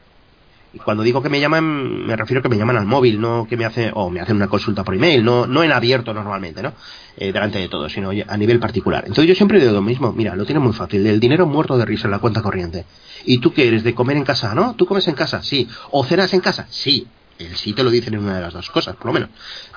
Y 0.74 0.80
cuando 0.80 1.03
digo 1.03 1.22
que 1.22 1.28
me 1.28 1.41
llaman, 1.41 2.05
me 2.05 2.16
refiero 2.16 2.39
a 2.39 2.41
que 2.41 2.47
me 2.47 2.57
llaman 2.57 2.78
al 2.78 2.86
móvil, 2.86 3.20
no 3.20 3.45
que 3.49 3.57
me 3.57 3.66
hacen, 3.66 3.91
o 3.95 4.09
me 4.09 4.22
hacen 4.22 4.38
una 4.38 4.47
consulta 4.47 4.86
por 4.86 4.95
email, 4.95 5.26
no, 5.26 5.45
no 5.45 5.61
en 5.61 5.74
abierto 5.74 6.14
normalmente, 6.14 6.64
¿no? 6.64 6.72
Eh, 7.18 7.34
delante 7.34 7.59
de 7.59 7.68
todo, 7.68 7.89
sino 7.89 8.11
a 8.11 8.38
nivel 8.38 8.59
particular. 8.59 9.03
Entonces 9.05 9.28
yo 9.28 9.36
siempre 9.36 9.59
digo 9.59 9.74
lo 9.74 9.82
mismo, 9.82 10.14
mira, 10.14 10.34
lo 10.34 10.45
tiene 10.45 10.59
muy 10.59 10.72
fácil, 10.72 11.05
el 11.05 11.20
dinero 11.20 11.45
muerto 11.45 11.78
de 11.78 11.84
risa 11.84 12.07
en 12.07 12.11
la 12.11 12.20
cuenta 12.20 12.41
corriente. 12.41 12.86
¿Y 13.26 13.39
tú 13.39 13.51
qué 13.51 13.68
eres? 13.68 13.84
¿De 13.84 13.93
comer 13.93 14.16
en 14.16 14.24
casa? 14.24 14.55
¿No? 14.55 14.74
¿Tú 14.76 14.86
comes 14.86 15.05
en 15.09 15.16
casa? 15.16 15.43
Sí. 15.43 15.68
¿O 15.91 16.05
cenas 16.05 16.34
en 16.34 16.39
casa? 16.39 16.66
Sí. 16.70 17.07
El 17.39 17.57
sí 17.57 17.74
te 17.74 17.84
lo 17.84 17.89
dicen 17.89 18.14
en 18.14 18.22
una 18.22 18.38
de 18.38 18.41
las 18.41 18.53
dos 18.53 18.70
cosas, 18.70 18.95
por 18.95 19.07
lo 19.07 19.14
menos. 19.14 19.30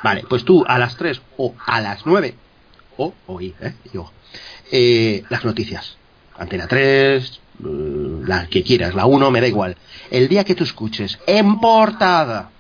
Vale, 0.05 0.25
pues 0.29 0.45
tú 0.45 0.65
a 0.69 0.79
las 0.79 0.97
3 0.97 1.21
o 1.37 1.53
a 1.67 1.81
las 1.81 2.07
9 2.07 2.46
o 2.97 3.15
oí, 3.27 3.55
¿eh? 3.61 3.75
¿eh? 4.73 5.25
las 5.29 5.45
noticias. 5.45 5.97
Antena 6.39 6.67
3, 6.67 7.41
mm, 7.61 8.25
la 8.27 8.47
que 8.47 8.63
quieras, 8.63 8.95
la 8.95 9.07
1, 9.07 9.31
me 9.31 9.41
da 9.41 9.49
igual. 9.49 9.77
El 10.11 10.29
día 10.29 10.45
que 10.45 10.55
tú 10.55 10.65
escuches 10.65 11.19
en 11.27 11.61
portada, 11.61 12.51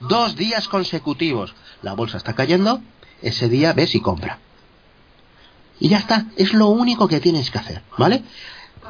dos 0.00 0.36
días 0.36 0.68
consecutivos, 0.68 1.54
la 1.82 1.94
bolsa 1.94 2.16
está 2.16 2.34
cayendo, 2.34 2.80
ese 3.20 3.48
día 3.48 3.72
ves 3.72 3.94
y 3.94 4.00
compra. 4.00 4.38
Y 5.78 5.88
ya 5.88 5.98
está, 5.98 6.26
es 6.36 6.52
lo 6.52 6.68
único 6.68 7.08
que 7.08 7.20
tienes 7.20 7.50
que 7.50 7.58
hacer, 7.58 7.82
¿vale? 7.98 8.22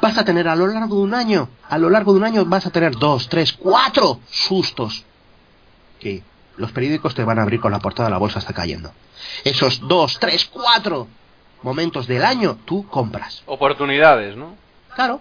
Vas 0.01 0.19
a 0.19 0.25
tener 0.25 0.49
a 0.49 0.57
lo 0.57 0.67
largo 0.67 0.97
de 0.97 1.03
un 1.03 1.15
año, 1.15 1.49
a 1.69 1.79
lo 1.79 1.91
largo 1.91 2.13
de 2.13 2.19
un 2.19 2.25
año 2.25 2.45
vas 2.45 2.67
a 2.67 2.71
tener 2.71 2.97
dos, 2.97 3.29
tres, 3.29 3.53
cuatro 3.53 4.21
sustos 4.31 5.05
que 6.01 6.23
los 6.57 6.73
periódicos 6.73 7.15
te 7.15 7.25
van 7.25 7.39
a 7.39 7.43
abrir 7.43 7.61
con 7.61 7.73
la 7.73 7.79
portada 7.79 8.11
la 8.11 8.19
bolsa 8.19 8.39
está 8.39 8.53
cayendo. 8.53 8.93
Esos 9.45 9.81
dos, 9.87 10.19
tres, 10.19 10.47
cuatro 10.47 11.09
momentos 11.63 12.07
del 12.07 12.25
año, 12.25 12.59
tú 12.65 12.87
compras. 12.89 13.43
Oportunidades, 13.47 14.37
¿no? 14.37 14.57
Claro. 14.95 15.21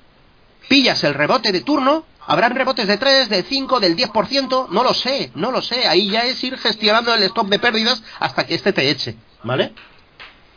Pillas 0.68 1.04
el 1.04 1.14
rebote 1.14 1.52
de 1.52 1.62
turno, 1.62 2.06
habrán 2.26 2.56
rebotes 2.56 2.88
de 2.88 2.98
3, 2.98 3.30
de 3.30 3.44
5, 3.44 3.80
del 3.80 3.98
10%, 3.98 4.70
no 4.70 4.84
lo 4.84 4.94
sé, 4.94 5.32
no 5.36 5.52
lo 5.52 5.62
sé. 5.62 5.88
Ahí 5.88 6.10
ya 6.10 6.22
es 6.22 6.44
ir 6.44 6.58
gestionando 6.58 7.14
el 7.14 7.24
stop 7.24 7.48
de 7.48 7.60
pérdidas 7.60 8.04
hasta 8.20 8.46
que 8.46 8.56
este 8.56 8.74
te 8.74 8.90
eche, 8.90 9.16
¿vale? 9.44 9.74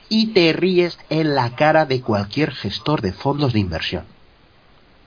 Y 0.09 0.29
te 0.29 0.53
ríes 0.53 0.99
en 1.09 1.35
la 1.35 1.57
cara 1.57 1.87
de 1.87 2.01
cualquier 2.01 2.53
gestor 2.53 3.01
de 3.01 3.13
fondos 3.13 3.53
de 3.53 3.61
inversión. 3.61 4.05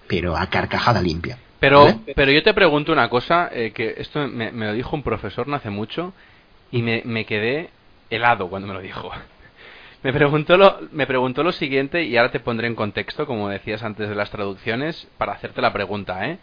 Pero 0.08 0.36
a 0.36 0.48
carcajada 0.48 1.02
limpia. 1.02 1.38
Pero, 1.60 2.02
pero 2.16 2.32
yo 2.32 2.44
te 2.44 2.54
pregunto 2.54 2.92
una 2.92 3.10
cosa, 3.10 3.50
eh, 3.52 3.72
que 3.72 3.96
esto 3.98 4.28
me, 4.28 4.52
lo 4.52 4.74
dijo 4.74 4.96
un 4.96 5.04
profesor 5.04 5.48
no 5.48 5.56
hace 5.56 5.70
mucho 5.70 6.14
y 6.72 6.82
me, 6.82 7.02
me 7.04 7.26
quedé 7.26 7.70
helado 8.10 8.48
cuando 8.50 8.68
me 8.68 8.74
lo 8.74 8.82
dijo. 8.82 9.12
Me 10.04 10.14
preguntó, 10.14 10.58
lo, 10.58 10.80
me 10.92 11.08
preguntó 11.08 11.44
lo 11.44 11.52
siguiente 11.52 12.04
y 12.04 12.16
ahora 12.16 12.32
te 12.32 12.40
pondré 12.40 12.68
en 12.68 12.76
contexto, 12.76 13.26
como 13.26 13.50
decías 13.50 13.82
antes 13.82 14.08
de 14.08 14.14
las 14.14 14.30
traducciones, 14.30 15.08
para 15.18 15.34
hacerte 15.34 15.60
la 15.60 15.74
pregunta. 15.74 16.30
¿eh? 16.30 16.38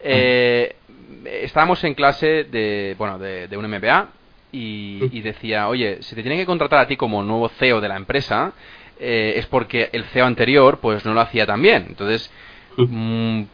eh 0.00 0.76
estábamos 1.24 1.82
en 1.84 1.94
clase 1.94 2.44
de, 2.44 2.94
bueno, 2.98 3.18
de, 3.18 3.48
un 3.56 3.66
MBA 3.66 4.08
y, 4.52 5.20
decía, 5.22 5.68
oye, 5.68 6.02
si 6.02 6.14
te 6.14 6.20
tienen 6.20 6.38
que 6.38 6.46
contratar 6.46 6.80
a 6.80 6.86
ti 6.86 6.98
como 6.98 7.22
nuevo 7.22 7.48
CEO 7.48 7.80
de 7.80 7.88
la 7.88 7.96
empresa, 7.96 8.52
eh, 9.00 9.32
es 9.36 9.46
porque 9.46 9.88
el 9.92 10.04
CEO 10.04 10.26
anterior 10.26 10.78
pues 10.78 11.04
no 11.06 11.14
lo 11.14 11.22
hacía 11.22 11.46
tan 11.46 11.62
bien. 11.62 11.86
Entonces, 11.88 12.30
Mm, 12.30 12.47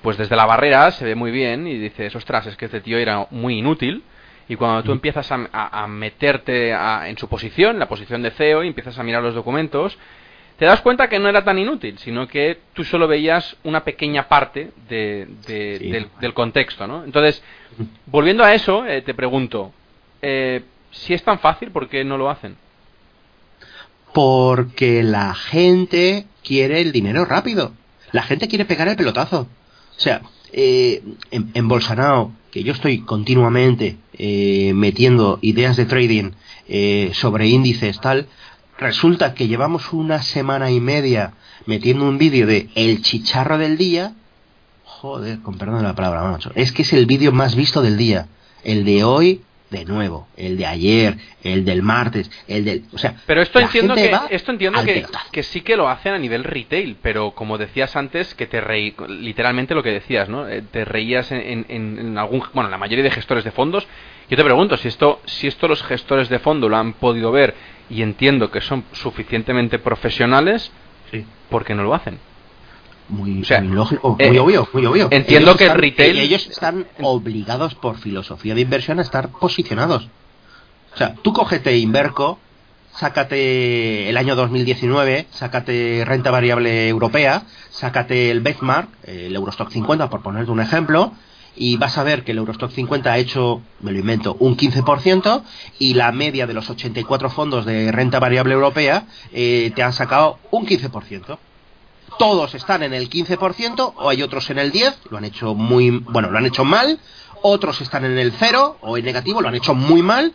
pues 0.03 0.19
desde 0.19 0.37
la 0.37 0.45
barrera 0.45 0.91
se 0.91 1.05
ve 1.05 1.15
muy 1.15 1.31
bien 1.31 1.67
y 1.67 1.79
dices, 1.79 2.15
ostras, 2.15 2.47
es 2.47 2.57
que 2.57 2.67
este 2.67 2.81
tío 2.81 2.99
era 2.99 3.27
muy 3.31 3.59
inútil. 3.59 4.03
Y 4.49 4.57
cuando 4.57 4.83
tú 4.83 4.93
empiezas 4.93 5.31
a, 5.33 5.87
meterte 5.89 6.71
en 6.73 7.17
su 7.17 7.29
posición, 7.29 7.79
la 7.79 7.89
posición 7.89 8.21
de 8.23 8.31
CEO, 8.33 8.63
y 8.63 8.69
empiezas 8.69 8.99
a 8.99 9.03
mirar 9.03 9.23
los 9.23 9.35
documentos, 9.35 9.97
te 10.59 10.67
das 10.67 10.83
cuenta 10.83 11.09
que 11.09 11.19
no 11.19 11.31
era 11.31 11.43
tan 11.43 11.59
inútil, 11.59 11.99
sino 11.99 12.29
que 12.29 12.59
tú 12.75 12.85
solo 12.85 13.09
veías 13.09 13.57
una 13.65 13.83
pequeña 13.83 14.29
parte 14.29 14.73
del, 14.89 16.35
contexto, 16.35 16.87
¿no? 16.87 17.05
Entonces, 17.05 17.43
volviendo 18.07 18.45
a 18.45 18.53
eso, 18.53 18.85
eh, 18.87 19.01
te 19.01 19.15
pregunto, 19.15 19.73
eh, 20.21 20.63
si 20.91 21.15
es 21.15 21.23
tan 21.25 21.39
fácil, 21.39 21.71
¿por 21.71 21.89
qué 21.89 22.05
no 22.05 22.19
lo 22.19 22.29
hacen? 22.29 22.57
Porque 24.13 25.03
la 25.03 25.35
gente 25.35 26.27
quiere 26.45 26.83
el 26.83 26.93
dinero 26.93 27.25
rápido. 27.25 27.73
La 28.15 28.23
gente 28.23 28.47
quiere 28.47 28.65
pegar 28.65 28.87
el 28.87 28.95
pelotazo. 28.95 29.41
O 29.41 30.01
sea, 30.01 30.23
eh, 30.53 31.03
en, 31.33 31.67
Bolsonaro, 31.67 32.31
que 32.53 32.63
yo 32.63 32.73
estoy 32.73 33.01
continuamente 33.01 33.97
eh, 34.13 34.71
metiendo 34.73 35.41
ideas 35.43 35.77
de 35.77 35.85
trading 35.85 36.31
eh, 36.69 37.11
sobre 37.13 37.49
índices 37.49 38.01
tal, 38.01 38.29
resulta 38.79 39.35
que 39.35 39.49
llevamos 39.49 39.93
una 39.93 40.23
semana 40.23 40.71
y 40.71 40.79
media 40.79 41.33
metiendo 41.67 42.09
un 42.09 42.17
vídeo 42.17 42.47
de 42.47 42.69
el 42.77 43.03
chicharro 43.03 43.59
del 43.59 43.77
día. 43.77 44.15
Joder, 44.85 45.41
con 45.41 45.59
perdón 45.59 45.79
de 45.79 45.83
la 45.83 45.97
palabra, 45.97 46.23
macho. 46.31 46.53
Es 46.55 46.71
que 46.71 46.83
es 46.83 46.93
el 46.93 47.07
vídeo 47.07 47.33
más 47.33 47.57
visto 47.57 47.83
del 47.83 47.97
día. 47.97 48.29
El 48.63 48.85
de 48.85 49.03
hoy 49.03 49.43
de 49.75 49.85
nuevo, 49.85 50.29
el 50.37 50.57
de 50.57 50.67
ayer, 50.67 51.19
el 51.43 51.65
del 51.65 51.83
martes, 51.83 52.31
el 52.47 52.65
del, 52.65 52.85
o 52.93 52.99
sea, 52.99 53.17
pero 53.27 53.43
esto 53.43 53.59
entiendo 53.59 53.95
que 53.95 54.11
esto 54.31 54.53
entiendo 54.53 54.83
que, 54.85 55.05
que, 55.33 55.43
sí 55.43 55.63
que 55.63 55.77
lo 55.77 55.89
hacen 55.89 56.15
a 56.15 56.19
nivel 56.19 56.45
retail, 56.45 56.97
pero 57.03 57.33
como 57.33 57.59
decías 57.59 57.97
antes 57.97 58.35
que 58.35 58.47
te 58.47 58.61
reí, 58.61 58.95
literalmente 59.09 59.75
lo 59.75 59.83
que 59.83 59.91
decías, 59.91 60.29
¿no? 60.29 60.49
Eh, 60.49 60.63
te 60.63 60.85
reías 60.85 61.33
en, 61.33 61.67
en, 61.69 62.17
algún, 62.17 62.45
bueno, 62.53 62.71
la 62.71 62.79
mayoría 62.79 63.03
de 63.03 63.11
gestores 63.11 63.43
de 63.43 63.51
fondos. 63.51 63.87
Yo 64.31 64.37
te 64.37 64.45
pregunto 64.45 64.77
si 64.77 64.89
esto, 64.89 65.21
si 65.27 65.49
esto 65.49 65.67
los 65.67 65.83
gestores 65.83 66.29
de 66.29 66.39
fondo 66.39 66.69
lo 66.69 66.77
han 66.77 66.93
podido 66.95 67.33
ver 67.33 67.55
y 67.91 68.03
entiendo 68.03 68.51
que 68.51 68.61
son 68.61 68.85
suficientemente 68.93 69.79
profesionales, 69.79 70.71
sí. 71.11 71.27
¿por 71.51 71.65
qué 71.65 71.75
no 71.75 71.83
lo 71.83 71.95
hacen? 71.95 72.19
Muy, 73.09 73.43
O 73.43 73.45
sea, 73.45 73.61
muy 73.61 73.75
lógico, 73.75 74.17
eh, 74.19 74.29
muy 74.29 74.39
obvio, 74.39 74.69
muy 74.73 74.87
obvio. 74.87 75.09
entiendo 75.11 75.51
Ellos 75.51 75.57
que 75.59 75.65
el 75.65 75.71
están- 75.71 75.81
retail- 75.83 76.19
Ellos 76.21 76.47
están 76.47 76.87
obligados 77.03 77.75
por 77.75 77.99
filosofía 77.99 78.55
de 78.55 78.63
inversión 78.63 78.99
a 78.99 79.03
estar 79.03 79.29
posicionados. 79.29 80.09
O 80.95 80.97
sea, 80.97 81.15
tú 81.23 81.33
cógete 81.33 81.77
Inverco, 81.77 82.39
sácate 82.95 84.09
el 84.09 84.17
año 84.17 84.37
2019, 84.37 85.27
sácate 85.31 86.05
renta 86.07 86.31
variable 86.31 86.89
europea, 86.89 87.43
sácate 87.71 88.31
el 88.31 88.41
benchmark, 88.41 88.89
el 89.05 89.35
Eurostock 89.35 89.71
50, 89.71 90.09
por 90.09 90.23
ponerte 90.23 90.51
un 90.51 90.61
ejemplo, 90.61 91.13
y 91.57 91.77
vas 91.77 91.99
a 91.99 92.03
ver 92.05 92.25
que 92.25 92.33
el 92.33 92.39
Eurostock 92.39 92.71
50 92.73 93.13
ha 93.13 93.19
hecho, 93.19 93.61
me 93.81 93.93
lo 93.93 93.99
invento, 93.99 94.37
un 94.41 94.57
15%, 94.57 95.43
y 95.79 95.95
la 95.95 96.11
media 96.13 96.47
de 96.47 96.55
los 96.55 96.71
84 96.71 97.31
fondos 97.31 97.67
de 97.67 97.93
renta 97.93 98.19
variable 98.21 98.55
europea 98.55 99.05
eh, 99.33 99.73
te 99.75 99.83
han 99.83 99.93
sacado 99.93 100.39
un 100.51 100.67
15% 100.67 101.39
todos 102.19 102.55
están 102.55 102.83
en 102.83 102.95
el 102.95 103.11
15% 103.11 103.95
o 103.97 104.09
hay 104.09 104.23
otros 104.23 104.51
en 104.51 104.59
el 104.59 104.71
10, 104.71 104.99
lo 105.11 105.19
han 105.19 105.25
hecho 105.25 105.55
muy, 105.55 105.91
bueno, 105.91 106.31
lo 106.31 106.39
han 106.39 106.47
hecho 106.47 106.65
mal, 106.65 106.99
otros 107.43 107.81
están 107.81 108.05
en 108.05 108.19
el 108.19 108.33
0 108.33 108.79
o 108.81 108.97
en 108.99 109.05
negativo, 109.05 109.41
lo 109.41 109.49
han 109.49 109.55
hecho 109.55 109.75
muy 109.75 110.03
mal 110.03 110.33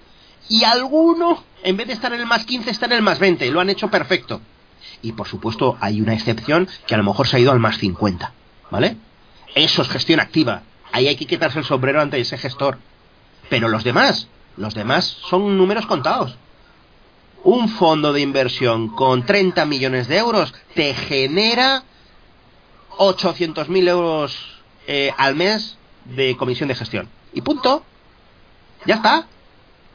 y 0.47 0.63
algunos 0.63 1.39
en 1.63 1.77
vez 1.77 1.87
de 1.87 1.93
estar 1.93 2.13
en 2.13 2.21
el 2.21 2.25
más 2.25 2.45
15 2.45 2.69
está 2.69 2.85
en 2.85 2.93
el 2.93 3.01
más 3.01 3.19
20, 3.19 3.49
lo 3.51 3.59
han 3.59 3.69
hecho 3.69 3.89
perfecto. 3.89 4.41
Y 5.01 5.13
por 5.13 5.27
supuesto 5.27 5.77
hay 5.79 6.01
una 6.01 6.13
excepción 6.13 6.67
que 6.87 6.95
a 6.95 6.97
lo 6.97 7.03
mejor 7.03 7.27
se 7.27 7.37
ha 7.37 7.39
ido 7.39 7.51
al 7.51 7.59
más 7.59 7.77
50, 7.77 8.33
¿vale? 8.69 8.97
Eso 9.55 9.81
es 9.81 9.89
gestión 9.89 10.19
activa. 10.19 10.63
Ahí 10.91 11.07
hay 11.07 11.15
que 11.15 11.27
quitarse 11.27 11.59
el 11.59 11.65
sombrero 11.65 12.01
ante 12.01 12.19
ese 12.19 12.37
gestor. 12.37 12.77
Pero 13.49 13.67
los 13.67 13.83
demás, 13.83 14.27
los 14.57 14.73
demás 14.73 15.05
son 15.05 15.57
números 15.57 15.85
contados 15.85 16.37
un 17.43 17.69
fondo 17.69 18.11
de 18.13 18.21
inversión 18.21 18.89
con 18.89 19.25
30 19.25 19.65
millones 19.65 20.07
de 20.07 20.17
euros 20.17 20.53
te 20.75 20.93
genera 20.93 21.83
800.000 22.97 23.87
euros 23.87 24.37
eh, 24.87 25.11
al 25.17 25.35
mes 25.35 25.77
de 26.05 26.35
comisión 26.37 26.67
de 26.69 26.75
gestión. 26.75 27.09
Y 27.33 27.41
punto. 27.41 27.83
Ya 28.85 28.95
está. 28.95 29.27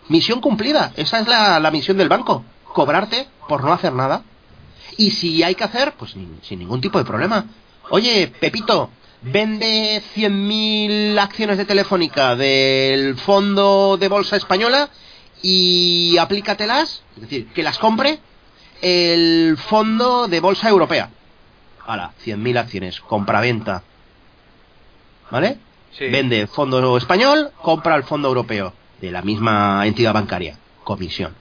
Misión 0.09 0.41
cumplida. 0.41 0.93
Esa 0.97 1.21
es 1.21 1.27
la, 1.29 1.71
misión 1.71 1.97
del 1.97 2.09
banco. 2.09 2.45
Cobrarte 2.73 3.27
por 3.49 3.63
no 3.65 3.73
hacer 3.73 3.93
nada. 3.93 4.23
Y 4.97 5.11
si 5.11 5.43
hay 5.43 5.55
que 5.55 5.65
hacer, 5.65 5.95
pues 5.99 6.15
ni- 6.17 6.29
sin 6.43 6.59
ningún 6.61 6.81
tipo 6.81 6.99
de 6.99 7.05
problema. 7.05 7.47
Oye, 7.91 8.29
Pepito, 8.41 8.91
vende 9.23 10.03
100.000 10.15 11.19
acciones 11.19 11.59
de 11.59 11.65
Telefónica 11.65 12.37
del 12.37 13.17
fondo 13.17 13.97
de 13.99 14.09
bolsa 14.09 14.37
española 14.37 14.89
y 15.47 16.17
aplícatelas, 16.17 17.03
es 17.17 17.21
decir, 17.21 17.49
que 17.49 17.63
las 17.63 17.79
compre 17.79 18.19
el 18.81 19.59
fondo 19.59 20.27
de 20.27 20.41
bolsa 20.41 20.71
europea. 20.71 21.11
Ahora, 21.87 22.13
100.000 22.25 22.59
acciones, 22.59 23.01
compra-venta. 23.03 23.83
¿Vale? 25.31 25.59
Sí. 25.99 26.07
Vende 26.09 26.47
fondo 26.47 26.97
español, 26.97 27.51
compra 27.61 27.95
el 27.95 28.05
fondo 28.05 28.29
europeo 28.29 28.73
de 29.03 29.11
la 29.11 29.21
misma 29.21 29.87
entidad 29.87 30.15
bancaria. 30.15 30.59
Comisión. 30.83 31.35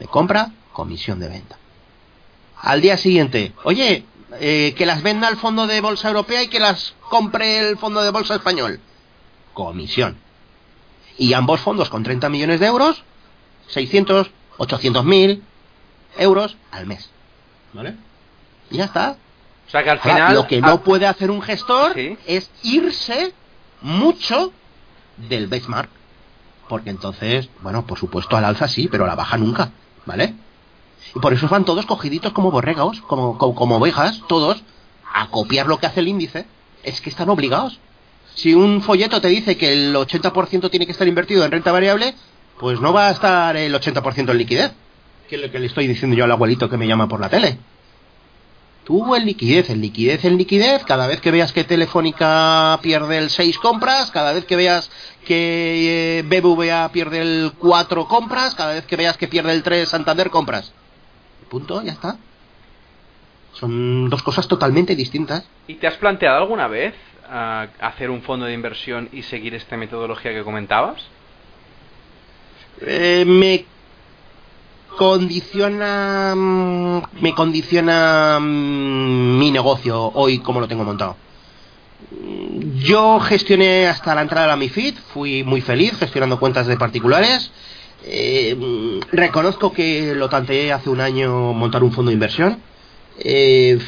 De 0.00 0.08
compra, 0.08 0.50
comisión 0.72 1.20
de 1.20 1.28
venta. 1.28 1.58
Al 2.56 2.80
día 2.80 2.96
siguiente, 2.96 3.52
oye, 3.62 4.04
eh, 4.40 4.74
que 4.76 4.84
las 4.84 5.04
venda 5.04 5.28
el 5.28 5.36
fondo 5.36 5.68
de 5.68 5.80
bolsa 5.80 6.08
europea 6.08 6.42
y 6.42 6.48
que 6.48 6.58
las 6.58 6.96
compre 7.08 7.60
el 7.60 7.78
fondo 7.78 8.02
de 8.02 8.10
bolsa 8.10 8.34
español. 8.34 8.80
Comisión. 9.54 10.16
Y 11.16 11.34
ambos 11.34 11.60
fondos 11.60 11.88
con 11.88 12.02
30 12.02 12.28
millones 12.30 12.58
de 12.58 12.66
euros, 12.66 13.04
600, 13.68 14.30
800 14.58 15.04
mil 15.04 15.42
euros 16.16 16.56
al 16.70 16.86
mes. 16.86 17.10
¿Vale? 17.72 17.96
Y 18.70 18.78
ya 18.78 18.84
está. 18.84 19.16
O 19.66 19.70
sea 19.70 19.82
que 19.84 19.90
al 19.90 19.98
Ahora, 19.98 20.14
final. 20.14 20.34
lo 20.34 20.46
que 20.46 20.56
ah, 20.62 20.66
no 20.66 20.80
puede 20.82 21.06
hacer 21.06 21.30
un 21.30 21.42
gestor 21.42 21.92
Sí. 21.94 22.16
es 22.26 22.50
irse 22.62 23.32
mucho 23.82 24.52
del 25.16 25.46
benchmark. 25.46 25.90
Porque 26.68 26.90
entonces, 26.90 27.48
bueno, 27.62 27.86
por 27.86 27.98
supuesto 27.98 28.36
al 28.36 28.44
alza 28.44 28.68
sí, 28.68 28.88
pero 28.88 29.04
a 29.04 29.08
la 29.08 29.14
baja 29.14 29.36
nunca, 29.38 29.70
¿vale? 30.04 30.34
Y 31.14 31.18
por 31.20 31.32
eso 31.32 31.48
van 31.48 31.64
todos 31.64 31.86
cogiditos 31.86 32.32
como 32.32 32.50
borregos, 32.50 33.00
como, 33.02 33.38
como, 33.38 33.54
como 33.54 33.76
ovejas, 33.76 34.22
todos, 34.28 34.62
a 35.14 35.28
copiar 35.28 35.66
lo 35.66 35.78
que 35.78 35.86
hace 35.86 36.00
el 36.00 36.08
índice. 36.08 36.46
Es 36.82 37.00
que 37.00 37.08
están 37.10 37.30
obligados. 37.30 37.78
Si 38.34 38.54
un 38.54 38.82
folleto 38.82 39.20
te 39.20 39.28
dice 39.28 39.56
que 39.56 39.72
el 39.72 39.94
80% 39.96 40.70
tiene 40.70 40.84
que 40.86 40.92
estar 40.92 41.08
invertido 41.08 41.44
en 41.44 41.50
renta 41.50 41.72
variable, 41.72 42.14
pues 42.58 42.80
no 42.80 42.92
va 42.92 43.08
a 43.08 43.10
estar 43.12 43.56
el 43.56 43.74
80% 43.74 44.30
en 44.30 44.38
liquidez. 44.38 44.72
Que 45.28 45.36
es 45.36 45.42
lo 45.42 45.50
que 45.50 45.58
le 45.58 45.66
estoy 45.66 45.86
diciendo 45.86 46.16
yo 46.16 46.24
al 46.24 46.32
abuelito 46.32 46.68
que 46.68 46.76
me 46.76 46.86
llama 46.86 47.08
por 47.08 47.20
la 47.20 47.28
tele. 47.28 47.58
Tú 48.84 49.14
en 49.14 49.26
liquidez, 49.26 49.68
en 49.68 49.82
liquidez, 49.82 50.24
en 50.24 50.38
liquidez, 50.38 50.82
cada 50.84 51.06
vez 51.06 51.20
que 51.20 51.30
veas 51.30 51.52
que 51.52 51.62
Telefónica 51.62 52.78
pierde 52.80 53.18
el 53.18 53.28
6 53.28 53.58
compras, 53.58 54.10
cada 54.10 54.32
vez 54.32 54.46
que 54.46 54.56
veas 54.56 54.90
que 55.26 56.20
eh, 56.20 56.22
BBVA 56.22 56.88
pierde 56.90 57.20
el 57.20 57.52
4 57.58 58.08
compras, 58.08 58.54
cada 58.54 58.72
vez 58.72 58.86
que 58.86 58.96
veas 58.96 59.18
que 59.18 59.28
pierde 59.28 59.52
el 59.52 59.62
3 59.62 59.86
Santander 59.86 60.30
compras. 60.30 60.72
Punto, 61.50 61.82
ya 61.82 61.92
está. 61.92 62.16
Son 63.52 64.08
dos 64.08 64.22
cosas 64.22 64.48
totalmente 64.48 64.96
distintas. 64.96 65.46
¿Y 65.66 65.74
te 65.74 65.86
has 65.86 65.96
planteado 65.96 66.38
alguna 66.38 66.66
vez 66.66 66.94
ah, 67.28 67.66
hacer 67.80 68.08
un 68.08 68.22
fondo 68.22 68.46
de 68.46 68.54
inversión 68.54 69.10
y 69.12 69.22
seguir 69.22 69.54
esta 69.54 69.76
metodología 69.76 70.32
que 70.32 70.44
comentabas? 70.44 71.02
Eh, 72.82 73.24
me 73.26 73.64
condiciona 74.96 76.34
mm, 76.36 77.02
me 77.20 77.34
condiciona 77.34 78.38
mm, 78.40 79.38
mi 79.38 79.50
negocio 79.50 80.10
hoy 80.14 80.38
como 80.38 80.60
lo 80.60 80.68
tengo 80.68 80.84
montado. 80.84 81.16
Yo 82.76 83.20
gestioné 83.20 83.86
hasta 83.86 84.14
la 84.14 84.22
entrada 84.22 84.46
de 84.46 84.52
la 84.52 84.56
MIFID 84.56 84.94
fui 85.12 85.42
muy 85.44 85.60
feliz 85.60 85.96
gestionando 85.98 86.38
cuentas 86.38 86.66
de 86.66 86.76
particulares. 86.76 87.50
Eh, 88.04 88.54
mm, 88.56 89.00
reconozco 89.12 89.72
que 89.72 90.14
lo 90.14 90.28
tanteé 90.28 90.72
hace 90.72 90.90
un 90.90 91.00
año 91.00 91.52
montar 91.52 91.82
un 91.82 91.92
fondo 91.92 92.10
de 92.10 92.14
inversión. 92.14 92.60
Eh, 93.18 93.78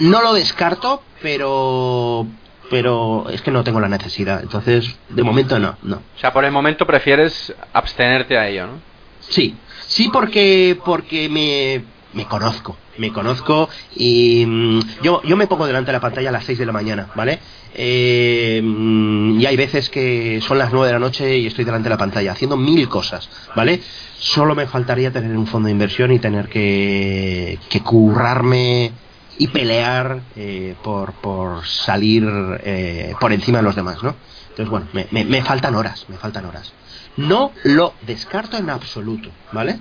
no 0.00 0.22
lo 0.22 0.32
descarto 0.32 1.02
pero 1.20 2.26
pero 2.70 3.28
es 3.30 3.42
que 3.42 3.50
no 3.50 3.64
tengo 3.64 3.80
la 3.80 3.88
necesidad 3.88 4.42
entonces 4.42 4.96
de 5.08 5.22
momento 5.22 5.58
no 5.58 5.76
no 5.82 5.96
O 5.96 6.18
sea, 6.20 6.32
por 6.32 6.44
el 6.44 6.52
momento 6.52 6.86
prefieres 6.86 7.54
abstenerte 7.72 8.36
a 8.36 8.48
ello, 8.48 8.66
¿no? 8.66 8.72
Sí, 9.20 9.56
sí 9.86 10.08
porque 10.12 10.78
porque 10.84 11.28
me, 11.28 11.82
me 12.14 12.26
conozco, 12.26 12.76
me 12.98 13.12
conozco 13.12 13.68
y 13.94 14.44
mm, 14.46 14.80
yo, 15.02 15.22
yo 15.22 15.36
me 15.36 15.46
pongo 15.46 15.66
delante 15.66 15.88
de 15.88 15.92
la 15.94 16.00
pantalla 16.00 16.30
a 16.30 16.32
las 16.32 16.44
6 16.44 16.58
de 16.58 16.66
la 16.66 16.72
mañana, 16.72 17.08
¿vale? 17.14 17.38
Eh, 17.74 18.60
mm, 18.62 19.40
y 19.40 19.46
hay 19.46 19.56
veces 19.56 19.90
que 19.90 20.40
son 20.40 20.58
las 20.58 20.72
9 20.72 20.86
de 20.86 20.92
la 20.92 20.98
noche 20.98 21.36
y 21.38 21.46
estoy 21.46 21.64
delante 21.64 21.88
de 21.88 21.94
la 21.94 21.98
pantalla 21.98 22.32
haciendo 22.32 22.56
mil 22.56 22.88
cosas, 22.88 23.28
¿vale? 23.54 23.80
Solo 24.18 24.54
me 24.54 24.66
faltaría 24.66 25.12
tener 25.12 25.36
un 25.36 25.46
fondo 25.46 25.66
de 25.66 25.72
inversión 25.72 26.10
y 26.12 26.18
tener 26.18 26.48
que, 26.48 27.58
que 27.68 27.80
currarme 27.80 28.92
y 29.38 29.48
pelear 29.48 30.20
eh, 30.36 30.74
por, 30.82 31.12
por 31.14 31.64
salir 31.66 32.24
eh, 32.64 33.14
por 33.20 33.32
encima 33.32 33.58
de 33.58 33.64
los 33.64 33.76
demás, 33.76 34.02
¿no? 34.02 34.14
Entonces, 34.50 34.68
bueno, 34.68 34.86
me, 34.92 35.06
me, 35.12 35.24
me 35.24 35.42
faltan 35.42 35.74
horas, 35.74 36.04
me 36.08 36.16
faltan 36.16 36.44
horas. 36.46 36.72
No 37.16 37.52
lo 37.64 37.94
descarto 38.02 38.56
en 38.56 38.70
absoluto, 38.70 39.30
¿vale? 39.52 39.78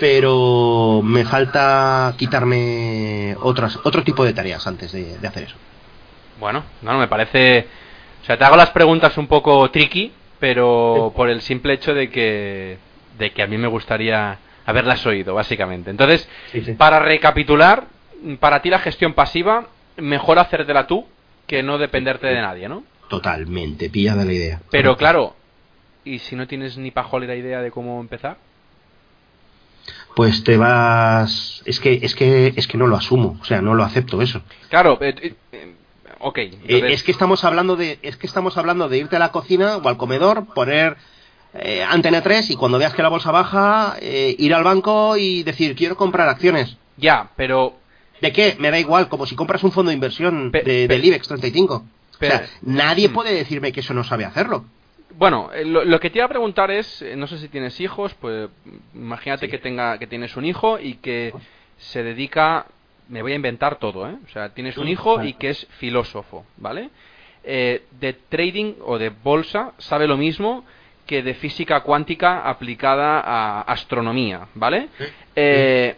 Pero 0.00 1.00
me 1.02 1.24
falta 1.24 2.14
quitarme 2.16 3.36
otras, 3.40 3.78
otro 3.84 4.02
tipo 4.02 4.24
de 4.24 4.32
tareas 4.32 4.66
antes 4.66 4.92
de, 4.92 5.18
de 5.18 5.28
hacer 5.28 5.44
eso. 5.44 5.56
Bueno, 6.38 6.64
no, 6.82 6.92
no, 6.92 6.98
me 6.98 7.08
parece... 7.08 7.66
O 8.22 8.26
sea, 8.26 8.36
te 8.36 8.44
hago 8.44 8.56
las 8.56 8.70
preguntas 8.70 9.16
un 9.18 9.26
poco 9.26 9.70
tricky, 9.70 10.12
pero 10.38 11.12
por 11.16 11.30
el 11.30 11.40
simple 11.40 11.74
hecho 11.74 11.94
de 11.94 12.10
que, 12.10 12.78
de 13.18 13.30
que 13.32 13.42
a 13.42 13.46
mí 13.46 13.56
me 13.56 13.68
gustaría 13.68 14.38
haberlas 14.66 15.06
oído, 15.06 15.34
básicamente. 15.34 15.90
Entonces, 15.90 16.28
Sí, 16.52 16.62
sí. 16.62 16.72
para 16.72 16.98
recapitular, 16.98 17.84
para 18.40 18.62
ti 18.62 18.70
la 18.70 18.78
gestión 18.78 19.14
pasiva, 19.14 19.66
mejor 19.96 20.38
hacértela 20.38 20.86
tú 20.86 21.06
que 21.46 21.62
no 21.62 21.78
dependerte 21.78 22.26
de 22.26 22.40
nadie, 22.40 22.68
¿no? 22.68 22.82
Totalmente, 23.08 23.88
pillada 23.88 24.24
la 24.24 24.32
idea. 24.32 24.60
Pero 24.70 24.96
claro, 24.96 25.36
¿y 26.04 26.18
si 26.18 26.34
no 26.34 26.46
tienes 26.46 26.76
ni 26.76 26.90
pajolera 26.90 27.36
idea 27.36 27.60
de 27.60 27.70
cómo 27.70 28.00
empezar? 28.00 28.36
Pues 30.16 30.42
te 30.42 30.56
vas. 30.56 31.62
Es 31.66 31.78
que, 31.78 32.00
es 32.02 32.14
que, 32.14 32.54
es 32.56 32.66
que 32.66 32.78
no 32.78 32.86
lo 32.86 32.96
asumo, 32.96 33.38
o 33.40 33.44
sea, 33.44 33.60
no 33.60 33.74
lo 33.74 33.84
acepto 33.84 34.22
eso. 34.22 34.42
Claro, 34.70 34.98
eh, 35.00 35.14
eh, 35.20 35.34
eh, 35.52 35.74
ok. 36.18 36.38
Eh, 36.38 36.58
es 36.66 37.02
que 37.02 37.12
estamos 37.12 37.44
hablando 37.44 37.76
de, 37.76 37.98
es 38.02 38.16
que 38.16 38.26
estamos 38.26 38.56
hablando 38.56 38.88
de 38.88 38.98
irte 38.98 39.16
a 39.16 39.20
la 39.20 39.30
cocina 39.30 39.76
o 39.76 39.88
al 39.88 39.96
comedor, 39.98 40.52
poner 40.54 40.96
eh, 41.54 41.84
antena 41.88 42.22
3 42.22 42.50
y 42.50 42.56
cuando 42.56 42.78
veas 42.78 42.94
que 42.94 43.02
la 43.02 43.08
bolsa 43.08 43.30
baja, 43.30 43.96
eh, 44.00 44.34
ir 44.38 44.54
al 44.54 44.64
banco 44.64 45.16
y 45.16 45.42
decir 45.42 45.76
quiero 45.76 45.96
comprar 45.96 46.28
acciones. 46.28 46.76
Ya, 46.96 47.30
pero 47.36 47.74
¿De 48.20 48.32
qué? 48.32 48.56
Me 48.58 48.70
da 48.70 48.78
igual, 48.78 49.08
como 49.08 49.26
si 49.26 49.34
compras 49.36 49.62
un 49.64 49.72
fondo 49.72 49.90
de 49.90 49.94
inversión 49.94 50.50
de, 50.52 50.60
pe- 50.60 50.88
del 50.88 51.04
IBEX 51.04 51.28
35. 51.28 51.84
Pero- 52.18 52.34
o 52.34 52.38
sea, 52.38 52.48
nadie 52.62 53.08
Mm. 53.08 53.12
puede 53.12 53.34
decirme 53.34 53.72
que 53.72 53.80
eso 53.80 53.92
no 53.94 54.04
sabe 54.04 54.24
hacerlo. 54.24 54.64
Bueno, 55.18 55.50
eh, 55.54 55.64
lo, 55.64 55.84
lo 55.84 55.98
que 56.00 56.10
te 56.10 56.18
iba 56.18 56.26
a 56.26 56.28
preguntar 56.28 56.70
es, 56.70 57.00
eh, 57.02 57.16
no 57.16 57.26
sé 57.26 57.38
si 57.38 57.48
tienes 57.48 57.80
hijos, 57.80 58.14
pues 58.20 58.48
imagínate 58.94 59.48
que 59.48 59.58
tenga 59.58 59.98
que 59.98 60.06
tienes 60.06 60.36
un 60.36 60.44
hijo 60.44 60.78
y 60.78 60.94
que 60.94 61.32
se 61.78 62.02
dedica 62.02 62.66
me 63.08 63.22
voy 63.22 63.32
a 63.32 63.36
inventar 63.36 63.78
todo, 63.78 64.08
¿eh? 64.08 64.16
O 64.26 64.28
sea, 64.32 64.48
tienes 64.52 64.76
un 64.78 64.88
hijo 64.88 65.22
y 65.22 65.34
que 65.34 65.50
es 65.50 65.66
filósofo, 65.78 66.44
¿vale? 66.56 66.90
Eh, 67.44 67.84
de 68.00 68.14
trading 68.14 68.74
o 68.84 68.98
de 68.98 69.10
bolsa 69.10 69.72
sabe 69.78 70.08
lo 70.08 70.16
mismo 70.16 70.64
que 71.06 71.22
de 71.22 71.34
física 71.34 71.80
cuántica 71.82 72.40
aplicada 72.48 73.20
a 73.20 73.60
astronomía, 73.60 74.48
¿vale? 74.54 74.88
Eh, 75.36 75.94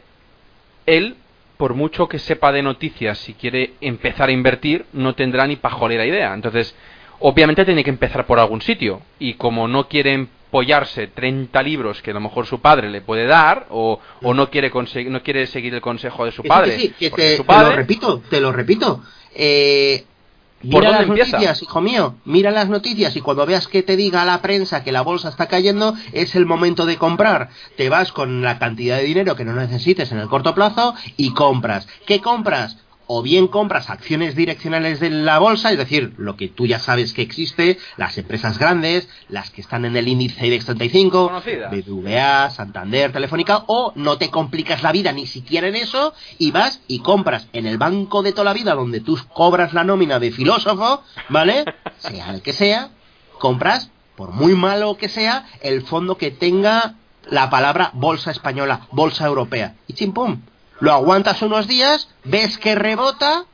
él, 0.84 1.16
por 1.58 1.74
mucho 1.74 2.08
que 2.08 2.18
sepa 2.18 2.50
de 2.52 2.62
noticias, 2.62 3.18
si 3.18 3.34
quiere 3.34 3.72
empezar 3.82 4.30
a 4.30 4.32
invertir, 4.32 4.86
no 4.94 5.14
tendrá 5.14 5.46
ni 5.46 5.56
pajolera 5.56 6.06
idea. 6.06 6.32
Entonces, 6.32 6.74
obviamente 7.18 7.64
tiene 7.66 7.84
que 7.84 7.90
empezar 7.90 8.24
por 8.26 8.38
algún 8.38 8.62
sitio. 8.62 9.02
Y 9.18 9.34
como 9.34 9.68
no 9.68 9.88
quiere 9.88 10.12
empollarse 10.14 11.08
30 11.08 11.62
libros 11.62 12.00
que 12.00 12.12
a 12.12 12.14
lo 12.14 12.20
mejor 12.20 12.46
su 12.46 12.60
padre 12.60 12.88
le 12.88 13.00
puede 13.02 13.26
dar, 13.26 13.66
o, 13.70 14.00
o 14.22 14.34
no, 14.34 14.48
quiere 14.50 14.70
no 15.10 15.22
quiere 15.22 15.46
seguir 15.48 15.74
el 15.74 15.80
consejo 15.82 16.24
de 16.24 16.32
su 16.32 16.42
padre, 16.44 16.76
que 16.76 16.80
sí, 16.80 16.94
que 16.98 17.10
te, 17.10 17.36
su 17.36 17.42
te 17.44 17.52
lo 17.52 17.58
padre- 17.58 17.76
repito, 17.76 18.22
te 18.30 18.40
lo 18.40 18.52
repito. 18.52 19.02
Eh, 19.34 20.04
¿Por 20.06 20.17
mira 20.62 20.90
las 20.90 21.02
empieza? 21.02 21.32
noticias, 21.32 21.62
hijo 21.62 21.80
mío, 21.80 22.14
mira 22.24 22.50
las 22.50 22.68
noticias 22.68 23.16
y 23.16 23.20
cuando 23.20 23.46
veas 23.46 23.68
que 23.68 23.82
te 23.82 23.96
diga 23.96 24.24
la 24.24 24.42
prensa 24.42 24.82
que 24.82 24.92
la 24.92 25.02
bolsa 25.02 25.28
está 25.28 25.46
cayendo, 25.46 25.94
es 26.12 26.34
el 26.34 26.46
momento 26.46 26.86
de 26.86 26.96
comprar. 26.96 27.50
Te 27.76 27.88
vas 27.88 28.12
con 28.12 28.42
la 28.42 28.58
cantidad 28.58 28.96
de 28.96 29.04
dinero 29.04 29.36
que 29.36 29.44
no 29.44 29.54
necesites 29.54 30.12
en 30.12 30.18
el 30.18 30.28
corto 30.28 30.54
plazo 30.54 30.94
y 31.16 31.32
compras. 31.32 31.86
¿Qué 32.06 32.20
compras? 32.20 32.76
O 33.10 33.22
bien 33.22 33.48
compras 33.48 33.88
acciones 33.88 34.36
direccionales 34.36 35.00
de 35.00 35.08
la 35.08 35.38
bolsa, 35.38 35.72
es 35.72 35.78
decir, 35.78 36.12
lo 36.18 36.36
que 36.36 36.48
tú 36.48 36.66
ya 36.66 36.78
sabes 36.78 37.14
que 37.14 37.22
existe, 37.22 37.78
las 37.96 38.18
empresas 38.18 38.58
grandes, 38.58 39.08
las 39.28 39.50
que 39.50 39.62
están 39.62 39.86
en 39.86 39.96
el 39.96 40.08
índice 40.08 40.46
IBEX 40.46 40.66
35, 40.66 41.26
Conocidas. 41.28 41.72
BBVA, 41.72 42.50
Santander, 42.50 43.10
Telefónica, 43.10 43.64
o 43.66 43.92
no 43.96 44.18
te 44.18 44.30
complicas 44.30 44.82
la 44.82 44.92
vida 44.92 45.10
ni 45.12 45.26
siquiera 45.26 45.68
en 45.68 45.76
eso 45.76 46.12
y 46.36 46.50
vas 46.50 46.82
y 46.86 47.00
compras 47.00 47.48
en 47.54 47.66
el 47.66 47.78
banco 47.78 48.22
de 48.22 48.32
toda 48.32 48.44
la 48.44 48.52
vida 48.52 48.74
donde 48.74 49.00
tú 49.00 49.18
cobras 49.32 49.72
la 49.72 49.84
nómina 49.84 50.18
de 50.18 50.30
filósofo, 50.30 51.02
¿vale? 51.30 51.64
Sea 51.98 52.30
el 52.30 52.42
que 52.42 52.52
sea, 52.52 52.90
compras, 53.38 53.90
por 54.16 54.32
muy 54.32 54.54
malo 54.54 54.96
que 54.98 55.08
sea, 55.08 55.46
el 55.62 55.82
fondo 55.82 56.18
que 56.18 56.30
tenga 56.30 56.94
la 57.30 57.50
palabra 57.50 57.90
bolsa 57.94 58.30
española, 58.30 58.86
bolsa 58.92 59.26
europea. 59.26 59.74
Y 59.86 59.94
chimpum. 59.94 60.40
Lo 60.80 60.92
aguantas 60.92 61.40
unos 61.42 61.66
días, 61.66 62.08
ves 62.24 62.56
que 62.58 62.74
rebota 62.74 63.44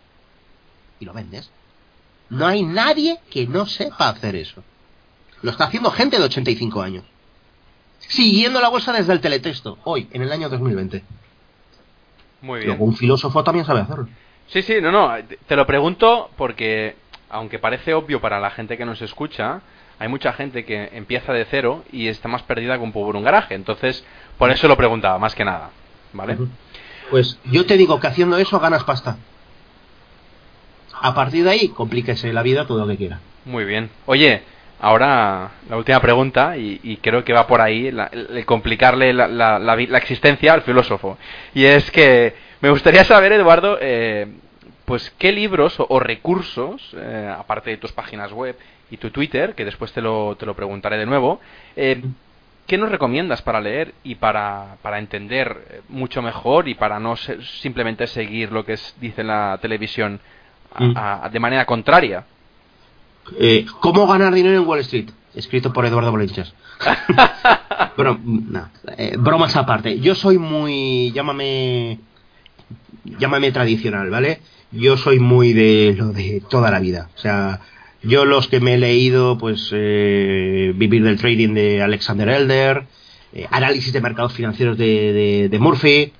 y 1.00 1.04
lo 1.04 1.12
vendes. 1.12 1.50
No 2.30 2.46
hay 2.46 2.62
nadie 2.62 3.18
que 3.30 3.46
no 3.46 3.66
sepa 3.66 4.08
hacer 4.10 4.36
eso. 4.36 4.62
Lo 5.42 5.50
está 5.50 5.64
haciendo 5.64 5.90
gente 5.90 6.18
de 6.18 6.24
85 6.24 6.82
años 6.82 7.04
siguiendo 8.06 8.60
la 8.60 8.68
bolsa 8.68 8.92
desde 8.92 9.14
el 9.14 9.20
teletexto, 9.20 9.78
hoy, 9.84 10.08
en 10.12 10.20
el 10.20 10.30
año 10.30 10.50
2020. 10.50 11.02
Muy 12.42 12.58
bien. 12.58 12.68
Luego 12.68 12.84
un 12.84 12.96
filósofo 12.96 13.42
también 13.42 13.64
sabe 13.64 13.80
hacerlo. 13.80 14.08
Sí, 14.48 14.60
sí, 14.62 14.74
no, 14.82 14.92
no, 14.92 15.10
te- 15.46 15.56
lo 15.56 15.66
pregunto 15.66 16.30
porque, 16.36 16.96
aunque 17.30 17.58
parece 17.58 17.94
obvio 17.94 18.20
para 18.20 18.40
la 18.40 18.50
gente 18.50 18.76
que 18.76 18.84
nos 18.84 19.00
escucha, 19.00 19.62
hay 19.98 20.08
mucha 20.08 20.34
gente 20.34 20.66
que 20.66 20.90
empieza 20.92 21.32
de 21.32 21.46
cero 21.46 21.82
y 21.92 22.08
está 22.08 22.28
más 22.28 22.42
perdida 22.42 22.76
que 22.76 22.84
un 22.84 22.92
pobre 22.92 23.16
un 23.16 23.24
garaje. 23.24 23.54
Entonces, 23.54 24.04
por 24.36 24.50
eso 24.50 24.68
lo 24.68 24.76
preguntaba, 24.76 25.18
más 25.18 25.34
que 25.34 25.44
nada. 25.46 25.70
¿Vale? 26.12 26.36
Pues 27.10 27.38
yo 27.44 27.66
te 27.66 27.76
digo 27.76 28.00
que 28.00 28.06
haciendo 28.06 28.36
eso 28.38 28.58
ganas 28.60 28.84
pasta. 28.84 29.16
A 31.00 31.14
partir 31.14 31.44
de 31.44 31.50
ahí, 31.50 31.68
complíquese 31.68 32.32
la 32.32 32.42
vida 32.42 32.66
todo 32.66 32.78
lo 32.80 32.86
que 32.86 32.96
quiera. 32.96 33.20
Muy 33.44 33.64
bien. 33.64 33.90
Oye, 34.06 34.42
ahora 34.80 35.50
la 35.68 35.76
última 35.76 36.00
pregunta, 36.00 36.56
y, 36.56 36.98
creo 37.02 37.24
que 37.24 37.32
va 37.32 37.46
por 37.46 37.60
ahí, 37.60 37.90
la- 37.90 38.10
complicarle 38.46 39.12
la, 39.12 39.28
la- 39.28 39.58
la 39.58 39.98
existencia 39.98 40.52
al 40.54 40.62
filósofo. 40.62 41.18
Y 41.54 41.64
es 41.64 41.90
que 41.90 42.34
me 42.60 42.70
gustaría 42.70 43.04
saber, 43.04 43.32
Eduardo, 43.32 43.76
eh, 43.80 44.28
pues 44.86 45.12
qué 45.18 45.32
libros 45.32 45.78
o, 45.80 45.86
o 45.88 46.00
recursos, 46.00 46.94
eh, 46.96 47.34
aparte 47.36 47.70
de 47.70 47.76
tus 47.76 47.92
páginas 47.92 48.32
web 48.32 48.56
y 48.90 48.96
tu 48.96 49.10
Twitter, 49.10 49.54
que 49.54 49.64
después 49.64 49.92
te 49.92 50.00
lo, 50.00 50.36
te 50.36 50.46
lo 50.46 50.54
preguntaré 50.54 50.96
de 50.96 51.06
nuevo, 51.06 51.40
eh, 51.76 52.02
¿qué 52.66 52.78
nos 52.78 52.90
recomiendas 52.90 53.42
para 53.42 53.60
leer 53.60 53.94
y 54.04 54.14
para, 54.16 54.76
para 54.82 54.98
entender 54.98 55.66
eh, 55.70 55.80
mucho 55.88 56.22
mejor 56.22 56.68
y 56.68 56.74
para 56.74 56.98
no 56.98 57.16
se- 57.16 57.42
simplemente 57.60 58.06
seguir 58.06 58.52
lo 58.52 58.64
que 58.64 58.74
es- 58.74 58.94
dice 59.00 59.22
la 59.24 59.58
televisión 59.60 60.20
a- 60.74 60.82
Mm. 60.84 60.94
a- 60.96 61.28
de 61.30 61.40
manera 61.40 61.64
contraria? 61.66 62.24
Eh, 63.38 63.64
¿Cómo 63.80 64.06
ganar 64.06 64.32
dinero 64.34 64.56
en 64.60 64.66
Wall 64.68 64.80
Street? 64.80 65.10
Escrito 65.34 65.72
por 65.72 65.84
Eduardo 65.86 66.10
Bolinches. 66.10 66.54
Bro- 67.96 68.18
no, 68.24 68.68
eh, 68.96 69.14
bromas 69.18 69.56
aparte. 69.56 69.98
Yo 70.00 70.14
soy 70.14 70.38
muy. 70.38 71.10
Llámame. 71.12 71.98
Llámame 73.18 73.52
tradicional, 73.52 74.08
¿vale? 74.10 74.40
Yo 74.72 74.96
soy 74.96 75.18
muy 75.20 75.52
de 75.52 75.94
lo 75.96 76.08
de 76.08 76.42
toda 76.48 76.70
la 76.70 76.78
vida. 76.80 77.08
O 77.14 77.18
sea, 77.18 77.60
yo 78.06 78.24
los 78.24 78.48
que 78.48 78.60
me 78.60 78.74
he 78.74 78.78
leído, 78.78 79.38
pues. 79.38 79.70
eh, 79.72 80.72
Vivir 80.74 81.02
del 81.04 81.18
Trading 81.18 81.54
de 81.54 81.82
Alexander 81.82 82.28
Elder. 82.28 82.86
eh, 83.32 83.46
análisis 83.50 83.92
de 83.92 84.00
mercados 84.00 84.32
financieros 84.32 84.78
de, 84.78 85.48
de- 85.50 85.58
Murphy. 85.58 86.12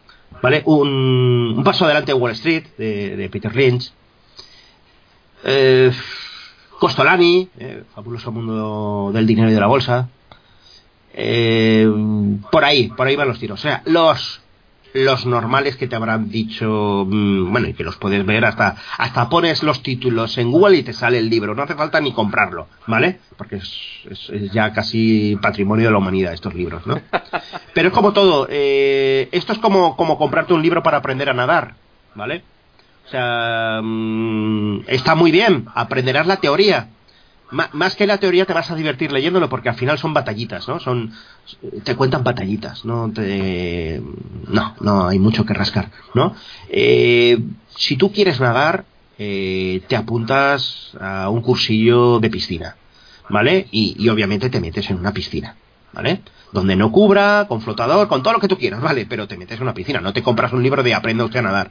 ¿Vale? 0.42 0.62
Un, 0.66 1.62
paso 1.64 1.84
adelante 1.84 2.12
de 2.12 2.18
Wall 2.18 2.32
Street 2.32 2.64
de, 2.76 3.28
Peter 3.30 3.54
Lynch. 3.54 3.92
Eh, 5.44 5.90
Costolani, 6.80 7.48
eh, 7.58 7.82
fabuloso 7.94 8.32
mundo 8.32 9.10
del 9.14 9.26
dinero 9.26 9.50
y 9.50 9.54
de 9.54 9.60
la 9.60 9.66
bolsa. 9.66 10.08
Por 12.50 12.64
ahí, 12.64 12.88
por 12.88 13.06
ahí 13.06 13.16
van 13.16 13.28
los 13.28 13.38
tiros. 13.38 13.60
O 13.60 13.62
sea, 13.62 13.82
los 13.86 14.40
los 14.94 15.26
normales 15.26 15.76
que 15.76 15.88
te 15.88 15.96
habrán 15.96 16.30
dicho, 16.30 17.04
mm, 17.08 17.50
bueno, 17.50 17.68
y 17.68 17.74
que 17.74 17.82
los 17.84 17.96
puedes 17.96 18.24
ver 18.24 18.44
hasta 18.44 18.76
hasta 18.96 19.28
pones 19.28 19.62
los 19.64 19.82
títulos 19.82 20.38
en 20.38 20.50
Google 20.52 20.78
y 20.78 20.82
te 20.84 20.92
sale 20.92 21.18
el 21.18 21.28
libro. 21.28 21.54
No 21.54 21.64
hace 21.64 21.74
falta 21.74 22.00
ni 22.00 22.12
comprarlo, 22.12 22.68
¿vale? 22.86 23.18
Porque 23.36 23.56
es, 23.56 23.72
es- 24.08 24.30
es 24.30 24.52
ya 24.52 24.72
casi 24.72 25.36
patrimonio 25.42 25.86
de 25.86 25.90
la 25.92 25.98
humanidad 25.98 26.32
estos 26.32 26.54
libros, 26.54 26.86
¿no? 26.86 27.00
Pero 27.74 27.88
es 27.88 27.94
como 27.94 28.12
todo. 28.12 28.46
eh, 28.48 29.28
esto 29.32 29.52
es 29.52 29.58
como 29.58 29.96
como 29.96 30.16
comprarte 30.16 30.54
un 30.54 30.62
libro 30.62 30.82
para 30.82 30.98
aprender 30.98 31.28
a 31.28 31.34
nadar, 31.34 31.74
¿vale? 32.14 32.42
O 33.06 33.10
sea, 33.10 33.80
mm, 33.82 34.84
está 34.86 35.14
muy 35.16 35.30
bien, 35.32 35.66
aprenderás 35.74 36.26
la 36.28 36.36
teoría. 36.36 36.88
Más 37.50 37.94
que 37.94 38.06
la 38.06 38.18
teoría 38.18 38.46
te 38.46 38.52
vas 38.52 38.70
a 38.70 38.74
divertir 38.74 39.12
leyéndolo 39.12 39.48
porque 39.48 39.68
al 39.68 39.76
final 39.76 39.98
son 39.98 40.12
batallitas, 40.12 40.66
¿no? 40.66 40.80
Son 40.80 41.12
te 41.84 41.94
cuentan 41.94 42.24
batallitas, 42.24 42.84
no 42.84 43.12
te 43.12 44.02
no, 44.48 44.74
no 44.80 45.06
hay 45.06 45.18
mucho 45.18 45.44
que 45.44 45.54
rascar, 45.54 45.90
¿no? 46.14 46.34
Eh, 46.68 47.38
si 47.76 47.96
tú 47.96 48.12
quieres 48.12 48.40
nadar, 48.40 48.86
eh, 49.18 49.82
te 49.86 49.94
apuntas 49.94 50.96
a 51.00 51.28
un 51.28 51.42
cursillo 51.42 52.18
de 52.18 52.30
piscina, 52.30 52.76
¿vale? 53.28 53.68
Y, 53.70 53.94
y 53.98 54.08
obviamente 54.08 54.50
te 54.50 54.60
metes 54.60 54.90
en 54.90 54.98
una 54.98 55.12
piscina, 55.12 55.54
¿vale? 55.92 56.22
Donde 56.50 56.76
no 56.76 56.90
cubra, 56.90 57.46
con 57.46 57.60
flotador, 57.60 58.08
con 58.08 58.22
todo 58.22 58.32
lo 58.32 58.40
que 58.40 58.48
tú 58.48 58.58
quieras, 58.58 58.80
¿vale? 58.80 59.06
Pero 59.06 59.28
te 59.28 59.36
metes 59.36 59.58
en 59.58 59.62
una 59.62 59.74
piscina, 59.74 60.00
no 60.00 60.12
te 60.12 60.22
compras 60.22 60.52
un 60.52 60.62
libro 60.62 60.82
de 60.82 60.94
Aprenda 60.94 61.24
usted 61.24 61.40
a 61.40 61.42
nadar 61.42 61.70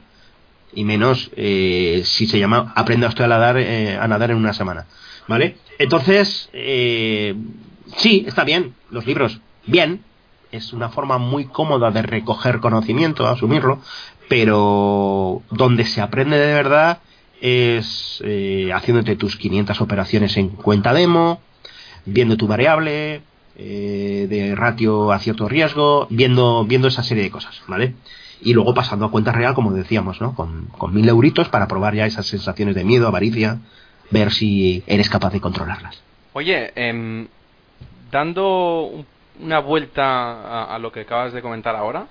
y 0.74 0.84
menos 0.84 1.30
eh, 1.36 2.02
si 2.04 2.26
se 2.26 2.38
llama 2.38 2.72
aprenda 2.74 3.08
usted 3.08 3.24
a 3.24 3.28
nadar, 3.28 3.58
eh, 3.58 3.96
a 3.96 4.06
nadar 4.08 4.30
en 4.30 4.36
una 4.38 4.52
semana. 4.52 4.86
¿Vale? 5.26 5.56
Entonces, 5.78 6.48
eh, 6.52 7.34
sí, 7.96 8.24
está 8.26 8.44
bien, 8.44 8.74
los 8.90 9.06
libros, 9.06 9.40
bien, 9.66 10.02
es 10.52 10.72
una 10.72 10.88
forma 10.88 11.18
muy 11.18 11.46
cómoda 11.46 11.90
de 11.90 12.02
recoger 12.02 12.60
conocimiento, 12.60 13.26
asumirlo, 13.26 13.80
pero 14.28 15.42
donde 15.50 15.84
se 15.84 16.00
aprende 16.00 16.38
de 16.38 16.54
verdad 16.54 16.98
es 17.40 18.22
eh, 18.24 18.70
haciéndote 18.72 19.16
tus 19.16 19.36
500 19.36 19.80
operaciones 19.80 20.36
en 20.36 20.50
cuenta 20.50 20.94
demo, 20.94 21.40
viendo 22.06 22.36
tu 22.36 22.46
variable, 22.46 23.22
eh, 23.56 24.26
de 24.28 24.54
ratio 24.54 25.12
a 25.12 25.18
cierto 25.18 25.48
riesgo, 25.48 26.06
viendo, 26.10 26.64
viendo 26.64 26.88
esa 26.88 27.02
serie 27.02 27.24
de 27.24 27.30
cosas, 27.30 27.60
¿vale? 27.66 27.94
Y 28.40 28.52
luego 28.52 28.74
pasando 28.74 29.06
a 29.06 29.10
cuenta 29.10 29.32
real, 29.32 29.54
como 29.54 29.72
decíamos, 29.72 30.20
¿no? 30.20 30.34
Con, 30.34 30.66
con 30.66 30.94
mil 30.94 31.08
euritos 31.08 31.48
para 31.48 31.68
probar 31.68 31.94
ya 31.94 32.06
esas 32.06 32.26
sensaciones 32.26 32.74
de 32.74 32.84
miedo, 32.84 33.06
avaricia, 33.06 33.60
ver 34.14 34.32
si 34.32 34.82
eres 34.86 35.10
capaz 35.10 35.32
de 35.32 35.40
controlarlas. 35.40 36.00
Oye, 36.32 36.72
em, 36.76 37.26
dando 38.10 38.82
un- 38.84 39.06
una 39.40 39.58
vuelta 39.58 40.04
a, 40.04 40.74
a 40.74 40.78
lo 40.78 40.90
que 40.92 41.00
acabas 41.00 41.32
de 41.32 41.42
comentar 41.42 41.76
ahora, 41.76 42.06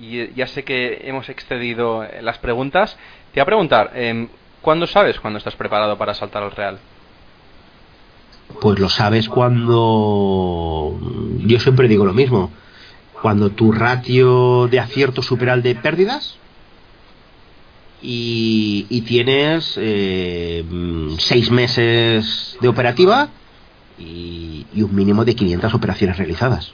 y 0.00 0.20
eh, 0.20 0.32
ya 0.36 0.46
sé 0.46 0.64
que 0.64 1.02
hemos 1.04 1.28
excedido 1.28 2.02
eh, 2.04 2.22
las 2.22 2.38
preguntas, 2.38 2.96
te 3.32 3.40
voy 3.40 3.42
a 3.42 3.46
preguntar, 3.46 3.90
em, 3.94 4.28
¿cuándo 4.62 4.86
sabes 4.86 5.18
cuando 5.20 5.38
estás 5.38 5.56
preparado 5.56 5.98
para 5.98 6.14
saltar 6.14 6.42
al 6.42 6.52
real? 6.52 6.78
Pues 8.60 8.78
lo 8.78 8.88
sabes 8.88 9.28
cuando... 9.28 10.98
Yo 11.44 11.58
siempre 11.60 11.86
digo 11.88 12.04
lo 12.06 12.14
mismo. 12.14 12.50
Cuando 13.20 13.50
tu 13.50 13.72
ratio 13.72 14.68
de 14.68 14.80
acierto 14.80 15.20
supera 15.22 15.52
el 15.54 15.62
de 15.62 15.74
pérdidas 15.74 16.38
y, 18.02 18.86
y 18.88 19.00
tienes 19.02 19.74
eh, 19.80 20.64
mm, 20.68 21.16
seis 21.18 21.50
meses 21.50 22.56
de 22.60 22.68
operativa 22.68 23.28
y, 23.98 24.66
y 24.74 24.82
un 24.82 24.94
mínimo 24.94 25.24
de 25.24 25.34
500 25.34 25.74
operaciones 25.74 26.16
realizadas. 26.18 26.72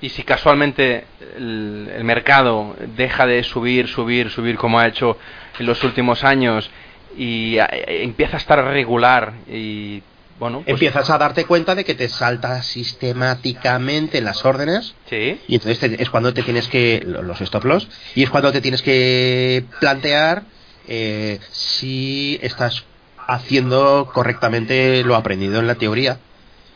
Y 0.00 0.10
si 0.10 0.22
casualmente 0.22 1.04
el, 1.36 1.90
el 1.96 2.04
mercado 2.04 2.76
deja 2.96 3.26
de 3.26 3.42
subir, 3.42 3.88
subir, 3.88 4.30
subir 4.30 4.56
como 4.56 4.78
ha 4.78 4.86
hecho 4.86 5.16
en 5.58 5.66
los 5.66 5.82
últimos 5.82 6.22
años 6.22 6.70
y 7.16 7.56
eh, 7.58 8.02
empieza 8.04 8.36
a 8.36 8.40
estar 8.40 8.62
regular 8.64 9.32
y 9.50 10.02
bueno, 10.38 10.58
pues- 10.58 10.68
Empiezas 10.74 11.10
a 11.10 11.18
darte 11.18 11.46
cuenta 11.46 11.74
de 11.74 11.84
que 11.84 11.96
te 11.96 12.08
salta 12.08 12.62
sistemáticamente 12.62 14.20
las 14.20 14.44
órdenes 14.44 14.94
Sí. 15.10 15.40
y 15.48 15.54
entonces 15.56 15.78
te- 15.80 16.00
es 16.00 16.10
cuando 16.10 16.32
te 16.32 16.42
tienes 16.44 16.68
que 16.68 17.02
lo- 17.04 17.22
los 17.22 17.40
stop 17.40 17.64
loss 17.64 17.88
y 18.14 18.22
es 18.22 18.30
cuando 18.30 18.52
te 18.52 18.60
tienes 18.60 18.82
que 18.82 19.64
plantear 19.80 20.44
eh, 20.88 21.38
si 21.52 22.38
estás 22.42 22.84
haciendo 23.26 24.10
correctamente 24.12 25.04
lo 25.04 25.14
aprendido 25.16 25.60
en 25.60 25.66
la 25.66 25.74
teoría. 25.76 26.18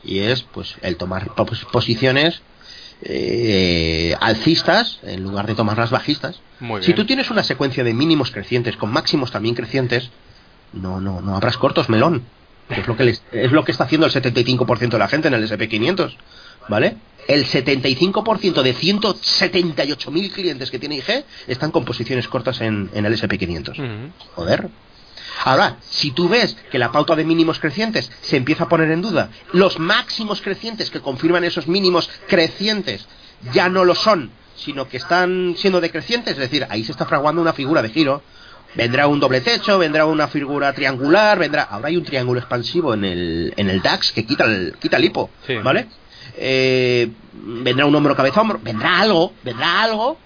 Y 0.04 0.20
es 0.20 0.42
pues 0.42 0.76
el 0.82 0.96
tomar 0.96 1.28
pos- 1.34 1.64
posiciones 1.72 2.42
eh, 3.04 4.14
alcistas 4.20 4.98
en 5.02 5.22
lugar 5.22 5.46
de 5.46 5.54
tomarlas 5.54 5.90
bajistas. 5.90 6.40
Si 6.84 6.92
tú 6.94 7.04
tienes 7.04 7.30
una 7.30 7.42
secuencia 7.42 7.82
de 7.84 7.94
mínimos 7.94 8.30
crecientes 8.30 8.76
con 8.76 8.90
máximos 8.92 9.30
también 9.32 9.54
crecientes 9.54 10.10
no 10.72 11.00
no 11.00 11.20
no 11.20 11.36
habrás 11.36 11.56
cortos 11.58 11.88
melón. 11.88 12.22
Es 12.70 12.86
lo 12.86 12.96
que 12.96 13.04
les- 13.04 13.22
es 13.32 13.52
lo 13.52 13.64
que 13.64 13.72
está 13.72 13.84
haciendo 13.84 14.06
el 14.06 14.12
75% 14.12 14.96
de 14.96 14.98
la 14.98 15.08
gente 15.08 15.28
en 15.28 15.34
el 15.34 15.42
SP500 15.44 16.16
¿vale? 16.68 16.96
El 17.28 17.46
75% 17.46 18.62
de 18.62 18.74
178.000 18.74 20.30
clientes 20.32 20.70
que 20.70 20.78
tiene 20.78 20.96
IG 20.96 21.24
están 21.46 21.70
con 21.70 21.84
posiciones 21.84 22.28
cortas 22.28 22.60
en, 22.60 22.90
en 22.94 23.06
el 23.06 23.14
SP500 23.14 23.70
Ujú. 23.78 24.12
Joder. 24.34 24.68
Ahora, 25.44 25.76
si 25.88 26.10
tú 26.12 26.28
ves 26.28 26.56
que 26.70 26.78
la 26.78 26.92
pauta 26.92 27.16
de 27.16 27.24
mínimos 27.24 27.58
crecientes 27.58 28.10
se 28.20 28.36
empieza 28.36 28.64
a 28.64 28.68
poner 28.68 28.90
en 28.90 29.02
duda, 29.02 29.30
los 29.52 29.78
máximos 29.78 30.40
crecientes 30.40 30.90
que 30.90 31.00
confirman 31.00 31.42
esos 31.44 31.66
mínimos 31.66 32.08
crecientes 32.28 33.06
ya 33.52 33.68
no 33.68 33.84
lo 33.84 33.94
son, 33.94 34.30
sino 34.56 34.88
que 34.88 34.98
están 34.98 35.54
siendo 35.56 35.80
decrecientes, 35.80 36.34
es 36.34 36.38
decir, 36.38 36.66
ahí 36.70 36.84
se 36.84 36.92
está 36.92 37.06
fraguando 37.06 37.42
una 37.42 37.52
figura 37.52 37.82
de 37.82 37.88
giro. 37.88 38.22
Vendrá 38.74 39.06
un 39.06 39.20
doble 39.20 39.40
techo, 39.42 39.78
vendrá 39.78 40.06
una 40.06 40.28
figura 40.28 40.72
triangular, 40.72 41.38
vendrá. 41.38 41.62
Ahora 41.64 41.88
hay 41.88 41.96
un 41.98 42.04
triángulo 42.04 42.40
expansivo 42.40 42.94
en 42.94 43.04
el, 43.04 43.52
en 43.56 43.68
el 43.68 43.82
DAX 43.82 44.12
que 44.12 44.24
quita 44.24 44.44
el, 44.46 44.74
quita 44.80 44.96
el 44.96 45.04
hipo, 45.04 45.28
Sí. 45.46 45.56
¿vale? 45.56 45.88
Eh, 46.36 47.10
vendrá 47.32 47.86
un 47.86 47.94
hombro 47.94 48.16
cabeza 48.16 48.40
hombro, 48.40 48.60
vendrá 48.62 49.00
algo, 49.00 49.32
vendrá 49.42 49.82
algo 49.82 50.18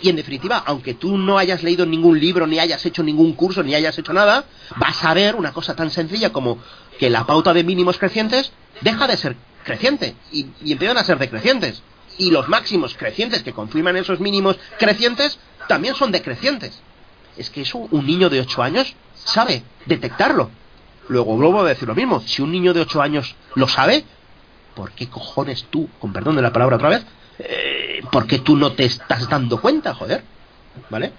y 0.00 0.10
en 0.10 0.16
definitiva, 0.16 0.62
aunque 0.64 0.94
tú 0.94 1.18
no 1.18 1.38
hayas 1.38 1.62
leído 1.62 1.84
ningún 1.84 2.20
libro, 2.20 2.46
ni 2.46 2.58
hayas 2.58 2.84
hecho 2.86 3.02
ningún 3.02 3.32
curso, 3.32 3.62
ni 3.62 3.74
hayas 3.74 3.98
hecho 3.98 4.12
nada, 4.12 4.44
vas 4.76 5.04
a 5.04 5.14
ver 5.14 5.34
una 5.34 5.52
cosa 5.52 5.74
tan 5.74 5.90
sencilla 5.90 6.32
como 6.32 6.58
que 6.98 7.10
la 7.10 7.26
pauta 7.26 7.52
de 7.52 7.64
mínimos 7.64 7.98
crecientes 7.98 8.52
deja 8.80 9.06
de 9.06 9.16
ser 9.16 9.36
creciente 9.64 10.14
y, 10.32 10.46
empiezan 10.70 10.98
a 10.98 11.04
ser 11.04 11.18
decrecientes. 11.18 11.82
Y 12.16 12.30
los 12.30 12.48
máximos 12.48 12.94
crecientes 12.94 13.42
que 13.42 13.52
confirman 13.52 13.96
esos 13.96 14.20
mínimos 14.20 14.58
crecientes 14.78 15.38
también 15.68 15.94
son 15.94 16.12
decrecientes. 16.12 16.80
Es 17.36 17.50
que 17.50 17.62
eso 17.62 17.78
un 17.78 18.06
niño 18.06 18.30
de 18.30 18.40
8 18.40 18.62
años 18.62 18.94
sabe 19.14 19.62
detectarlo. 19.86 20.50
Luego 21.08 21.36
vuelvo 21.36 21.60
a 21.60 21.68
decir 21.68 21.88
lo 21.88 21.94
mismo, 21.94 22.20
si 22.20 22.42
un 22.42 22.52
niño 22.52 22.74
de 22.74 22.80
8 22.80 23.00
años 23.02 23.34
lo 23.54 23.68
sabe, 23.68 24.04
¿por 24.78 24.92
qué 24.92 25.08
cojones 25.08 25.64
tú, 25.70 25.88
con 25.98 26.12
perdón 26.12 26.36
de 26.36 26.42
la 26.42 26.52
palabra 26.52 26.76
otra 26.76 26.90
vez, 26.90 27.04
eh, 27.40 28.00
¿por 28.12 28.28
qué 28.28 28.38
tú 28.38 28.56
no 28.56 28.74
te 28.74 28.84
estás 28.84 29.28
dando 29.28 29.60
cuenta, 29.60 29.92
joder? 29.92 30.22
¿Vale? 30.88 31.10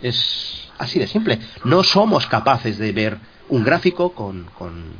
Es 0.00 0.70
así 0.78 1.00
de 1.00 1.08
simple. 1.08 1.40
No 1.64 1.82
somos 1.82 2.28
capaces 2.28 2.78
de 2.78 2.92
ver 2.92 3.18
un 3.48 3.64
gráfico 3.64 4.12
con, 4.12 4.44
con, 4.56 4.92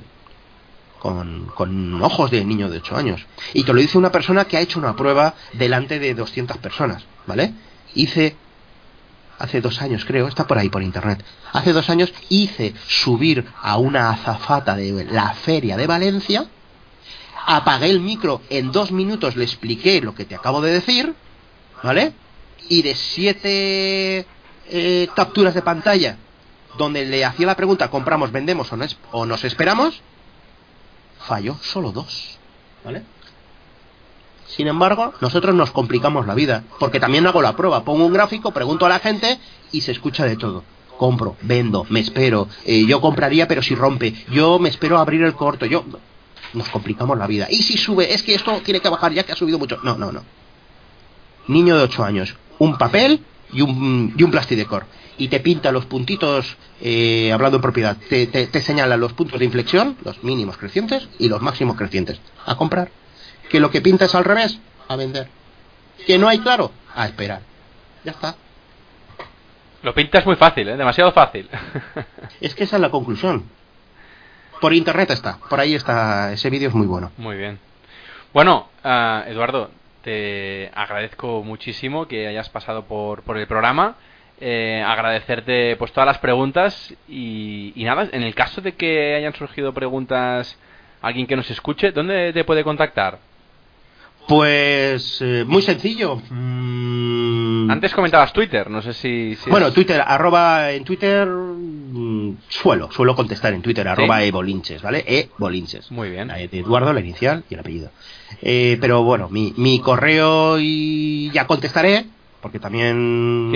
con, 0.98 1.46
con 1.54 2.02
ojos 2.02 2.32
de 2.32 2.44
niño 2.44 2.68
de 2.68 2.78
8 2.78 2.96
años. 2.96 3.24
Y 3.52 3.62
te 3.62 3.72
lo 3.72 3.78
dice 3.78 3.98
una 3.98 4.10
persona 4.10 4.46
que 4.46 4.56
ha 4.56 4.60
hecho 4.60 4.80
una 4.80 4.96
prueba 4.96 5.34
delante 5.52 6.00
de 6.00 6.12
200 6.12 6.58
personas, 6.58 7.04
¿vale? 7.28 7.54
Hice 7.94 8.34
hace 9.38 9.60
dos 9.60 9.80
años 9.80 10.04
creo, 10.04 10.26
está 10.26 10.48
por 10.48 10.58
ahí 10.58 10.70
por 10.70 10.82
internet. 10.82 11.24
Hace 11.52 11.72
dos 11.72 11.88
años 11.88 12.12
hice 12.30 12.74
subir 12.88 13.46
a 13.62 13.76
una 13.78 14.10
azafata 14.10 14.74
de 14.74 15.04
la 15.04 15.34
feria 15.34 15.76
de 15.76 15.86
Valencia, 15.86 16.48
apagué 17.46 17.90
el 17.90 18.00
micro, 18.00 18.40
en 18.50 18.72
dos 18.72 18.90
minutos 18.92 19.36
le 19.36 19.44
expliqué 19.44 20.00
lo 20.00 20.14
que 20.14 20.24
te 20.24 20.34
acabo 20.34 20.60
de 20.60 20.72
decir, 20.72 21.14
¿vale? 21.82 22.12
Y 22.68 22.82
de 22.82 22.94
siete 22.94 24.26
eh, 24.68 25.08
capturas 25.14 25.54
de 25.54 25.62
pantalla 25.62 26.16
donde 26.78 27.04
le 27.04 27.24
hacía 27.24 27.46
la 27.46 27.56
pregunta, 27.56 27.90
compramos, 27.90 28.32
vendemos 28.32 28.72
o, 28.72 28.76
no 28.76 28.84
es- 28.84 28.96
o 29.12 29.26
nos 29.26 29.44
esperamos, 29.44 30.00
falló 31.26 31.56
solo 31.62 31.92
dos, 31.92 32.38
¿vale? 32.84 33.02
Sin 34.46 34.66
embargo, 34.68 35.12
nosotros 35.20 35.54
nos 35.54 35.70
complicamos 35.70 36.26
la 36.26 36.34
vida, 36.34 36.64
porque 36.78 37.00
también 37.00 37.26
hago 37.26 37.42
la 37.42 37.56
prueba, 37.56 37.84
pongo 37.84 38.06
un 38.06 38.12
gráfico, 38.12 38.52
pregunto 38.52 38.86
a 38.86 38.88
la 38.88 38.98
gente 38.98 39.38
y 39.72 39.80
se 39.80 39.92
escucha 39.92 40.24
de 40.24 40.36
todo. 40.36 40.62
Compro, 40.98 41.36
vendo, 41.42 41.86
me 41.90 42.00
espero, 42.00 42.48
eh, 42.64 42.84
yo 42.86 43.00
compraría 43.00 43.48
pero 43.48 43.62
si 43.62 43.74
rompe, 43.74 44.14
yo 44.30 44.58
me 44.58 44.68
espero 44.68 44.98
abrir 44.98 45.22
el 45.22 45.34
corto, 45.34 45.66
yo... 45.66 45.84
Nos 46.54 46.68
complicamos 46.68 47.18
la 47.18 47.26
vida. 47.26 47.46
Y 47.50 47.62
si 47.62 47.76
sube, 47.76 48.14
es 48.14 48.22
que 48.22 48.34
esto 48.34 48.60
tiene 48.64 48.80
que 48.80 48.88
bajar 48.88 49.12
ya 49.12 49.24
que 49.24 49.32
ha 49.32 49.36
subido 49.36 49.58
mucho. 49.58 49.78
No, 49.82 49.96
no, 49.96 50.12
no. 50.12 50.22
Niño 51.48 51.76
de 51.76 51.82
8 51.84 52.04
años, 52.04 52.34
un 52.58 52.78
papel 52.78 53.20
y 53.52 53.60
un, 53.60 54.14
y 54.16 54.22
un 54.22 54.30
plastidecor. 54.30 54.86
Y 55.18 55.28
te 55.28 55.40
pinta 55.40 55.70
los 55.70 55.86
puntitos, 55.86 56.56
eh, 56.80 57.30
hablando 57.32 57.56
en 57.56 57.62
propiedad, 57.62 57.96
te, 58.08 58.26
te, 58.26 58.46
te 58.46 58.60
señala 58.60 58.96
los 58.96 59.12
puntos 59.12 59.38
de 59.38 59.44
inflexión, 59.44 59.96
los 60.04 60.24
mínimos 60.24 60.56
crecientes 60.56 61.08
y 61.18 61.28
los 61.28 61.42
máximos 61.42 61.76
crecientes. 61.76 62.20
A 62.46 62.56
comprar. 62.56 62.90
Que 63.50 63.60
lo 63.60 63.70
que 63.70 63.80
pinta 63.80 64.06
es 64.06 64.14
al 64.14 64.24
revés, 64.24 64.58
a 64.88 64.96
vender. 64.96 65.28
Que 66.06 66.18
no 66.18 66.28
hay 66.28 66.38
claro, 66.38 66.72
a 66.94 67.06
esperar. 67.06 67.42
Ya 68.04 68.12
está. 68.12 68.36
Lo 69.82 69.94
pintas 69.94 70.24
muy 70.24 70.36
fácil, 70.36 70.68
¿eh? 70.68 70.76
demasiado 70.76 71.12
fácil. 71.12 71.48
Es 72.40 72.54
que 72.54 72.64
esa 72.64 72.76
es 72.76 72.82
la 72.82 72.90
conclusión. 72.90 73.44
Por 74.60 74.72
internet 74.72 75.10
está, 75.10 75.38
por 75.50 75.60
ahí 75.60 75.74
está, 75.74 76.32
ese 76.32 76.50
vídeo 76.50 76.68
es 76.68 76.74
muy 76.74 76.86
bueno. 76.86 77.10
Muy 77.18 77.36
bien. 77.36 77.58
Bueno, 78.32 78.68
ah, 78.82 79.24
Eduardo, 79.26 79.70
te 80.02 80.70
agradezco 80.74 81.42
muchísimo 81.42 82.06
que 82.08 82.26
hayas 82.26 82.48
pasado 82.48 82.84
por, 82.84 83.22
por 83.22 83.36
el 83.36 83.46
programa. 83.46 83.96
Eh, 84.40 84.82
agradecerte 84.84 85.76
pues 85.76 85.92
todas 85.92 86.06
las 86.06 86.18
preguntas 86.18 86.92
y, 87.08 87.72
y 87.76 87.84
nada, 87.84 88.08
en 88.10 88.22
el 88.22 88.34
caso 88.34 88.60
de 88.60 88.72
que 88.72 89.14
hayan 89.14 89.32
surgido 89.34 89.72
preguntas 89.72 90.58
alguien 91.02 91.26
que 91.26 91.36
nos 91.36 91.50
escuche, 91.50 91.92
¿dónde 91.92 92.32
te 92.32 92.44
puede 92.44 92.64
contactar? 92.64 93.18
Pues 94.26 95.18
eh, 95.20 95.44
muy 95.46 95.62
sencillo. 95.62 96.16
Mm, 96.30 97.70
Antes 97.70 97.92
comentabas 97.94 98.32
Twitter, 98.32 98.70
no 98.70 98.80
sé 98.82 98.92
si... 98.94 99.36
si 99.36 99.50
Bueno, 99.50 99.68
es- 99.68 99.74
Twitter, 99.74 100.02
arroba 100.06 100.70
en 100.72 100.84
Twitter 100.84 101.26
mm, 101.28 102.36
suelo, 102.48 102.90
suelo 102.90 103.14
contestar 103.14 103.52
en 103.52 103.62
Twitter, 103.62 103.86
arroba 103.86 104.22
ebolinches, 104.22 104.80
¿vale? 104.82 105.04
Ebolinches. 105.06 105.90
Muy 105.90 106.10
bien. 106.10 106.28
De 106.28 106.48
Eduardo, 106.58 106.92
la 106.92 107.00
inicial 107.00 107.44
y 107.50 107.54
el 107.54 107.60
apellido. 107.60 107.90
Eh, 108.42 108.78
pero 108.80 109.02
bueno, 109.02 109.28
mi, 109.28 109.52
mi 109.56 109.78
correo 109.80 110.58
y 110.58 111.30
ya 111.32 111.46
contestaré, 111.46 112.06
porque 112.40 112.58
también 112.58 113.50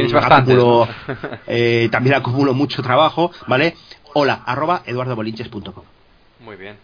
eh, 1.47 1.89
también 1.91 2.15
acumulo 2.15 2.55
mucho 2.55 2.83
trabajo, 2.83 3.31
¿vale? 3.47 3.75
Hola, 4.15 4.43
arroba 4.47 4.83
eduardobolinches.com. 4.87 5.85
Muy 6.45 6.57
bien. 6.57 6.77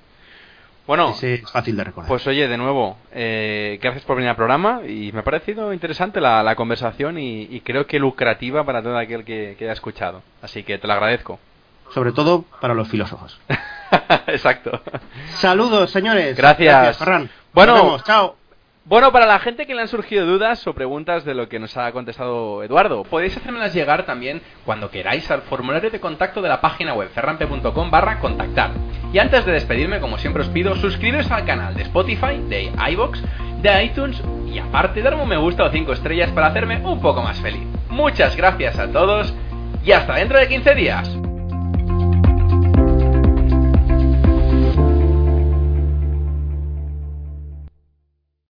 Bueno, 0.86 1.10
Ese 1.10 1.34
es 1.34 1.50
fácil 1.50 1.76
de 1.76 1.84
recordar. 1.84 2.08
Pues 2.08 2.26
oye, 2.26 2.46
de 2.46 2.58
nuevo, 2.58 2.98
eh, 3.12 3.78
gracias 3.80 4.04
por 4.04 4.16
venir 4.16 4.28
al 4.28 4.36
programa 4.36 4.82
y 4.86 5.12
me 5.12 5.20
ha 5.20 5.24
parecido 5.24 5.72
interesante 5.72 6.20
la, 6.20 6.42
la 6.42 6.54
conversación 6.56 7.18
y, 7.18 7.42
y 7.44 7.60
creo 7.60 7.86
que 7.86 7.98
lucrativa 7.98 8.64
para 8.64 8.82
todo 8.82 8.98
aquel 8.98 9.24
que, 9.24 9.56
que 9.58 9.64
haya 9.64 9.72
escuchado. 9.72 10.22
Así 10.42 10.62
que 10.62 10.76
te 10.78 10.86
lo 10.86 10.92
agradezco. 10.92 11.38
Sobre 11.92 12.12
todo 12.12 12.44
para 12.60 12.74
los 12.74 12.88
filósofos. 12.88 13.38
Exacto. 14.26 14.82
Saludos, 15.36 15.90
señores. 15.90 16.36
Gracias. 16.36 16.98
Ferran. 16.98 17.30
Bueno. 17.52 17.74
Nos 17.74 17.84
vemos. 17.84 18.04
Chao. 18.04 18.36
Bueno, 18.86 19.12
para 19.12 19.24
la 19.24 19.38
gente 19.38 19.64
que 19.64 19.74
le 19.74 19.80
han 19.80 19.88
surgido 19.88 20.26
dudas 20.26 20.66
o 20.66 20.74
preguntas 20.74 21.24
de 21.24 21.32
lo 21.32 21.48
que 21.48 21.58
nos 21.58 21.74
ha 21.78 21.90
contestado 21.92 22.62
Eduardo, 22.62 23.02
Podéis 23.04 23.34
hacérmelas 23.34 23.72
llegar 23.72 24.04
también 24.04 24.42
cuando 24.66 24.90
queráis 24.90 25.30
al 25.30 25.40
formulario 25.40 25.90
de 25.90 26.00
contacto 26.00 26.42
de 26.42 26.50
la 26.50 26.60
página 26.60 26.92
web 26.92 27.08
ferrampe.com 27.08 27.90
barra 27.90 28.18
contactar. 28.18 28.72
Y 29.10 29.18
antes 29.18 29.46
de 29.46 29.52
despedirme, 29.52 30.00
como 30.00 30.18
siempre 30.18 30.42
os 30.42 30.50
pido, 30.50 30.76
suscribiros 30.76 31.30
al 31.30 31.46
canal 31.46 31.74
de 31.74 31.84
Spotify, 31.84 32.42
de 32.46 32.70
iVoox, 32.90 33.22
de 33.62 33.84
iTunes 33.84 34.22
y 34.46 34.58
aparte 34.58 35.00
darme 35.00 35.22
un 35.22 35.30
me 35.30 35.38
gusta 35.38 35.64
o 35.64 35.70
5 35.70 35.90
estrellas 35.94 36.30
para 36.32 36.48
hacerme 36.48 36.84
un 36.84 37.00
poco 37.00 37.22
más 37.22 37.40
feliz. 37.40 37.66
Muchas 37.88 38.36
gracias 38.36 38.78
a 38.78 38.92
todos 38.92 39.32
y 39.82 39.92
hasta 39.92 40.16
dentro 40.16 40.38
de 40.38 40.46
15 40.46 40.74
días. 40.74 41.33